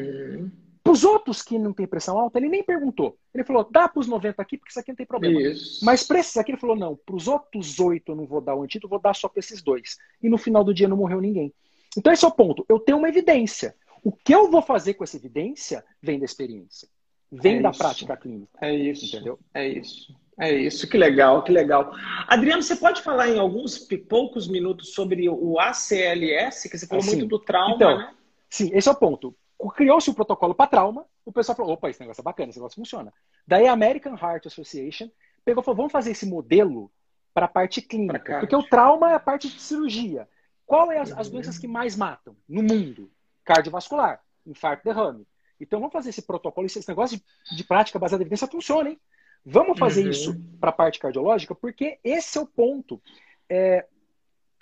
Para 0.87 0.93
os 0.93 1.05
outros 1.05 1.43
que 1.43 1.59
não 1.59 1.73
tem 1.73 1.85
pressão 1.85 2.17
alta, 2.17 2.39
ele 2.39 2.49
nem 2.49 2.63
perguntou. 2.63 3.19
Ele 3.35 3.43
falou, 3.43 3.69
dá 3.69 3.89
para 3.89 3.99
os 3.99 4.07
90 4.07 4.41
aqui, 4.41 4.57
porque 4.57 4.71
isso 4.71 4.79
aqui 4.79 4.93
não 4.93 4.97
tem 4.97 5.05
problema. 5.07 5.41
Isso. 5.41 5.85
Mas 5.85 6.05
para 6.05 6.21
esses 6.21 6.37
aqui, 6.37 6.53
ele 6.53 6.61
falou, 6.61 6.77
não, 6.77 6.95
para 6.95 7.17
os 7.17 7.27
outros 7.27 7.81
oito 7.81 8.13
eu 8.13 8.17
não 8.17 8.25
vou 8.25 8.41
dar 8.41 8.55
o 8.55 8.63
antídoto, 8.63 8.89
vou 8.89 9.01
dar 9.01 9.15
só 9.15 9.29
para 9.29 9.41
esses 9.41 9.61
dois. 9.61 9.97
E 10.23 10.29
no 10.29 10.39
final 10.39 10.63
do 10.63 10.73
dia 10.73 10.87
não 10.87 10.97
morreu 10.97 11.21
ninguém. 11.21 11.53
Então 11.99 12.13
esse 12.13 12.25
é 12.25 12.29
o 12.29 12.33
ponto. 12.33 12.65
Eu 12.69 12.79
tenho 12.79 12.99
uma 12.99 13.09
evidência. 13.09 13.75
O 14.05 14.13
que 14.13 14.33
eu 14.33 14.49
vou 14.49 14.63
fazer 14.63 14.95
com 14.95 15.03
essa 15.03 15.17
evidência 15.17 15.85
vem 16.01 16.21
da 16.21 16.25
experiência. 16.25 16.89
Vem 17.33 17.57
é 17.57 17.63
da 17.63 17.73
prática 17.73 18.17
clínica. 18.17 18.57
É 18.61 18.73
isso. 18.73 19.07
Entendeu? 19.07 19.41
É 19.53 19.67
isso. 19.69 20.15
É 20.39 20.55
isso, 20.55 20.87
que 20.87 20.99
legal, 20.99 21.43
que 21.43 21.51
legal. 21.51 21.93
Adriano, 22.29 22.63
você 22.63 22.77
pode 22.77 23.01
falar 23.01 23.31
em 23.31 23.39
alguns 23.39 23.79
poucos 24.07 24.47
minutos 24.47 24.93
sobre 24.93 25.31
o 25.31 25.59
ACLS, 25.59 26.69
que 26.69 26.77
você 26.77 26.87
falou 26.87 27.03
assim, 27.03 27.17
muito 27.17 27.27
do 27.27 27.39
trauma, 27.39 27.75
então, 27.75 27.97
né? 27.97 28.15
Sim, 28.51 28.71
esse 28.75 28.87
é 28.87 28.93
o 28.93 28.95
ponto. 28.95 29.35
Criou-se 29.71 30.11
o 30.11 30.15
protocolo 30.15 30.55
para 30.55 30.69
trauma, 30.69 31.07
o 31.25 31.33
pessoal 31.33 31.57
falou, 31.57 31.73
opa, 31.73 31.91
esse 31.91 32.01
negócio 32.01 32.21
é 32.21 32.25
bacana, 32.25 32.51
esse 32.51 32.59
negócio 32.59 32.77
funciona. 32.77 33.13
Daí 33.47 33.67
a 33.67 33.73
American 33.73 34.15
Heart 34.15 34.47
Association 34.47 35.11
pegou 35.45 35.63
e 35.63 35.65
falou, 35.65 35.77
vamos 35.77 35.93
fazer 35.93 36.11
esse 36.11 36.27
modelo 36.27 36.91
para 37.33 37.47
a 37.47 37.49
parte 37.49 37.83
clínica, 37.83 38.41
porque 38.41 38.57
o 38.57 38.63
trauma 38.63 39.11
é 39.11 39.15
a 39.15 39.21
parte 39.21 39.49
de 39.49 39.61
cirurgia. 39.61 40.29
Qual 40.65 40.91
é 40.91 40.99
as, 40.99 41.13
as 41.13 41.29
doenças 41.29 41.59
que 41.59 41.69
mais 41.69 41.95
matam 41.95 42.37
no 42.49 42.63
mundo? 42.63 43.11
Cardiovascular, 43.45 44.21
infarto, 44.47 44.85
derrame. 44.85 45.27
Então 45.61 45.79
vamos 45.79 45.93
fazer 45.93 46.11
esse 46.11 46.23
protocolo, 46.23 46.67
esse 46.67 46.87
negócio 46.89 47.19
de, 47.19 47.57
de 47.57 47.65
prática 47.65 47.99
baseada 47.99 48.23
em 48.23 48.27
evidência 48.27 48.47
funciona, 48.47 48.91
hein? 48.91 49.01
Vamos 49.45 49.79
fazer 49.79 50.03
uhum. 50.03 50.11
isso 50.11 50.41
para 50.61 50.71
a 50.71 50.73
parte 50.73 50.99
cardiológica, 50.99 51.55
porque 51.55 52.01
esse 52.03 52.37
é 52.37 52.41
o 52.41 52.47
ponto. 52.47 53.01
É, 53.49 53.87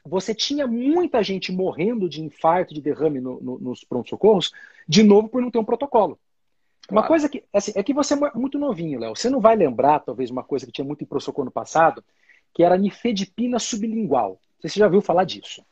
você 0.04 0.34
tinha 0.34 0.66
muita 0.66 1.22
gente 1.22 1.50
morrendo 1.50 2.08
de 2.08 2.22
infarto, 2.22 2.74
de 2.74 2.80
derrame 2.80 3.20
no, 3.20 3.40
no, 3.40 3.58
nos 3.58 3.84
pronto-socorros, 3.84 4.52
de 4.86 5.02
novo 5.02 5.28
por 5.28 5.40
não 5.40 5.50
ter 5.50 5.58
um 5.58 5.64
protocolo. 5.64 6.18
Claro. 6.86 7.00
Uma 7.00 7.08
coisa 7.08 7.28
que, 7.28 7.42
assim, 7.52 7.72
é 7.74 7.82
que 7.82 7.94
você 7.94 8.12
é 8.12 8.18
muito 8.34 8.58
novinho, 8.58 9.00
Léo. 9.00 9.16
Você 9.16 9.30
não 9.30 9.40
vai 9.40 9.56
lembrar, 9.56 10.00
talvez, 10.00 10.30
uma 10.30 10.44
coisa 10.44 10.66
que 10.66 10.72
tinha 10.72 10.84
muito 10.84 11.02
em 11.02 11.06
pronto-socorro 11.06 11.46
no 11.46 11.50
passado, 11.50 12.04
que 12.52 12.62
era 12.62 12.74
a 12.74 12.78
nifedipina 12.78 13.58
sublingual. 13.58 14.38
Você 14.60 14.78
já 14.78 14.84
ouviu 14.84 15.00
falar 15.00 15.24
disso? 15.24 15.64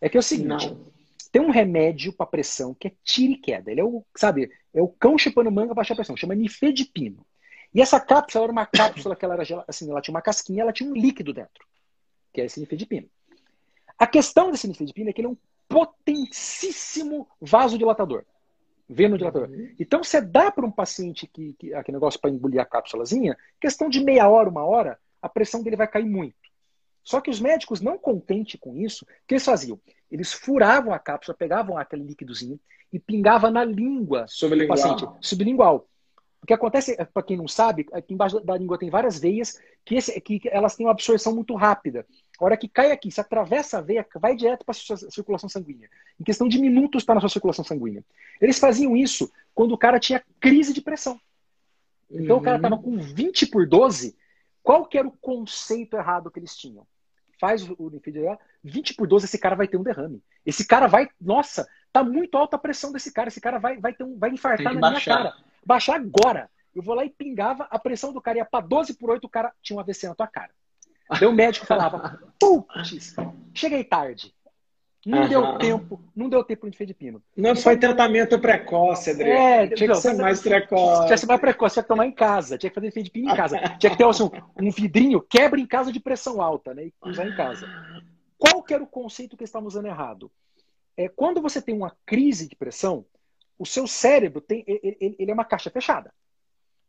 É 0.00 0.08
que 0.08 0.16
é 0.16 0.20
o 0.20 0.22
seguinte, 0.22 0.68
não. 0.68 0.86
tem 1.30 1.42
um 1.42 1.50
remédio 1.50 2.12
para 2.12 2.26
pressão 2.26 2.74
que 2.74 2.88
é 2.88 2.92
tira 3.02 3.32
e 3.32 3.36
queda. 3.36 3.70
Ele 3.70 3.80
é 3.80 3.84
o, 3.84 4.04
sabe, 4.16 4.50
é 4.72 4.80
o 4.80 4.88
cão 4.88 5.18
chupando 5.18 5.50
manga 5.50 5.74
baixar 5.74 5.96
pressão, 5.96 6.16
chama 6.16 6.34
nifedipino. 6.34 7.26
E 7.74 7.80
essa 7.80 7.98
cápsula 7.98 8.44
era 8.44 8.52
uma 8.52 8.66
cápsula 8.66 9.16
que 9.16 9.24
ela 9.24 9.34
era 9.34 9.64
assim, 9.66 9.90
ela 9.90 10.00
tinha 10.00 10.14
uma 10.14 10.22
casquinha, 10.22 10.62
ela 10.62 10.72
tinha 10.72 10.88
um 10.88 10.94
líquido 10.94 11.32
dentro, 11.32 11.66
que 12.32 12.40
é 12.40 12.44
esse 12.44 12.60
nifedipino. 12.60 13.08
A 14.02 14.06
questão 14.08 14.50
desse 14.50 14.66
nifedipino 14.66 15.10
é 15.10 15.12
que 15.12 15.20
ele 15.20 15.28
é 15.28 15.30
um 15.30 15.36
potentíssimo 15.68 17.28
vasodilatador, 17.40 18.24
venodilatador. 18.88 19.48
Uhum. 19.48 19.76
Então, 19.78 20.02
você 20.02 20.20
dá 20.20 20.50
para 20.50 20.66
um 20.66 20.72
paciente 20.72 21.24
que, 21.24 21.52
que 21.52 21.72
aquele 21.72 21.98
negócio 21.98 22.20
para 22.20 22.30
engolir 22.30 22.60
a 22.60 22.64
cápsulazinha, 22.64 23.38
questão 23.60 23.88
de 23.88 24.02
meia 24.02 24.28
hora, 24.28 24.50
uma 24.50 24.64
hora, 24.64 24.98
a 25.22 25.28
pressão 25.28 25.62
dele 25.62 25.76
vai 25.76 25.86
cair 25.86 26.04
muito. 26.04 26.34
Só 27.04 27.20
que 27.20 27.30
os 27.30 27.38
médicos, 27.38 27.80
não 27.80 27.96
contente 27.96 28.58
com 28.58 28.76
isso, 28.76 29.04
o 29.04 29.08
que 29.24 29.34
eles 29.34 29.44
faziam? 29.44 29.80
Eles 30.10 30.32
furavam 30.32 30.92
a 30.92 30.98
cápsula, 30.98 31.36
pegavam 31.38 31.78
aquele 31.78 32.02
líquidozinho 32.02 32.58
e 32.92 32.98
pingavam 32.98 33.52
na 33.52 33.64
língua 33.64 34.26
do 34.26 34.66
paciente, 34.66 35.06
sublingual. 35.20 35.86
O 36.42 36.46
que 36.46 36.52
acontece, 36.52 36.96
é, 36.98 37.04
para 37.04 37.22
quem 37.22 37.36
não 37.36 37.46
sabe, 37.46 37.86
aqui 37.92 38.14
embaixo 38.14 38.40
da 38.40 38.58
língua 38.58 38.76
tem 38.76 38.90
várias 38.90 39.16
veias 39.16 39.60
que, 39.84 39.94
esse, 39.94 40.20
que 40.20 40.40
elas 40.50 40.74
têm 40.74 40.84
uma 40.84 40.92
absorção 40.92 41.32
muito 41.32 41.54
rápida. 41.54 42.04
A 42.42 42.44
hora 42.44 42.56
que 42.56 42.66
cai 42.66 42.90
aqui, 42.90 43.08
se 43.08 43.20
atravessa 43.20 43.78
a 43.78 43.80
veia, 43.80 44.04
vai 44.16 44.34
direto 44.34 44.64
para 44.64 44.72
a 44.72 44.74
sua 44.74 44.96
circulação 44.96 45.48
sanguínea. 45.48 45.88
Em 46.20 46.24
questão 46.24 46.48
de 46.48 46.58
minutos 46.58 47.02
está 47.02 47.14
na 47.14 47.20
sua 47.20 47.28
circulação 47.28 47.64
sanguínea. 47.64 48.04
Eles 48.40 48.58
faziam 48.58 48.96
isso 48.96 49.30
quando 49.54 49.70
o 49.70 49.78
cara 49.78 50.00
tinha 50.00 50.20
crise 50.40 50.74
de 50.74 50.82
pressão. 50.82 51.20
Então 52.10 52.34
uhum. 52.34 52.42
o 52.42 52.44
cara 52.44 52.56
estava 52.56 52.76
com 52.76 52.98
20 52.98 53.46
por 53.46 53.64
12. 53.64 54.16
Qual 54.60 54.84
que 54.86 54.98
era 54.98 55.06
o 55.06 55.12
conceito 55.12 55.96
errado 55.96 56.32
que 56.32 56.40
eles 56.40 56.56
tinham? 56.56 56.84
Faz 57.40 57.62
o 57.62 57.88
linfidema, 57.88 58.36
20 58.64 58.94
por 58.94 59.06
12, 59.06 59.26
esse 59.26 59.38
cara 59.38 59.54
vai 59.54 59.68
ter 59.68 59.76
um 59.76 59.84
derrame. 59.84 60.20
Esse 60.44 60.66
cara 60.66 60.88
vai. 60.88 61.08
Nossa, 61.20 61.68
tá 61.92 62.02
muito 62.02 62.36
alta 62.36 62.56
a 62.56 62.58
pressão 62.58 62.90
desse 62.90 63.12
cara. 63.12 63.28
Esse 63.28 63.40
cara 63.40 63.60
vai, 63.60 63.78
vai, 63.78 63.94
ter 63.94 64.02
um, 64.02 64.18
vai 64.18 64.30
infartar 64.30 64.74
na 64.74 64.80
baixar. 64.80 65.20
minha 65.20 65.30
cara 65.30 65.44
baixar 65.64 65.94
agora. 65.94 66.50
Eu 66.74 66.82
vou 66.82 66.96
lá 66.96 67.04
e 67.04 67.10
pingava, 67.10 67.68
a 67.70 67.78
pressão 67.78 68.12
do 68.12 68.20
cara 68.20 68.38
ia 68.38 68.44
para 68.44 68.66
12 68.66 68.94
por 68.94 69.10
8, 69.10 69.24
o 69.24 69.28
cara 69.28 69.52
tinha 69.62 69.76
um 69.76 69.80
AVC 69.80 70.08
na 70.08 70.14
tua 70.16 70.26
cara. 70.26 70.50
Daí 71.18 71.28
o 71.28 71.32
médico 71.32 71.66
falava, 71.66 72.18
putz, 72.38 73.14
cheguei 73.54 73.84
tarde. 73.84 74.34
Não 75.04 75.28
deu 75.28 75.58
tempo, 75.58 76.00
não 76.14 76.28
deu 76.28 76.44
tempo 76.44 76.70
de 76.70 76.86
de 76.86 76.94
pino. 76.94 77.20
Não 77.36 77.56
foi 77.56 77.76
tratamento 77.76 78.38
precoce, 78.38 79.10
Adriano. 79.10 79.40
É, 79.40 79.66
tinha 79.66 79.88
que 79.88 79.96
ser 79.96 80.14
mais 80.14 80.40
precoce. 80.40 81.06
Tinha 81.06 81.14
que 81.14 81.18
ser 81.18 81.26
mais 81.26 81.40
precoce, 81.40 81.74
tinha 81.74 81.82
que 81.82 81.88
tomar 81.88 82.06
em 82.06 82.12
casa, 82.12 82.56
tinha 82.56 82.70
que 82.70 82.74
fazer 82.74 83.02
de 83.02 83.10
pino 83.10 83.32
em 83.32 83.36
casa. 83.36 83.58
tinha 83.80 83.90
que 83.90 83.98
ter 83.98 84.06
assim, 84.06 84.30
um, 84.60 84.70
vidrinho, 84.70 85.20
quebra 85.20 85.58
em 85.58 85.66
casa 85.66 85.90
de 85.90 85.98
pressão 85.98 86.40
alta, 86.40 86.72
né? 86.72 86.86
E 86.86 86.94
usar 87.04 87.26
em 87.26 87.34
casa. 87.34 87.68
Qual 88.38 88.62
que 88.62 88.74
era 88.74 88.82
o 88.82 88.86
conceito 88.86 89.36
que 89.36 89.44
estamos 89.44 89.74
usando 89.74 89.86
errado? 89.86 90.30
É, 90.96 91.08
quando 91.08 91.42
você 91.42 91.60
tem 91.60 91.74
uma 91.74 91.96
crise 92.06 92.48
de 92.48 92.54
pressão, 92.54 93.04
o 93.58 93.66
seu 93.66 93.88
cérebro 93.88 94.40
tem, 94.40 94.62
ele, 94.66 95.16
ele 95.18 95.30
é 95.30 95.34
uma 95.34 95.44
caixa 95.44 95.70
fechada. 95.70 96.12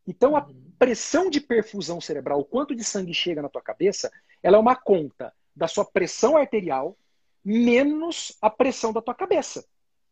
Então, 0.07 0.35
a 0.35 0.45
uhum. 0.45 0.71
pressão 0.77 1.29
de 1.29 1.39
perfusão 1.39 2.01
cerebral, 2.01 2.39
o 2.39 2.45
quanto 2.45 2.75
de 2.75 2.83
sangue 2.83 3.13
chega 3.13 3.41
na 3.41 3.49
tua 3.49 3.61
cabeça, 3.61 4.11
ela 4.41 4.57
é 4.57 4.59
uma 4.59 4.75
conta 4.75 5.33
da 5.55 5.67
sua 5.67 5.85
pressão 5.85 6.35
arterial 6.35 6.97
menos 7.43 8.37
a 8.41 8.49
pressão 8.49 8.91
da 8.91 9.01
tua 9.01 9.13
cabeça. 9.13 9.65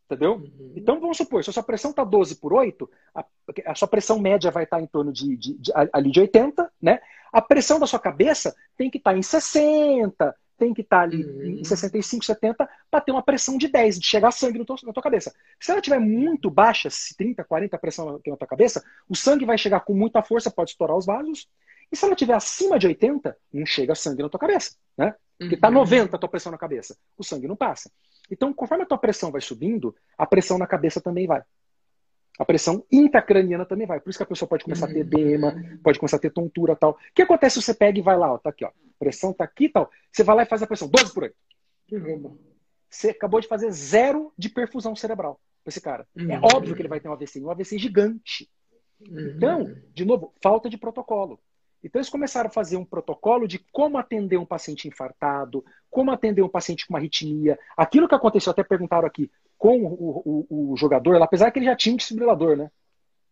Entendeu? 0.05 0.35
Uhum. 0.35 0.73
Então, 0.75 0.99
vamos 0.99 1.17
supor, 1.17 1.43
se 1.43 1.49
a 1.49 1.53
sua 1.53 1.63
pressão 1.63 1.91
está 1.91 2.03
12 2.03 2.35
por 2.35 2.53
8, 2.53 2.89
a, 3.15 3.25
a, 3.67 3.75
sua 3.75 3.87
pressão 3.87 4.19
média 4.19 4.51
vai 4.51 4.65
estar 4.65 4.77
tá 4.77 4.83
em 4.83 4.87
torno 4.87 5.11
de, 5.11 5.37
de, 5.37 5.57
de, 5.57 5.71
ali 5.93 6.11
de 6.11 6.19
80, 6.19 6.71
né? 6.81 6.99
A 7.31 7.41
pressão 7.41 7.79
da 7.79 7.87
sua 7.87 7.99
cabeça 7.99 8.53
tem 8.75 8.89
que 8.89 8.97
estar 8.97 9.11
tá 9.11 9.17
em 9.17 9.21
60, 9.21 10.35
tem 10.61 10.75
que 10.75 10.81
estar 10.81 10.97
tá 10.97 11.03
ali 11.03 11.25
uhum. 11.25 11.59
em 11.59 11.63
65, 11.63 12.23
70, 12.23 12.69
para 12.91 13.01
ter 13.01 13.11
uma 13.11 13.23
pressão 13.23 13.57
de 13.57 13.67
10, 13.67 13.99
de 13.99 14.05
chegar 14.05 14.29
sangue 14.29 14.59
no 14.59 14.65
teu, 14.65 14.75
na 14.83 14.93
tua 14.93 15.01
cabeça. 15.01 15.33
Se 15.59 15.71
ela 15.71 15.79
estiver 15.79 15.99
muito 15.99 16.51
baixa, 16.51 16.87
30, 17.17 17.43
40 17.43 17.77
pressão 17.79 18.19
na 18.27 18.37
tua 18.37 18.47
cabeça, 18.47 18.83
o 19.09 19.15
sangue 19.15 19.43
vai 19.43 19.57
chegar 19.57 19.79
com 19.79 19.95
muita 19.95 20.21
força, 20.21 20.51
pode 20.51 20.69
estourar 20.69 20.95
os 20.95 21.07
vasos. 21.07 21.49
E 21.91 21.95
se 21.95 22.05
ela 22.05 22.13
estiver 22.13 22.35
acima 22.35 22.77
de 22.77 22.85
80, 22.85 23.35
não 23.51 23.65
chega 23.65 23.95
sangue 23.95 24.21
na 24.21 24.29
tua 24.29 24.39
cabeça, 24.39 24.75
né? 24.95 25.15
Porque 25.39 25.55
está 25.55 25.71
90 25.71 26.15
a 26.15 26.19
tua 26.19 26.29
pressão 26.29 26.51
na 26.51 26.57
cabeça. 26.59 26.95
O 27.17 27.23
sangue 27.23 27.47
não 27.47 27.55
passa. 27.55 27.91
Então, 28.29 28.53
conforme 28.53 28.83
a 28.83 28.87
tua 28.87 28.99
pressão 28.99 29.31
vai 29.31 29.41
subindo, 29.41 29.95
a 30.15 30.27
pressão 30.27 30.59
na 30.59 30.67
cabeça 30.67 31.01
também 31.01 31.25
vai. 31.25 31.41
A 32.37 32.45
pressão 32.45 32.85
intracraniana 32.91 33.65
também 33.65 33.87
vai. 33.87 33.99
Por 33.99 34.11
isso 34.11 34.19
que 34.19 34.23
a 34.23 34.27
pessoa 34.27 34.47
pode 34.47 34.63
começar 34.63 34.85
a 34.85 34.93
ter 34.93 34.99
edema, 34.99 35.55
pode 35.83 35.97
começar 35.97 36.17
a 36.17 36.19
ter 36.19 36.29
tontura 36.29 36.75
tal. 36.75 36.91
O 36.91 36.97
que 37.15 37.23
acontece 37.23 37.55
se 37.55 37.63
você 37.63 37.73
pega 37.73 37.97
e 37.97 38.03
vai 38.03 38.15
lá, 38.15 38.31
ó, 38.31 38.37
tá 38.37 38.51
aqui, 38.51 38.63
ó. 38.63 38.69
Pressão 39.01 39.33
tá 39.33 39.43
aqui 39.43 39.65
e 39.65 39.69
tal. 39.69 39.89
Você 40.11 40.23
vai 40.23 40.35
lá 40.35 40.43
e 40.43 40.45
faz 40.45 40.61
a 40.61 40.67
pressão 40.67 40.87
12 40.87 41.11
por 41.11 41.23
8. 41.23 41.35
Você 42.87 43.09
acabou 43.09 43.41
de 43.41 43.47
fazer 43.47 43.71
zero 43.71 44.31
de 44.37 44.47
perfusão 44.47 44.95
cerebral 44.95 45.41
pra 45.63 45.71
esse 45.71 45.81
cara. 45.81 46.07
É 46.15 46.21
uhum. 46.21 46.31
É 46.33 46.39
óbvio 46.55 46.75
que 46.75 46.81
ele 46.83 46.87
vai 46.87 46.99
ter 46.99 47.09
um 47.09 47.13
AVC, 47.13 47.41
um 47.41 47.49
AVC 47.49 47.79
gigante. 47.79 48.47
Uhum. 49.09 49.33
Então, 49.35 49.75
de 49.91 50.05
novo, 50.05 50.31
falta 50.39 50.69
de 50.69 50.77
protocolo. 50.77 51.39
Então, 51.83 51.99
eles 51.99 52.09
começaram 52.11 52.47
a 52.47 52.53
fazer 52.53 52.77
um 52.77 52.85
protocolo 52.85 53.47
de 53.47 53.57
como 53.71 53.97
atender 53.97 54.37
um 54.37 54.45
paciente 54.45 54.87
infartado, 54.87 55.65
como 55.89 56.11
atender 56.11 56.43
um 56.43 56.49
paciente 56.49 56.85
com 56.85 56.93
uma 56.93 56.99
arritmia. 56.99 57.57
Aquilo 57.75 58.07
que 58.07 58.13
aconteceu, 58.13 58.51
até 58.51 58.63
perguntaram 58.63 59.07
aqui, 59.07 59.31
com 59.57 59.83
o, 59.83 60.45
o, 60.47 60.71
o 60.73 60.77
jogador, 60.77 61.19
apesar 61.19 61.49
que 61.49 61.57
ele 61.57 61.65
já 61.65 61.75
tinha 61.75 61.93
um 61.93 61.97
desfibrilador, 61.97 62.55
né? 62.55 62.69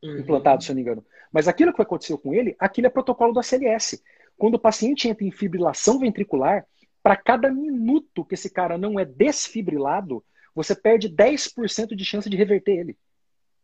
Uhum. 0.02 0.18
Implantado, 0.18 0.64
se 0.64 0.72
eu 0.72 0.74
não 0.74 0.78
me 0.78 0.82
engano. 0.82 1.06
Mas 1.32 1.48
aquilo 1.48 1.74
que 1.74 1.82
aconteceu 1.82 2.18
com 2.18 2.34
ele, 2.34 2.56
aquilo 2.58 2.88
é 2.88 2.90
protocolo 2.90 3.34
da 3.34 3.44
CLS. 3.44 4.02
Quando 4.40 4.56
o 4.56 4.60
paciente 4.60 5.10
entra 5.10 5.26
em 5.26 5.32
fibrilação 5.32 6.00
ventricular, 6.00 6.66
para 7.04 7.18
cada 7.18 7.52
minuto 7.52 8.24
que 8.24 8.36
esse 8.36 8.50
cara 8.50 8.78
não 8.78 8.98
é 8.98 9.04
desfibrilado, 9.04 10.24
você 10.56 10.74
perde 10.74 11.10
10% 11.10 11.94
de 11.94 12.06
chance 12.06 12.30
de 12.30 12.38
reverter 12.38 12.80
ele. 12.80 12.98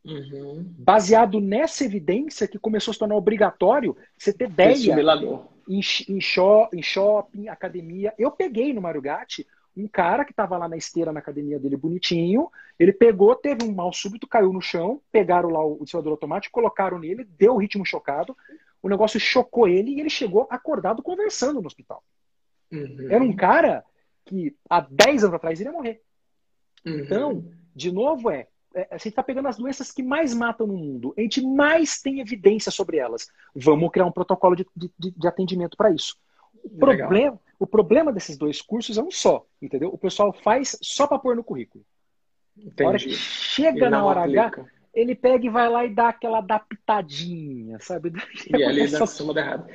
Uhum. 0.03 0.63
Baseado 0.77 1.39
nessa 1.39 1.85
evidência 1.85 2.47
que 2.47 2.59
começou 2.59 2.91
a 2.91 2.93
se 2.93 2.99
tornar 2.99 3.15
obrigatório 3.15 3.95
você 4.17 4.33
ter 4.33 4.49
ideia 4.49 4.75
em, 5.67 5.79
em, 5.79 6.19
em 6.73 6.83
shopping, 6.83 7.47
academia. 7.47 8.13
Eu 8.17 8.29
peguei 8.29 8.73
no 8.73 8.81
Marugatti 8.81 9.47
um 9.75 9.87
cara 9.87 10.25
que 10.25 10.31
estava 10.31 10.57
lá 10.57 10.67
na 10.67 10.77
esteira 10.77 11.11
na 11.11 11.19
academia 11.19 11.59
dele 11.59 11.75
bonitinho, 11.75 12.49
ele 12.77 12.93
pegou, 12.93 13.35
teve 13.35 13.65
um 13.65 13.73
mal 13.73 13.91
súbito, 13.91 14.27
caiu 14.27 14.53
no 14.53 14.61
chão, 14.61 15.01
pegaram 15.11 15.49
lá 15.49 15.65
o 15.65 15.79
desfilador 15.81 16.11
automático, 16.11 16.53
colocaram 16.53 16.99
nele, 16.99 17.25
deu 17.37 17.55
o 17.55 17.57
ritmo 17.57 17.85
chocado, 17.85 18.35
o 18.85 18.89
negócio 18.89 19.19
chocou 19.19 19.67
ele 19.67 19.91
e 19.91 19.99
ele 19.99 20.09
chegou 20.09 20.47
acordado 20.49 21.01
conversando 21.01 21.59
no 21.59 21.67
hospital. 21.67 22.03
Uhum. 22.71 23.07
Era 23.09 23.23
um 23.23 23.35
cara 23.35 23.83
que 24.23 24.55
há 24.69 24.79
10 24.79 25.23
anos 25.23 25.35
atrás 25.35 25.59
iria 25.59 25.71
morrer. 25.71 26.01
Uhum. 26.85 26.99
Então, 26.99 27.51
de 27.75 27.91
novo, 27.91 28.29
é 28.29 28.47
é, 28.75 28.89
a 28.91 28.97
gente 28.97 29.07
está 29.07 29.23
pegando 29.23 29.47
as 29.47 29.55
doenças 29.55 29.89
que 29.89 30.03
mais 30.03 30.33
matam 30.33 30.67
no 30.67 30.75
mundo, 30.75 31.13
a 31.17 31.21
gente 31.21 31.41
mais 31.41 32.01
tem 32.01 32.19
evidência 32.19 32.69
sobre 32.69 32.97
elas. 32.97 33.27
Vamos 33.55 33.89
criar 33.89 34.05
um 34.05 34.11
protocolo 34.11 34.53
de, 34.53 34.67
de, 34.75 34.91
de 34.99 35.27
atendimento 35.27 35.77
para 35.77 35.91
isso. 35.91 36.17
O 36.61 36.69
problema, 36.69 37.39
o 37.57 37.65
problema 37.65 38.11
desses 38.11 38.37
dois 38.37 38.61
cursos 38.61 38.97
é 38.97 39.01
um 39.01 39.09
só, 39.09 39.45
entendeu? 39.61 39.89
O 39.93 39.97
pessoal 39.97 40.33
faz 40.33 40.77
só 40.81 41.07
para 41.07 41.17
pôr 41.17 41.37
no 41.37 41.43
currículo. 41.43 41.85
Entendi. 42.57 42.83
A 42.83 42.87
hora 42.87 42.97
que 42.99 43.11
chega 43.11 43.89
na 43.89 44.03
hora 44.03 44.21
aplica. 44.21 44.61
H, 44.61 44.65
ele 44.95 45.13
pega 45.13 45.45
e 45.45 45.49
vai 45.49 45.67
lá 45.67 45.85
e 45.85 45.93
dá 45.93 46.07
aquela 46.07 46.37
adaptadinha, 46.37 47.77
sabe? 47.81 48.13
E 48.49 48.63
ali 48.63 48.87
dá 48.87 49.05
só... 49.05 49.37
errado. 49.37 49.67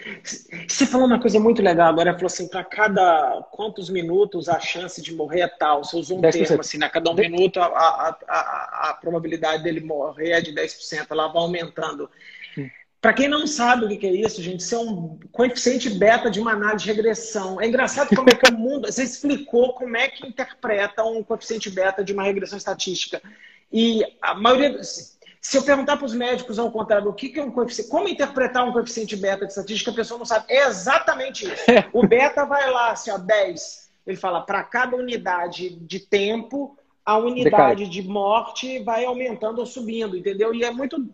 Você 0.67 0.87
falou 0.87 1.07
uma 1.07 1.21
coisa 1.21 1.39
muito 1.39 1.61
legal 1.61 1.91
agora, 1.91 2.15
falou 2.15 2.27
assim, 2.27 2.49
para 2.49 2.65
cada 2.65 3.43
quantos 3.53 3.91
minutos 3.91 4.49
a 4.49 4.59
chance 4.59 5.03
de 5.03 5.15
morrer 5.15 5.43
é 5.43 5.49
tal. 5.49 5.85
Você 5.85 5.97
usou 5.97 6.19
um 6.19 6.23
10%. 6.23 6.33
termo 6.33 6.61
assim, 6.61 6.79
a 6.79 6.81
né? 6.81 6.89
cada 6.89 7.11
um 7.11 7.15
minuto 7.15 7.61
a, 7.61 7.67
a, 7.67 8.19
a, 8.27 8.91
a, 8.91 8.95
probabilidade 8.95 9.63
dele 9.63 9.81
morrer 9.81 10.31
é 10.31 10.41
de 10.41 10.55
10%, 10.55 11.07
ela 11.11 11.29
vai 11.29 11.43
aumentando. 11.43 12.09
Hum. 12.57 12.71
Para 12.99 13.13
quem 13.13 13.29
não 13.29 13.47
sabe 13.47 13.85
o 13.85 13.99
que 13.99 14.07
é 14.07 14.13
isso, 14.13 14.43
gente, 14.43 14.61
isso 14.61 14.75
é 14.75 14.79
um 14.79 15.19
coeficiente 15.31 15.91
beta 15.91 16.31
de 16.31 16.41
uma 16.41 16.53
análise 16.53 16.85
de 16.85 16.93
regressão. 16.93 17.61
É 17.61 17.67
engraçado 17.67 18.17
como 18.17 18.31
é 18.31 18.35
que 18.35 18.51
o 18.51 18.57
mundo. 18.57 18.91
Você 18.91 19.03
explicou 19.03 19.75
como 19.75 19.99
é 19.99 20.09
que 20.09 20.27
interpreta 20.27 21.05
um 21.05 21.23
coeficiente 21.23 21.69
beta 21.69 22.03
de 22.03 22.15
uma 22.15 22.23
regressão 22.23 22.57
estatística. 22.57 23.21
E 23.73 24.03
a 24.21 24.35
maioria. 24.35 24.81
Se 24.83 25.57
eu 25.57 25.63
perguntar 25.63 25.97
para 25.97 26.05
os 26.05 26.15
médicos 26.15 26.59
ao 26.59 26.71
contrário, 26.71 27.09
o 27.09 27.15
que 27.15 27.39
é 27.39 27.43
um 27.43 27.51
coeficiente, 27.51 27.91
como 27.91 28.09
interpretar 28.09 28.69
um 28.69 28.73
coeficiente 28.73 29.17
beta 29.17 29.47
de 29.47 29.53
estatística, 29.53 29.91
a 29.91 29.95
pessoa 29.95 30.19
não 30.19 30.27
sabe. 30.27 30.45
É 30.49 30.67
exatamente 30.67 31.45
isso. 31.47 31.65
O 31.93 32.07
beta 32.07 32.45
vai 32.45 32.71
lá, 32.71 32.91
assim, 32.91 33.11
ó, 33.11 33.17
10. 33.17 33.91
Ele 34.07 34.17
fala, 34.17 34.43
para 34.43 34.63
cada 34.63 34.97
unidade 34.97 35.71
de 35.71 36.01
tempo, 36.01 36.77
a 37.05 37.17
unidade 37.17 37.85
Decai. 37.85 37.91
de 37.91 38.03
morte 38.03 38.79
vai 38.81 39.05
aumentando 39.05 39.61
ou 39.61 39.67
subindo, 39.67 40.17
entendeu? 40.17 40.55
E 40.55 40.63
é 40.63 40.71
muito 40.71 41.09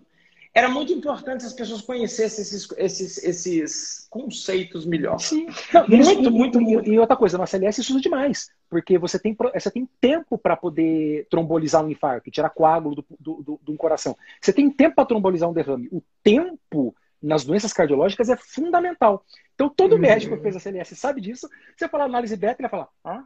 era 0.56 0.70
muito 0.70 0.90
importante 0.90 1.44
as 1.44 1.52
pessoas 1.52 1.82
conhecessem 1.82 2.40
esses, 2.40 2.66
esses, 2.78 3.22
esses 3.22 4.06
conceitos 4.08 4.86
melhor. 4.86 5.18
Sim. 5.18 5.48
Não, 5.70 5.86
muito, 5.86 6.30
muito, 6.30 6.60
muito. 6.60 6.90
E 6.90 6.98
outra 6.98 7.14
coisa, 7.14 7.36
na 7.36 7.46
CLS 7.46 7.82
isso 7.82 7.92
usa 7.92 8.00
demais. 8.00 8.48
Porque 8.68 8.98
você 8.98 9.18
tem, 9.18 9.36
você 9.54 9.70
tem 9.70 9.88
tempo 10.00 10.36
para 10.36 10.56
poder 10.56 11.26
trombolizar 11.30 11.84
um 11.84 11.90
infarto, 11.90 12.30
tirar 12.30 12.50
coágulo 12.50 12.96
do, 12.96 13.04
do, 13.18 13.42
do, 13.42 13.60
do 13.62 13.76
coração. 13.76 14.16
Você 14.40 14.52
tem 14.52 14.70
tempo 14.70 14.96
para 14.96 15.06
trombolizar 15.06 15.48
um 15.48 15.52
derrame. 15.52 15.88
O 15.92 16.02
tempo 16.22 16.94
nas 17.22 17.44
doenças 17.44 17.72
cardiológicas 17.72 18.28
é 18.28 18.36
fundamental. 18.36 19.24
Então, 19.54 19.68
todo 19.68 19.92
uhum. 19.92 19.98
médico 19.98 20.36
que 20.36 20.42
fez 20.42 20.56
a 20.56 20.60
CLS 20.60 20.96
sabe 20.96 21.20
disso. 21.20 21.48
Você 21.76 21.88
falar 21.88 22.04
análise 22.04 22.36
beta, 22.36 22.60
ele 22.60 22.68
vai 22.68 22.70
falar, 22.70 22.88
ah, 23.04 23.24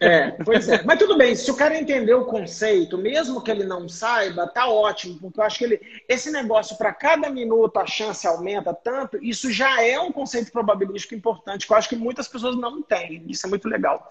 é, 0.00 0.30
pois 0.42 0.68
é. 0.68 0.82
Mas 0.84 0.98
tudo 0.98 1.18
bem, 1.18 1.34
se 1.34 1.50
o 1.50 1.56
cara 1.56 1.78
entender 1.78 2.14
o 2.14 2.24
conceito, 2.24 2.96
mesmo 2.96 3.42
que 3.42 3.50
ele 3.50 3.64
não 3.64 3.88
saiba, 3.88 4.46
tá 4.46 4.68
ótimo, 4.68 5.18
porque 5.20 5.38
eu 5.38 5.44
acho 5.44 5.58
que 5.58 5.64
ele, 5.64 5.80
esse 6.08 6.30
negócio 6.30 6.76
para 6.76 6.92
cada 6.92 7.28
minuto 7.28 7.76
a 7.78 7.86
chance 7.86 8.26
aumenta 8.26 8.72
tanto, 8.72 9.22
isso 9.22 9.52
já 9.52 9.82
é 9.82 10.00
um 10.00 10.10
conceito 10.10 10.50
probabilístico 10.50 11.14
importante, 11.14 11.66
que 11.66 11.72
eu 11.72 11.76
acho 11.76 11.88
que 11.88 11.96
muitas 11.96 12.26
pessoas 12.26 12.56
não 12.56 12.82
têm. 12.82 13.24
Isso 13.28 13.46
é 13.46 13.50
muito 13.50 13.68
legal. 13.68 14.10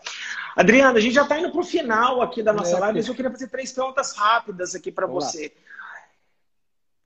Adriana, 0.56 1.00
a 1.00 1.02
gente 1.02 1.16
já 1.16 1.24
está 1.24 1.40
indo 1.40 1.52
para 1.52 1.62
o 1.62 1.66
final 1.66 2.22
aqui 2.22 2.44
da 2.44 2.54
nossa 2.54 2.78
é, 2.78 2.80
live, 2.80 3.00
mas 3.00 3.08
eu 3.08 3.16
queria 3.16 3.32
fazer 3.32 3.48
três 3.48 3.72
perguntas 3.72 4.16
rápidas 4.16 4.76
aqui 4.76 4.92
para 4.92 5.08
você. 5.08 5.52
Lá. 5.56 5.64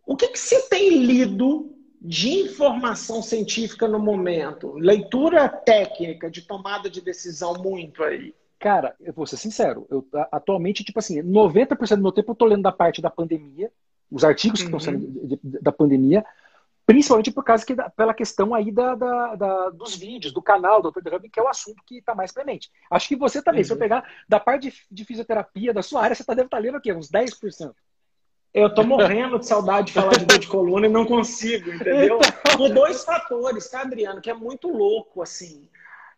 O 0.05 0.15
que, 0.15 0.27
que 0.27 0.39
você 0.39 0.63
tem 0.63 1.03
lido 1.03 1.76
de 1.99 2.29
informação 2.29 3.21
científica 3.21 3.87
no 3.87 3.99
momento? 3.99 4.73
Leitura 4.73 5.49
técnica 5.49 6.29
de 6.29 6.41
tomada 6.41 6.89
de 6.89 7.01
decisão 7.01 7.53
muito 7.55 8.03
aí? 8.03 8.33
Cara, 8.59 8.95
eu 8.99 9.13
vou 9.13 9.27
ser 9.27 9.37
sincero, 9.37 9.85
eu 9.89 10.05
atualmente, 10.31 10.83
tipo 10.83 10.97
assim, 10.97 11.21
90% 11.21 11.95
do 11.95 12.01
meu 12.01 12.11
tempo 12.11 12.31
eu 12.31 12.35
tô 12.35 12.45
lendo 12.45 12.63
da 12.63 12.71
parte 12.71 13.01
da 13.01 13.09
pandemia, 13.09 13.71
os 14.09 14.23
artigos 14.23 14.61
que 14.61 14.71
uhum. 14.71 14.77
estão 14.77 14.93
sendo 14.93 15.39
da 15.43 15.71
pandemia, 15.71 16.25
principalmente 16.87 17.31
por 17.31 17.43
causa 17.43 17.65
que, 17.65 17.75
pela 17.95 18.13
questão 18.13 18.55
aí 18.55 18.71
da, 18.71 18.95
da, 18.95 19.35
da 19.35 19.69
dos 19.69 19.95
vídeos, 19.95 20.33
do 20.33 20.41
canal 20.41 20.81
do 20.81 20.89
Dr. 20.89 21.15
Hub, 21.15 21.29
que 21.29 21.39
é 21.39 21.43
o 21.43 21.49
assunto 21.49 21.83
que 21.85 21.97
está 21.97 22.15
mais 22.15 22.31
premente. 22.31 22.71
Acho 22.89 23.09
que 23.09 23.15
você 23.15 23.43
também, 23.43 23.61
uhum. 23.61 23.65
se 23.65 23.71
eu 23.73 23.75
uhum. 23.75 23.81
pegar 23.81 24.09
da 24.27 24.39
parte 24.39 24.69
de, 24.69 24.73
de, 24.89 25.05
fisioterapia 25.05 25.73
da 25.73 25.83
sua 25.83 26.01
área, 26.01 26.15
você 26.15 26.23
tá, 26.23 26.33
deve 26.33 26.47
estar 26.47 26.57
tá 26.57 26.63
lendo 26.63 26.77
o 26.77 26.81
quê? 26.81 26.93
Uns 26.93 27.11
10%. 27.11 27.73
Eu 28.57 28.73
tô 28.73 28.83
morrendo 28.83 29.37
de 29.37 29.45
saudade 29.45 29.87
de 29.87 29.93
falar 29.93 30.17
de 30.17 30.25
dor 30.25 30.39
de 30.39 30.47
coluna 30.47 30.87
e 30.87 30.89
não 30.89 31.05
consigo, 31.05 31.69
entendeu? 31.71 32.19
Então. 32.19 32.57
Por 32.57 32.69
dois 32.73 33.03
fatores, 33.03 33.69
tá, 33.69 33.81
Adriano? 33.81 34.19
Que 34.19 34.31
é 34.31 34.33
muito 34.33 34.67
louco, 34.67 35.21
assim. 35.21 35.69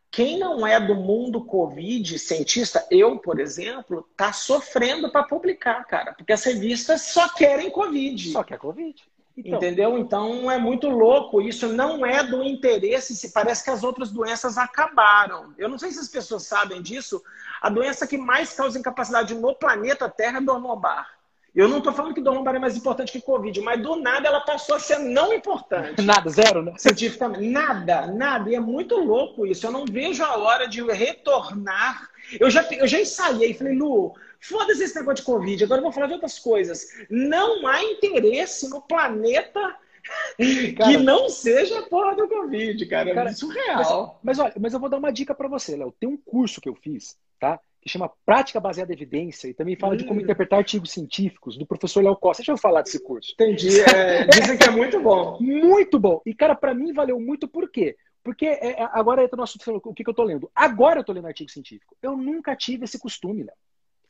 Quem 0.10 0.40
não 0.40 0.66
é 0.66 0.80
do 0.80 0.96
mundo 0.96 1.44
Covid, 1.44 2.18
cientista, 2.18 2.88
eu, 2.90 3.20
por 3.20 3.42
exemplo, 3.42 4.08
tá 4.16 4.32
sofrendo 4.32 5.12
para 5.12 5.24
publicar, 5.24 5.84
cara. 5.84 6.14
Porque 6.14 6.32
as 6.32 6.42
revistas 6.46 7.02
só 7.02 7.28
querem 7.28 7.70
Covid. 7.70 8.32
Só 8.32 8.42
quer 8.42 8.58
Covid. 8.58 9.04
Então, 9.36 9.58
Entendeu? 9.58 9.98
Então 9.98 10.50
é 10.50 10.58
muito 10.58 10.88
louco. 10.88 11.42
Isso 11.42 11.68
não 11.68 12.06
é 12.06 12.24
do 12.24 12.42
interesse. 12.42 13.18
Se 13.18 13.34
parece 13.34 13.66
que 13.66 13.70
as 13.70 13.84
outras 13.84 14.12
doenças 14.12 14.58
acabaram. 14.58 15.54
Eu 15.58 15.68
não 15.68 15.78
sei 15.78 15.92
se 15.92 16.00
as 16.00 16.08
pessoas 16.08 16.44
sabem 16.44 16.82
disso. 16.82 17.22
A 17.62 17.70
doença 17.70 18.08
que 18.08 18.18
mais 18.18 18.54
causa 18.54 18.80
incapacidade 18.80 19.36
no 19.36 19.54
planeta 19.54 20.08
Terra 20.08 20.38
é 20.38 20.42
dor 20.42 20.58
lombar. 20.58 21.19
Eu 21.56 21.68
não 21.68 21.80
estou 21.80 21.94
falando 21.94 22.14
que 22.14 22.22
dor 22.22 22.34
lombar 22.34 22.56
é 22.56 22.60
mais 22.60 22.78
importante 22.78 23.12
que 23.12 23.22
Covid, 23.22 23.60
mas 23.62 23.82
do 23.82 23.96
nada 23.96 24.28
ela 24.28 24.42
passou 24.42 24.76
a 24.76 24.80
ser 24.80 25.00
não 25.00 25.34
importante. 25.34 26.02
Nada, 26.06 26.30
zero, 26.30 26.62
né? 26.62 26.74
Cientificamente. 26.78 27.48
Nada, 27.48 28.08
nada. 28.08 28.50
E 28.50 28.56
é 28.56 28.60
muito 28.60 28.96
louco 28.96 29.46
isso. 29.46 29.66
Eu 29.66 29.72
não 29.72 29.86
vejo 29.86 30.24
a 30.24 30.38
hora 30.38 30.68
de 30.68 30.82
retornar. 30.82 32.10
Eu 32.40 32.50
já, 32.50 32.64
eu 32.72 32.88
já 32.88 33.00
ensaiei, 33.00 33.54
falei, 33.54 33.74
Lu, 33.74 34.14
foda-se 34.40 34.84
esse 34.84 34.96
negócio 34.96 35.18
de 35.18 35.24
Covid, 35.24 35.64
agora 35.64 35.80
eu 35.80 35.84
vou 35.84 35.92
falar 35.92 36.08
de 36.08 36.14
outras 36.14 36.38
coisas. 36.40 36.88
Não 37.10 37.66
há 37.68 37.84
interesse 37.84 38.70
no 38.70 38.82
planeta 38.82 39.60
cara, 40.78 40.92
que 40.92 40.98
não 40.98 41.30
seja 41.30 41.80
a 41.80 41.84
porra 41.84 42.16
do 42.16 42.28
Covid, 42.28 42.86
cara. 42.86 43.14
cara 43.14 43.30
é 43.32 43.34
surreal. 43.34 44.20
Mas, 44.24 44.38
mas, 44.38 44.40
olha, 44.40 44.54
mas 44.60 44.74
eu 44.74 44.80
vou 44.80 44.90
dar 44.90 44.98
uma 44.98 45.12
dica 45.12 45.34
para 45.34 45.48
você, 45.48 45.76
Léo. 45.76 45.94
Tem 46.00 46.08
um 46.08 46.18
curso 46.18 46.62
que 46.62 46.70
eu 46.70 46.76
fiz, 46.76 47.18
tá? 47.40 47.60
Que 47.82 47.90
chama 47.90 48.12
Prática 48.26 48.60
Baseada 48.60 48.92
em 48.92 48.96
Evidência 48.96 49.48
e 49.48 49.54
também 49.54 49.76
fala 49.76 49.94
hum. 49.94 49.98
de 49.98 50.06
como 50.06 50.20
hum. 50.20 50.24
interpretar 50.24 50.60
artigos 50.60 50.92
científicos, 50.92 51.58
do 51.58 51.66
professor 51.66 52.04
Léo 52.04 52.16
Costa. 52.16 52.42
Deixa 52.42 52.52
eu 52.52 52.58
falar 52.58 52.82
desse 52.82 53.02
curso. 53.02 53.34
Entendi. 53.34 53.82
É, 53.82 54.26
dizem 54.26 54.58
que 54.58 54.68
é 54.68 54.72
muito 54.72 55.00
bom. 55.00 55.38
muito 55.42 56.00
bom. 56.00 56.22
E, 56.26 56.34
cara, 56.34 56.56
para 56.56 56.74
mim 56.74 56.92
valeu 56.92 57.20
muito 57.20 57.48
por 57.48 57.70
quê? 57.72 57.96
Porque 58.24 58.46
é, 58.46 58.82
é 58.82 58.90
agora 58.92 59.24
entra 59.24 59.38
no 59.38 59.44
assunto, 59.44 59.82
o 59.84 59.94
que, 59.94 60.04
que 60.04 60.10
eu 60.10 60.14
tô 60.14 60.24
lendo. 60.24 60.52
Agora 60.54 61.00
eu 61.00 61.04
tô 61.04 61.14
lendo 61.14 61.28
artigo 61.28 61.50
científico. 61.50 61.96
Eu 62.02 62.18
nunca 62.18 62.56
tive 62.56 62.84
esse 62.84 63.00
costume, 63.00 63.44
Léo. 63.44 63.56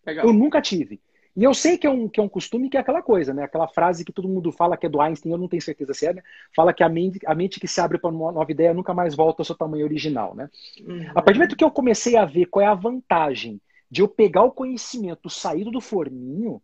Legal. 0.06 0.26
Eu 0.26 0.34
nunca 0.34 0.62
tive. 0.62 1.00
E 1.36 1.44
eu 1.44 1.54
sei 1.54 1.78
que 1.78 1.88
é, 1.88 1.90
um, 1.90 2.08
que 2.08 2.20
é 2.20 2.24
um 2.24 2.30
costume 2.30 2.70
que 2.70 2.78
é 2.78 2.80
aquela 2.80 3.02
coisa, 3.02 3.34
né? 3.34 3.44
Aquela 3.44 3.68
frase 3.68 4.04
que 4.04 4.12
todo 4.12 4.28
mundo 4.28 4.52
fala 4.52 4.76
que 4.76 4.86
é 4.86 4.90
do 4.90 5.00
Einstein, 5.00 5.32
eu 5.32 5.38
não 5.38 5.48
tenho 5.48 5.62
certeza 5.62 5.94
se 5.94 6.08
é, 6.08 6.14
né? 6.14 6.24
Fala 6.56 6.74
que 6.74 6.84
a 6.84 6.90
mente, 6.90 7.20
a 7.26 7.36
mente 7.36 7.60
que 7.60 7.68
se 7.68 7.80
abre 7.80 7.98
para 7.98 8.10
uma 8.10 8.32
nova 8.32 8.52
ideia 8.52 8.74
nunca 8.74 8.94
mais 8.94 9.16
volta 9.16 9.42
ao 9.42 9.46
seu 9.46 9.56
tamanho 9.56 9.86
original, 9.86 10.36
né? 10.36 10.50
Uhum. 10.82 11.10
A 11.12 11.22
partir 11.22 11.34
do 11.34 11.36
momento 11.36 11.56
que 11.56 11.64
eu 11.64 11.72
comecei 11.72 12.16
a 12.18 12.26
ver 12.26 12.46
qual 12.48 12.66
é 12.66 12.68
a 12.68 12.74
vantagem 12.74 13.62
de 13.90 14.02
eu 14.02 14.08
pegar 14.08 14.44
o 14.44 14.52
conhecimento 14.52 15.30
saído 15.30 15.72
do 15.72 15.82
forninho, 15.82 16.62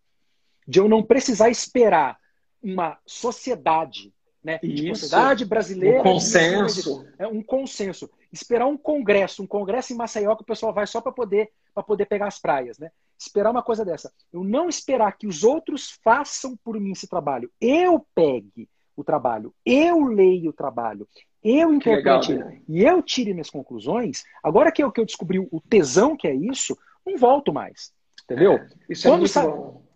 de 0.68 0.80
eu 0.80 0.90
não 0.90 1.04
precisar 1.04 1.50
esperar 1.50 2.18
uma 2.62 2.98
sociedade, 3.06 4.12
né? 4.44 4.58
Tipo, 4.60 4.74
Isso. 4.74 5.02
sociedade 5.02 5.46
brasileira. 5.46 6.02
Um 6.02 6.04
consenso. 6.04 7.08
É 7.18 7.28
um 7.28 7.42
consenso. 7.42 8.10
Esperar 8.36 8.68
um 8.68 8.78
congresso, 8.78 9.42
um 9.42 9.48
congresso 9.48 9.94
em 9.94 9.96
Maceió 9.96 10.36
que 10.36 10.44
o 10.44 10.46
pessoal 10.46 10.74
vai 10.74 10.86
só 10.86 11.00
para 11.00 11.12
poder, 11.12 11.50
poder 11.88 12.06
pegar 12.06 12.28
as 12.28 12.38
praias, 12.38 12.78
né? 12.78 12.92
esperar 13.18 13.52
uma 13.52 13.64
coisa 13.64 13.86
dessa. 13.86 14.12
Eu 14.32 14.44
não 14.44 14.68
esperar 14.68 15.18
que 15.18 15.26
os 15.26 15.44
outros 15.44 15.98
façam 16.04 16.58
por 16.64 16.80
mim 16.80 16.92
esse 16.92 17.08
trabalho. 17.08 17.50
Eu 17.62 18.06
pegue 18.14 18.70
o 18.96 19.04
trabalho, 19.04 19.54
eu 19.66 20.06
leio 20.06 20.50
o 20.50 20.54
trabalho, 20.54 21.08
eu 21.44 21.74
interprete 21.74 22.34
legal, 22.34 22.50
né? 22.50 22.62
e 22.68 22.84
eu 22.84 23.02
tire 23.02 23.34
minhas 23.34 23.50
conclusões. 23.50 24.24
Agora 24.44 24.72
que 24.72 24.84
eu, 24.84 24.92
que 24.92 25.00
eu 25.00 25.06
descobri 25.06 25.40
o 25.40 25.62
tesão 25.70 26.16
que 26.16 26.28
é 26.28 26.34
isso, 26.34 26.78
não 27.06 27.18
volto 27.18 27.54
mais. 27.54 27.94
Entendeu? 28.24 28.54
É, 28.54 28.68
é 28.92 29.02
quando, 29.04 29.26
é 29.26 29.28
sa 29.28 29.46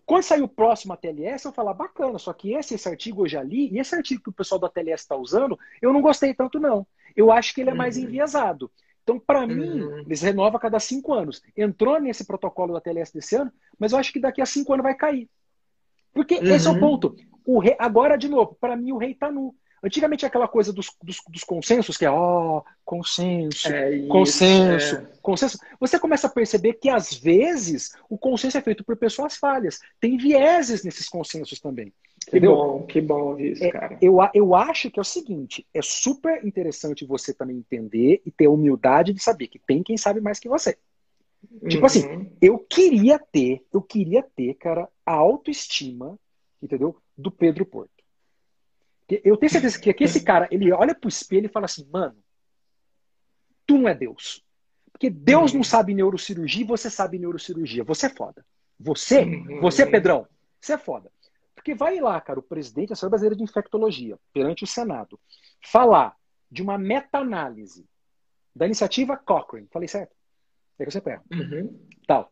quando 0.06 0.24
sair 0.24 0.42
o 0.42 0.48
próximo 0.48 0.94
ATLS, 0.94 1.46
eu 1.46 1.52
falar, 1.52 1.74
bacana, 1.74 2.18
só 2.18 2.34
que 2.34 2.54
esse, 2.54 2.74
esse 2.74 2.90
artigo 2.90 3.24
eu 3.24 3.30
já 3.30 3.44
li, 3.44 3.70
e 3.72 3.80
esse 3.80 3.96
artigo 3.96 4.24
que 4.24 4.30
o 4.30 4.34
pessoal 4.34 4.60
do 4.60 4.66
ATLS 4.66 5.04
está 5.04 5.16
usando, 5.16 5.58
eu 5.82 5.94
não 5.94 6.02
gostei 6.02 6.34
tanto, 6.34 6.60
não. 6.60 6.86
Eu 7.20 7.34
acho 7.34 7.54
que 7.54 7.60
ele 7.60 7.70
é 7.70 7.74
mais 7.74 7.98
uhum. 7.98 8.04
enviesado. 8.04 8.72
Então, 9.04 9.20
para 9.20 9.42
uhum. 9.42 9.48
mim, 9.48 10.04
eles 10.06 10.22
renovam 10.22 10.56
a 10.56 10.62
cada 10.62 10.80
cinco 10.80 11.14
anos. 11.14 11.42
Entrou 11.58 12.00
nesse 12.00 12.24
protocolo 12.26 12.74
da 12.74 12.80
TLS 12.80 13.12
desse 13.14 13.36
ano, 13.36 13.52
mas 13.78 13.92
eu 13.92 13.98
acho 13.98 14.14
que 14.14 14.22
daqui 14.22 14.42
a 14.42 14.46
cinco 14.46 14.72
anos 14.72 14.84
vai 14.84 14.96
cair. 14.96 15.30
Porque 16.14 16.36
uhum. 16.36 16.56
esse 16.56 16.66
é 16.66 16.70
o 16.70 16.76
uhum. 16.76 16.80
ponto. 16.80 17.16
O 17.46 17.60
rei, 17.60 17.76
agora, 17.78 18.18
de 18.18 18.30
novo, 18.30 18.56
para 18.58 18.78
mim 18.78 18.94
o 18.94 18.98
rei 18.98 19.12
está 19.12 19.30
nu. 19.30 19.54
Antigamente 19.84 20.26
aquela 20.26 20.48
coisa 20.48 20.72
dos, 20.72 20.96
dos, 21.04 21.18
dos 21.28 21.44
consensos, 21.44 21.98
que 21.98 22.06
é 22.06 22.10
ó, 22.10 22.60
oh, 22.60 22.64
consenso, 22.86 23.68
é 23.68 23.96
isso, 23.96 24.08
consenso, 24.08 24.96
é. 24.96 25.08
consenso. 25.22 25.58
Você 25.78 26.00
começa 26.00 26.28
a 26.28 26.30
perceber 26.30 26.74
que 26.74 26.90
às 26.90 27.14
vezes 27.14 27.94
o 28.10 28.18
consenso 28.18 28.58
é 28.58 28.62
feito 28.62 28.84
por 28.84 28.96
pessoas 28.96 29.36
falhas. 29.36 29.80
Tem 30.00 30.18
vieses 30.18 30.86
nesses 30.86 31.10
consensos 31.10 31.60
também. 31.60 31.94
Que 32.20 32.38
entendeu? 32.38 32.56
bom, 32.56 32.86
que 32.86 33.02
bom 33.02 33.38
isso, 33.40 33.64
é, 33.64 33.72
cara. 33.72 33.98
Eu, 34.02 34.18
eu 34.34 34.56
acho 34.56 34.92
que 34.92 35.00
é 35.00 35.02
o 35.02 35.06
seguinte: 35.06 35.66
é 35.74 35.82
super 35.82 36.46
interessante 36.46 37.06
você 37.06 37.34
também 37.34 37.58
entender 37.58 38.22
e 38.26 38.32
ter 38.32 38.46
a 38.46 38.52
humildade 38.52 39.14
de 39.14 39.22
saber 39.22 39.48
que 39.48 39.60
tem 39.60 39.84
quem 39.84 39.98
sabe 39.98 40.20
mais 40.20 40.40
que 40.40 40.50
você. 40.50 40.78
Uhum. 41.50 41.70
Tipo 41.70 41.86
assim, 41.86 42.06
uhum. 42.06 42.32
eu 42.42 42.60
queria 42.60 43.18
ter, 43.18 43.66
eu 43.74 43.82
queria 43.82 44.22
ter, 44.22 44.56
cara, 44.56 44.90
a 45.06 45.14
autoestima, 45.14 46.20
entendeu? 46.62 46.98
Do 47.18 47.32
Pedro 47.32 47.66
Porto. 47.66 47.92
Eu 49.24 49.38
tenho 49.38 49.50
certeza 49.50 49.80
que, 49.80 49.92
que 49.92 50.04
esse 50.04 50.24
cara, 50.24 50.48
ele 50.52 50.72
olha 50.72 50.94
pro 50.94 51.10
espelho 51.10 51.48
e 51.48 51.52
fala 51.52 51.66
assim, 51.66 51.88
mano, 51.92 52.18
tu 53.66 53.78
não 53.78 53.90
é 53.90 53.96
Deus. 53.96 54.46
Porque 54.92 55.10
Deus 55.10 55.54
não 55.54 55.64
sabe 55.64 55.96
neurocirurgia 55.96 56.62
e 56.62 56.68
você 56.68 56.90
sabe 56.90 57.18
neurocirurgia. 57.18 57.84
Você 57.86 58.06
é 58.06 58.10
foda. 58.10 58.46
Você, 58.80 59.26
você, 59.62 59.86
Pedrão, 59.86 60.28
você 60.62 60.74
é 60.74 60.78
foda. 60.78 61.12
Porque 61.70 61.78
vai 61.78 62.00
lá, 62.00 62.20
cara, 62.20 62.40
o 62.40 62.44
presidente 62.44 62.88
da 62.90 62.94
Associação 62.94 63.12
Brasileira 63.12 63.36
de 63.36 63.44
Infectologia, 63.44 64.18
perante 64.34 64.64
o 64.64 64.68
Senado, 64.68 65.20
falar 65.64 66.16
de 66.50 66.64
uma 66.64 66.80
meta-análise 66.80 67.88
da 68.56 68.66
iniciativa 68.66 69.16
Cochrane. 69.16 69.68
Falei 69.72 69.88
certo? 69.88 70.16
É 70.80 70.86
que 70.86 70.90
você 70.90 71.00
pega. 71.00 71.22
Uhum. 71.32 71.80
Tal. 72.08 72.32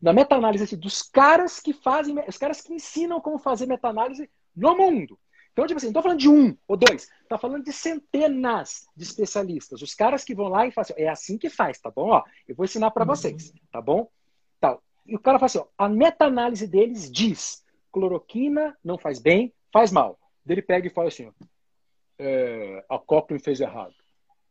Da 0.00 0.14
meta-análise 0.14 0.74
dos 0.74 1.02
caras 1.02 1.60
que 1.60 1.74
fazem, 1.74 2.18
os 2.26 2.38
caras 2.38 2.62
que 2.62 2.72
ensinam 2.72 3.20
como 3.20 3.38
fazer 3.38 3.66
meta-análise 3.66 4.30
no 4.56 4.74
mundo. 4.74 5.18
Então, 5.52 5.66
tipo 5.66 5.76
assim, 5.76 5.88
não 5.88 5.90
estou 5.90 6.02
falando 6.02 6.20
de 6.20 6.30
um 6.30 6.56
ou 6.66 6.74
dois, 6.74 7.10
está 7.22 7.36
falando 7.36 7.64
de 7.64 7.72
centenas 7.74 8.86
de 8.96 9.04
especialistas. 9.04 9.82
Os 9.82 9.94
caras 9.94 10.24
que 10.24 10.34
vão 10.34 10.48
lá 10.48 10.66
e 10.66 10.72
falam 10.72 10.86
assim, 10.90 11.02
é 11.02 11.08
assim 11.10 11.36
que 11.36 11.50
faz, 11.50 11.78
tá 11.78 11.90
bom? 11.90 12.08
Ó, 12.08 12.24
eu 12.48 12.56
vou 12.56 12.64
ensinar 12.64 12.90
para 12.92 13.04
vocês, 13.04 13.52
tá 13.70 13.82
bom? 13.82 14.10
Tal. 14.58 14.82
E 15.04 15.14
o 15.14 15.20
cara 15.20 15.38
fala 15.38 15.46
assim, 15.46 15.58
ó, 15.58 15.66
a 15.76 15.90
meta-análise 15.90 16.66
deles 16.66 17.10
diz, 17.10 17.62
cloroquina 17.92 18.76
não 18.82 18.98
faz 18.98 19.18
bem, 19.18 19.52
faz 19.72 19.90
mal. 19.92 20.18
Ele 20.48 20.62
pega 20.62 20.86
e 20.86 20.90
fala 20.90 21.08
assim, 21.08 21.30
é, 22.18 22.84
a 22.88 22.98
Cochrane 22.98 23.42
fez 23.42 23.60
errado. 23.60 23.94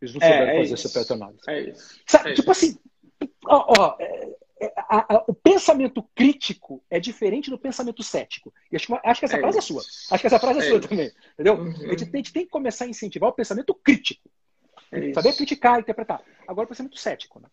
Eles 0.02 0.14
não 0.14 0.22
souberam 0.22 0.46
é, 0.46 0.56
é 0.56 0.60
fazer 0.62 0.74
isso. 0.74 0.88
essa 0.88 1.00
meta-análise. 1.00 1.42
É 1.48 1.62
isso. 1.62 2.02
Sabe, 2.06 2.32
é 2.32 2.34
tipo 2.34 2.52
isso. 2.52 2.66
assim, 2.66 2.80
ó, 3.46 3.74
ó 3.80 3.98
é, 4.00 4.38
é, 4.60 4.74
a, 4.78 5.16
a, 5.16 5.24
o 5.28 5.34
pensamento 5.34 6.04
crítico 6.16 6.84
é 6.90 7.00
diferente 7.00 7.50
do 7.50 7.58
pensamento 7.58 8.04
cético. 8.04 8.54
E 8.72 8.76
acho, 8.76 8.94
acho 9.04 9.20
que 9.20 9.26
essa 9.26 9.38
é 9.38 9.40
frase 9.40 9.60
isso. 9.60 9.74
é 9.74 9.82
sua. 9.82 10.16
Acho 10.16 10.22
que 10.22 10.28
essa 10.28 10.40
frase 10.40 10.60
é, 10.60 10.62
é 10.62 10.68
sua 10.68 10.80
isso. 10.80 10.88
também. 10.88 11.12
Entendeu? 11.34 11.56
Uhum. 11.56 11.70
A, 11.70 11.90
gente, 11.90 12.04
a, 12.04 12.18
gente, 12.18 12.34
tem 12.34 12.46
que 12.46 12.52
começar 12.52 12.86
a 12.86 12.90
incentivar 12.90 13.30
o 13.30 13.34
pensamento 13.34 13.74
crítico. 13.74 14.30
É 14.92 15.14
saber 15.14 15.36
criticar, 15.36 15.80
interpretar. 15.80 16.22
Agora 16.48 16.66
o 16.66 16.70
pensamento 16.70 16.98
cético. 16.98 17.40
Né? 17.40 17.50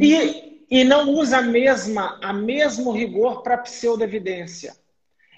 E, 0.00 0.66
e 0.70 0.84
não 0.84 1.10
usa 1.10 1.38
a 1.38 1.42
mesma, 1.42 2.18
a 2.22 2.32
mesmo 2.32 2.92
rigor 2.92 3.42
para 3.42 3.58
pseudo-evidência. 3.58 4.74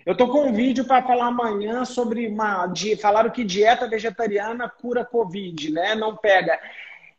Eu 0.05 0.16
tô 0.16 0.28
com 0.28 0.46
um 0.46 0.53
vídeo 0.53 0.84
para 0.84 1.03
falar 1.03 1.26
amanhã 1.26 1.84
sobre 1.84 2.26
uma. 2.26 2.66
De, 2.66 2.96
falaram 2.96 3.30
que 3.30 3.44
dieta 3.44 3.88
vegetariana 3.88 4.68
cura 4.68 5.05
Covid, 5.05 5.72
né? 5.72 5.94
Não 5.94 6.16
pega. 6.16 6.59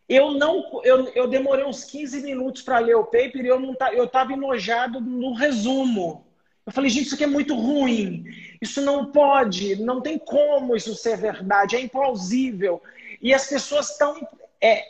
Eu 0.10 0.32
não, 0.32 0.82
eu, 0.84 1.08
eu 1.16 1.28
demorei 1.28 1.64
uns 1.64 1.84
15 1.84 2.22
minutos 2.22 2.62
para 2.62 2.80
ler 2.80 2.96
o 2.96 3.06
paper 3.06 3.46
e 3.46 3.48
eu 3.48 3.60
não 3.60 3.74
tá, 3.74 3.94
eu 3.94 4.06
estava 4.06 4.34
enojado 4.34 5.00
no 5.00 5.34
resumo. 5.34 6.26
Eu 6.66 6.72
falei, 6.72 6.90
gente, 6.90 7.06
isso 7.06 7.16
aqui 7.16 7.24
é 7.24 7.28
muito 7.28 7.56
ruim. 7.56 8.26
Isso 8.62 8.82
não 8.82 9.12
pode, 9.12 9.78
não 9.78 10.02
tem 10.02 10.20
como 10.20 10.76
isso 10.76 10.94
ser 10.96 11.18
verdade, 11.18 11.76
é 11.76 11.80
implausível. 11.80 12.82
E 13.22 13.34
as 13.34 13.48
pessoas 13.48 13.92
estão 13.92 14.16
é, 14.60 14.84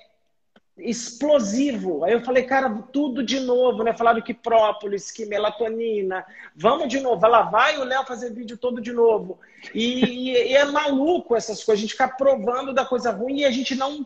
explosivo. 0.84 2.04
Aí 2.04 2.14
eu 2.14 2.22
falei, 2.22 2.44
cara, 2.44 2.70
tudo 2.92 3.24
de 3.24 3.40
novo, 3.40 3.84
né? 3.84 3.94
Falaram 3.94 4.22
que 4.22 4.34
própolis, 4.34 5.12
que 5.12 5.26
melatonina. 5.26 6.26
Vamos 6.56 6.88
de 6.88 7.00
novo. 7.00 7.26
Lá 7.28 7.44
vai 7.44 7.78
o 7.78 7.84
Léo 7.84 8.06
fazer 8.06 8.34
vídeo 8.34 8.58
todo 8.58 8.82
de 8.82 8.92
novo. 8.92 9.40
E, 9.74 10.32
e, 10.32 10.56
é 10.56 10.66
maluco 10.66 11.36
essas 11.36 11.64
coisas. 11.64 11.80
A 11.80 11.82
gente 11.82 11.94
ficar 11.94 12.10
provando 12.10 12.74
da 12.74 12.86
coisa 12.86 13.12
ruim 13.12 13.40
e 13.40 13.46
a 13.46 13.52
gente 13.52 13.76
não 13.76 14.06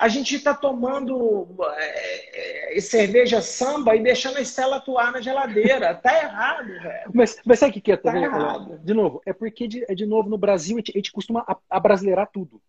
a 0.00 0.08
gente 0.08 0.34
está 0.34 0.54
tomando 0.54 1.46
é, 1.76 2.76
é, 2.76 2.80
cerveja 2.80 3.42
samba 3.42 3.94
e 3.94 4.02
deixando 4.02 4.38
a 4.38 4.40
Estela 4.40 4.76
atuar 4.76 5.12
na 5.12 5.20
geladeira. 5.20 5.94
Tá 5.94 6.22
errado, 6.22 6.68
velho. 6.68 7.10
Mas, 7.12 7.36
mas 7.44 7.58
sabe 7.58 7.70
o 7.70 7.74
que, 7.74 7.82
que 7.82 7.92
é 7.92 7.98
tá 7.98 8.10
também? 8.10 8.24
Errado. 8.24 8.78
De 8.82 8.94
novo, 8.94 9.20
é 9.26 9.34
porque, 9.34 9.68
de, 9.68 9.84
é 9.86 9.94
de 9.94 10.06
novo, 10.06 10.30
no 10.30 10.38
Brasil, 10.38 10.76
a 10.76 10.78
gente, 10.78 10.92
a 10.94 10.98
gente 10.98 11.12
costuma 11.12 11.44
abrasileirar 11.68 12.30
tudo. 12.32 12.62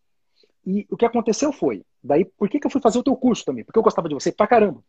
E 0.66 0.86
o 0.90 0.98
que 0.98 1.06
aconteceu 1.06 1.52
foi, 1.52 1.84
daí, 2.04 2.26
por 2.26 2.48
que, 2.50 2.60
que 2.60 2.68
eu 2.68 2.72
fui 2.72 2.82
fazer 2.82 3.00
o 3.00 3.04
teu 3.04 3.16
curso 3.16 3.44
também? 3.44 3.64
Porque 3.64 3.80
eu 3.80 3.84
gostava 3.84 4.08
de 4.08 4.14
você 4.14 4.32
pra 4.32 4.48
caramba. 4.48 4.84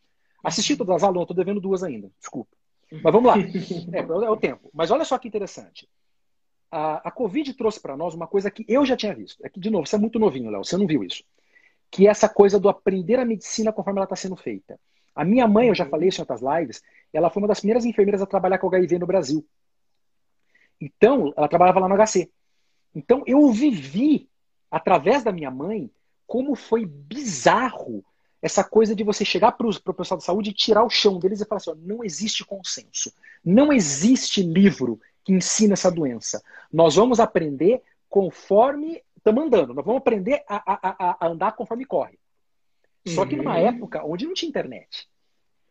Assisti 0.44 0.76
todas 0.76 0.96
as 0.96 1.02
aulas, 1.02 1.26
tô 1.26 1.34
devendo 1.34 1.60
duas 1.60 1.82
ainda, 1.82 2.10
desculpa. 2.18 2.50
Mas 2.90 3.12
vamos 3.12 3.24
lá. 3.24 3.36
É, 3.92 4.00
é 4.00 4.30
o 4.30 4.36
tempo. 4.36 4.70
Mas 4.74 4.90
olha 4.90 5.04
só 5.04 5.16
que 5.18 5.28
interessante. 5.28 5.88
A, 6.70 7.08
a 7.08 7.10
Covid 7.10 7.54
trouxe 7.54 7.80
para 7.80 7.96
nós 7.96 8.14
uma 8.14 8.26
coisa 8.26 8.50
que 8.50 8.64
eu 8.68 8.84
já 8.84 8.96
tinha 8.96 9.14
visto. 9.14 9.44
É 9.44 9.48
que, 9.48 9.60
de 9.60 9.70
novo, 9.70 9.86
você 9.86 9.96
é 9.96 9.98
muito 9.98 10.18
novinho, 10.18 10.50
Léo, 10.50 10.64
você 10.64 10.76
não 10.76 10.86
viu 10.86 11.02
isso 11.02 11.22
que 11.92 12.06
é 12.06 12.10
essa 12.10 12.26
coisa 12.26 12.58
do 12.58 12.70
aprender 12.70 13.20
a 13.20 13.24
medicina 13.24 13.70
conforme 13.70 13.98
ela 13.98 14.04
está 14.04 14.16
sendo 14.16 14.34
feita. 14.34 14.80
A 15.14 15.26
minha 15.26 15.46
mãe, 15.46 15.68
eu 15.68 15.74
já 15.74 15.84
falei 15.84 16.08
isso 16.08 16.20
em 16.20 16.22
outras 16.22 16.40
lives, 16.40 16.82
ela 17.12 17.28
foi 17.28 17.42
uma 17.42 17.48
das 17.48 17.60
primeiras 17.60 17.84
enfermeiras 17.84 18.22
a 18.22 18.26
trabalhar 18.26 18.56
com 18.56 18.66
HIV 18.66 18.98
no 18.98 19.06
Brasil. 19.06 19.46
Então, 20.80 21.34
ela 21.36 21.46
trabalhava 21.46 21.80
lá 21.80 21.88
no 21.88 21.94
HC. 21.94 22.30
Então 22.94 23.22
eu 23.26 23.46
vivi, 23.50 24.26
através 24.72 25.22
da 25.22 25.30
minha 25.30 25.50
mãe, 25.50 25.90
como 26.26 26.54
foi 26.54 26.86
bizarro 26.86 28.02
essa 28.40 28.64
coisa 28.64 28.96
de 28.96 29.04
você 29.04 29.22
chegar 29.22 29.52
para 29.52 29.68
o 29.68 29.94
pessoal 29.94 30.18
da 30.18 30.24
saúde 30.24 30.50
e 30.50 30.54
tirar 30.54 30.82
o 30.82 30.90
chão 30.90 31.18
deles 31.18 31.42
e 31.42 31.44
falar 31.44 31.58
assim: 31.58 31.70
ó, 31.70 31.74
não 31.76 32.02
existe 32.02 32.42
consenso, 32.44 33.12
não 33.44 33.70
existe 33.70 34.42
livro 34.42 34.98
que 35.22 35.32
ensina 35.32 35.74
essa 35.74 35.90
doença. 35.90 36.42
Nós 36.72 36.96
vamos 36.96 37.20
aprender 37.20 37.82
conforme 38.08 39.02
estamos 39.16 39.44
andando, 39.44 39.74
nós 39.74 39.84
vamos 39.84 40.00
aprender 40.00 40.42
a, 40.48 40.56
a, 40.72 41.16
a, 41.20 41.28
andar 41.28 41.52
conforme 41.52 41.84
corre. 41.84 42.18
Só 43.06 43.26
que 43.26 43.36
numa 43.36 43.56
uhum. 43.56 43.66
época 43.66 44.04
onde 44.04 44.26
não 44.26 44.34
tinha 44.34 44.48
internet, 44.48 45.08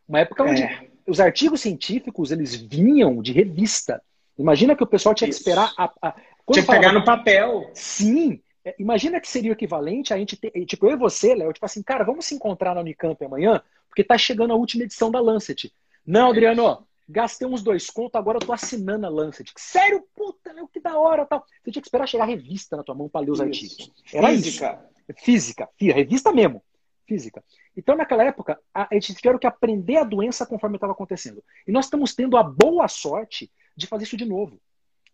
uma 0.06 0.20
época 0.20 0.44
onde 0.44 0.62
é. 0.62 0.90
os 1.06 1.18
artigos 1.18 1.60
científicos 1.60 2.30
eles 2.30 2.54
vinham 2.54 3.20
de 3.20 3.32
revista. 3.32 4.02
Imagina 4.38 4.76
que 4.76 4.82
o 4.82 4.86
pessoal 4.86 5.14
tinha 5.14 5.28
Isso. 5.28 5.42
que 5.42 5.50
esperar 5.50 5.72
a, 5.76 5.92
a 6.00 6.14
tinha 6.50 6.64
que 6.64 6.70
pegar 6.70 6.92
no 6.92 7.04
papel. 7.04 7.70
Sim. 7.74 8.40
É, 8.64 8.74
imagina 8.78 9.20
que 9.20 9.28
seria 9.28 9.50
o 9.50 9.54
equivalente 9.54 10.14
a 10.14 10.16
gente 10.16 10.36
ter, 10.36 10.50
tipo, 10.66 10.86
eu 10.86 10.92
e 10.92 10.96
você, 10.96 11.34
Léo, 11.34 11.52
tipo 11.52 11.66
assim, 11.66 11.82
cara, 11.82 12.04
vamos 12.04 12.26
se 12.26 12.34
encontrar 12.34 12.74
na 12.74 12.80
Unicamp 12.80 13.22
amanhã, 13.24 13.60
porque 13.88 14.04
tá 14.04 14.16
chegando 14.16 14.52
a 14.52 14.56
última 14.56 14.84
edição 14.84 15.10
da 15.10 15.20
Lancet. 15.20 15.72
Não, 16.06 16.30
Adriano, 16.30 16.86
gastei 17.08 17.46
uns 17.46 17.62
dois 17.62 17.90
contos, 17.90 18.14
agora 18.14 18.38
eu 18.38 18.46
tô 18.46 18.52
assinando 18.52 19.06
a 19.06 19.10
Lancet. 19.10 19.52
Sério, 19.56 20.06
puta, 20.14 20.52
Léo, 20.52 20.68
que 20.68 20.80
da 20.80 20.96
hora, 20.98 21.26
tal. 21.26 21.44
Você 21.62 21.70
tinha 21.70 21.82
que 21.82 21.88
esperar 21.88 22.06
chegar 22.06 22.24
a 22.24 22.26
revista 22.26 22.76
na 22.76 22.84
tua 22.84 22.94
mão 22.94 23.08
para 23.08 23.20
ler 23.20 23.30
os 23.30 23.40
isso. 23.40 23.44
artigos. 23.44 23.92
Era 24.12 24.28
Física. 24.28 24.90
isso. 25.08 25.24
Física. 25.24 25.68
Revista 25.78 26.32
mesmo. 26.32 26.62
Física. 27.06 27.44
Então, 27.76 27.96
naquela 27.96 28.24
época, 28.24 28.58
a 28.72 28.88
gente 28.92 29.14
tiveram 29.14 29.38
que 29.38 29.46
aprender 29.46 29.96
a 29.96 30.04
doença 30.04 30.46
conforme 30.46 30.76
estava 30.76 30.92
acontecendo. 30.92 31.42
E 31.66 31.72
nós 31.72 31.86
estamos 31.86 32.14
tendo 32.14 32.36
a 32.36 32.42
boa 32.42 32.86
sorte 32.88 33.50
de 33.76 33.86
fazer 33.86 34.04
isso 34.04 34.16
de 34.16 34.24
novo. 34.24 34.60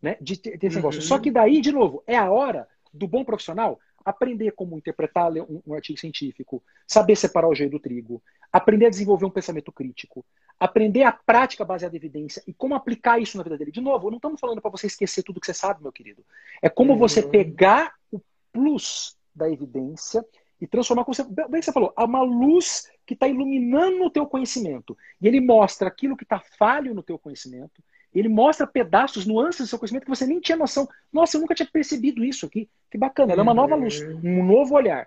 Né? 0.00 0.16
De 0.20 0.36
ter, 0.36 0.58
ter 0.58 0.66
esse 0.66 0.76
uhum. 0.76 0.82
negócio. 0.82 1.02
Só 1.02 1.18
que 1.18 1.30
daí, 1.30 1.60
de 1.60 1.72
novo, 1.72 2.02
é 2.06 2.16
a 2.16 2.30
hora 2.30 2.68
do 2.92 3.06
bom 3.06 3.24
profissional 3.24 3.78
aprender 4.04 4.52
como 4.52 4.76
interpretar 4.76 5.30
um, 5.32 5.62
um 5.66 5.74
artigo 5.74 5.98
científico, 5.98 6.62
saber 6.86 7.16
separar 7.16 7.48
o 7.48 7.54
joio 7.54 7.70
do 7.70 7.78
trigo, 7.78 8.22
aprender 8.52 8.86
a 8.86 8.90
desenvolver 8.90 9.26
um 9.26 9.30
pensamento 9.30 9.70
crítico, 9.70 10.24
aprender 10.58 11.02
a 11.02 11.12
prática 11.12 11.64
baseada 11.64 11.94
em 11.94 11.98
evidência 11.98 12.42
e 12.46 12.52
como 12.52 12.74
aplicar 12.74 13.20
isso 13.20 13.36
na 13.36 13.44
vida 13.44 13.58
dele. 13.58 13.70
De 13.70 13.80
novo, 13.80 14.10
não 14.10 14.16
estamos 14.16 14.40
falando 14.40 14.60
para 14.60 14.70
você 14.70 14.86
esquecer 14.86 15.22
tudo 15.22 15.40
que 15.40 15.46
você 15.46 15.54
sabe, 15.54 15.82
meu 15.82 15.92
querido. 15.92 16.24
É 16.62 16.68
como 16.68 16.92
uhum. 16.92 16.98
você 16.98 17.22
pegar 17.22 17.94
o 18.10 18.20
plus 18.52 19.16
da 19.34 19.50
evidência 19.50 20.24
e 20.60 20.66
transformar, 20.66 21.04
como 21.04 21.14
você, 21.14 21.24
bem 21.24 21.60
que 21.60 21.62
você 21.62 21.72
falou, 21.72 21.92
uma 21.96 22.22
luz 22.22 22.90
que 23.06 23.14
está 23.14 23.28
iluminando 23.28 24.04
o 24.04 24.10
teu 24.10 24.26
conhecimento. 24.26 24.96
E 25.20 25.28
ele 25.28 25.40
mostra 25.40 25.86
aquilo 25.86 26.16
que 26.16 26.24
está 26.24 26.40
falho 26.58 26.94
no 26.94 27.02
teu 27.02 27.18
conhecimento 27.18 27.82
ele 28.14 28.28
mostra 28.28 28.66
pedaços, 28.66 29.26
nuances 29.26 29.60
do 29.60 29.66
seu 29.66 29.78
conhecimento 29.78 30.04
que 30.04 30.10
você 30.10 30.26
nem 30.26 30.40
tinha 30.40 30.56
noção. 30.56 30.88
Nossa, 31.12 31.36
eu 31.36 31.40
nunca 31.40 31.54
tinha 31.54 31.68
percebido 31.70 32.24
isso 32.24 32.46
aqui. 32.46 32.68
Que 32.90 32.96
bacana, 32.96 33.32
ela 33.32 33.42
é 33.42 33.42
uma 33.42 33.54
nova 33.54 33.74
luz, 33.74 34.00
uhum. 34.00 34.40
um 34.40 34.44
novo 34.44 34.74
olhar. 34.74 35.06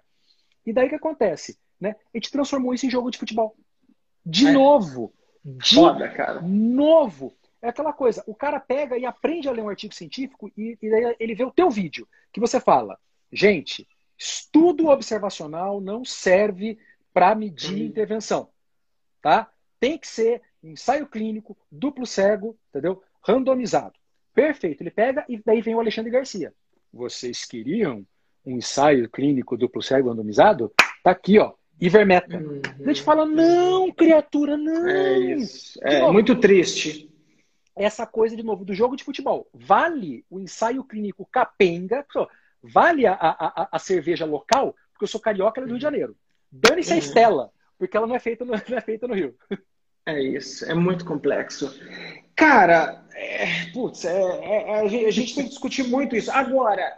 E 0.66 0.72
daí 0.72 0.86
o 0.86 0.90
que 0.90 0.96
acontece? 0.96 1.58
Né? 1.80 1.96
A 2.14 2.18
gente 2.18 2.32
transformou 2.32 2.74
isso 2.74 2.86
em 2.86 2.92
jogo 2.92 3.10
de 3.10 3.18
futebol. 3.18 3.56
De 4.26 4.48
é. 4.48 4.52
novo. 4.52 5.14
De 5.44 5.76
Foda, 5.76 6.08
cara. 6.10 6.42
novo. 6.42 7.36
É 7.62 7.70
aquela 7.70 7.94
coisa, 7.94 8.24
o 8.26 8.34
cara 8.34 8.60
pega 8.60 8.98
e 8.98 9.06
aprende 9.06 9.48
a 9.48 9.52
ler 9.52 9.62
um 9.62 9.70
artigo 9.70 9.94
científico 9.94 10.52
e, 10.58 10.78
e 10.82 10.90
daí 10.90 11.16
ele 11.20 11.36
vê 11.36 11.44
o 11.44 11.52
teu 11.52 11.70
vídeo, 11.70 12.08
que 12.34 12.40
você 12.40 12.60
fala, 12.60 12.98
gente, 13.32 13.88
estudo 14.18 14.88
observacional 14.88 15.80
não 15.80 16.04
serve 16.04 16.80
para 17.14 17.36
medir 17.36 17.76
hum. 17.76 17.86
intervenção. 17.86 18.50
Tá? 19.22 19.52
Tem 19.80 19.98
que 19.98 20.08
ser 20.08 20.42
ensaio 20.64 21.08
clínico, 21.08 21.58
duplo 21.72 22.06
cego, 22.06 22.58
entendeu? 22.70 23.02
Randomizado. 23.26 23.94
Perfeito. 24.34 24.82
Ele 24.82 24.92
pega 24.92 25.26
e 25.28 25.42
daí 25.44 25.62
vem 25.62 25.76
o 25.76 25.80
Alexandre 25.80 26.12
Garcia. 26.12 26.54
Vocês 26.92 27.46
queriam 27.46 28.06
um 28.46 28.58
ensaio 28.58 29.10
clínico 29.10 29.58
duplo 29.58 29.82
cego 29.82 30.10
randomizado? 30.10 30.74
Tá 31.04 31.12
aqui, 31.12 31.40
ó. 31.40 31.54
Ivermeta. 31.80 32.38
Uhum. 32.38 32.62
A 32.80 32.88
gente 32.88 33.02
fala, 33.02 33.26
não, 33.26 33.92
criatura, 33.92 34.56
não. 34.56 34.88
É 34.88 35.20
isso. 35.20 35.80
É 35.82 36.00
novo, 36.00 36.14
muito 36.14 36.36
triste. 36.40 37.10
Essa 37.76 38.06
coisa, 38.06 38.36
de 38.36 38.44
novo, 38.44 38.64
do 38.64 38.74
jogo 38.74 38.96
de 38.96 39.04
futebol. 39.04 39.50
Vale 39.52 40.24
o 40.30 40.40
ensaio 40.40 40.84
clínico 40.84 41.28
capenga, 41.32 42.06
vale 42.62 43.08
a, 43.08 43.14
a, 43.14 43.70
a 43.72 43.80
cerveja 43.80 44.26
local, 44.26 44.76
porque 44.94 45.06
eu 45.06 45.08
sou 45.08 45.20
carioca 45.20 45.60
do 45.62 45.68
Rio 45.68 45.78
de 45.78 45.82
Janeiro. 45.82 46.16
Dane-se 46.52 46.92
a 46.92 46.96
uhum. 46.96 47.00
Estela, 47.00 47.52
porque 47.80 47.98
ela 47.98 48.06
não 48.06 48.16
é 48.16 48.20
feita 48.20 48.46
no, 48.46 48.52
não 48.70 48.78
é 48.78 48.82
feita 48.82 49.08
no 49.08 49.16
Rio. 49.16 49.36
É 50.06 50.20
isso, 50.22 50.66
é 50.66 50.74
muito 50.74 51.06
complexo. 51.06 51.74
Cara, 52.36 53.04
é, 53.14 53.66
putz, 53.72 54.04
é, 54.04 54.12
é, 54.12 54.80
a, 54.80 54.88
gente, 54.88 55.06
a 55.06 55.12
gente 55.12 55.36
tem 55.36 55.44
que 55.44 55.50
discutir 55.50 55.84
muito 55.84 56.16
isso. 56.16 56.32
Agora, 56.32 56.98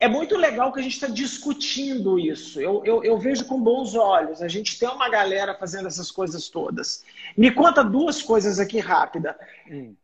é 0.00 0.08
muito 0.08 0.36
legal 0.36 0.72
que 0.72 0.80
a 0.80 0.82
gente 0.82 0.94
está 0.94 1.08
discutindo 1.08 2.18
isso. 2.18 2.60
Eu, 2.60 2.84
eu, 2.84 3.04
eu, 3.04 3.18
vejo 3.18 3.44
com 3.44 3.60
bons 3.60 3.94
olhos. 3.94 4.42
A 4.42 4.48
gente 4.48 4.78
tem 4.78 4.88
uma 4.88 5.08
galera 5.08 5.54
fazendo 5.54 5.88
essas 5.88 6.10
coisas 6.10 6.48
todas. 6.48 7.04
Me 7.36 7.50
conta 7.50 7.82
duas 7.82 8.22
coisas 8.22 8.58
aqui 8.60 8.78
rápida. 8.78 9.38
Hum. 9.70 9.94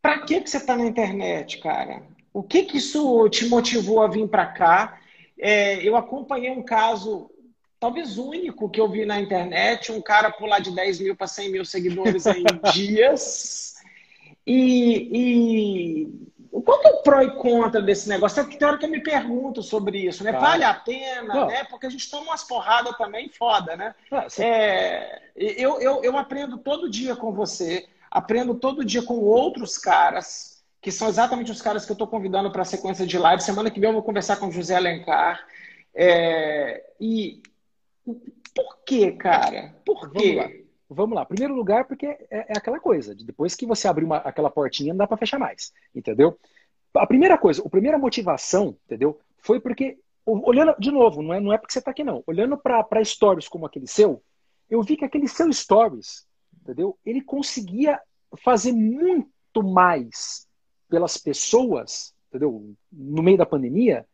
Para 0.00 0.20
que, 0.20 0.40
que 0.40 0.50
você 0.50 0.56
está 0.56 0.76
na 0.76 0.86
internet, 0.86 1.58
cara? 1.58 2.02
O 2.32 2.42
que, 2.42 2.64
que 2.64 2.78
isso 2.78 3.28
te 3.28 3.46
motivou 3.46 4.02
a 4.02 4.08
vir 4.08 4.26
para 4.28 4.46
cá? 4.46 4.98
É, 5.38 5.76
eu 5.86 5.96
acompanhei 5.96 6.50
um 6.50 6.62
caso 6.62 7.30
talvez 7.82 8.16
único 8.16 8.70
que 8.70 8.80
eu 8.80 8.88
vi 8.88 9.04
na 9.04 9.20
internet, 9.20 9.90
um 9.90 10.00
cara 10.00 10.30
pular 10.30 10.60
de 10.60 10.70
10 10.70 11.00
mil 11.00 11.16
para 11.16 11.26
100 11.26 11.50
mil 11.50 11.64
seguidores 11.64 12.24
em 12.26 12.44
dias. 12.72 13.74
E, 14.46 16.06
e 16.52 16.60
qual 16.60 16.78
que 16.78 16.86
é 16.86 16.90
o 16.92 17.02
pró 17.02 17.22
e 17.22 17.32
contra 17.32 17.82
desse 17.82 18.08
negócio? 18.08 18.40
É 18.40 18.44
que 18.44 18.56
tem 18.56 18.68
hora 18.68 18.78
que 18.78 18.84
eu 18.84 18.88
me 18.88 19.02
pergunto 19.02 19.64
sobre 19.64 19.98
isso, 19.98 20.22
né? 20.22 20.30
Claro. 20.30 20.46
Vale 20.46 20.62
a 20.62 20.74
pena, 20.74 21.34
Não. 21.34 21.46
né? 21.48 21.64
Porque 21.64 21.86
a 21.86 21.90
gente 21.90 22.08
toma 22.08 22.26
umas 22.26 22.44
porradas 22.44 22.96
também 22.96 23.28
foda, 23.28 23.74
né? 23.74 23.96
Ah, 24.12 24.28
é, 24.38 25.20
eu, 25.34 25.80
eu, 25.80 26.04
eu 26.04 26.16
aprendo 26.16 26.58
todo 26.58 26.88
dia 26.88 27.16
com 27.16 27.32
você, 27.32 27.88
aprendo 28.08 28.54
todo 28.54 28.84
dia 28.84 29.02
com 29.02 29.18
outros 29.18 29.76
caras, 29.76 30.62
que 30.80 30.92
são 30.92 31.08
exatamente 31.08 31.50
os 31.50 31.60
caras 31.60 31.84
que 31.84 31.90
eu 31.90 31.94
estou 31.94 32.06
convidando 32.06 32.48
para 32.52 32.62
a 32.62 32.64
sequência 32.64 33.04
de 33.04 33.18
live. 33.18 33.42
Semana 33.42 33.72
que 33.72 33.80
vem 33.80 33.88
eu 33.88 33.94
vou 33.94 34.04
conversar 34.04 34.36
com 34.36 34.46
o 34.46 34.52
José 34.52 34.76
Alencar. 34.76 35.44
É, 35.92 36.84
e, 37.00 37.42
por 38.04 38.78
quê, 38.84 39.12
cara? 39.12 39.74
Por 39.84 40.10
quê? 40.12 40.34
Vamos 40.34 40.36
lá. 40.36 40.62
Vamos 40.88 41.16
lá. 41.16 41.24
Primeiro 41.24 41.54
lugar, 41.54 41.86
porque 41.86 42.06
é, 42.06 42.26
é 42.30 42.52
aquela 42.56 42.78
coisa. 42.78 43.14
Depois 43.14 43.54
que 43.54 43.66
você 43.66 43.88
abrir 43.88 44.04
uma, 44.04 44.18
aquela 44.18 44.50
portinha, 44.50 44.92
não 44.92 44.98
dá 44.98 45.06
para 45.06 45.16
fechar 45.16 45.38
mais. 45.38 45.72
Entendeu? 45.94 46.38
A 46.94 47.06
primeira 47.06 47.38
coisa, 47.38 47.62
a 47.64 47.70
primeira 47.70 47.98
motivação, 47.98 48.76
entendeu? 48.84 49.18
Foi 49.38 49.58
porque, 49.58 49.98
olhando, 50.26 50.74
de 50.78 50.90
novo, 50.90 51.22
não 51.22 51.32
é, 51.32 51.40
não 51.40 51.52
é 51.52 51.56
porque 51.56 51.72
você 51.72 51.78
está 51.78 51.90
aqui, 51.90 52.04
não. 52.04 52.22
Olhando 52.26 52.58
para 52.58 53.04
stories 53.04 53.48
como 53.48 53.64
aquele 53.64 53.86
seu, 53.86 54.22
eu 54.68 54.82
vi 54.82 54.96
que 54.96 55.04
aquele 55.04 55.26
seu 55.26 55.50
stories, 55.52 56.26
entendeu? 56.60 56.98
Ele 57.04 57.22
conseguia 57.22 57.98
fazer 58.42 58.72
muito 58.72 59.62
mais 59.62 60.46
pelas 60.88 61.16
pessoas, 61.16 62.14
entendeu? 62.28 62.74
No 62.92 63.22
meio 63.22 63.38
da 63.38 63.46
pandemia, 63.46 64.06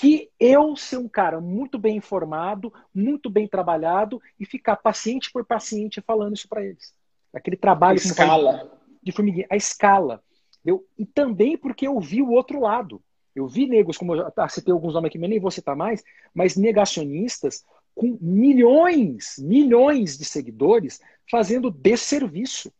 que 0.00 0.30
eu 0.40 0.74
ser 0.76 0.96
um 0.96 1.06
cara 1.06 1.42
muito 1.42 1.78
bem 1.78 1.98
informado, 1.98 2.72
muito 2.94 3.28
bem 3.28 3.46
trabalhado 3.46 4.18
e 4.38 4.46
ficar 4.46 4.76
paciente 4.76 5.30
por 5.30 5.44
paciente 5.44 6.00
falando 6.00 6.34
isso 6.34 6.48
para 6.48 6.64
eles. 6.64 6.94
Aquele 7.34 7.54
trabalho 7.54 7.98
a 7.98 8.02
escala 8.02 8.72
de 9.02 9.12
formiguinha, 9.12 9.46
a 9.50 9.56
escala. 9.56 10.24
Eu, 10.64 10.86
e 10.98 11.04
também 11.04 11.54
porque 11.54 11.86
eu 11.86 12.00
vi 12.00 12.22
o 12.22 12.30
outro 12.30 12.60
lado. 12.60 13.02
Eu 13.36 13.46
vi 13.46 13.66
negros, 13.66 13.98
como 13.98 14.14
eu 14.14 14.32
já 14.34 14.48
citei 14.48 14.72
alguns 14.72 14.94
nomes 14.94 15.08
aqui, 15.10 15.18
mas 15.18 15.28
nem 15.28 15.38
vou 15.38 15.50
citar 15.50 15.76
mais, 15.76 16.02
mas 16.32 16.56
negacionistas 16.56 17.62
com 17.94 18.16
milhões, 18.22 19.34
milhões 19.38 20.16
de 20.16 20.24
seguidores 20.24 20.98
fazendo 21.30 21.70
desserviço. 21.70 22.72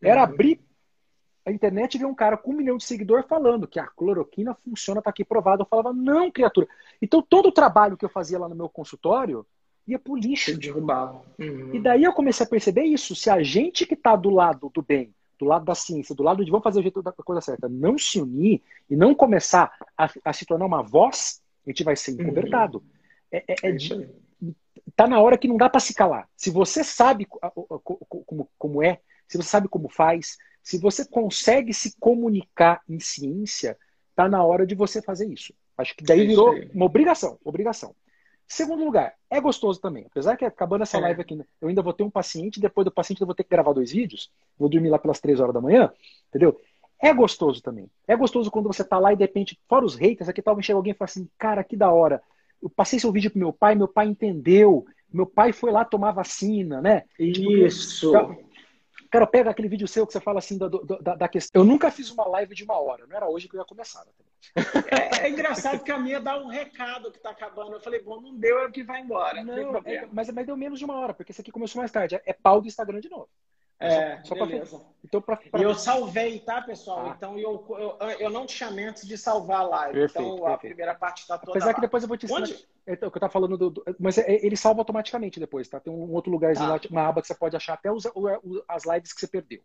Era 0.00 0.20
uhum. 0.20 0.32
abrir 0.32 0.60
a 1.46 1.52
internet 1.52 1.98
vê 1.98 2.04
um 2.04 2.14
cara 2.14 2.36
com 2.36 2.52
um 2.52 2.56
milhão 2.56 2.76
de 2.76 2.84
seguidores 2.84 3.26
falando 3.28 3.68
que 3.68 3.78
a 3.78 3.86
cloroquina 3.86 4.54
funciona, 4.54 5.00
está 5.00 5.10
aqui 5.10 5.24
provado. 5.24 5.62
Eu 5.62 5.66
falava, 5.66 5.92
não, 5.92 6.30
criatura. 6.30 6.66
Então 7.02 7.20
todo 7.20 7.46
o 7.46 7.52
trabalho 7.52 7.96
que 7.96 8.04
eu 8.04 8.08
fazia 8.08 8.38
lá 8.38 8.48
no 8.48 8.54
meu 8.54 8.68
consultório 8.68 9.46
ia 9.86 9.98
pro 9.98 10.16
lixo. 10.16 10.58
Derrubava. 10.58 11.22
Uhum. 11.38 11.74
E 11.74 11.80
daí 11.80 12.04
eu 12.04 12.12
comecei 12.12 12.46
a 12.46 12.48
perceber 12.48 12.84
isso. 12.84 13.14
Se 13.14 13.28
a 13.28 13.42
gente 13.42 13.84
que 13.84 13.94
está 13.94 14.16
do 14.16 14.30
lado 14.30 14.70
do 14.72 14.80
bem, 14.80 15.14
do 15.38 15.44
lado 15.44 15.64
da 15.64 15.74
ciência, 15.74 16.14
do 16.14 16.22
lado 16.22 16.44
de 16.44 16.50
vamos 16.50 16.64
fazer 16.64 16.80
o 16.80 16.82
jeito 16.82 17.02
da 17.02 17.12
coisa 17.12 17.42
certa, 17.42 17.68
não 17.68 17.98
se 17.98 18.20
unir 18.20 18.62
e 18.88 18.96
não 18.96 19.14
começar 19.14 19.70
a, 19.98 20.08
a 20.24 20.32
se 20.32 20.46
tornar 20.46 20.64
uma 20.64 20.82
voz, 20.82 21.42
a 21.66 21.70
gente 21.70 21.84
vai 21.84 21.96
ser 21.96 22.12
uhum. 22.12 22.22
encobertado. 22.22 22.78
Uhum. 22.78 22.84
É, 23.30 23.44
é, 23.48 23.56
é 23.64 23.72
de, 23.72 24.08
tá 24.96 25.06
na 25.06 25.20
hora 25.20 25.36
que 25.36 25.48
não 25.48 25.56
dá 25.56 25.68
para 25.68 25.80
se 25.80 25.92
calar. 25.92 26.28
Se 26.36 26.50
você 26.50 26.82
sabe 26.82 27.26
como, 27.26 28.48
como 28.58 28.82
é, 28.82 29.00
se 29.26 29.36
você 29.36 29.48
sabe 29.48 29.68
como 29.68 29.88
faz, 29.88 30.38
se 30.64 30.78
você 30.78 31.04
consegue 31.04 31.74
se 31.74 31.94
comunicar 32.00 32.80
em 32.88 32.98
ciência, 32.98 33.76
está 34.08 34.26
na 34.26 34.42
hora 34.42 34.66
de 34.66 34.74
você 34.74 35.02
fazer 35.02 35.28
isso. 35.28 35.52
Acho 35.76 35.94
que 35.94 36.02
daí 36.02 36.26
virou 36.26 36.54
uma 36.72 36.86
obrigação, 36.86 37.38
obrigação. 37.44 37.94
Segundo 38.48 38.84
lugar, 38.84 39.14
é 39.30 39.40
gostoso 39.40 39.80
também. 39.80 40.06
Apesar 40.06 40.36
que 40.36 40.44
acabando 40.44 40.82
essa 40.82 40.96
é. 40.96 41.00
live 41.00 41.20
aqui, 41.20 41.38
eu 41.60 41.68
ainda 41.68 41.82
vou 41.82 41.92
ter 41.92 42.02
um 42.02 42.10
paciente, 42.10 42.60
depois 42.60 42.84
do 42.84 42.90
paciente 42.90 43.20
eu 43.20 43.26
vou 43.26 43.34
ter 43.34 43.44
que 43.44 43.50
gravar 43.50 43.74
dois 43.74 43.92
vídeos, 43.92 44.30
vou 44.58 44.68
dormir 44.68 44.88
lá 44.88 44.98
pelas 44.98 45.20
três 45.20 45.38
horas 45.38 45.52
da 45.52 45.60
manhã, 45.60 45.92
entendeu? 46.28 46.58
É 46.98 47.12
gostoso 47.12 47.60
também. 47.60 47.90
É 48.08 48.16
gostoso 48.16 48.50
quando 48.50 48.66
você 48.66 48.82
tá 48.82 48.98
lá 48.98 49.12
e 49.12 49.16
de 49.16 49.22
repente, 49.22 49.58
fora 49.68 49.84
os 49.84 49.94
haters, 49.94 50.28
aqui 50.30 50.40
talvez 50.40 50.64
chegue 50.64 50.76
alguém 50.76 50.92
e 50.92 50.96
fale 50.96 51.10
assim, 51.10 51.28
cara, 51.36 51.62
que 51.62 51.76
da 51.76 51.92
hora. 51.92 52.22
Eu 52.62 52.70
passei 52.70 52.98
seu 52.98 53.12
vídeo 53.12 53.30
pro 53.30 53.38
meu 53.38 53.52
pai, 53.52 53.74
meu 53.74 53.88
pai 53.88 54.06
entendeu. 54.06 54.86
Meu 55.12 55.26
pai 55.26 55.52
foi 55.52 55.70
lá 55.70 55.84
tomar 55.84 56.12
vacina, 56.12 56.80
né? 56.80 57.02
Tipo, 57.16 57.52
Isso. 57.52 58.12
Cara, 59.14 59.28
pega 59.28 59.48
aquele 59.48 59.68
vídeo 59.68 59.86
seu 59.86 60.04
que 60.04 60.12
você 60.12 60.18
fala 60.18 60.40
assim 60.40 60.58
da, 60.58 60.66
da, 60.68 61.14
da, 61.14 61.28
questão. 61.28 61.62
Eu 61.62 61.64
nunca 61.64 61.88
fiz 61.88 62.10
uma 62.10 62.26
live 62.26 62.52
de 62.52 62.64
uma 62.64 62.76
hora, 62.80 63.06
não 63.06 63.16
era 63.16 63.28
hoje 63.28 63.48
que 63.48 63.54
eu 63.54 63.60
ia 63.60 63.64
começar. 63.64 64.04
Né? 64.04 64.12
É, 64.90 65.26
é, 65.26 65.30
engraçado 65.30 65.84
que 65.84 65.92
a 65.92 65.98
minha 66.00 66.18
dá 66.18 66.36
um 66.36 66.48
recado 66.48 67.12
que 67.12 67.20
tá 67.20 67.30
acabando. 67.30 67.74
Eu 67.74 67.80
falei, 67.80 68.02
bom, 68.02 68.20
não 68.20 68.34
deu, 68.36 68.58
é 68.58 68.66
o 68.66 68.72
que 68.72 68.82
vai 68.82 69.00
embora. 69.02 69.44
Não, 69.44 69.70
não 69.70 69.82
é, 69.84 70.08
mas, 70.12 70.28
mas 70.30 70.44
deu 70.44 70.56
menos 70.56 70.80
de 70.80 70.84
uma 70.84 70.98
hora, 70.98 71.14
porque 71.14 71.30
esse 71.30 71.40
aqui 71.40 71.52
começou 71.52 71.78
mais 71.78 71.92
tarde. 71.92 72.16
É, 72.16 72.22
é 72.26 72.32
pau 72.32 72.60
do 72.60 72.66
Instagram 72.66 72.98
de 72.98 73.08
novo. 73.08 73.28
É, 73.86 74.20
só, 74.24 74.34
só 74.34 74.46
beleza. 74.46 74.78
Pra... 74.78 74.86
Então, 75.04 75.22
pra, 75.22 75.36
pra... 75.36 75.60
Eu 75.60 75.74
salvei, 75.74 76.40
tá, 76.40 76.62
pessoal? 76.62 77.06
Ah. 77.06 77.14
Então 77.16 77.38
eu, 77.38 77.64
eu, 77.68 78.10
eu 78.20 78.30
não 78.30 78.46
te 78.46 78.54
chamei 78.54 78.86
antes 78.86 79.06
de 79.06 79.18
salvar 79.18 79.60
a 79.60 79.68
live. 79.68 79.92
Perfeito, 79.92 80.22
então 80.22 80.36
perfeito. 80.36 80.54
a 80.54 80.58
primeira 80.58 80.94
parte 80.94 81.20
está 81.20 81.38
toda. 81.38 81.52
Apesar 81.52 81.66
lá. 81.68 81.74
que 81.74 81.80
depois 81.80 82.02
eu 82.02 82.08
vou 82.08 82.16
te 82.16 82.26
ensinar. 82.26 82.40
Onde? 82.40 82.68
É, 82.86 82.92
o 82.92 83.10
que 83.10 83.16
eu 83.16 83.20
tava 83.20 83.32
falando 83.32 83.56
do. 83.56 83.70
do... 83.70 83.84
mas 83.98 84.18
é, 84.18 84.44
ele 84.44 84.56
salva 84.56 84.80
automaticamente 84.80 85.38
depois, 85.38 85.68
tá? 85.68 85.78
Tem 85.78 85.92
um 85.92 86.12
outro 86.12 86.32
lugarzinho 86.32 86.68
tá. 86.68 86.74
lá, 86.74 86.80
uma 86.90 87.08
aba 87.08 87.20
que 87.20 87.26
você 87.26 87.34
pode 87.34 87.56
achar 87.56 87.74
até 87.74 87.90
os, 87.92 88.04
as 88.68 88.84
lives 88.84 89.12
que 89.12 89.20
você 89.20 89.28
perdeu. 89.28 89.60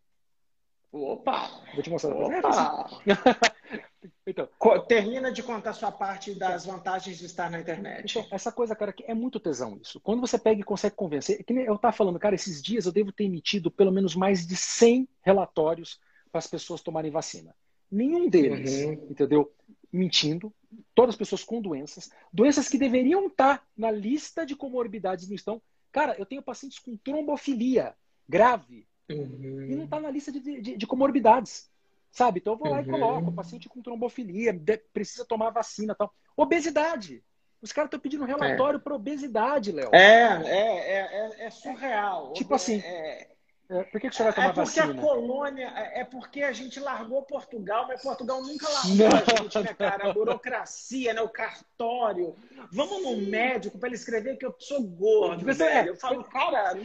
Opa! 0.91 1.61
Vou 1.73 1.83
te 1.83 1.89
mostrar. 1.89 2.15
Opa! 2.15 2.89
então, 4.25 4.49
Termina 4.87 5.31
de 5.31 5.43
contar 5.43 5.73
sua 5.73 5.91
parte 5.91 6.33
das 6.33 6.65
vantagens 6.65 7.17
de 7.19 7.25
estar 7.25 7.49
na 7.51 7.59
internet. 7.59 8.09
Então, 8.09 8.27
essa 8.31 8.51
coisa, 8.51 8.75
cara, 8.75 8.91
que 8.91 9.03
é 9.03 9.13
muito 9.13 9.39
tesão 9.39 9.77
isso. 9.79 9.99
Quando 9.99 10.19
você 10.19 10.37
pega 10.39 10.61
e 10.61 10.63
consegue 10.63 10.95
convencer, 10.95 11.43
que 11.43 11.53
eu 11.53 11.77
tava 11.77 11.95
falando, 11.95 12.19
cara, 12.19 12.33
esses 12.33 12.61
dias 12.61 12.85
eu 12.85 12.91
devo 12.91 13.11
ter 13.11 13.25
emitido 13.25 13.69
pelo 13.69 13.91
menos 13.91 14.15
mais 14.15 14.47
de 14.47 14.55
100 14.55 15.07
relatórios 15.21 15.99
para 16.31 16.39
as 16.39 16.47
pessoas 16.47 16.81
tomarem 16.81 17.11
vacina. 17.11 17.55
Nenhum 17.91 18.27
deles, 18.27 18.83
uhum. 18.83 18.93
entendeu? 19.09 19.51
Mentindo. 19.91 20.53
Todas 20.93 21.13
as 21.13 21.17
pessoas 21.17 21.43
com 21.43 21.61
doenças, 21.61 22.11
doenças 22.31 22.67
que 22.67 22.77
deveriam 22.77 23.27
estar 23.27 23.65
na 23.75 23.89
lista 23.91 24.45
de 24.45 24.55
comorbidades 24.55 25.27
não 25.27 25.35
estão. 25.35 25.61
Cara, 25.91 26.15
eu 26.19 26.25
tenho 26.25 26.43
pacientes 26.43 26.77
com 26.77 26.95
trombofilia 26.97 27.95
grave, 28.27 28.87
Uhum. 29.09 29.67
E 29.69 29.75
não 29.75 29.85
está 29.85 29.99
na 29.99 30.11
lista 30.11 30.31
de, 30.31 30.39
de, 30.39 30.77
de, 30.77 30.87
comorbidades. 30.87 31.69
Sabe? 32.11 32.39
Então 32.39 32.53
eu 32.53 32.57
vou 32.57 32.69
lá 32.69 32.77
uhum. 32.77 32.83
e 32.83 32.89
coloco, 32.89 33.31
paciente 33.31 33.69
com 33.69 33.81
trombofilia, 33.81 34.59
precisa 34.93 35.25
tomar 35.25 35.51
vacina 35.51 35.95
tal. 35.95 36.13
Obesidade. 36.35 37.23
Os 37.61 37.71
caras 37.71 37.87
estão 37.87 37.99
pedindo 37.99 38.25
relatório 38.25 38.77
é. 38.77 38.81
para 38.81 38.95
obesidade, 38.95 39.71
Léo. 39.71 39.89
É, 39.93 40.41
é, 40.45 40.99
é, 40.99 41.45
é, 41.45 41.49
surreal. 41.49 42.33
Tipo 42.33 42.55
assim. 42.55 42.79
É, 42.79 43.27
é, 43.69 43.83
por 43.83 44.01
que, 44.01 44.09
que 44.09 44.15
você 44.15 44.23
vai 44.23 44.33
tomar 44.33 44.49
é 44.49 44.53
porque 44.53 44.79
vacina? 44.79 44.99
a 44.99 45.05
colônia, 45.05 45.67
é 45.93 46.03
porque 46.03 46.41
a 46.41 46.51
gente 46.51 46.79
largou 46.79 47.21
Portugal, 47.21 47.85
mas 47.87 48.01
Portugal 48.01 48.41
nunca 48.41 48.67
largou 48.67 48.95
não, 48.95 49.15
a 49.15 49.43
gente, 49.43 49.59
né, 49.59 49.73
cara? 49.75 50.09
A 50.09 50.13
burocracia, 50.13 51.13
né? 51.13 51.21
O 51.21 51.29
cartório. 51.29 52.35
Vamos 52.71 53.03
no 53.03 53.17
médico 53.29 53.77
para 53.77 53.89
ele 53.89 53.95
escrever 53.95 54.37
que 54.37 54.45
eu 54.45 54.55
sou 54.57 54.81
gordo. 54.81 55.47
É, 55.61 55.89
eu 55.89 55.95
falo, 55.95 56.23
cara, 56.23 56.79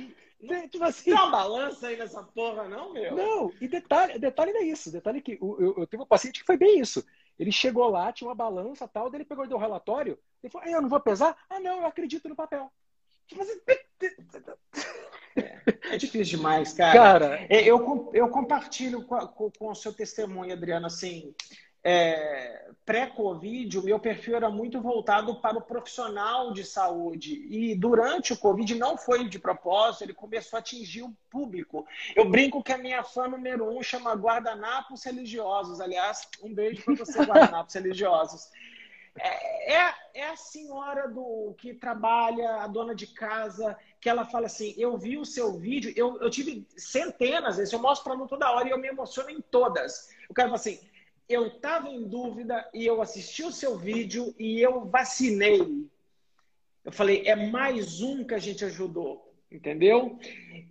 Tipo 0.69 0.85
assim, 0.85 1.05
Tem 1.05 1.15
uma 1.15 1.31
balança 1.31 1.89
aí 1.89 1.97
nessa 1.97 2.23
porra, 2.23 2.69
não, 2.69 2.93
meu? 2.93 3.15
Não, 3.15 3.53
e 3.61 3.69
detalhe, 3.69 4.19
detalhe 4.19 4.51
é 4.53 4.65
isso. 4.65 4.91
Detalhe 4.91 5.21
que 5.21 5.39
eu, 5.41 5.57
eu, 5.61 5.75
eu 5.79 5.87
tive 5.87 6.03
um 6.03 6.07
paciente 6.07 6.41
que 6.41 6.47
foi 6.47 6.57
bem 6.57 6.81
isso. 6.81 7.05
Ele 7.39 7.51
chegou 7.51 7.89
lá, 7.89 8.13
tinha 8.13 8.29
uma 8.29 8.35
balança 8.35 8.87
tal, 8.87 9.11
daí 9.11 9.19
ele 9.19 9.25
pegou 9.25 9.45
e 9.45 9.49
deu 9.49 9.57
o 9.57 9.61
relatório. 9.61 10.19
Ele 10.43 10.51
falou: 10.51 10.69
eu 10.69 10.83
não 10.83 10.89
vou 10.89 11.01
pesar? 11.01 11.37
Ah, 11.49 11.61
não, 11.61 11.81
eu 11.81 11.87
acredito 11.87 12.29
no 12.29 12.37
papel. 12.37 12.71
Tipo 13.27 13.43
assim, 13.43 13.61
é, 15.37 15.63
é 15.95 15.97
difícil 15.97 16.37
demais, 16.37 16.73
cara. 16.75 16.93
Cara, 16.93 17.47
é, 17.49 17.63
eu, 17.63 18.11
eu 18.13 18.29
compartilho 18.29 19.05
com, 19.05 19.19
com, 19.29 19.51
com 19.51 19.71
o 19.71 19.75
seu 19.75 19.93
testemunho, 19.93 20.53
Adriano, 20.53 20.87
assim 20.87 21.35
é, 21.85 22.71
pré-Covid, 22.85 23.79
o 23.79 23.83
meu 23.83 24.01
perfil 24.01 24.37
era 24.37 24.49
muito 24.49 24.81
voltado 24.81 25.37
para 25.37 25.59
o 25.59 25.63
profissional 25.63 26.53
de 26.53 26.65
saúde. 26.65 27.47
E 27.51 27.75
durante 27.75 28.33
o 28.33 28.39
Covid 28.39 28.75
não 28.75 28.97
foi 28.97 29.29
de 29.29 29.39
propósito, 29.39 30.05
ele 30.05 30.15
começou 30.15 30.57
a 30.57 30.61
atingir 30.61 31.03
o 31.03 31.15
público. 31.29 31.87
Eu 32.17 32.29
brinco 32.29 32.63
que 32.63 32.73
a 32.73 32.79
minha 32.79 33.05
fã 33.05 33.29
número 33.29 33.69
um 33.69 33.83
chama 33.83 34.15
Guardanapos 34.15 35.05
Religiosos. 35.05 35.81
Aliás, 35.81 36.27
um 36.43 36.55
beijo 36.55 36.83
para 36.83 36.95
você, 36.95 37.19
Guardanapos 37.25 37.75
Religiosos. 37.75 38.51
É, 39.17 39.75
é, 39.75 39.95
é, 40.15 40.31
a 40.31 40.37
senhora 40.37 41.07
do 41.09 41.55
que 41.57 41.73
trabalha, 41.73 42.63
a 42.63 42.67
dona 42.67 42.95
de 42.95 43.07
casa, 43.07 43.79
que 44.01 44.09
ela 44.09 44.25
fala 44.25 44.47
assim: 44.47 44.75
Eu 44.77 44.99
vi 44.99 45.17
o 45.17 45.25
seu 45.25 45.53
vídeo, 45.57 45.93
eu, 45.95 46.21
eu 46.21 46.29
tive 46.29 46.67
centenas 46.77 47.57
vezes, 47.57 47.73
eu 47.73 47.79
mostro 47.79 48.11
para 48.11 48.19
mim 48.19 48.27
toda 48.27 48.51
hora 48.51 48.67
e 48.67 48.73
eu 48.73 48.79
me 48.79 48.89
emociono 48.89 49.31
em 49.31 49.41
todas. 49.41 50.09
O 50.29 50.35
cara 50.35 50.49
fala 50.49 50.57
assim: 50.57 50.81
eu 51.29 51.47
estava 51.47 51.89
em 51.89 52.07
dúvida 52.07 52.69
e 52.73 52.85
eu 52.85 53.01
assisti 53.01 53.43
o 53.43 53.53
seu 53.53 53.79
vídeo 53.79 54.35
e 54.39 54.61
eu 54.61 54.85
vacinei. 54.87 55.89
Eu 56.85 56.93
falei, 56.93 57.23
é 57.27 57.35
mais 57.35 58.01
um 58.03 58.25
que 58.25 58.35
a 58.35 58.39
gente 58.39 58.65
ajudou, 58.65 59.33
entendeu? 59.51 60.19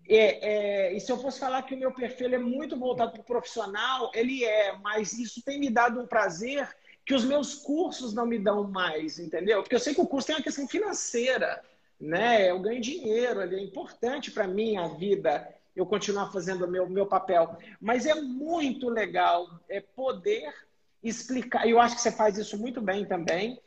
É, 0.08 0.90
é, 0.90 0.94
e 0.94 1.00
se 1.00 1.12
eu 1.12 1.18
fosse 1.18 1.40
falar 1.40 1.64
que 1.64 1.74
o 1.74 1.78
meu 1.78 1.92
perfil 1.92 2.34
é 2.34 2.38
muito 2.38 2.78
voltado 2.78 3.14
para 3.14 3.22
o 3.22 3.26
profissional, 3.26 4.12
ele 4.14 4.44
é, 4.44 4.78
mas 4.78 5.14
isso 5.14 5.42
tem 5.44 5.60
me 5.60 5.70
dado 5.70 6.00
um 6.00 6.08
prazer 6.08 6.70
que 7.06 7.14
os 7.14 7.26
meus 7.26 7.56
cursos 7.56 8.14
não 8.14 8.26
me 8.26 8.38
dão 8.38 8.70
mais, 8.70 9.20
entendeu? 9.20 9.62
Porque 9.62 9.76
eu 9.76 9.80
sei 9.80 9.94
que 9.94 10.02
o 10.02 10.08
curso 10.08 10.28
tem 10.28 10.36
uma 10.36 10.44
questão 10.44 10.68
financeira, 10.68 11.64
né? 12.00 12.50
Eu 12.50 12.60
ganho 12.60 12.80
dinheiro, 12.80 13.42
ele 13.42 13.56
é 13.56 13.64
importante 13.64 14.32
para 14.32 14.48
mim 14.48 14.78
a 14.78 14.88
vida 14.88 15.54
eu 15.76 15.86
continuar 15.86 16.32
fazendo 16.32 16.66
o 16.66 16.68
meu, 16.68 16.88
meu 16.90 17.06
papel. 17.06 17.58
Mas 17.82 18.06
é 18.06 18.16
muito 18.16 18.90
legal 18.90 19.48
é 19.70 19.82
poder 19.82 20.54
explicar, 21.02 21.68
eu 21.68 21.80
acho 21.80 21.96
que 21.96 22.02
você 22.02 22.12
faz 22.12 22.38
isso 22.38 22.58
muito 22.58 22.80
bem 22.80 23.06
também, 23.06 23.60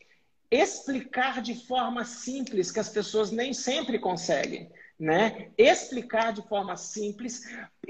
explicar 0.50 1.42
de 1.42 1.66
forma 1.66 2.04
simples 2.04 2.70
que 2.70 2.80
as 2.80 2.88
pessoas 2.88 3.30
nem 3.30 3.52
sempre 3.52 3.98
conseguem. 3.98 4.70
Né? 4.98 5.50
Explicar 5.58 6.32
de 6.32 6.40
forma 6.48 6.74
simples, 6.74 7.42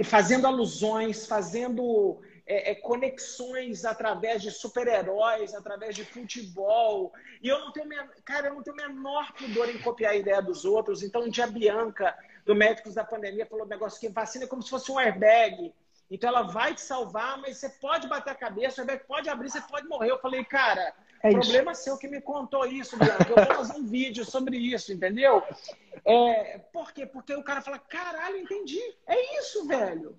fazendo 0.02 0.44
alusões, 0.44 1.24
fazendo 1.24 2.20
é, 2.44 2.72
é, 2.72 2.74
conexões 2.74 3.84
através 3.84 4.42
de 4.42 4.50
super-heróis, 4.50 5.54
através 5.54 5.94
de 5.94 6.04
futebol. 6.04 7.12
E 7.40 7.48
eu 7.48 7.60
não 7.60 7.72
tenho, 7.72 7.88
cara, 8.24 8.48
eu 8.48 8.54
não 8.54 8.62
tenho 8.62 8.76
menor 8.76 9.32
pudor 9.34 9.68
em 9.68 9.78
copiar 9.78 10.12
a 10.12 10.16
ideia 10.16 10.42
dos 10.42 10.64
outros. 10.64 11.04
Então, 11.04 11.22
um 11.22 11.28
dia 11.28 11.44
a 11.44 11.48
Bianca 11.48 12.16
do 12.46 12.54
Médicos 12.54 12.94
da 12.94 13.04
Pandemia 13.04 13.44
falou 13.44 13.66
um 13.66 13.68
negócio 13.68 14.00
que 14.00 14.08
vacina 14.08 14.44
é 14.44 14.48
como 14.48 14.62
se 14.62 14.70
fosse 14.70 14.90
um 14.90 14.98
airbag. 14.98 15.74
Então 16.08 16.30
ela 16.30 16.42
vai 16.42 16.72
te 16.72 16.80
salvar, 16.80 17.36
mas 17.38 17.58
você 17.58 17.68
pode 17.68 18.06
bater 18.06 18.30
a 18.30 18.34
cabeça, 18.34 18.80
o 18.80 18.80
airbag 18.82 19.04
pode 19.06 19.28
abrir, 19.28 19.50
você 19.50 19.60
pode 19.60 19.88
morrer. 19.88 20.12
Eu 20.12 20.20
falei, 20.20 20.44
cara, 20.44 20.94
é 21.20 21.30
problema 21.32 21.74
seu 21.74 21.98
que 21.98 22.06
me 22.06 22.20
contou 22.20 22.64
isso, 22.64 22.96
Bianca. 22.96 23.28
Eu 23.28 23.34
vou 23.34 23.56
fazer 23.56 23.72
um 23.72 23.84
vídeo 23.84 24.24
sobre 24.24 24.56
isso, 24.56 24.92
entendeu? 24.92 25.42
É, 26.04 26.58
por 26.72 26.92
quê? 26.92 27.04
Porque 27.04 27.34
o 27.34 27.42
cara 27.42 27.60
fala, 27.60 27.80
caralho, 27.80 28.36
entendi. 28.36 28.80
É 29.08 29.40
isso, 29.40 29.66
velho. 29.66 30.16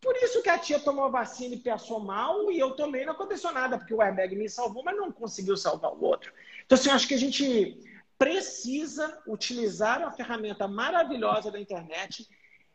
Por 0.00 0.16
isso 0.16 0.42
que 0.42 0.48
a 0.48 0.58
tia 0.58 0.80
tomou 0.80 1.04
a 1.04 1.10
vacina 1.10 1.54
e 1.54 1.58
passou 1.58 2.00
mal 2.00 2.50
e 2.50 2.58
eu 2.58 2.72
tomei 2.72 3.04
não 3.04 3.12
aconteceu 3.12 3.52
nada, 3.52 3.78
porque 3.78 3.94
o 3.94 4.02
airbag 4.02 4.34
me 4.34 4.48
salvou, 4.48 4.82
mas 4.82 4.96
não 4.96 5.12
conseguiu 5.12 5.56
salvar 5.56 5.92
o 5.92 6.04
outro. 6.04 6.32
Então, 6.64 6.76
assim, 6.76 6.88
eu 6.88 6.96
acho 6.96 7.06
que 7.06 7.14
a 7.14 7.18
gente 7.18 7.91
precisa 8.22 9.20
utilizar 9.26 9.98
uma 9.98 10.12
ferramenta 10.12 10.68
maravilhosa 10.68 11.50
da 11.50 11.58
internet, 11.58 12.28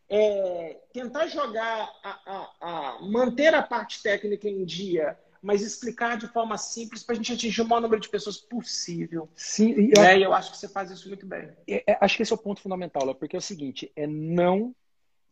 é, 0.09 0.77
tentar 0.91 1.27
jogar, 1.27 1.89
a, 2.03 2.09
a, 2.25 2.55
a, 2.59 3.01
manter 3.01 3.55
a 3.55 3.63
parte 3.63 4.03
técnica 4.03 4.49
em 4.49 4.65
dia, 4.65 5.17
mas 5.41 5.61
explicar 5.61 6.17
de 6.17 6.27
forma 6.27 6.57
simples 6.57 7.01
para 7.01 7.13
a 7.13 7.15
gente 7.15 7.31
atingir 7.31 7.61
o 7.61 7.65
maior 7.65 7.79
número 7.79 8.01
de 8.01 8.09
pessoas 8.09 8.35
possível. 8.35 9.29
Sim, 9.37 9.73
e 9.79 9.93
eu, 9.95 10.03
é, 10.03 10.19
eu 10.19 10.33
acho 10.33 10.51
que 10.51 10.57
você 10.57 10.67
faz 10.67 10.91
isso 10.91 11.07
muito 11.07 11.25
bem. 11.25 11.49
É, 11.65 11.93
é, 11.93 11.97
acho 12.01 12.17
que 12.17 12.23
esse 12.23 12.33
é 12.33 12.35
o 12.35 12.39
ponto 12.39 12.59
fundamental, 12.59 13.15
porque 13.15 13.37
é 13.37 13.39
o 13.39 13.41
seguinte: 13.41 13.89
é 13.95 14.05
não 14.05 14.75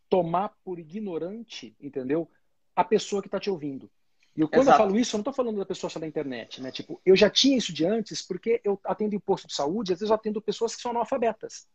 tomar 0.09 0.53
por 0.63 0.79
ignorante, 0.79 1.75
entendeu? 1.77 2.29
A 2.73 2.85
pessoa 2.85 3.21
que 3.21 3.27
está 3.27 3.39
te 3.39 3.49
ouvindo. 3.49 3.91
E 4.35 4.41
eu, 4.41 4.49
quando 4.49 4.63
Exato. 4.63 4.81
eu 4.81 4.85
falo 4.85 4.99
isso, 4.99 5.15
eu 5.15 5.19
não 5.19 5.21
estou 5.21 5.33
falando 5.33 5.57
da 5.57 5.65
pessoa 5.65 5.89
só 5.89 5.97
da 5.97 6.05
internet, 6.05 6.61
né? 6.61 6.69
Tipo, 6.69 6.99
eu 7.05 7.15
já 7.15 7.29
tinha 7.29 7.57
isso 7.57 7.71
de 7.71 7.85
antes, 7.85 8.21
porque 8.21 8.59
eu 8.65 8.79
atendo 8.83 9.15
em 9.15 9.19
posto 9.19 9.47
de 9.47 9.55
saúde, 9.55 9.93
às 9.93 9.99
vezes 9.99 10.09
eu 10.09 10.15
atendo 10.15 10.41
pessoas 10.41 10.75
que 10.75 10.81
são 10.81 10.91
analfabetas. 10.91 11.67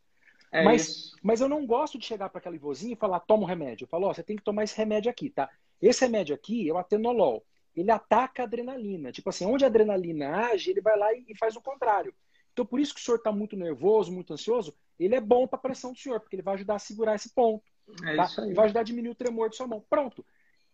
É 0.52 0.62
mas, 0.62 1.12
mas 1.22 1.40
eu 1.40 1.48
não 1.48 1.64
gosto 1.64 1.98
de 1.98 2.04
chegar 2.04 2.28
para 2.28 2.38
aquela 2.38 2.58
vozinha 2.58 2.92
e 2.92 2.96
falar, 2.96 3.20
toma 3.20 3.44
um 3.44 3.46
remédio. 3.46 3.84
Eu 3.84 3.88
falo, 3.88 4.06
ó, 4.06 4.10
oh, 4.10 4.14
você 4.14 4.22
tem 4.22 4.36
que 4.36 4.42
tomar 4.42 4.64
esse 4.64 4.76
remédio 4.76 5.10
aqui, 5.10 5.30
tá? 5.30 5.48
Esse 5.80 6.02
remédio 6.04 6.34
aqui 6.34 6.68
é 6.68 6.72
o 6.72 6.76
atenolol. 6.76 7.42
Ele 7.74 7.90
ataca 7.90 8.42
a 8.42 8.46
adrenalina. 8.46 9.10
Tipo 9.10 9.30
assim, 9.30 9.46
onde 9.46 9.64
a 9.64 9.68
adrenalina 9.68 10.48
age, 10.50 10.70
ele 10.70 10.82
vai 10.82 10.98
lá 10.98 11.14
e 11.14 11.34
faz 11.38 11.56
o 11.56 11.62
contrário. 11.62 12.12
Então, 12.52 12.66
por 12.66 12.78
isso 12.78 12.92
que 12.92 13.00
o 13.00 13.04
senhor 13.04 13.18
está 13.18 13.32
muito 13.32 13.56
nervoso, 13.56 14.12
muito 14.12 14.34
ansioso, 14.34 14.74
ele 14.98 15.14
é 15.14 15.20
bom 15.20 15.46
para 15.46 15.56
a 15.56 15.62
pressão 15.62 15.92
do 15.92 15.98
senhor, 15.98 16.20
porque 16.20 16.36
ele 16.36 16.42
vai 16.42 16.54
ajudar 16.54 16.74
a 16.74 16.80
segurar 16.80 17.14
esse 17.14 17.32
ponto. 17.32 17.64
É 18.04 18.16
tá? 18.16 18.28
E 18.46 18.52
vai 18.52 18.66
ajudar 18.66 18.80
a 18.80 18.84
diminuir 18.84 19.12
o 19.12 19.14
tremor 19.14 19.48
de 19.48 19.56
sua 19.56 19.68
mão. 19.68 19.82
Pronto 19.88 20.24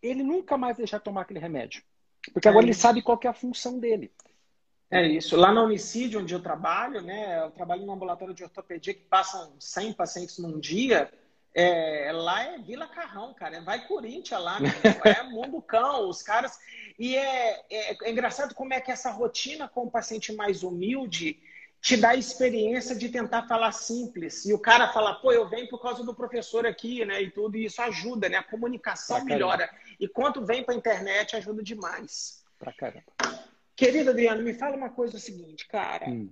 ele 0.03 0.23
nunca 0.23 0.57
mais 0.57 0.77
deixar 0.77 0.99
de 0.99 1.05
tomar 1.05 1.23
aquele 1.23 1.41
remédio. 1.41 1.83
Porque 2.33 2.49
agora 2.49 2.65
é 2.65 2.67
ele 2.67 2.75
sabe 2.75 3.03
qual 3.03 3.19
é 3.23 3.29
a 3.29 3.33
função 3.33 3.79
dele. 3.79 4.13
É 4.91 5.05
isso. 5.07 5.37
Lá 5.37 5.53
na 5.53 5.63
Unicídio, 5.63 6.21
onde 6.21 6.33
eu 6.33 6.43
trabalho, 6.43 7.01
né, 7.01 7.45
eu 7.45 7.51
trabalho 7.51 7.85
num 7.85 7.93
ambulatório 7.93 8.35
de 8.35 8.45
ortopedia 8.45 8.95
que 8.95 9.03
passam 9.03 9.55
100 9.59 9.93
pacientes 9.95 10.39
num 10.39 10.61
dia. 10.61 11.11
É, 11.59 12.11
lá 12.13 12.43
é 12.45 12.59
Vila 12.59 12.87
Carrão, 12.87 13.35
cara. 13.35 13.61
Vai 13.63 13.87
Corinthians 13.87 14.41
lá, 14.41 14.59
irmão. 14.61 15.01
é 15.05 15.23
mundo 15.25 15.63
cão. 15.63 16.09
Os 16.09 16.23
caras. 16.23 16.59
E 16.99 17.17
é, 17.17 17.65
é, 17.71 17.97
é, 18.05 18.11
engraçado 18.11 18.55
como 18.55 18.75
é 18.75 18.81
que 18.81 18.93
essa 18.93 19.11
rotina 19.11 19.67
com 19.67 19.85
o 19.85 19.91
paciente 19.91 20.33
mais 20.35 20.63
humilde 20.63 21.41
te 21.81 21.97
dá 21.97 22.11
a 22.11 22.17
experiência 22.17 22.95
de 22.97 23.09
tentar 23.09 23.47
falar 23.47 23.73
simples. 23.73 24.45
E 24.45 24.53
o 24.53 24.59
cara 24.59 24.93
fala, 24.93 25.15
pô, 25.15 25.33
eu 25.33 25.49
venho 25.49 25.69
por 25.69 25.81
causa 25.81 26.05
do 26.05 26.15
professor 26.15 26.67
aqui, 26.67 27.05
né? 27.05 27.23
E 27.23 27.31
tudo, 27.31 27.57
e 27.57 27.65
isso 27.65 27.81
ajuda, 27.81 28.29
né? 28.29 28.39
A 28.39 28.43
comunicação 28.43 29.25
melhora. 29.25 29.71
E 29.99 30.09
quanto 30.09 30.45
vem 30.45 30.65
para 30.65 30.75
a 30.75 30.79
internet, 30.79 31.37
ajuda 31.37 31.63
demais. 31.63 32.45
Pra 32.59 32.73
caramba. 32.73 33.05
Querido 33.75 34.11
Adriano, 34.11 34.43
me 34.43 34.55
fala 34.55 34.77
uma 34.77 34.91
coisa 34.91 35.19
seguinte, 35.19 35.67
cara. 35.69 36.09
Hum 36.09 36.31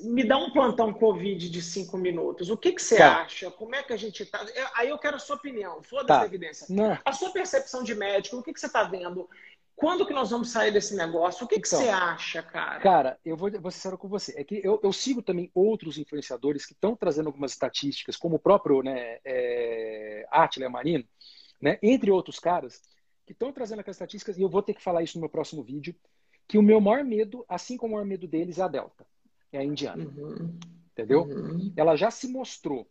me 0.00 0.24
dá 0.24 0.38
um 0.38 0.50
plantão 0.50 0.92
Covid 0.92 1.50
de 1.50 1.62
cinco 1.62 1.98
minutos. 1.98 2.48
O 2.48 2.56
que, 2.56 2.72
que 2.72 2.82
você 2.82 2.96
tá. 2.96 3.22
acha? 3.22 3.50
Como 3.50 3.74
é 3.74 3.82
que 3.82 3.92
a 3.92 3.96
gente 3.96 4.22
está? 4.22 4.44
Aí 4.74 4.88
eu 4.88 4.98
quero 4.98 5.16
a 5.16 5.20
sua 5.20 5.36
opinião. 5.36 5.82
Foda-se 5.82 6.06
tá. 6.06 6.22
a 6.22 6.24
evidência. 6.24 6.66
Não. 6.70 6.98
A 7.04 7.12
sua 7.12 7.30
percepção 7.30 7.82
de 7.82 7.94
médico, 7.94 8.38
o 8.38 8.42
que, 8.42 8.52
que 8.52 8.60
você 8.60 8.66
está 8.66 8.84
vendo? 8.84 9.28
Quando 9.76 10.06
que 10.06 10.12
nós 10.12 10.30
vamos 10.30 10.50
sair 10.50 10.72
desse 10.72 10.96
negócio? 10.96 11.44
O 11.44 11.48
que, 11.48 11.56
então, 11.56 11.62
que 11.62 11.68
você 11.68 11.88
acha, 11.88 12.42
cara? 12.42 12.80
Cara, 12.80 13.20
eu 13.24 13.36
vou, 13.36 13.50
vou 13.60 13.70
ser 13.70 13.76
sincero 13.76 13.98
com 13.98 14.08
você. 14.08 14.34
É 14.36 14.42
que 14.42 14.60
eu, 14.64 14.80
eu 14.82 14.92
sigo 14.92 15.22
também 15.22 15.50
outros 15.54 15.98
influenciadores 15.98 16.64
que 16.64 16.72
estão 16.72 16.96
trazendo 16.96 17.26
algumas 17.26 17.52
estatísticas, 17.52 18.16
como 18.16 18.36
o 18.36 18.40
próprio 18.40 18.82
né, 18.82 19.18
é, 19.24 20.26
Atila 20.30 20.68
Marino, 20.68 21.04
né, 21.60 21.78
entre 21.82 22.10
outros 22.10 22.38
caras, 22.38 22.82
que 23.26 23.32
estão 23.32 23.52
trazendo 23.52 23.80
aquelas 23.80 23.96
estatísticas, 23.96 24.38
e 24.38 24.42
eu 24.42 24.48
vou 24.48 24.62
ter 24.62 24.74
que 24.74 24.82
falar 24.82 25.02
isso 25.02 25.18
no 25.18 25.22
meu 25.22 25.30
próximo 25.30 25.62
vídeo, 25.62 25.94
que 26.46 26.56
o 26.56 26.62
meu 26.62 26.80
maior 26.80 27.04
medo, 27.04 27.44
assim 27.48 27.76
como 27.76 27.94
o 27.94 27.96
maior 27.96 28.06
medo 28.06 28.26
deles, 28.26 28.58
é 28.58 28.62
a 28.62 28.68
Delta 28.68 29.06
é 29.52 29.58
a 29.58 29.64
indiana. 29.64 30.04
Uhum. 30.04 30.58
Entendeu? 30.92 31.22
Uhum. 31.22 31.72
Ela 31.76 31.96
já 31.96 32.10
se 32.10 32.28
mostrou 32.28 32.88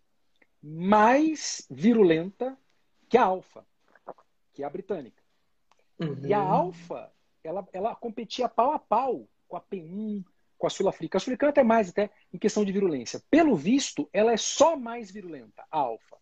mais 0.61 1.65
virulenta 1.69 2.57
que 3.09 3.17
a 3.17 3.23
alfa, 3.23 3.65
que 4.53 4.63
é 4.63 4.65
a 4.65 4.69
britânica. 4.69 5.21
Uhum. 5.99 6.25
E 6.25 6.33
a 6.33 6.39
alfa, 6.39 7.11
ela, 7.43 7.67
ela 7.73 7.95
competia 7.95 8.49
pau 8.49 8.71
a 8.71 8.79
pau 8.79 9.27
com 9.47 9.57
a 9.57 9.61
P1, 9.61 10.23
com 10.57 10.67
a 10.67 10.69
sul-africana. 10.69 11.17
A 11.17 11.19
sul-africana 11.19 11.49
até 11.51 11.63
mais, 11.63 11.89
até 11.89 12.09
em 12.33 12.37
questão 12.37 12.65
de 12.65 12.71
virulência. 12.71 13.21
Pelo 13.29 13.55
visto, 13.55 14.09
ela 14.11 14.31
é 14.31 14.37
só 14.37 14.75
mais 14.75 15.11
virulenta, 15.11 15.63
a 15.71 15.77
alfa. 15.77 16.16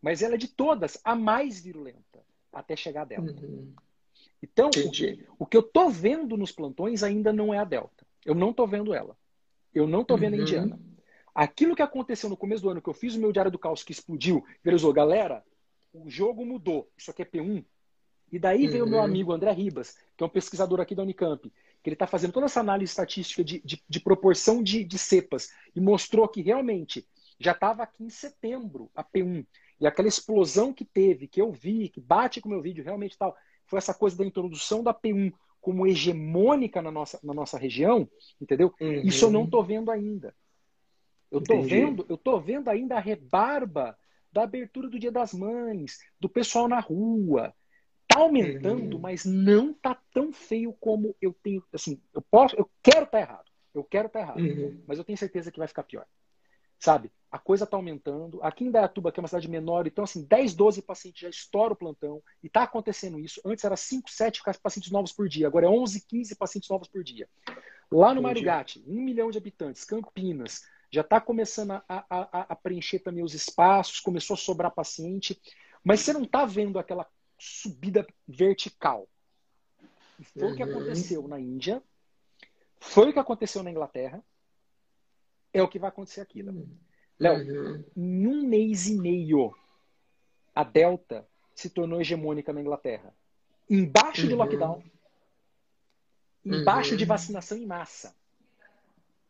Mas 0.00 0.22
ela 0.22 0.34
é 0.34 0.38
de 0.38 0.48
todas 0.48 0.98
a 1.04 1.14
mais 1.14 1.60
virulenta, 1.60 2.24
até 2.52 2.76
chegar 2.76 3.02
a 3.02 3.06
delta. 3.06 3.44
Uhum. 3.44 3.72
Então, 4.42 4.70
o, 4.70 5.44
o, 5.44 5.46
que 5.46 5.56
eu 5.56 5.62
tô 5.62 5.88
vendo 5.88 6.36
nos 6.36 6.52
plantões 6.52 7.02
ainda 7.02 7.32
não 7.32 7.52
é 7.52 7.58
a 7.58 7.64
delta. 7.64 8.06
Eu 8.24 8.34
não 8.34 8.52
tô 8.52 8.66
vendo 8.66 8.94
ela. 8.94 9.16
Eu 9.74 9.86
não 9.86 10.04
tô 10.04 10.16
vendo 10.16 10.34
uhum. 10.34 10.40
a 10.40 10.42
indiana. 10.42 10.80
Aquilo 11.34 11.74
que 11.74 11.82
aconteceu 11.82 12.28
no 12.28 12.36
começo 12.36 12.62
do 12.62 12.70
ano, 12.70 12.82
que 12.82 12.88
eu 12.88 12.94
fiz 12.94 13.14
o 13.14 13.20
meu 13.20 13.32
diário 13.32 13.50
do 13.50 13.58
caos 13.58 13.82
que 13.82 13.92
explodiu, 13.92 14.44
viralizou, 14.62 14.92
galera, 14.92 15.44
o 15.92 16.08
jogo 16.08 16.44
mudou. 16.44 16.88
Isso 16.96 17.10
aqui 17.10 17.22
é 17.22 17.24
P1. 17.24 17.64
E 18.30 18.38
daí 18.38 18.66
uhum. 18.66 18.70
veio 18.70 18.84
o 18.84 18.88
meu 18.88 18.98
uhum. 18.98 19.04
amigo 19.04 19.32
André 19.32 19.50
Ribas, 19.52 19.96
que 20.16 20.22
é 20.22 20.26
um 20.26 20.30
pesquisador 20.30 20.80
aqui 20.80 20.94
da 20.94 21.02
Unicamp, 21.02 21.50
que 21.82 21.88
ele 21.88 21.94
está 21.94 22.06
fazendo 22.06 22.32
toda 22.32 22.46
essa 22.46 22.60
análise 22.60 22.90
estatística 22.90 23.42
de, 23.42 23.60
de, 23.64 23.82
de 23.88 24.00
proporção 24.00 24.62
de, 24.62 24.84
de 24.84 24.98
cepas 24.98 25.48
e 25.74 25.80
mostrou 25.80 26.28
que 26.28 26.42
realmente 26.42 27.06
já 27.38 27.52
estava 27.52 27.82
aqui 27.82 28.04
em 28.04 28.10
setembro 28.10 28.90
a 28.94 29.02
P1. 29.02 29.46
E 29.80 29.86
aquela 29.86 30.08
explosão 30.08 30.72
que 30.72 30.84
teve, 30.84 31.28
que 31.28 31.40
eu 31.40 31.52
vi, 31.52 31.88
que 31.88 32.00
bate 32.00 32.40
com 32.40 32.48
o 32.48 32.52
meu 32.52 32.60
vídeo, 32.60 32.84
realmente 32.84 33.16
tal, 33.16 33.36
foi 33.66 33.78
essa 33.78 33.94
coisa 33.94 34.16
da 34.16 34.24
introdução 34.24 34.82
da 34.82 34.92
P1 34.92 35.32
como 35.60 35.86
hegemônica 35.86 36.80
na 36.80 36.90
nossa, 36.90 37.18
na 37.22 37.34
nossa 37.34 37.58
região, 37.58 38.08
entendeu? 38.40 38.74
Uhum. 38.80 39.02
Isso 39.02 39.24
eu 39.24 39.30
não 39.30 39.44
estou 39.44 39.62
vendo 39.62 39.90
ainda. 39.90 40.34
Eu 41.30 41.40
estou 41.40 41.62
vendo, 41.62 42.06
eu 42.08 42.16
tô 42.16 42.40
vendo 42.40 42.68
ainda 42.68 42.96
a 42.96 43.00
rebarba 43.00 43.96
da 44.32 44.42
abertura 44.42 44.88
do 44.88 44.98
Dia 44.98 45.12
das 45.12 45.32
Mães, 45.32 45.98
do 46.18 46.28
pessoal 46.28 46.68
na 46.68 46.80
rua. 46.80 47.54
Tá 48.06 48.20
aumentando, 48.20 48.94
uhum. 48.94 49.02
mas 49.02 49.24
não 49.26 49.74
tá 49.74 50.00
tão 50.12 50.32
feio 50.32 50.72
como 50.80 51.14
eu 51.20 51.34
tenho, 51.42 51.62
assim, 51.72 52.00
eu 52.14 52.22
posso, 52.22 52.56
eu 52.56 52.68
quero 52.82 53.04
estar 53.04 53.18
tá 53.18 53.20
errado. 53.20 53.50
Eu 53.74 53.84
quero 53.84 54.06
estar 54.06 54.20
tá 54.20 54.24
errado, 54.24 54.40
uhum. 54.40 54.82
mas 54.86 54.96
eu 54.96 55.04
tenho 55.04 55.18
certeza 55.18 55.52
que 55.52 55.58
vai 55.58 55.68
ficar 55.68 55.82
pior. 55.82 56.06
Sabe? 56.78 57.10
A 57.30 57.38
coisa 57.38 57.64
está 57.64 57.76
aumentando. 57.76 58.42
Aqui 58.42 58.64
em 58.64 58.70
Dayatuba, 58.70 59.12
que 59.12 59.20
é 59.20 59.22
uma 59.22 59.28
cidade 59.28 59.50
menor, 59.50 59.86
então, 59.86 60.04
assim, 60.04 60.22
10, 60.24 60.54
12 60.54 60.82
pacientes 60.82 61.20
já 61.20 61.28
estouram 61.28 61.74
o 61.74 61.76
plantão. 61.76 62.22
E 62.42 62.46
está 62.46 62.62
acontecendo 62.62 63.18
isso. 63.20 63.40
Antes 63.44 63.64
era 63.64 63.76
5, 63.76 64.10
7 64.10 64.42
pacientes 64.62 64.90
novos 64.90 65.12
por 65.12 65.28
dia. 65.28 65.46
Agora 65.46 65.66
é 65.66 65.68
11, 65.68 66.06
15 66.06 66.36
pacientes 66.36 66.70
novos 66.70 66.88
por 66.88 67.04
dia. 67.04 67.28
Lá 67.90 68.14
no 68.14 68.22
Marigate, 68.22 68.82
1 68.86 68.92
milhão 68.92 69.30
de 69.30 69.38
habitantes, 69.38 69.84
Campinas, 69.84 70.62
já 70.90 71.02
está 71.02 71.20
começando 71.20 71.72
a, 71.72 71.84
a, 71.88 72.46
a, 72.52 72.56
preencher 72.56 72.98
também 73.00 73.22
os 73.22 73.34
espaços, 73.34 74.00
começou 74.00 74.34
a 74.34 74.38
sobrar 74.38 74.74
paciente. 74.74 75.38
Mas 75.84 76.00
você 76.00 76.12
não 76.12 76.22
está 76.22 76.44
vendo 76.44 76.78
aquela 76.78 77.06
subida 77.38 78.06
vertical. 78.26 79.06
foi 80.32 80.42
uhum. 80.42 80.52
o 80.52 80.56
que 80.56 80.64
uhum. 80.64 80.70
aconteceu 80.70 81.28
na 81.28 81.38
Índia, 81.38 81.82
foi 82.80 83.10
o 83.10 83.12
que 83.12 83.18
aconteceu 83.18 83.62
na 83.62 83.70
Inglaterra, 83.70 84.22
é 85.60 85.62
o 85.62 85.68
que 85.68 85.78
vai 85.78 85.88
acontecer 85.88 86.20
aqui, 86.20 86.42
Léo. 86.42 86.68
Léo, 87.18 87.36
uhum. 87.36 87.84
em 87.96 88.26
um 88.26 88.46
mês 88.46 88.86
e 88.86 88.96
meio, 88.96 89.52
a 90.54 90.62
Delta 90.62 91.26
se 91.54 91.68
tornou 91.68 92.00
hegemônica 92.00 92.52
na 92.52 92.60
Inglaterra. 92.60 93.12
Embaixo 93.68 94.22
uhum. 94.22 94.28
de 94.28 94.34
lockdown, 94.34 94.84
embaixo 96.44 96.92
uhum. 96.92 96.96
de 96.96 97.04
vacinação 97.04 97.58
em 97.58 97.66
massa. 97.66 98.14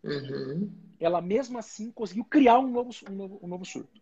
Uhum. 0.05 0.71
Ela 1.01 1.21
mesmo 1.21 1.59
assim 1.59 1.91
conseguiu 1.91 2.25
criar 2.25 2.59
um 2.59 2.71
novo, 2.71 2.91
um 3.09 3.15
novo, 3.15 3.41
um 3.43 3.49
novo 3.49 3.65
surto. 3.65 4.01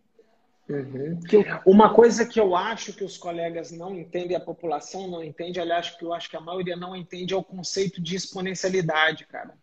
Uhum. 0.68 1.20
Eu... 1.30 1.44
Uma 1.64 1.94
coisa 1.94 2.26
que 2.26 2.40
eu 2.40 2.56
acho 2.56 2.92
que 2.92 3.04
os 3.04 3.16
colegas 3.16 3.70
não 3.70 3.96
entendem, 3.96 4.36
a 4.36 4.40
população 4.40 5.08
não 5.08 5.22
entende, 5.22 5.60
aliás, 5.60 5.90
que 5.90 6.04
eu 6.04 6.12
acho 6.12 6.28
que 6.28 6.36
a 6.36 6.40
maioria 6.40 6.76
não 6.76 6.96
entende, 6.96 7.32
é 7.32 7.36
o 7.36 7.44
conceito 7.44 8.02
de 8.02 8.16
exponencialidade, 8.16 9.26
cara 9.26 9.56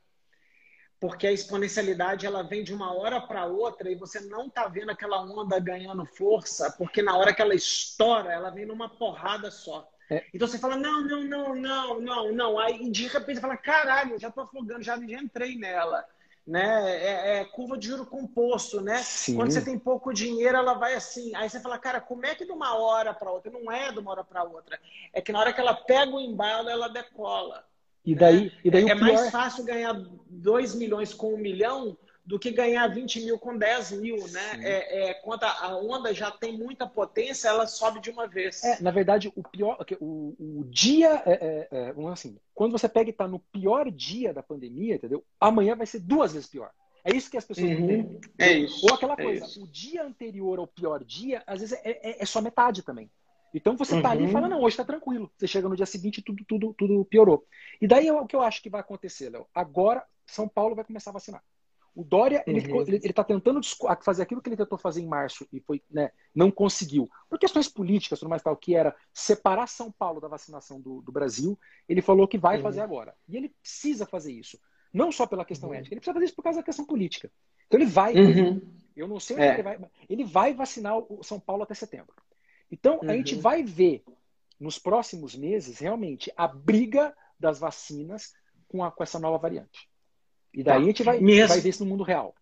porque 1.03 1.27
a 1.27 1.33
exponencialidade 1.33 2.25
ela 2.25 2.43
vem 2.43 2.63
de 2.63 2.73
uma 2.73 2.93
hora 2.93 3.19
para 3.19 3.45
outra 3.45 3.91
e 3.91 3.95
você 3.95 4.21
não 4.21 4.47
está 4.47 4.69
vendo 4.69 4.89
aquela 4.89 5.21
onda 5.21 5.59
ganhando 5.59 6.05
força, 6.05 6.73
porque 6.77 7.01
na 7.01 7.17
hora 7.17 7.33
que 7.33 7.41
ela 7.41 7.53
estoura, 7.53 8.31
ela 8.31 8.49
vem 8.49 8.65
numa 8.65 8.87
porrada 8.87 9.51
só. 9.51 9.85
É. 10.09 10.23
Então 10.33 10.47
você 10.47 10.57
fala, 10.57 10.77
não, 10.77 11.01
não, 11.01 11.21
não, 11.25 11.55
não, 11.55 11.99
não, 11.99 12.31
não. 12.31 12.57
Aí 12.57 12.89
de 12.89 13.07
repente 13.07 13.35
você 13.35 13.41
fala, 13.41 13.57
caralho, 13.57 14.17
já 14.17 14.29
estou 14.29 14.45
afogando, 14.45 14.81
já, 14.81 14.95
já 14.95 15.21
entrei 15.21 15.57
nela. 15.57 16.05
Né? 16.47 16.95
É, 16.95 17.39
é, 17.39 17.45
curva 17.45 17.77
de 17.77 17.87
juro 17.87 18.05
composto, 18.05 18.79
né? 18.79 18.99
Sim. 18.99 19.35
Quando 19.35 19.51
você 19.51 19.61
tem 19.61 19.77
pouco 19.77 20.13
dinheiro, 20.13 20.55
ela 20.55 20.73
vai 20.73 20.93
assim. 20.93 21.35
Aí 21.35 21.49
você 21.49 21.59
fala, 21.59 21.77
cara, 21.77 21.99
como 21.99 22.25
é 22.25 22.33
que 22.33 22.45
de 22.45 22.51
uma 22.53 22.77
hora 22.77 23.13
para 23.13 23.29
outra? 23.29 23.51
Não 23.51 23.69
é 23.69 23.91
de 23.91 23.99
uma 23.99 24.11
hora 24.11 24.23
para 24.23 24.45
outra. 24.45 24.79
É 25.11 25.19
que 25.19 25.33
na 25.33 25.39
hora 25.41 25.51
que 25.51 25.59
ela 25.59 25.73
pega 25.73 26.15
o 26.15 26.21
embalo, 26.21 26.69
ela 26.69 26.87
decola. 26.87 27.65
E 28.05 28.15
daí, 28.15 28.47
é, 28.47 28.51
e 28.63 28.71
daí 28.71 28.83
é, 28.83 28.95
pior... 28.95 28.99
mais 28.99 29.31
fácil 29.31 29.63
ganhar 29.63 29.93
2 30.29 30.75
milhões 30.75 31.13
com 31.13 31.33
1 31.33 31.35
um 31.35 31.37
milhão 31.37 31.97
do 32.25 32.39
que 32.39 32.51
ganhar 32.51 32.87
20 32.87 33.21
mil 33.21 33.37
com 33.37 33.57
10 33.57 33.91
mil, 33.93 34.27
né? 34.29 34.59
É, 34.61 35.09
é, 35.09 35.13
quando 35.15 35.43
a 35.43 35.75
onda 35.77 36.13
já 36.13 36.31
tem 36.31 36.57
muita 36.57 36.87
potência, 36.87 37.49
ela 37.49 37.67
sobe 37.67 37.99
de 37.99 38.09
uma 38.09 38.27
vez. 38.27 38.63
É, 38.63 38.81
na 38.81 38.91
verdade, 38.91 39.31
o 39.35 39.43
pior, 39.43 39.85
o, 39.99 40.33
o 40.39 40.63
dia, 40.65 41.21
é, 41.25 41.67
é, 41.71 41.77
é 41.79 41.93
assim, 42.09 42.37
quando 42.53 42.71
você 42.71 42.87
pega 42.87 43.09
e 43.09 43.11
está 43.11 43.27
no 43.27 43.39
pior 43.39 43.91
dia 43.91 44.33
da 44.33 44.41
pandemia, 44.41 44.95
entendeu? 44.95 45.23
Amanhã 45.39 45.75
vai 45.75 45.85
ser 45.85 45.99
duas 45.99 46.33
vezes 46.33 46.47
pior. 46.47 46.71
É 47.03 47.13
isso 47.13 47.29
que 47.29 47.37
as 47.37 47.45
pessoas 47.45 47.67
uhum. 47.67 47.73
entendem. 47.73 48.21
É 48.39 48.53
isso. 48.53 48.85
Ou 48.85 48.93
aquela 48.93 49.17
coisa, 49.17 49.45
o 49.59 49.67
dia 49.67 50.03
anterior 50.03 50.59
ao 50.59 50.67
pior 50.67 51.03
dia, 51.03 51.43
às 51.45 51.59
vezes 51.59 51.77
é, 51.83 52.25
só 52.25 52.41
metade 52.41 52.81
também. 52.81 53.11
Então 53.53 53.77
você 53.77 53.95
está 53.97 54.09
uhum. 54.09 54.13
ali 54.13 54.25
e 54.25 54.31
fala, 54.31 54.47
uhum. 54.47 54.53
não, 54.53 54.61
hoje 54.61 54.73
está 54.73 54.83
tranquilo. 54.83 55.31
Você 55.37 55.47
chega 55.47 55.69
no 55.69 55.75
dia 55.75 55.85
seguinte 55.85 56.17
e 56.17 56.21
tudo, 56.21 56.43
tudo, 56.45 56.73
tudo 56.73 57.05
piorou. 57.05 57.45
E 57.79 57.87
daí 57.87 58.07
é 58.07 58.13
o 58.13 58.25
que 58.25 58.35
eu 58.35 58.41
acho 58.41 58.61
que 58.61 58.69
vai 58.69 58.81
acontecer, 58.81 59.29
Léo. 59.29 59.45
Agora, 59.53 60.03
São 60.25 60.47
Paulo 60.47 60.75
vai 60.75 60.83
começar 60.83 61.11
a 61.11 61.13
vacinar. 61.13 61.43
O 61.95 62.03
Dória, 62.03 62.43
uhum. 62.47 62.57
ele 62.87 62.97
está 63.03 63.23
tentando 63.23 63.61
fazer 64.01 64.23
aquilo 64.23 64.41
que 64.41 64.49
ele 64.49 64.57
tentou 64.57 64.79
fazer 64.79 65.01
em 65.01 65.07
março 65.07 65.47
e 65.53 65.59
foi, 65.59 65.79
né, 65.91 66.09
não 66.33 66.49
conseguiu. 66.49 67.07
Por 67.29 67.37
questões 67.37 67.69
políticas, 67.69 68.17
tudo 68.17 68.29
mais 68.29 68.41
tal, 68.41 68.57
que 68.57 68.75
era 68.75 68.95
separar 69.13 69.67
São 69.67 69.91
Paulo 69.91 70.19
da 70.19 70.27
vacinação 70.27 70.81
do, 70.81 71.01
do 71.01 71.11
Brasil, 71.11 71.57
ele 71.88 72.01
falou 72.01 72.27
que 72.27 72.38
vai 72.38 72.57
uhum. 72.57 72.63
fazer 72.63 72.81
agora. 72.81 73.13
E 73.30 73.38
ele 73.38 73.49
precisa 73.61 74.07
fazer 74.07 74.34
isso. 74.34 74.57
Não 74.91 75.11
só 75.11 75.27
pela 75.27 75.45
questão 75.45 75.69
uhum. 75.69 75.75
ética, 75.75 75.93
ele 75.93 75.99
precisa 75.99 76.13
fazer 76.15 76.25
isso 76.25 76.35
por 76.35 76.43
causa 76.43 76.59
da 76.59 76.65
questão 76.65 76.85
política. 76.85 77.31
Então 77.67 77.80
ele 77.80 77.89
vai. 77.89 78.15
Uhum. 78.15 78.61
Eu 78.95 79.07
não 79.07 79.19
sei 79.19 79.35
onde 79.35 79.45
é. 79.45 79.53
ele 79.53 79.63
vai. 79.63 79.80
Ele 80.09 80.23
vai 80.23 80.53
vacinar 80.53 80.97
o 80.97 81.23
São 81.23 81.39
Paulo 81.39 81.61
até 81.61 81.75
setembro. 81.75 82.13
Então, 82.73 82.99
uhum. 83.03 83.09
a 83.11 83.15
gente 83.15 83.35
uhum. 83.35 83.41
vai 83.41 83.61
ver 83.61 84.03
nos 84.59 84.79
próximos 84.79 85.35
meses, 85.35 85.77
realmente, 85.77 86.33
a 86.35 86.47
briga 86.47 87.15
das 87.39 87.59
vacinas 87.59 88.33
com, 88.67 88.83
a, 88.83 88.91
com 88.91 89.03
essa 89.03 89.19
nova 89.19 89.37
variante. 89.37 89.87
E 90.51 90.63
daí 90.63 90.77
tá. 90.77 90.81
a 90.81 90.83
gente 90.83 91.03
vai, 91.03 91.19
Mesmo... 91.19 91.49
vai 91.49 91.61
ver 91.61 91.69
isso 91.69 91.83
no 91.83 91.89
mundo 91.91 92.03
real. 92.03 92.33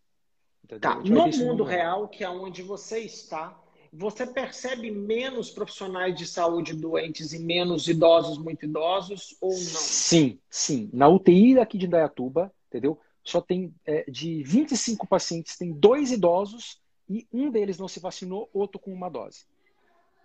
Tá. 0.79 0.95
No 0.95 1.03
mundo, 1.03 1.37
mundo 1.37 1.63
real, 1.65 1.97
real, 1.97 2.07
que 2.07 2.23
é 2.23 2.29
onde 2.29 2.61
você 2.61 2.99
está, 2.99 3.59
você 3.91 4.25
percebe 4.25 4.89
menos 4.89 5.49
profissionais 5.49 6.15
de 6.15 6.25
saúde 6.25 6.73
doentes 6.73 7.33
e 7.33 7.39
menos 7.39 7.89
idosos 7.89 8.37
muito 8.37 8.65
idosos 8.65 9.35
ou 9.41 9.51
não? 9.51 9.57
Sim, 9.57 10.39
sim. 10.49 10.89
Na 10.93 11.09
UTI 11.09 11.59
aqui 11.59 11.77
de 11.77 11.87
Indaiatuba, 11.87 12.53
entendeu? 12.69 12.97
Só 13.21 13.41
tem 13.41 13.75
é, 13.85 14.09
de 14.09 14.43
25 14.43 15.05
pacientes, 15.05 15.57
tem 15.57 15.73
dois 15.73 16.09
idosos 16.09 16.79
e 17.09 17.27
um 17.33 17.51
deles 17.51 17.77
não 17.77 17.89
se 17.89 17.99
vacinou, 17.99 18.49
outro 18.53 18.79
com 18.79 18.93
uma 18.93 19.09
dose. 19.09 19.50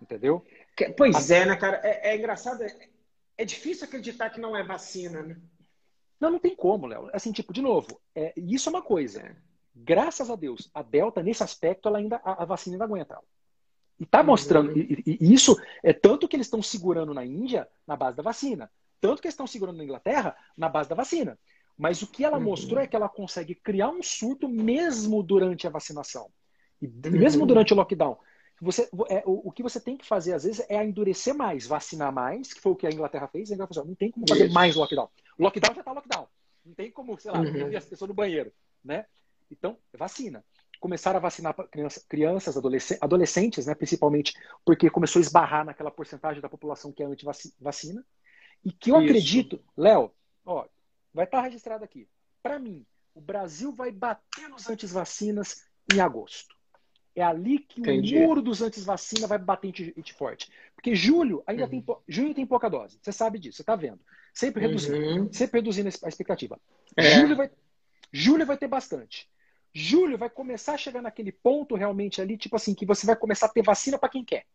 Entendeu? 0.01 0.45
Pois 0.95 1.31
é, 1.31 1.45
né, 1.45 1.55
cara? 1.55 1.81
É, 1.83 2.11
é 2.11 2.17
engraçado. 2.17 2.63
É, 2.63 2.89
é, 3.37 3.45
difícil 3.45 3.85
acreditar 3.85 4.29
que 4.29 4.39
não 4.39 4.55
é 4.55 4.63
vacina, 4.63 5.21
né? 5.21 5.37
Não, 6.19 6.31
não 6.31 6.39
tem 6.39 6.55
como, 6.55 6.87
Léo. 6.87 7.09
Assim, 7.13 7.31
tipo, 7.31 7.53
de 7.53 7.61
novo, 7.61 7.99
é, 8.15 8.33
isso 8.35 8.69
é 8.69 8.71
uma 8.71 8.81
coisa. 8.81 9.21
É. 9.21 9.35
Graças 9.75 10.29
a 10.29 10.35
Deus, 10.35 10.69
a 10.73 10.81
Delta, 10.81 11.21
nesse 11.21 11.43
aspecto, 11.43 11.87
ela 11.87 11.99
ainda, 11.99 12.19
a, 12.23 12.43
a 12.43 12.45
vacina 12.45 12.75
ainda 12.75 12.85
aguenta. 12.85 13.17
E 13.99 14.05
tá 14.05 14.21
mostrando, 14.23 14.71
uhum. 14.71 14.77
e, 14.77 15.17
e, 15.19 15.33
isso 15.33 15.55
é 15.83 15.91
tanto 15.91 16.27
que 16.27 16.35
eles 16.35 16.47
estão 16.47 16.61
segurando 16.61 17.13
na 17.13 17.25
Índia 17.25 17.67
na 17.85 17.95
base 17.95 18.15
da 18.15 18.23
vacina, 18.23 18.71
tanto 19.01 19.21
que 19.21 19.27
eles 19.27 19.33
estão 19.33 19.47
segurando 19.47 19.77
na 19.77 19.83
Inglaterra 19.83 20.35
na 20.55 20.69
base 20.69 20.89
da 20.89 20.95
vacina. 20.95 21.37
Mas 21.77 22.01
o 22.01 22.07
que 22.07 22.23
ela 22.23 22.37
uhum. 22.37 22.43
mostrou 22.43 22.79
é 22.79 22.87
que 22.87 22.95
ela 22.95 23.09
consegue 23.09 23.53
criar 23.53 23.89
um 23.89 24.01
surto 24.01 24.49
mesmo 24.49 25.21
durante 25.21 25.67
a 25.67 25.69
vacinação. 25.69 26.29
E 26.81 26.87
uhum. 26.87 27.11
mesmo 27.11 27.45
durante 27.45 27.73
o 27.73 27.75
lockdown. 27.75 28.17
Você, 28.59 28.89
é, 29.09 29.23
o, 29.25 29.49
o, 29.49 29.51
que 29.51 29.61
você 29.61 29.79
tem 29.79 29.95
que 29.95 30.05
fazer, 30.05 30.33
às 30.33 30.43
vezes, 30.43 30.65
é 30.67 30.83
endurecer 30.83 31.33
mais, 31.33 31.67
vacinar 31.67 32.11
mais, 32.11 32.53
que 32.53 32.61
foi 32.61 32.71
o 32.71 32.75
que 32.75 32.87
a 32.87 32.91
Inglaterra 32.91 33.27
fez. 33.27 33.51
A 33.51 33.53
Inglaterra 33.53 33.75
falou, 33.75 33.89
não 33.89 33.95
tem 33.95 34.11
como 34.11 34.27
fazer 34.27 34.45
Isso. 34.45 34.53
mais 34.53 34.75
lockdown. 34.75 35.09
O 35.37 35.43
lockdown 35.43 35.75
já 35.75 35.81
está 35.81 35.91
lockdown. 35.91 36.27
Não 36.65 36.73
tem 36.73 36.91
como, 36.91 37.17
sei 37.19 37.31
lá, 37.31 37.39
uhum. 37.39 37.77
as 37.77 37.85
pessoas 37.85 38.09
no 38.09 38.15
banheiro. 38.15 38.51
Né? 38.83 39.05
Então, 39.51 39.77
vacina. 39.93 40.43
Começaram 40.79 41.17
a 41.17 41.21
vacinar 41.21 41.53
crianças, 41.53 42.03
crianças 42.07 42.55
adolescentes, 43.01 43.65
né, 43.65 43.73
principalmente, 43.73 44.33
porque 44.63 44.89
começou 44.89 45.19
a 45.19 45.23
esbarrar 45.23 45.65
naquela 45.65 45.89
porcentagem 45.89 46.41
da 46.41 46.49
população 46.49 46.91
que 46.91 47.01
é 47.01 47.05
anti-vacina. 47.05 48.05
E 48.63 48.71
que 48.71 48.91
eu 48.91 48.97
Isso. 48.97 49.05
acredito, 49.05 49.63
Léo, 49.75 50.11
ó, 50.45 50.67
vai 51.13 51.25
estar 51.25 51.37
tá 51.37 51.43
registrado 51.43 51.83
aqui. 51.83 52.07
Para 52.43 52.59
mim, 52.59 52.85
o 53.13 53.21
Brasil 53.21 53.71
vai 53.71 53.91
bater 53.91 54.47
nos 54.49 54.69
anti-vacinas 54.69 55.63
em 55.91 55.99
agosto. 55.99 56.56
É 57.17 57.23
ali 57.23 57.57
que 57.57 57.81
Entendi. 57.81 58.15
o 58.15 58.27
muro 58.27 58.43
dos 58.43 58.61
antes-vacina 58.61 59.25
vai 59.25 59.39
bater 59.39 59.73
em 59.97 60.03
forte. 60.13 60.51
Porque 60.75 60.93
julho 60.93 61.41
ainda 61.47 61.63
uhum. 61.63 61.69
tem, 61.81 61.85
junho 62.07 62.31
tem 62.31 62.45
pouca 62.45 62.69
dose. 62.69 62.99
Você 63.01 63.11
sabe 63.11 63.39
disso, 63.39 63.55
você 63.55 63.63
está 63.63 63.75
vendo. 63.75 63.99
Sempre 64.31 64.61
reduzindo, 64.61 64.97
uhum. 64.97 65.33
sempre 65.33 65.59
reduzindo 65.59 65.89
a 66.03 66.07
expectativa. 66.07 66.59
É. 66.95 67.19
Julho, 67.19 67.35
vai, 67.35 67.49
julho 68.11 68.45
vai 68.45 68.55
ter 68.55 68.67
bastante. 68.67 69.27
Julho 69.73 70.15
vai 70.15 70.29
começar 70.29 70.75
a 70.75 70.77
chegar 70.77 71.01
naquele 71.01 71.31
ponto 71.31 71.73
realmente 71.73 72.21
ali, 72.21 72.37
tipo 72.37 72.55
assim, 72.55 72.75
que 72.75 72.85
você 72.85 73.07
vai 73.07 73.15
começar 73.15 73.47
a 73.47 73.49
ter 73.49 73.63
vacina 73.63 73.97
para 73.97 74.09
quem 74.09 74.23
quer. 74.23 74.45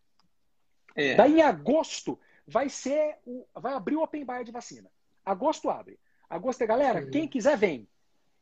É. 0.95 1.17
Daí 1.17 1.41
em 1.41 1.43
agosto 1.43 2.17
vai 2.47 2.69
ser 2.69 3.17
o, 3.27 3.45
vai 3.57 3.75
abrir 3.75 3.97
o 3.97 4.05
open 4.05 4.25
bar 4.25 4.45
de 4.45 4.53
vacina. 4.53 4.89
Agosto 5.25 5.69
abre. 5.69 5.99
Agosto 6.31 6.63
é 6.63 6.67
galera, 6.69 7.01
uhum. 7.03 7.11
quem 7.11 7.27
quiser 7.27 7.57
vem. 7.57 7.89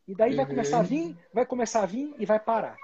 E 0.07 0.15
daí 0.15 0.37
vai 0.37 0.45
começar 0.45 0.81
a 0.81 0.83
vir, 0.83 1.17
vai 1.33 1.47
começar 1.47 1.85
a 1.85 1.87
vir 1.87 2.15
e 2.19 2.27
vai 2.27 2.39
parar. 2.39 2.77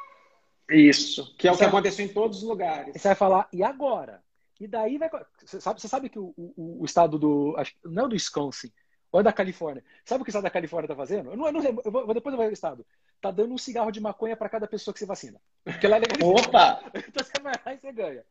Isso, 0.68 1.34
que 1.36 1.46
é 1.46 1.52
o 1.52 1.56
que 1.56 1.64
aconteceu 1.64 2.04
em 2.04 2.08
todos 2.08 2.38
os 2.38 2.42
lugares. 2.42 2.94
Você 2.94 3.08
vai 3.08 3.14
falar, 3.14 3.48
e 3.52 3.62
agora? 3.62 4.22
E 4.58 4.66
daí 4.66 4.98
vai. 4.98 5.10
Você 5.44 5.60
sabe, 5.60 5.80
você 5.80 5.88
sabe 5.88 6.08
que 6.08 6.18
o, 6.18 6.34
o, 6.36 6.82
o 6.82 6.84
estado 6.84 7.18
do. 7.18 7.54
Acho, 7.56 7.74
não 7.84 8.06
é 8.06 8.08
do 8.08 8.14
Wisconsin, 8.14 8.72
ou 9.12 9.20
é 9.20 9.22
da 9.22 9.32
Califórnia. 9.32 9.84
Sabe 10.04 10.22
o 10.22 10.24
que 10.24 10.28
o 10.28 10.32
estado 10.32 10.44
da 10.44 10.50
Califórnia 10.50 10.86
está 10.86 10.96
fazendo? 10.96 11.30
Eu 11.30 11.36
não, 11.36 11.46
eu 11.46 11.52
não 11.52 11.62
eu 11.62 11.92
vou, 11.92 12.14
depois 12.14 12.32
eu 12.32 12.36
vou 12.36 12.46
ver 12.46 12.50
o 12.50 12.52
estado. 12.52 12.86
Tá 13.20 13.30
dando 13.30 13.52
um 13.52 13.58
cigarro 13.58 13.90
de 13.90 14.00
maconha 14.00 14.36
para 14.36 14.48
cada 14.48 14.66
pessoa 14.66 14.92
que 14.92 14.98
se 14.98 15.06
vacina. 15.06 15.40
Porque 15.62 15.86
lá 15.86 15.96
é 15.96 16.00
legalizado. 16.00 16.48
Opa! 16.48 16.82
Então 17.08 17.24
você 17.24 17.42
vai 17.42 17.54
lá 17.64 17.74
e 17.74 17.78
você 17.78 17.92
ganha. 17.92 18.24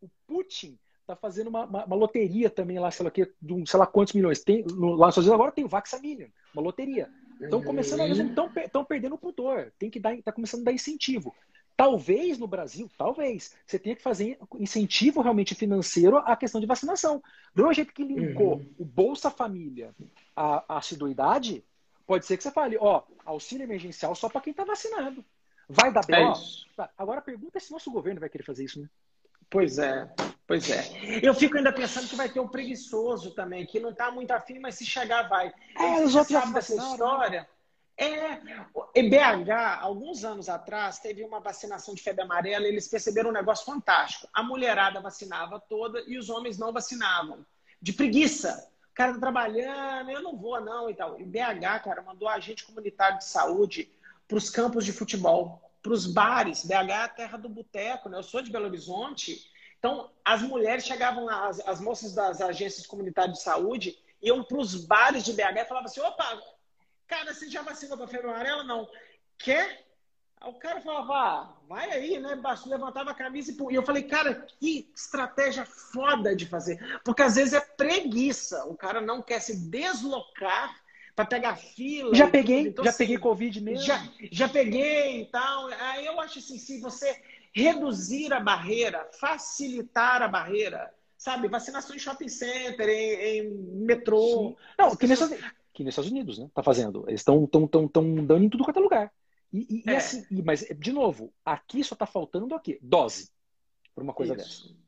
O 0.00 0.08
Putin 0.26 0.78
tá 1.06 1.16
fazendo 1.16 1.48
uma, 1.48 1.64
uma, 1.64 1.84
uma, 1.84 1.96
loteria 1.96 2.48
também 2.48 2.78
lá, 2.78 2.90
sei 2.90 3.04
lá, 3.04 3.10
que, 3.10 3.30
de 3.40 3.52
um, 3.52 3.66
sei 3.66 3.78
lá 3.78 3.86
quantos 3.86 4.12
milhões. 4.12 4.42
Tem, 4.42 4.62
no, 4.64 4.94
lá 4.94 5.06
nos 5.06 5.14
Estados 5.14 5.16
Unidos 5.18 5.34
agora 5.34 5.52
tem 5.52 5.64
o 5.64 5.68
Vaxa 5.68 5.98
Million, 5.98 6.28
uma 6.54 6.62
loteria. 6.62 7.10
Estão 7.42 7.62
começando, 7.62 8.00
eles 8.00 8.18
estão 8.18 8.50
estão 8.56 8.84
perdendo 8.84 9.14
o 9.14 9.18
pudor. 9.18 9.72
Tem 9.78 9.90
que 9.90 10.00
dar, 10.00 10.16
tá 10.22 10.32
começando 10.32 10.60
a 10.62 10.64
dar 10.64 10.72
incentivo. 10.72 11.34
Talvez 11.76 12.38
no 12.38 12.46
Brasil, 12.46 12.88
talvez, 12.98 13.56
você 13.66 13.78
tenha 13.78 13.96
que 13.96 14.02
fazer 14.02 14.38
incentivo 14.58 15.22
realmente 15.22 15.54
financeiro 15.54 16.18
à 16.18 16.36
questão 16.36 16.60
de 16.60 16.66
vacinação. 16.66 17.22
Do 17.54 17.72
jeito 17.72 17.92
que 17.92 18.04
linkou 18.04 18.56
uhum. 18.56 18.74
o 18.78 18.84
Bolsa 18.84 19.30
Família 19.30 19.94
à, 20.36 20.74
à 20.74 20.78
assiduidade, 20.78 21.64
pode 22.06 22.26
ser 22.26 22.36
que 22.36 22.42
você 22.42 22.50
fale, 22.50 22.76
ó, 22.78 23.02
auxílio 23.24 23.64
emergencial 23.64 24.14
só 24.14 24.28
para 24.28 24.42
quem 24.42 24.50
está 24.50 24.64
vacinado. 24.64 25.24
Vai 25.68 25.92
dar 25.92 26.04
bem. 26.04 26.30
É 26.78 26.88
Agora 26.98 27.20
a 27.20 27.22
pergunta 27.22 27.56
é 27.56 27.60
se 27.60 27.72
nosso 27.72 27.90
governo 27.90 28.20
vai 28.20 28.28
querer 28.28 28.44
fazer 28.44 28.64
isso, 28.64 28.80
né? 28.80 28.88
Pois 29.48 29.78
é, 29.78 30.10
pois 30.46 30.70
é. 30.70 31.20
Eu 31.22 31.34
fico 31.34 31.56
ainda 31.56 31.72
pensando 31.72 32.08
que 32.08 32.16
vai 32.16 32.28
ter 32.28 32.40
um 32.40 32.48
preguiçoso 32.48 33.32
também, 33.32 33.66
que 33.66 33.80
não 33.80 33.90
está 33.90 34.10
muito 34.10 34.30
afim, 34.30 34.58
mas 34.58 34.76
se 34.76 34.84
chegar, 34.84 35.28
vai. 35.28 35.52
É, 35.78 36.04
os 36.04 36.14
outros 36.14 36.32
já 36.32 36.44
dessa 36.46 36.74
né? 36.74 36.82
história. 36.82 37.48
É, 37.96 38.40
em 38.94 39.08
BH, 39.08 39.80
alguns 39.80 40.24
anos 40.24 40.48
atrás, 40.48 40.98
teve 40.98 41.22
uma 41.22 41.40
vacinação 41.40 41.94
de 41.94 42.02
febre 42.02 42.22
amarela 42.22 42.66
e 42.66 42.68
eles 42.68 42.88
perceberam 42.88 43.30
um 43.30 43.34
negócio 43.34 43.64
fantástico. 43.64 44.28
A 44.32 44.42
mulherada 44.42 45.00
vacinava 45.00 45.60
toda 45.60 46.02
e 46.06 46.18
os 46.18 46.30
homens 46.30 46.58
não 46.58 46.72
vacinavam. 46.72 47.44
De 47.80 47.92
preguiça. 47.92 48.68
O 48.90 48.94
cara 48.94 49.14
tá 49.14 49.20
trabalhando, 49.20 50.10
eu 50.10 50.22
não 50.22 50.36
vou 50.36 50.60
não 50.60 50.90
e 50.90 50.94
tal. 50.94 51.20
E 51.20 51.24
BH, 51.24 51.82
cara, 51.84 52.02
mandou 52.02 52.28
agente 52.28 52.64
comunitário 52.64 53.18
de 53.18 53.24
saúde 53.24 53.90
para 54.26 54.36
os 54.36 54.50
campos 54.50 54.84
de 54.84 54.92
futebol 54.92 55.62
para 55.82 55.92
os 55.92 56.06
bares. 56.06 56.64
BH 56.64 56.72
é 56.72 57.02
a 57.02 57.08
terra 57.08 57.36
do 57.36 57.48
boteco, 57.48 58.08
né? 58.08 58.18
Eu 58.18 58.22
sou 58.22 58.40
de 58.40 58.50
Belo 58.50 58.66
Horizonte. 58.66 59.50
Então, 59.82 60.08
as 60.24 60.40
mulheres 60.42 60.84
chegavam 60.84 61.24
lá, 61.24 61.48
as, 61.48 61.58
as 61.66 61.80
moças 61.80 62.14
das 62.14 62.40
agências 62.40 62.86
comunitárias 62.86 63.38
de 63.38 63.42
saúde 63.42 63.98
iam 64.22 64.44
para 64.44 64.58
os 64.58 64.84
bares 64.84 65.24
de 65.24 65.32
BH 65.32 65.56
e 65.56 65.64
falavam 65.64 65.86
assim: 65.86 66.00
opa, 66.00 66.40
cara, 67.08 67.34
você 67.34 67.50
já 67.50 67.62
vacinou 67.62 67.98
para 67.98 68.06
febre 68.06 68.30
amarela? 68.30 68.62
Não. 68.62 68.88
Quer? 69.36 69.84
Aí 70.40 70.48
o 70.48 70.54
cara 70.54 70.80
falava, 70.80 71.12
ah, 71.12 71.52
vai 71.68 71.90
aí, 71.90 72.20
né? 72.20 72.40
Levantava 72.66 73.10
a 73.10 73.14
camisa 73.14 73.50
e, 73.50 73.72
e 73.72 73.74
eu 73.74 73.82
falei, 73.82 74.04
cara, 74.04 74.46
que 74.60 74.88
estratégia 74.94 75.64
foda 75.64 76.36
de 76.36 76.46
fazer. 76.46 77.00
Porque 77.04 77.22
às 77.22 77.34
vezes 77.34 77.52
é 77.52 77.60
preguiça. 77.60 78.64
O 78.66 78.76
cara 78.76 79.00
não 79.00 79.20
quer 79.20 79.40
se 79.40 79.68
deslocar 79.68 80.80
para 81.16 81.24
pegar 81.24 81.56
fila. 81.56 82.14
Já 82.14 82.28
peguei, 82.28 82.68
então, 82.68 82.84
já 82.84 82.90
assim, 82.90 82.98
peguei 82.98 83.18
Covid 83.18 83.60
mesmo. 83.60 83.84
Já, 83.84 84.08
já 84.30 84.48
peguei 84.48 85.22
e 85.22 85.26
tal. 85.26 85.66
Aí 85.66 86.06
eu 86.06 86.20
acho 86.20 86.38
assim, 86.38 86.56
se 86.56 86.80
você 86.80 87.20
reduzir 87.54 88.32
a 88.32 88.40
barreira, 88.40 89.08
facilitar 89.12 90.22
a 90.22 90.28
barreira, 90.28 90.92
sabe? 91.16 91.48
Vacinação 91.48 91.94
em 91.94 91.98
shopping 91.98 92.28
center, 92.28 92.88
em, 92.88 93.38
em 93.38 93.50
metrô. 93.84 94.48
Sim. 94.48 94.56
Não, 94.78 94.96
que, 94.96 95.06
pessoas... 95.06 95.30
que 95.72 95.84
nos 95.84 95.92
Estados 95.92 96.10
Unidos, 96.10 96.38
né? 96.38 96.50
Tá 96.54 96.62
fazendo. 96.62 97.04
Eles 97.06 97.20
estão 97.20 97.46
tão, 97.46 97.66
tão, 97.66 97.86
tão 97.86 98.24
dando 98.24 98.44
em 98.44 98.48
tudo 98.48 98.64
quanto 98.64 98.78
é 98.78 98.82
lugar. 98.82 99.12
E, 99.52 99.82
e, 99.86 99.90
é. 99.90 99.92
e 99.92 99.96
assim, 99.96 100.24
mas, 100.44 100.64
de 100.78 100.92
novo, 100.92 101.32
aqui 101.44 101.84
só 101.84 101.94
tá 101.94 102.06
faltando 102.06 102.54
o 102.54 102.60
quê? 102.60 102.78
Dose. 102.80 103.30
Por 103.94 104.02
uma 104.02 104.14
coisa 104.14 104.34
Isso. 104.34 104.68
dessa. 104.68 104.82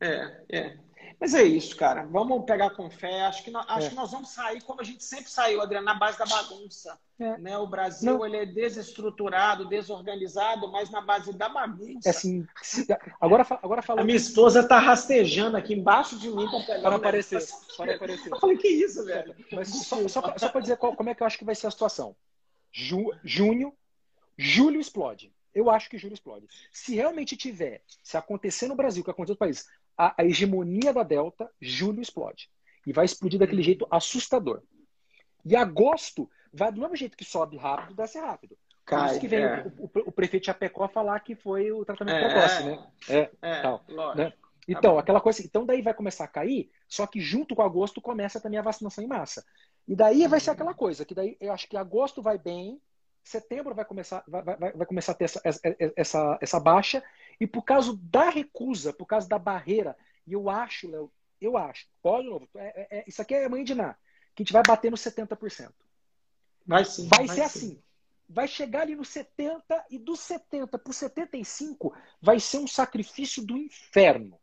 É, 0.00 0.58
é. 0.58 0.78
Mas 1.18 1.34
é 1.34 1.42
isso, 1.42 1.76
cara. 1.76 2.04
Vamos 2.06 2.44
pegar 2.44 2.70
com 2.70 2.90
fé. 2.90 3.22
Acho 3.22 3.42
que 3.42 3.50
nós, 3.50 3.64
acho 3.68 3.86
é. 3.86 3.90
que 3.90 3.96
nós 3.96 4.10
vamos 4.10 4.30
sair 4.30 4.60
como 4.62 4.80
a 4.80 4.84
gente 4.84 5.02
sempre 5.02 5.30
saiu, 5.30 5.60
Adriano, 5.60 5.84
na 5.84 5.94
base 5.94 6.18
da 6.18 6.26
bagunça. 6.26 6.98
É. 7.18 7.38
Né? 7.38 7.58
O 7.58 7.66
Brasil 7.66 8.24
ele 8.24 8.36
é 8.36 8.46
desestruturado, 8.46 9.68
desorganizado, 9.68 10.70
mas 10.70 10.90
na 10.90 11.00
base 11.00 11.32
da 11.32 11.48
bagunça. 11.48 12.08
É 12.08 12.10
assim, 12.10 12.46
agora, 13.20 13.46
agora 13.62 13.82
falando... 13.82 14.02
A 14.02 14.04
minha 14.04 14.16
esposa 14.16 14.66
tá 14.66 14.78
rastejando 14.78 15.56
aqui 15.56 15.74
embaixo 15.74 16.18
de 16.18 16.30
mim 16.30 16.46
para 16.48 16.80
Para 16.80 16.96
aparecer. 16.96 17.46
Para 17.76 17.94
aparecer. 17.94 18.32
Eu 18.32 18.38
falei, 18.38 18.56
que 18.56 18.68
isso, 18.68 19.04
velho? 19.04 19.34
Mas 19.52 19.68
só, 19.68 19.96
só, 20.08 20.34
só 20.36 20.48
para 20.48 20.60
dizer 20.60 20.76
qual, 20.76 20.94
como 20.94 21.10
é 21.10 21.14
que 21.14 21.22
eu 21.22 21.26
acho 21.26 21.38
que 21.38 21.44
vai 21.44 21.54
ser 21.54 21.66
a 21.66 21.70
situação. 21.70 22.16
Ju, 22.72 23.12
junho, 23.24 23.74
julho 24.38 24.80
explode. 24.80 25.32
Eu 25.52 25.68
acho 25.68 25.90
que 25.90 25.98
julho 25.98 26.14
explode. 26.14 26.46
Se 26.72 26.94
realmente 26.94 27.36
tiver, 27.36 27.82
se 28.02 28.16
acontecer 28.16 28.68
no 28.68 28.76
Brasil, 28.76 29.02
que 29.02 29.10
aconteceu 29.10 29.34
no 29.34 29.38
país, 29.38 29.68
a, 30.00 30.14
a 30.16 30.24
hegemonia 30.24 30.92
da 30.94 31.02
Delta, 31.02 31.50
julho 31.60 32.00
explode. 32.00 32.50
E 32.86 32.92
vai 32.92 33.04
explodir 33.04 33.38
daquele 33.38 33.62
jeito 33.62 33.86
assustador. 33.90 34.62
E 35.44 35.54
agosto 35.54 36.30
vai 36.52 36.72
do 36.72 36.80
mesmo 36.80 36.96
jeito 36.96 37.16
que 37.16 37.24
sobe 37.24 37.58
rápido, 37.58 37.94
desce 37.94 38.18
rápido. 38.18 38.56
Cai, 38.86 39.00
Por 39.00 39.10
isso 39.10 39.20
que 39.20 39.28
vem 39.28 39.44
é. 39.44 39.66
o, 39.78 39.84
o, 39.84 39.90
o, 40.06 40.12
prefeito 40.12 40.46
Chapecó 40.46 40.88
falar 40.88 41.20
que 41.20 41.34
foi 41.34 41.70
o 41.70 41.84
tratamento 41.84 42.16
é, 42.16 42.28
precoce, 42.28 42.64
né? 42.64 42.86
É, 43.08 43.30
é 43.42 43.62
tal, 43.62 43.84
né? 44.16 44.32
Então, 44.66 44.94
tá 44.94 45.00
aquela 45.00 45.20
coisa. 45.20 45.42
Então, 45.44 45.66
daí 45.66 45.82
vai 45.82 45.92
começar 45.92 46.24
a 46.24 46.28
cair, 46.28 46.70
só 46.88 47.06
que 47.06 47.20
junto 47.20 47.54
com 47.54 47.62
agosto 47.62 48.00
começa 48.00 48.40
também 48.40 48.58
a 48.58 48.62
vacinação 48.62 49.04
em 49.04 49.06
massa. 49.06 49.44
E 49.86 49.94
daí 49.94 50.26
vai 50.26 50.40
ser 50.40 50.50
aquela 50.50 50.74
coisa, 50.74 51.04
que 51.04 51.14
daí 51.14 51.36
eu 51.40 51.52
acho 51.52 51.68
que 51.68 51.76
agosto 51.76 52.22
vai 52.22 52.38
bem, 52.38 52.80
setembro 53.22 53.74
vai 53.74 53.84
começar, 53.84 54.24
vai, 54.26 54.42
vai, 54.42 54.72
vai 54.72 54.86
começar 54.86 55.12
a 55.12 55.14
ter 55.14 55.24
essa, 55.24 55.40
essa, 55.96 56.38
essa 56.40 56.60
baixa, 56.60 57.02
e 57.40 57.46
por 57.46 57.62
causa 57.62 57.98
da 58.02 58.28
recusa, 58.28 58.92
por 58.92 59.06
causa 59.06 59.26
da 59.26 59.38
barreira, 59.38 59.96
e 60.26 60.34
eu 60.34 60.50
acho, 60.50 60.88
Léo, 60.88 61.10
eu 61.40 61.56
acho, 61.56 61.86
pode 62.02 62.28
novo, 62.28 62.46
é, 62.54 62.82
é, 62.82 62.98
é, 62.98 63.04
isso 63.08 63.22
aqui 63.22 63.34
é 63.34 63.48
mãe 63.48 63.64
de 63.64 63.74
Ná, 63.74 63.96
que 64.34 64.42
a 64.42 64.44
gente 64.44 64.52
vai 64.52 64.62
bater 64.62 64.90
no 64.90 64.96
70%. 64.96 65.72
Vai 66.66 66.84
sim. 66.84 67.08
Vai, 67.08 67.26
vai 67.26 67.34
ser 67.34 67.48
sim. 67.48 67.66
assim. 67.66 67.82
Vai 68.28 68.46
chegar 68.46 68.82
ali 68.82 68.94
no 68.94 69.04
70 69.04 69.86
e 69.90 69.98
dos 69.98 70.20
70 70.20 70.78
para 70.78 70.92
75 70.92 71.92
vai 72.22 72.38
ser 72.38 72.58
um 72.58 72.66
sacrifício 72.66 73.44
do 73.44 73.56
inferno. 73.56 74.38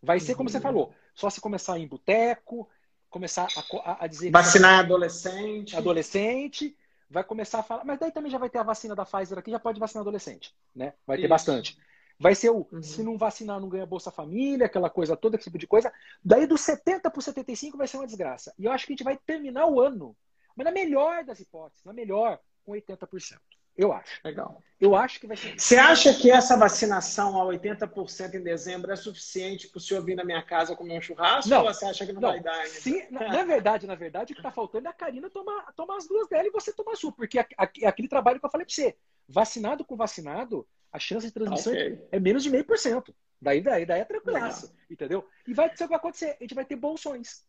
Vai 0.00 0.20
ser, 0.20 0.36
como 0.36 0.48
você 0.48 0.58
uhum. 0.58 0.62
falou, 0.62 0.94
só 1.14 1.28
se 1.28 1.40
começar 1.40 1.78
em 1.78 1.88
boteco, 1.88 2.68
começar 3.08 3.48
a, 3.56 3.90
a, 3.90 4.04
a 4.04 4.06
dizer. 4.06 4.30
Vacinar 4.30 4.80
adolescente. 4.80 5.76
Adolescente, 5.76 6.76
vai 7.10 7.24
começar 7.24 7.58
a 7.58 7.62
falar, 7.64 7.84
mas 7.84 7.98
daí 7.98 8.12
também 8.12 8.30
já 8.30 8.38
vai 8.38 8.48
ter 8.48 8.58
a 8.58 8.62
vacina 8.62 8.94
da 8.94 9.04
Pfizer 9.04 9.38
aqui, 9.38 9.50
já 9.50 9.58
pode 9.58 9.80
vacinar 9.80 10.02
adolescente, 10.02 10.54
né? 10.74 10.94
Vai 11.04 11.16
ter 11.16 11.24
Isso. 11.24 11.30
bastante. 11.30 11.76
Vai 12.20 12.34
ser 12.34 12.50
o, 12.50 12.68
uhum. 12.70 12.82
se 12.82 13.02
não 13.02 13.16
vacinar, 13.16 13.58
não 13.58 13.68
ganha 13.70 13.86
Bolsa 13.86 14.10
Família, 14.10 14.66
aquela 14.66 14.90
coisa 14.90 15.16
toda, 15.16 15.36
esse 15.36 15.44
tipo 15.44 15.56
de 15.56 15.66
coisa. 15.66 15.90
Daí 16.22 16.46
dos 16.46 16.60
70 16.60 17.10
para 17.10 17.22
75 17.22 17.78
vai 17.78 17.88
ser 17.88 17.96
uma 17.96 18.06
desgraça. 18.06 18.52
E 18.58 18.66
eu 18.66 18.72
acho 18.72 18.86
que 18.86 18.92
a 18.92 18.94
gente 18.94 19.04
vai 19.04 19.16
terminar 19.16 19.66
o 19.66 19.80
ano, 19.80 20.14
mas 20.54 20.66
na 20.66 20.70
melhor 20.70 21.24
das 21.24 21.40
hipóteses, 21.40 21.82
na 21.82 21.94
melhor, 21.94 22.38
com 22.62 22.72
80%. 22.72 23.38
Eu 23.74 23.90
acho. 23.90 24.20
Legal. 24.22 24.62
Eu 24.78 24.94
acho 24.94 25.18
que 25.18 25.26
vai 25.26 25.34
ser. 25.34 25.58
Você 25.58 25.76
acha 25.76 26.12
que 26.12 26.30
essa 26.30 26.58
vacinação 26.58 27.40
a 27.40 27.46
80% 27.46 28.34
em 28.34 28.42
dezembro 28.42 28.92
é 28.92 28.96
suficiente 28.96 29.68
para 29.68 29.78
o 29.78 29.80
senhor 29.80 30.04
vir 30.04 30.14
na 30.14 30.24
minha 30.24 30.42
casa 30.42 30.76
comer 30.76 30.98
um 30.98 31.00
churrasco? 31.00 31.48
Não. 31.48 31.64
Ou 31.64 31.72
você 31.72 31.86
acha 31.86 32.04
que 32.04 32.12
não, 32.12 32.20
não 32.20 32.30
vai 32.32 32.40
dar 32.40 32.52
ainda? 32.52 32.68
Sim, 32.68 33.02
na, 33.10 33.28
na, 33.28 33.44
verdade, 33.44 33.86
na 33.86 33.94
verdade, 33.94 34.32
o 34.32 34.36
que 34.36 34.40
está 34.40 34.50
faltando 34.50 34.88
é 34.88 34.90
a 34.90 34.92
Karina 34.94 35.30
tomar, 35.30 35.72
tomar 35.72 35.96
as 35.96 36.06
duas 36.06 36.28
dela 36.28 36.46
e 36.46 36.50
você 36.50 36.70
tomar 36.70 36.92
a 36.92 36.96
sua. 36.96 37.12
Porque 37.12 37.38
é 37.38 37.46
aquele 37.86 38.08
trabalho 38.08 38.38
que 38.38 38.44
eu 38.44 38.50
falei 38.50 38.66
para 38.66 38.74
você. 38.74 38.94
Vacinado 39.26 39.82
com 39.82 39.96
vacinado, 39.96 40.66
a 40.92 40.98
chance 40.98 41.26
de 41.26 41.32
transmissão 41.32 41.72
okay. 41.72 41.98
é 42.10 42.18
menos 42.18 42.42
de 42.42 42.50
meio 42.50 42.64
por 42.64 42.78
cento. 42.78 43.14
Daí, 43.40 43.60
daí, 43.60 43.86
daí 43.86 44.00
é 44.00 44.04
tranquilaço, 44.04 44.74
entendeu? 44.90 45.26
E 45.46 45.54
vai, 45.54 45.68
ser 45.68 45.84
o 45.84 45.86
que 45.86 45.92
vai 45.92 45.96
acontecer? 45.96 46.36
A 46.38 46.42
gente 46.42 46.54
vai 46.54 46.64
ter 46.64 46.76
bolsões. 46.76 47.42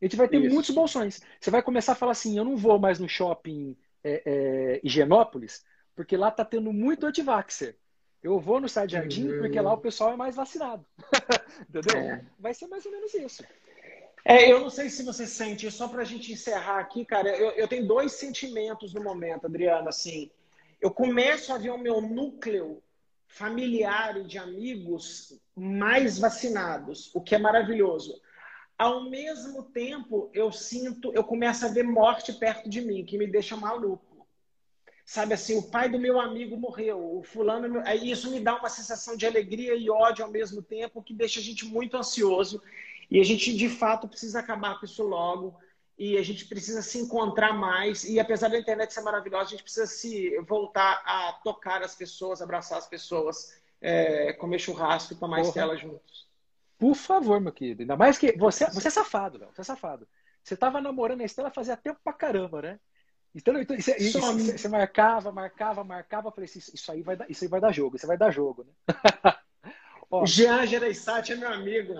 A 0.00 0.04
gente 0.04 0.16
vai 0.16 0.28
ter 0.28 0.40
Isso. 0.40 0.54
muitos 0.54 0.72
bolsões. 0.72 1.20
Você 1.40 1.50
vai 1.50 1.60
começar 1.60 1.92
a 1.92 1.96
falar 1.96 2.12
assim, 2.12 2.38
eu 2.38 2.44
não 2.44 2.56
vou 2.56 2.78
mais 2.78 3.00
no 3.00 3.08
shopping 3.08 3.76
é, 4.04 4.22
é, 4.24 4.80
Higienópolis, 4.84 5.64
porque 5.96 6.16
lá 6.16 6.30
tá 6.30 6.44
tendo 6.44 6.72
muito 6.72 7.04
antivaxer. 7.04 7.76
Eu 8.22 8.38
vou 8.38 8.60
no 8.60 8.68
Side 8.68 8.92
Jardim 8.92 9.28
uhum. 9.28 9.38
porque 9.38 9.60
lá 9.60 9.72
o 9.72 9.78
pessoal 9.78 10.12
é 10.12 10.16
mais 10.16 10.36
vacinado. 10.36 10.86
entendeu? 11.68 11.96
É. 11.96 12.24
Vai 12.38 12.54
ser 12.54 12.68
mais 12.68 12.86
ou 12.86 12.92
menos 12.92 13.12
isso. 13.14 13.44
É, 14.24 14.52
eu 14.52 14.60
não 14.60 14.70
sei 14.70 14.90
se 14.90 15.02
você 15.02 15.26
sente, 15.26 15.70
só 15.70 15.88
para 15.88 16.02
a 16.02 16.04
gente 16.04 16.32
encerrar 16.32 16.80
aqui, 16.80 17.04
cara, 17.04 17.28
eu, 17.36 17.50
eu 17.52 17.66
tenho 17.66 17.86
dois 17.86 18.12
sentimentos 18.12 18.92
no 18.92 19.02
momento, 19.02 19.46
Adriana, 19.46 19.88
assim 19.88 20.30
eu 20.80 20.90
começo 20.90 21.52
a 21.52 21.58
ver 21.58 21.70
o 21.70 21.78
meu 21.78 22.00
núcleo 22.00 22.82
familiar 23.26 24.16
e 24.16 24.24
de 24.24 24.38
amigos 24.38 25.38
mais 25.54 26.18
vacinados, 26.18 27.10
o 27.14 27.20
que 27.20 27.34
é 27.34 27.38
maravilhoso. 27.38 28.20
Ao 28.76 29.10
mesmo 29.10 29.64
tempo, 29.64 30.30
eu 30.32 30.52
sinto, 30.52 31.12
eu 31.12 31.24
começo 31.24 31.66
a 31.66 31.68
ver 31.68 31.82
morte 31.82 32.32
perto 32.32 32.68
de 32.68 32.80
mim, 32.80 33.04
que 33.04 33.18
me 33.18 33.26
deixa 33.26 33.56
maluco. 33.56 34.26
Sabe 35.04 35.34
assim, 35.34 35.56
o 35.56 35.62
pai 35.62 35.88
do 35.88 35.98
meu 35.98 36.20
amigo 36.20 36.56
morreu, 36.56 37.18
o 37.18 37.24
fulano, 37.24 37.82
isso 38.02 38.30
me 38.30 38.40
dá 38.40 38.56
uma 38.56 38.68
sensação 38.68 39.16
de 39.16 39.26
alegria 39.26 39.74
e 39.74 39.90
ódio 39.90 40.24
ao 40.24 40.30
mesmo 40.30 40.62
tempo, 40.62 41.02
que 41.02 41.14
deixa 41.14 41.40
a 41.40 41.42
gente 41.42 41.64
muito 41.64 41.96
ansioso. 41.96 42.62
E 43.10 43.18
a 43.18 43.24
gente, 43.24 43.56
de 43.56 43.68
fato, 43.68 44.06
precisa 44.06 44.38
acabar 44.38 44.78
com 44.78 44.84
isso 44.84 45.02
logo 45.02 45.56
e 45.98 46.16
a 46.16 46.22
gente 46.22 46.44
precisa 46.44 46.80
se 46.80 46.98
encontrar 46.98 47.52
mais. 47.52 48.04
E 48.04 48.20
apesar 48.20 48.48
da 48.48 48.58
internet 48.58 48.94
ser 48.94 49.00
maravilhosa, 49.00 49.46
a 49.46 49.50
gente 49.50 49.62
precisa 49.62 49.86
se 49.86 50.38
voltar 50.42 51.02
a 51.04 51.32
tocar 51.42 51.82
as 51.82 51.94
pessoas, 51.94 52.40
abraçar 52.40 52.78
as 52.78 52.86
pessoas, 52.86 53.60
é, 53.80 54.32
comer 54.34 54.60
churrasco 54.60 55.12
e 55.12 55.16
tomar 55.16 55.38
Porra. 55.38 55.48
estela 55.48 55.76
juntos. 55.76 56.28
Por 56.78 56.94
favor, 56.94 57.40
meu 57.40 57.52
querido. 57.52 57.82
Ainda 57.82 57.96
mais 57.96 58.16
que 58.16 58.32
você, 58.38 58.70
você 58.70 58.86
é 58.86 58.90
safado, 58.90 59.38
Léo. 59.38 59.50
Você 59.52 59.62
é 59.62 59.64
safado. 59.64 60.06
Você 60.44 60.56
tava 60.56 60.80
namorando 60.80 61.20
a 61.20 61.24
Estela 61.24 61.50
fazia 61.50 61.76
tempo 61.76 61.98
pra 62.02 62.12
caramba, 62.12 62.62
né? 62.62 62.80
Então, 63.34 63.60
então 63.60 63.76
isso, 63.76 63.90
isso, 63.90 64.18
isso, 64.18 64.58
você 64.58 64.68
marcava, 64.68 65.32
marcava, 65.32 65.84
marcava. 65.84 66.28
Eu 66.28 66.32
falei, 66.32 66.46
isso, 66.46 66.74
isso, 66.74 66.92
aí 66.92 67.02
vai 67.02 67.16
dar, 67.16 67.30
isso 67.30 67.44
aí 67.44 67.50
vai 67.50 67.60
dar 67.60 67.72
jogo, 67.72 67.96
isso 67.96 68.06
vai 68.06 68.16
dar 68.16 68.30
jogo, 68.30 68.64
né? 68.64 68.72
Ó. 70.10 70.24
Jean 70.24 70.64
Gereissati 70.66 71.32
é 71.32 71.36
meu 71.36 71.52
amigo, 71.52 71.94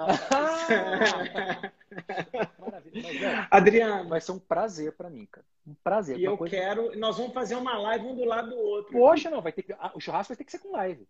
Maravilha. 2.59 3.47
Adriano. 3.51 4.09
Vai 4.09 4.21
ser 4.21 4.33
um 4.33 4.39
prazer 4.39 4.93
para 4.93 5.11
mim, 5.11 5.27
cara. 5.31 5.45
Um 5.67 5.75
prazer. 5.85 6.19
E 6.19 6.25
eu 6.25 6.39
coisa... 6.39 6.57
quero. 6.57 6.99
Nós 6.99 7.19
vamos 7.19 7.35
fazer 7.35 7.55
uma 7.55 7.77
live 7.79 8.07
um 8.07 8.17
do 8.17 8.25
lado 8.25 8.51
do 8.51 8.57
outro. 8.57 8.93
Poxa, 8.93 9.31
não, 9.31 9.43
vai 9.43 9.53
ter 9.53 9.63
que. 9.63 9.75
O 9.95 10.01
churrasco 10.01 10.33
vai 10.33 10.37
ter 10.39 10.45
que 10.45 10.53
ser 10.53 10.59
com 10.59 10.73
live. 10.73 11.07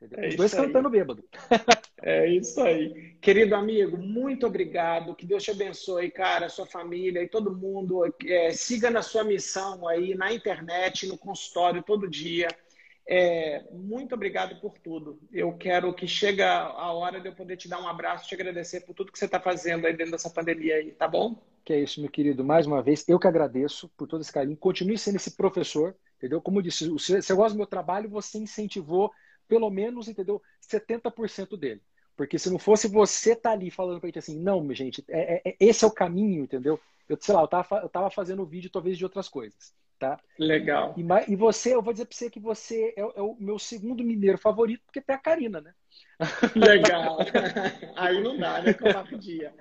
É 0.00 0.28
Os 0.28 0.36
dois 0.36 0.54
cantando 0.54 0.88
bêbado. 0.88 1.24
É 2.00 2.28
isso 2.28 2.60
aí. 2.60 3.16
Querido 3.20 3.56
amigo, 3.56 3.98
muito 3.98 4.46
obrigado. 4.46 5.14
Que 5.16 5.26
Deus 5.26 5.42
te 5.42 5.50
abençoe, 5.50 6.10
cara, 6.10 6.48
sua 6.48 6.64
família 6.64 7.20
e 7.20 7.28
todo 7.28 7.54
mundo. 7.54 8.02
É, 8.24 8.52
siga 8.52 8.88
na 8.90 9.02
sua 9.02 9.24
missão 9.24 9.86
aí 9.88 10.14
na 10.14 10.32
internet, 10.32 11.08
no 11.08 11.18
consultório, 11.18 11.82
todo 11.82 12.08
dia. 12.08 12.46
É, 13.10 13.64
muito 13.72 14.14
obrigado 14.14 14.60
por 14.60 14.78
tudo. 14.78 15.18
Eu 15.32 15.54
quero 15.54 15.94
que 15.94 16.06
chegue 16.06 16.42
a 16.42 16.92
hora 16.92 17.18
de 17.18 17.26
eu 17.26 17.34
poder 17.34 17.56
te 17.56 17.66
dar 17.66 17.80
um 17.80 17.88
abraço, 17.88 18.28
te 18.28 18.34
agradecer 18.34 18.82
por 18.82 18.92
tudo 18.92 19.10
que 19.10 19.18
você 19.18 19.24
está 19.24 19.40
fazendo 19.40 19.86
aí 19.86 19.96
dentro 19.96 20.12
dessa 20.12 20.28
pandemia 20.28 20.74
aí, 20.74 20.92
tá 20.92 21.08
bom? 21.08 21.42
Que 21.64 21.72
é 21.72 21.80
isso, 21.80 22.02
meu 22.02 22.10
querido. 22.10 22.44
Mais 22.44 22.66
uma 22.66 22.82
vez, 22.82 23.08
eu 23.08 23.18
que 23.18 23.26
agradeço 23.26 23.88
por 23.96 24.06
todo 24.06 24.20
esse 24.20 24.30
carinho. 24.30 24.58
Continue 24.58 24.98
sendo 24.98 25.16
esse 25.16 25.30
professor, 25.30 25.96
entendeu? 26.18 26.42
Como 26.42 26.58
eu 26.58 26.62
disse, 26.62 26.86
você, 26.86 27.22
você 27.22 27.34
gosta 27.34 27.54
do 27.54 27.56
meu 27.56 27.66
trabalho, 27.66 28.10
você 28.10 28.36
incentivou 28.36 29.10
pelo 29.48 29.70
menos, 29.70 30.06
entendeu? 30.06 30.42
70% 30.70 31.58
dele. 31.58 31.80
Porque 32.14 32.38
se 32.38 32.50
não 32.50 32.58
fosse 32.58 32.88
você 32.88 33.32
estar 33.32 33.50
tá 33.50 33.54
ali 33.54 33.70
falando 33.70 34.00
pra 34.00 34.08
gente 34.08 34.18
assim, 34.18 34.38
não, 34.38 34.70
gente, 34.74 35.02
é, 35.08 35.36
é, 35.36 35.42
é, 35.46 35.56
esse 35.58 35.82
é 35.82 35.88
o 35.88 35.90
caminho, 35.90 36.44
entendeu? 36.44 36.78
Eu, 37.08 37.16
sei 37.18 37.34
lá, 37.34 37.40
eu 37.40 37.48
tava, 37.48 37.76
eu 37.78 37.88
tava 37.88 38.10
fazendo 38.10 38.44
vídeo 38.44 38.68
talvez 38.68 38.98
de 38.98 39.04
outras 39.04 39.30
coisas 39.30 39.72
tá? 39.98 40.18
Legal. 40.38 40.94
E, 40.96 41.32
e, 41.32 41.36
você, 41.36 41.74
eu 41.74 41.82
vou 41.82 41.92
dizer 41.92 42.06
para 42.06 42.16
você 42.16 42.30
que 42.30 42.40
você 42.40 42.94
é, 42.96 43.00
é, 43.00 43.22
o 43.22 43.36
meu 43.38 43.58
segundo 43.58 44.04
mineiro 44.04 44.38
favorito, 44.38 44.82
porque 44.86 45.00
tem 45.00 45.14
a 45.14 45.18
Karina, 45.18 45.60
né? 45.60 45.74
Legal. 46.54 47.18
Aí 47.96 48.22
não 48.22 48.36
dá, 48.38 48.62
né? 48.62 48.72
Com 48.72 49.14
o 49.14 49.18
dia. 49.18 49.52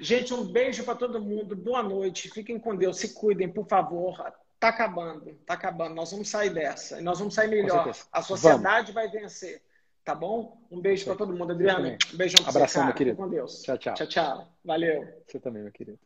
Gente, 0.00 0.34
um 0.34 0.44
beijo 0.44 0.84
para 0.84 0.96
todo 0.96 1.20
mundo. 1.20 1.54
Boa 1.54 1.82
noite. 1.82 2.28
Fiquem 2.30 2.58
com 2.58 2.74
Deus. 2.74 2.98
Se 2.98 3.14
cuidem, 3.14 3.48
por 3.48 3.66
favor. 3.66 4.32
Tá 4.58 4.68
acabando. 4.68 5.34
Tá 5.46 5.54
acabando. 5.54 5.94
Nós 5.94 6.10
vamos 6.10 6.28
sair 6.28 6.50
dessa. 6.50 7.00
E 7.00 7.02
nós 7.02 7.18
vamos 7.18 7.34
sair 7.34 7.48
melhor. 7.48 7.92
A 8.10 8.22
sociedade 8.22 8.92
vamos. 8.92 9.12
vai 9.12 9.20
vencer. 9.20 9.62
Tá 10.04 10.14
bom? 10.14 10.60
Um 10.70 10.80
beijo 10.80 11.04
para 11.04 11.14
todo 11.14 11.32
mundo. 11.32 11.52
Adriano, 11.52 11.96
um 12.12 12.16
beijão 12.16 12.44
para 12.44 12.52
você, 12.52 12.74
cara. 12.74 12.86
meu 12.86 12.94
querido. 12.94 13.16
com 13.16 13.28
Deus. 13.28 13.62
Tchau, 13.62 13.78
tchau. 13.78 13.94
Tchau, 13.94 14.06
tchau. 14.08 14.48
Valeu. 14.64 15.06
Você 15.26 15.38
também, 15.38 15.62
meu 15.62 15.72
querido. 15.72 15.98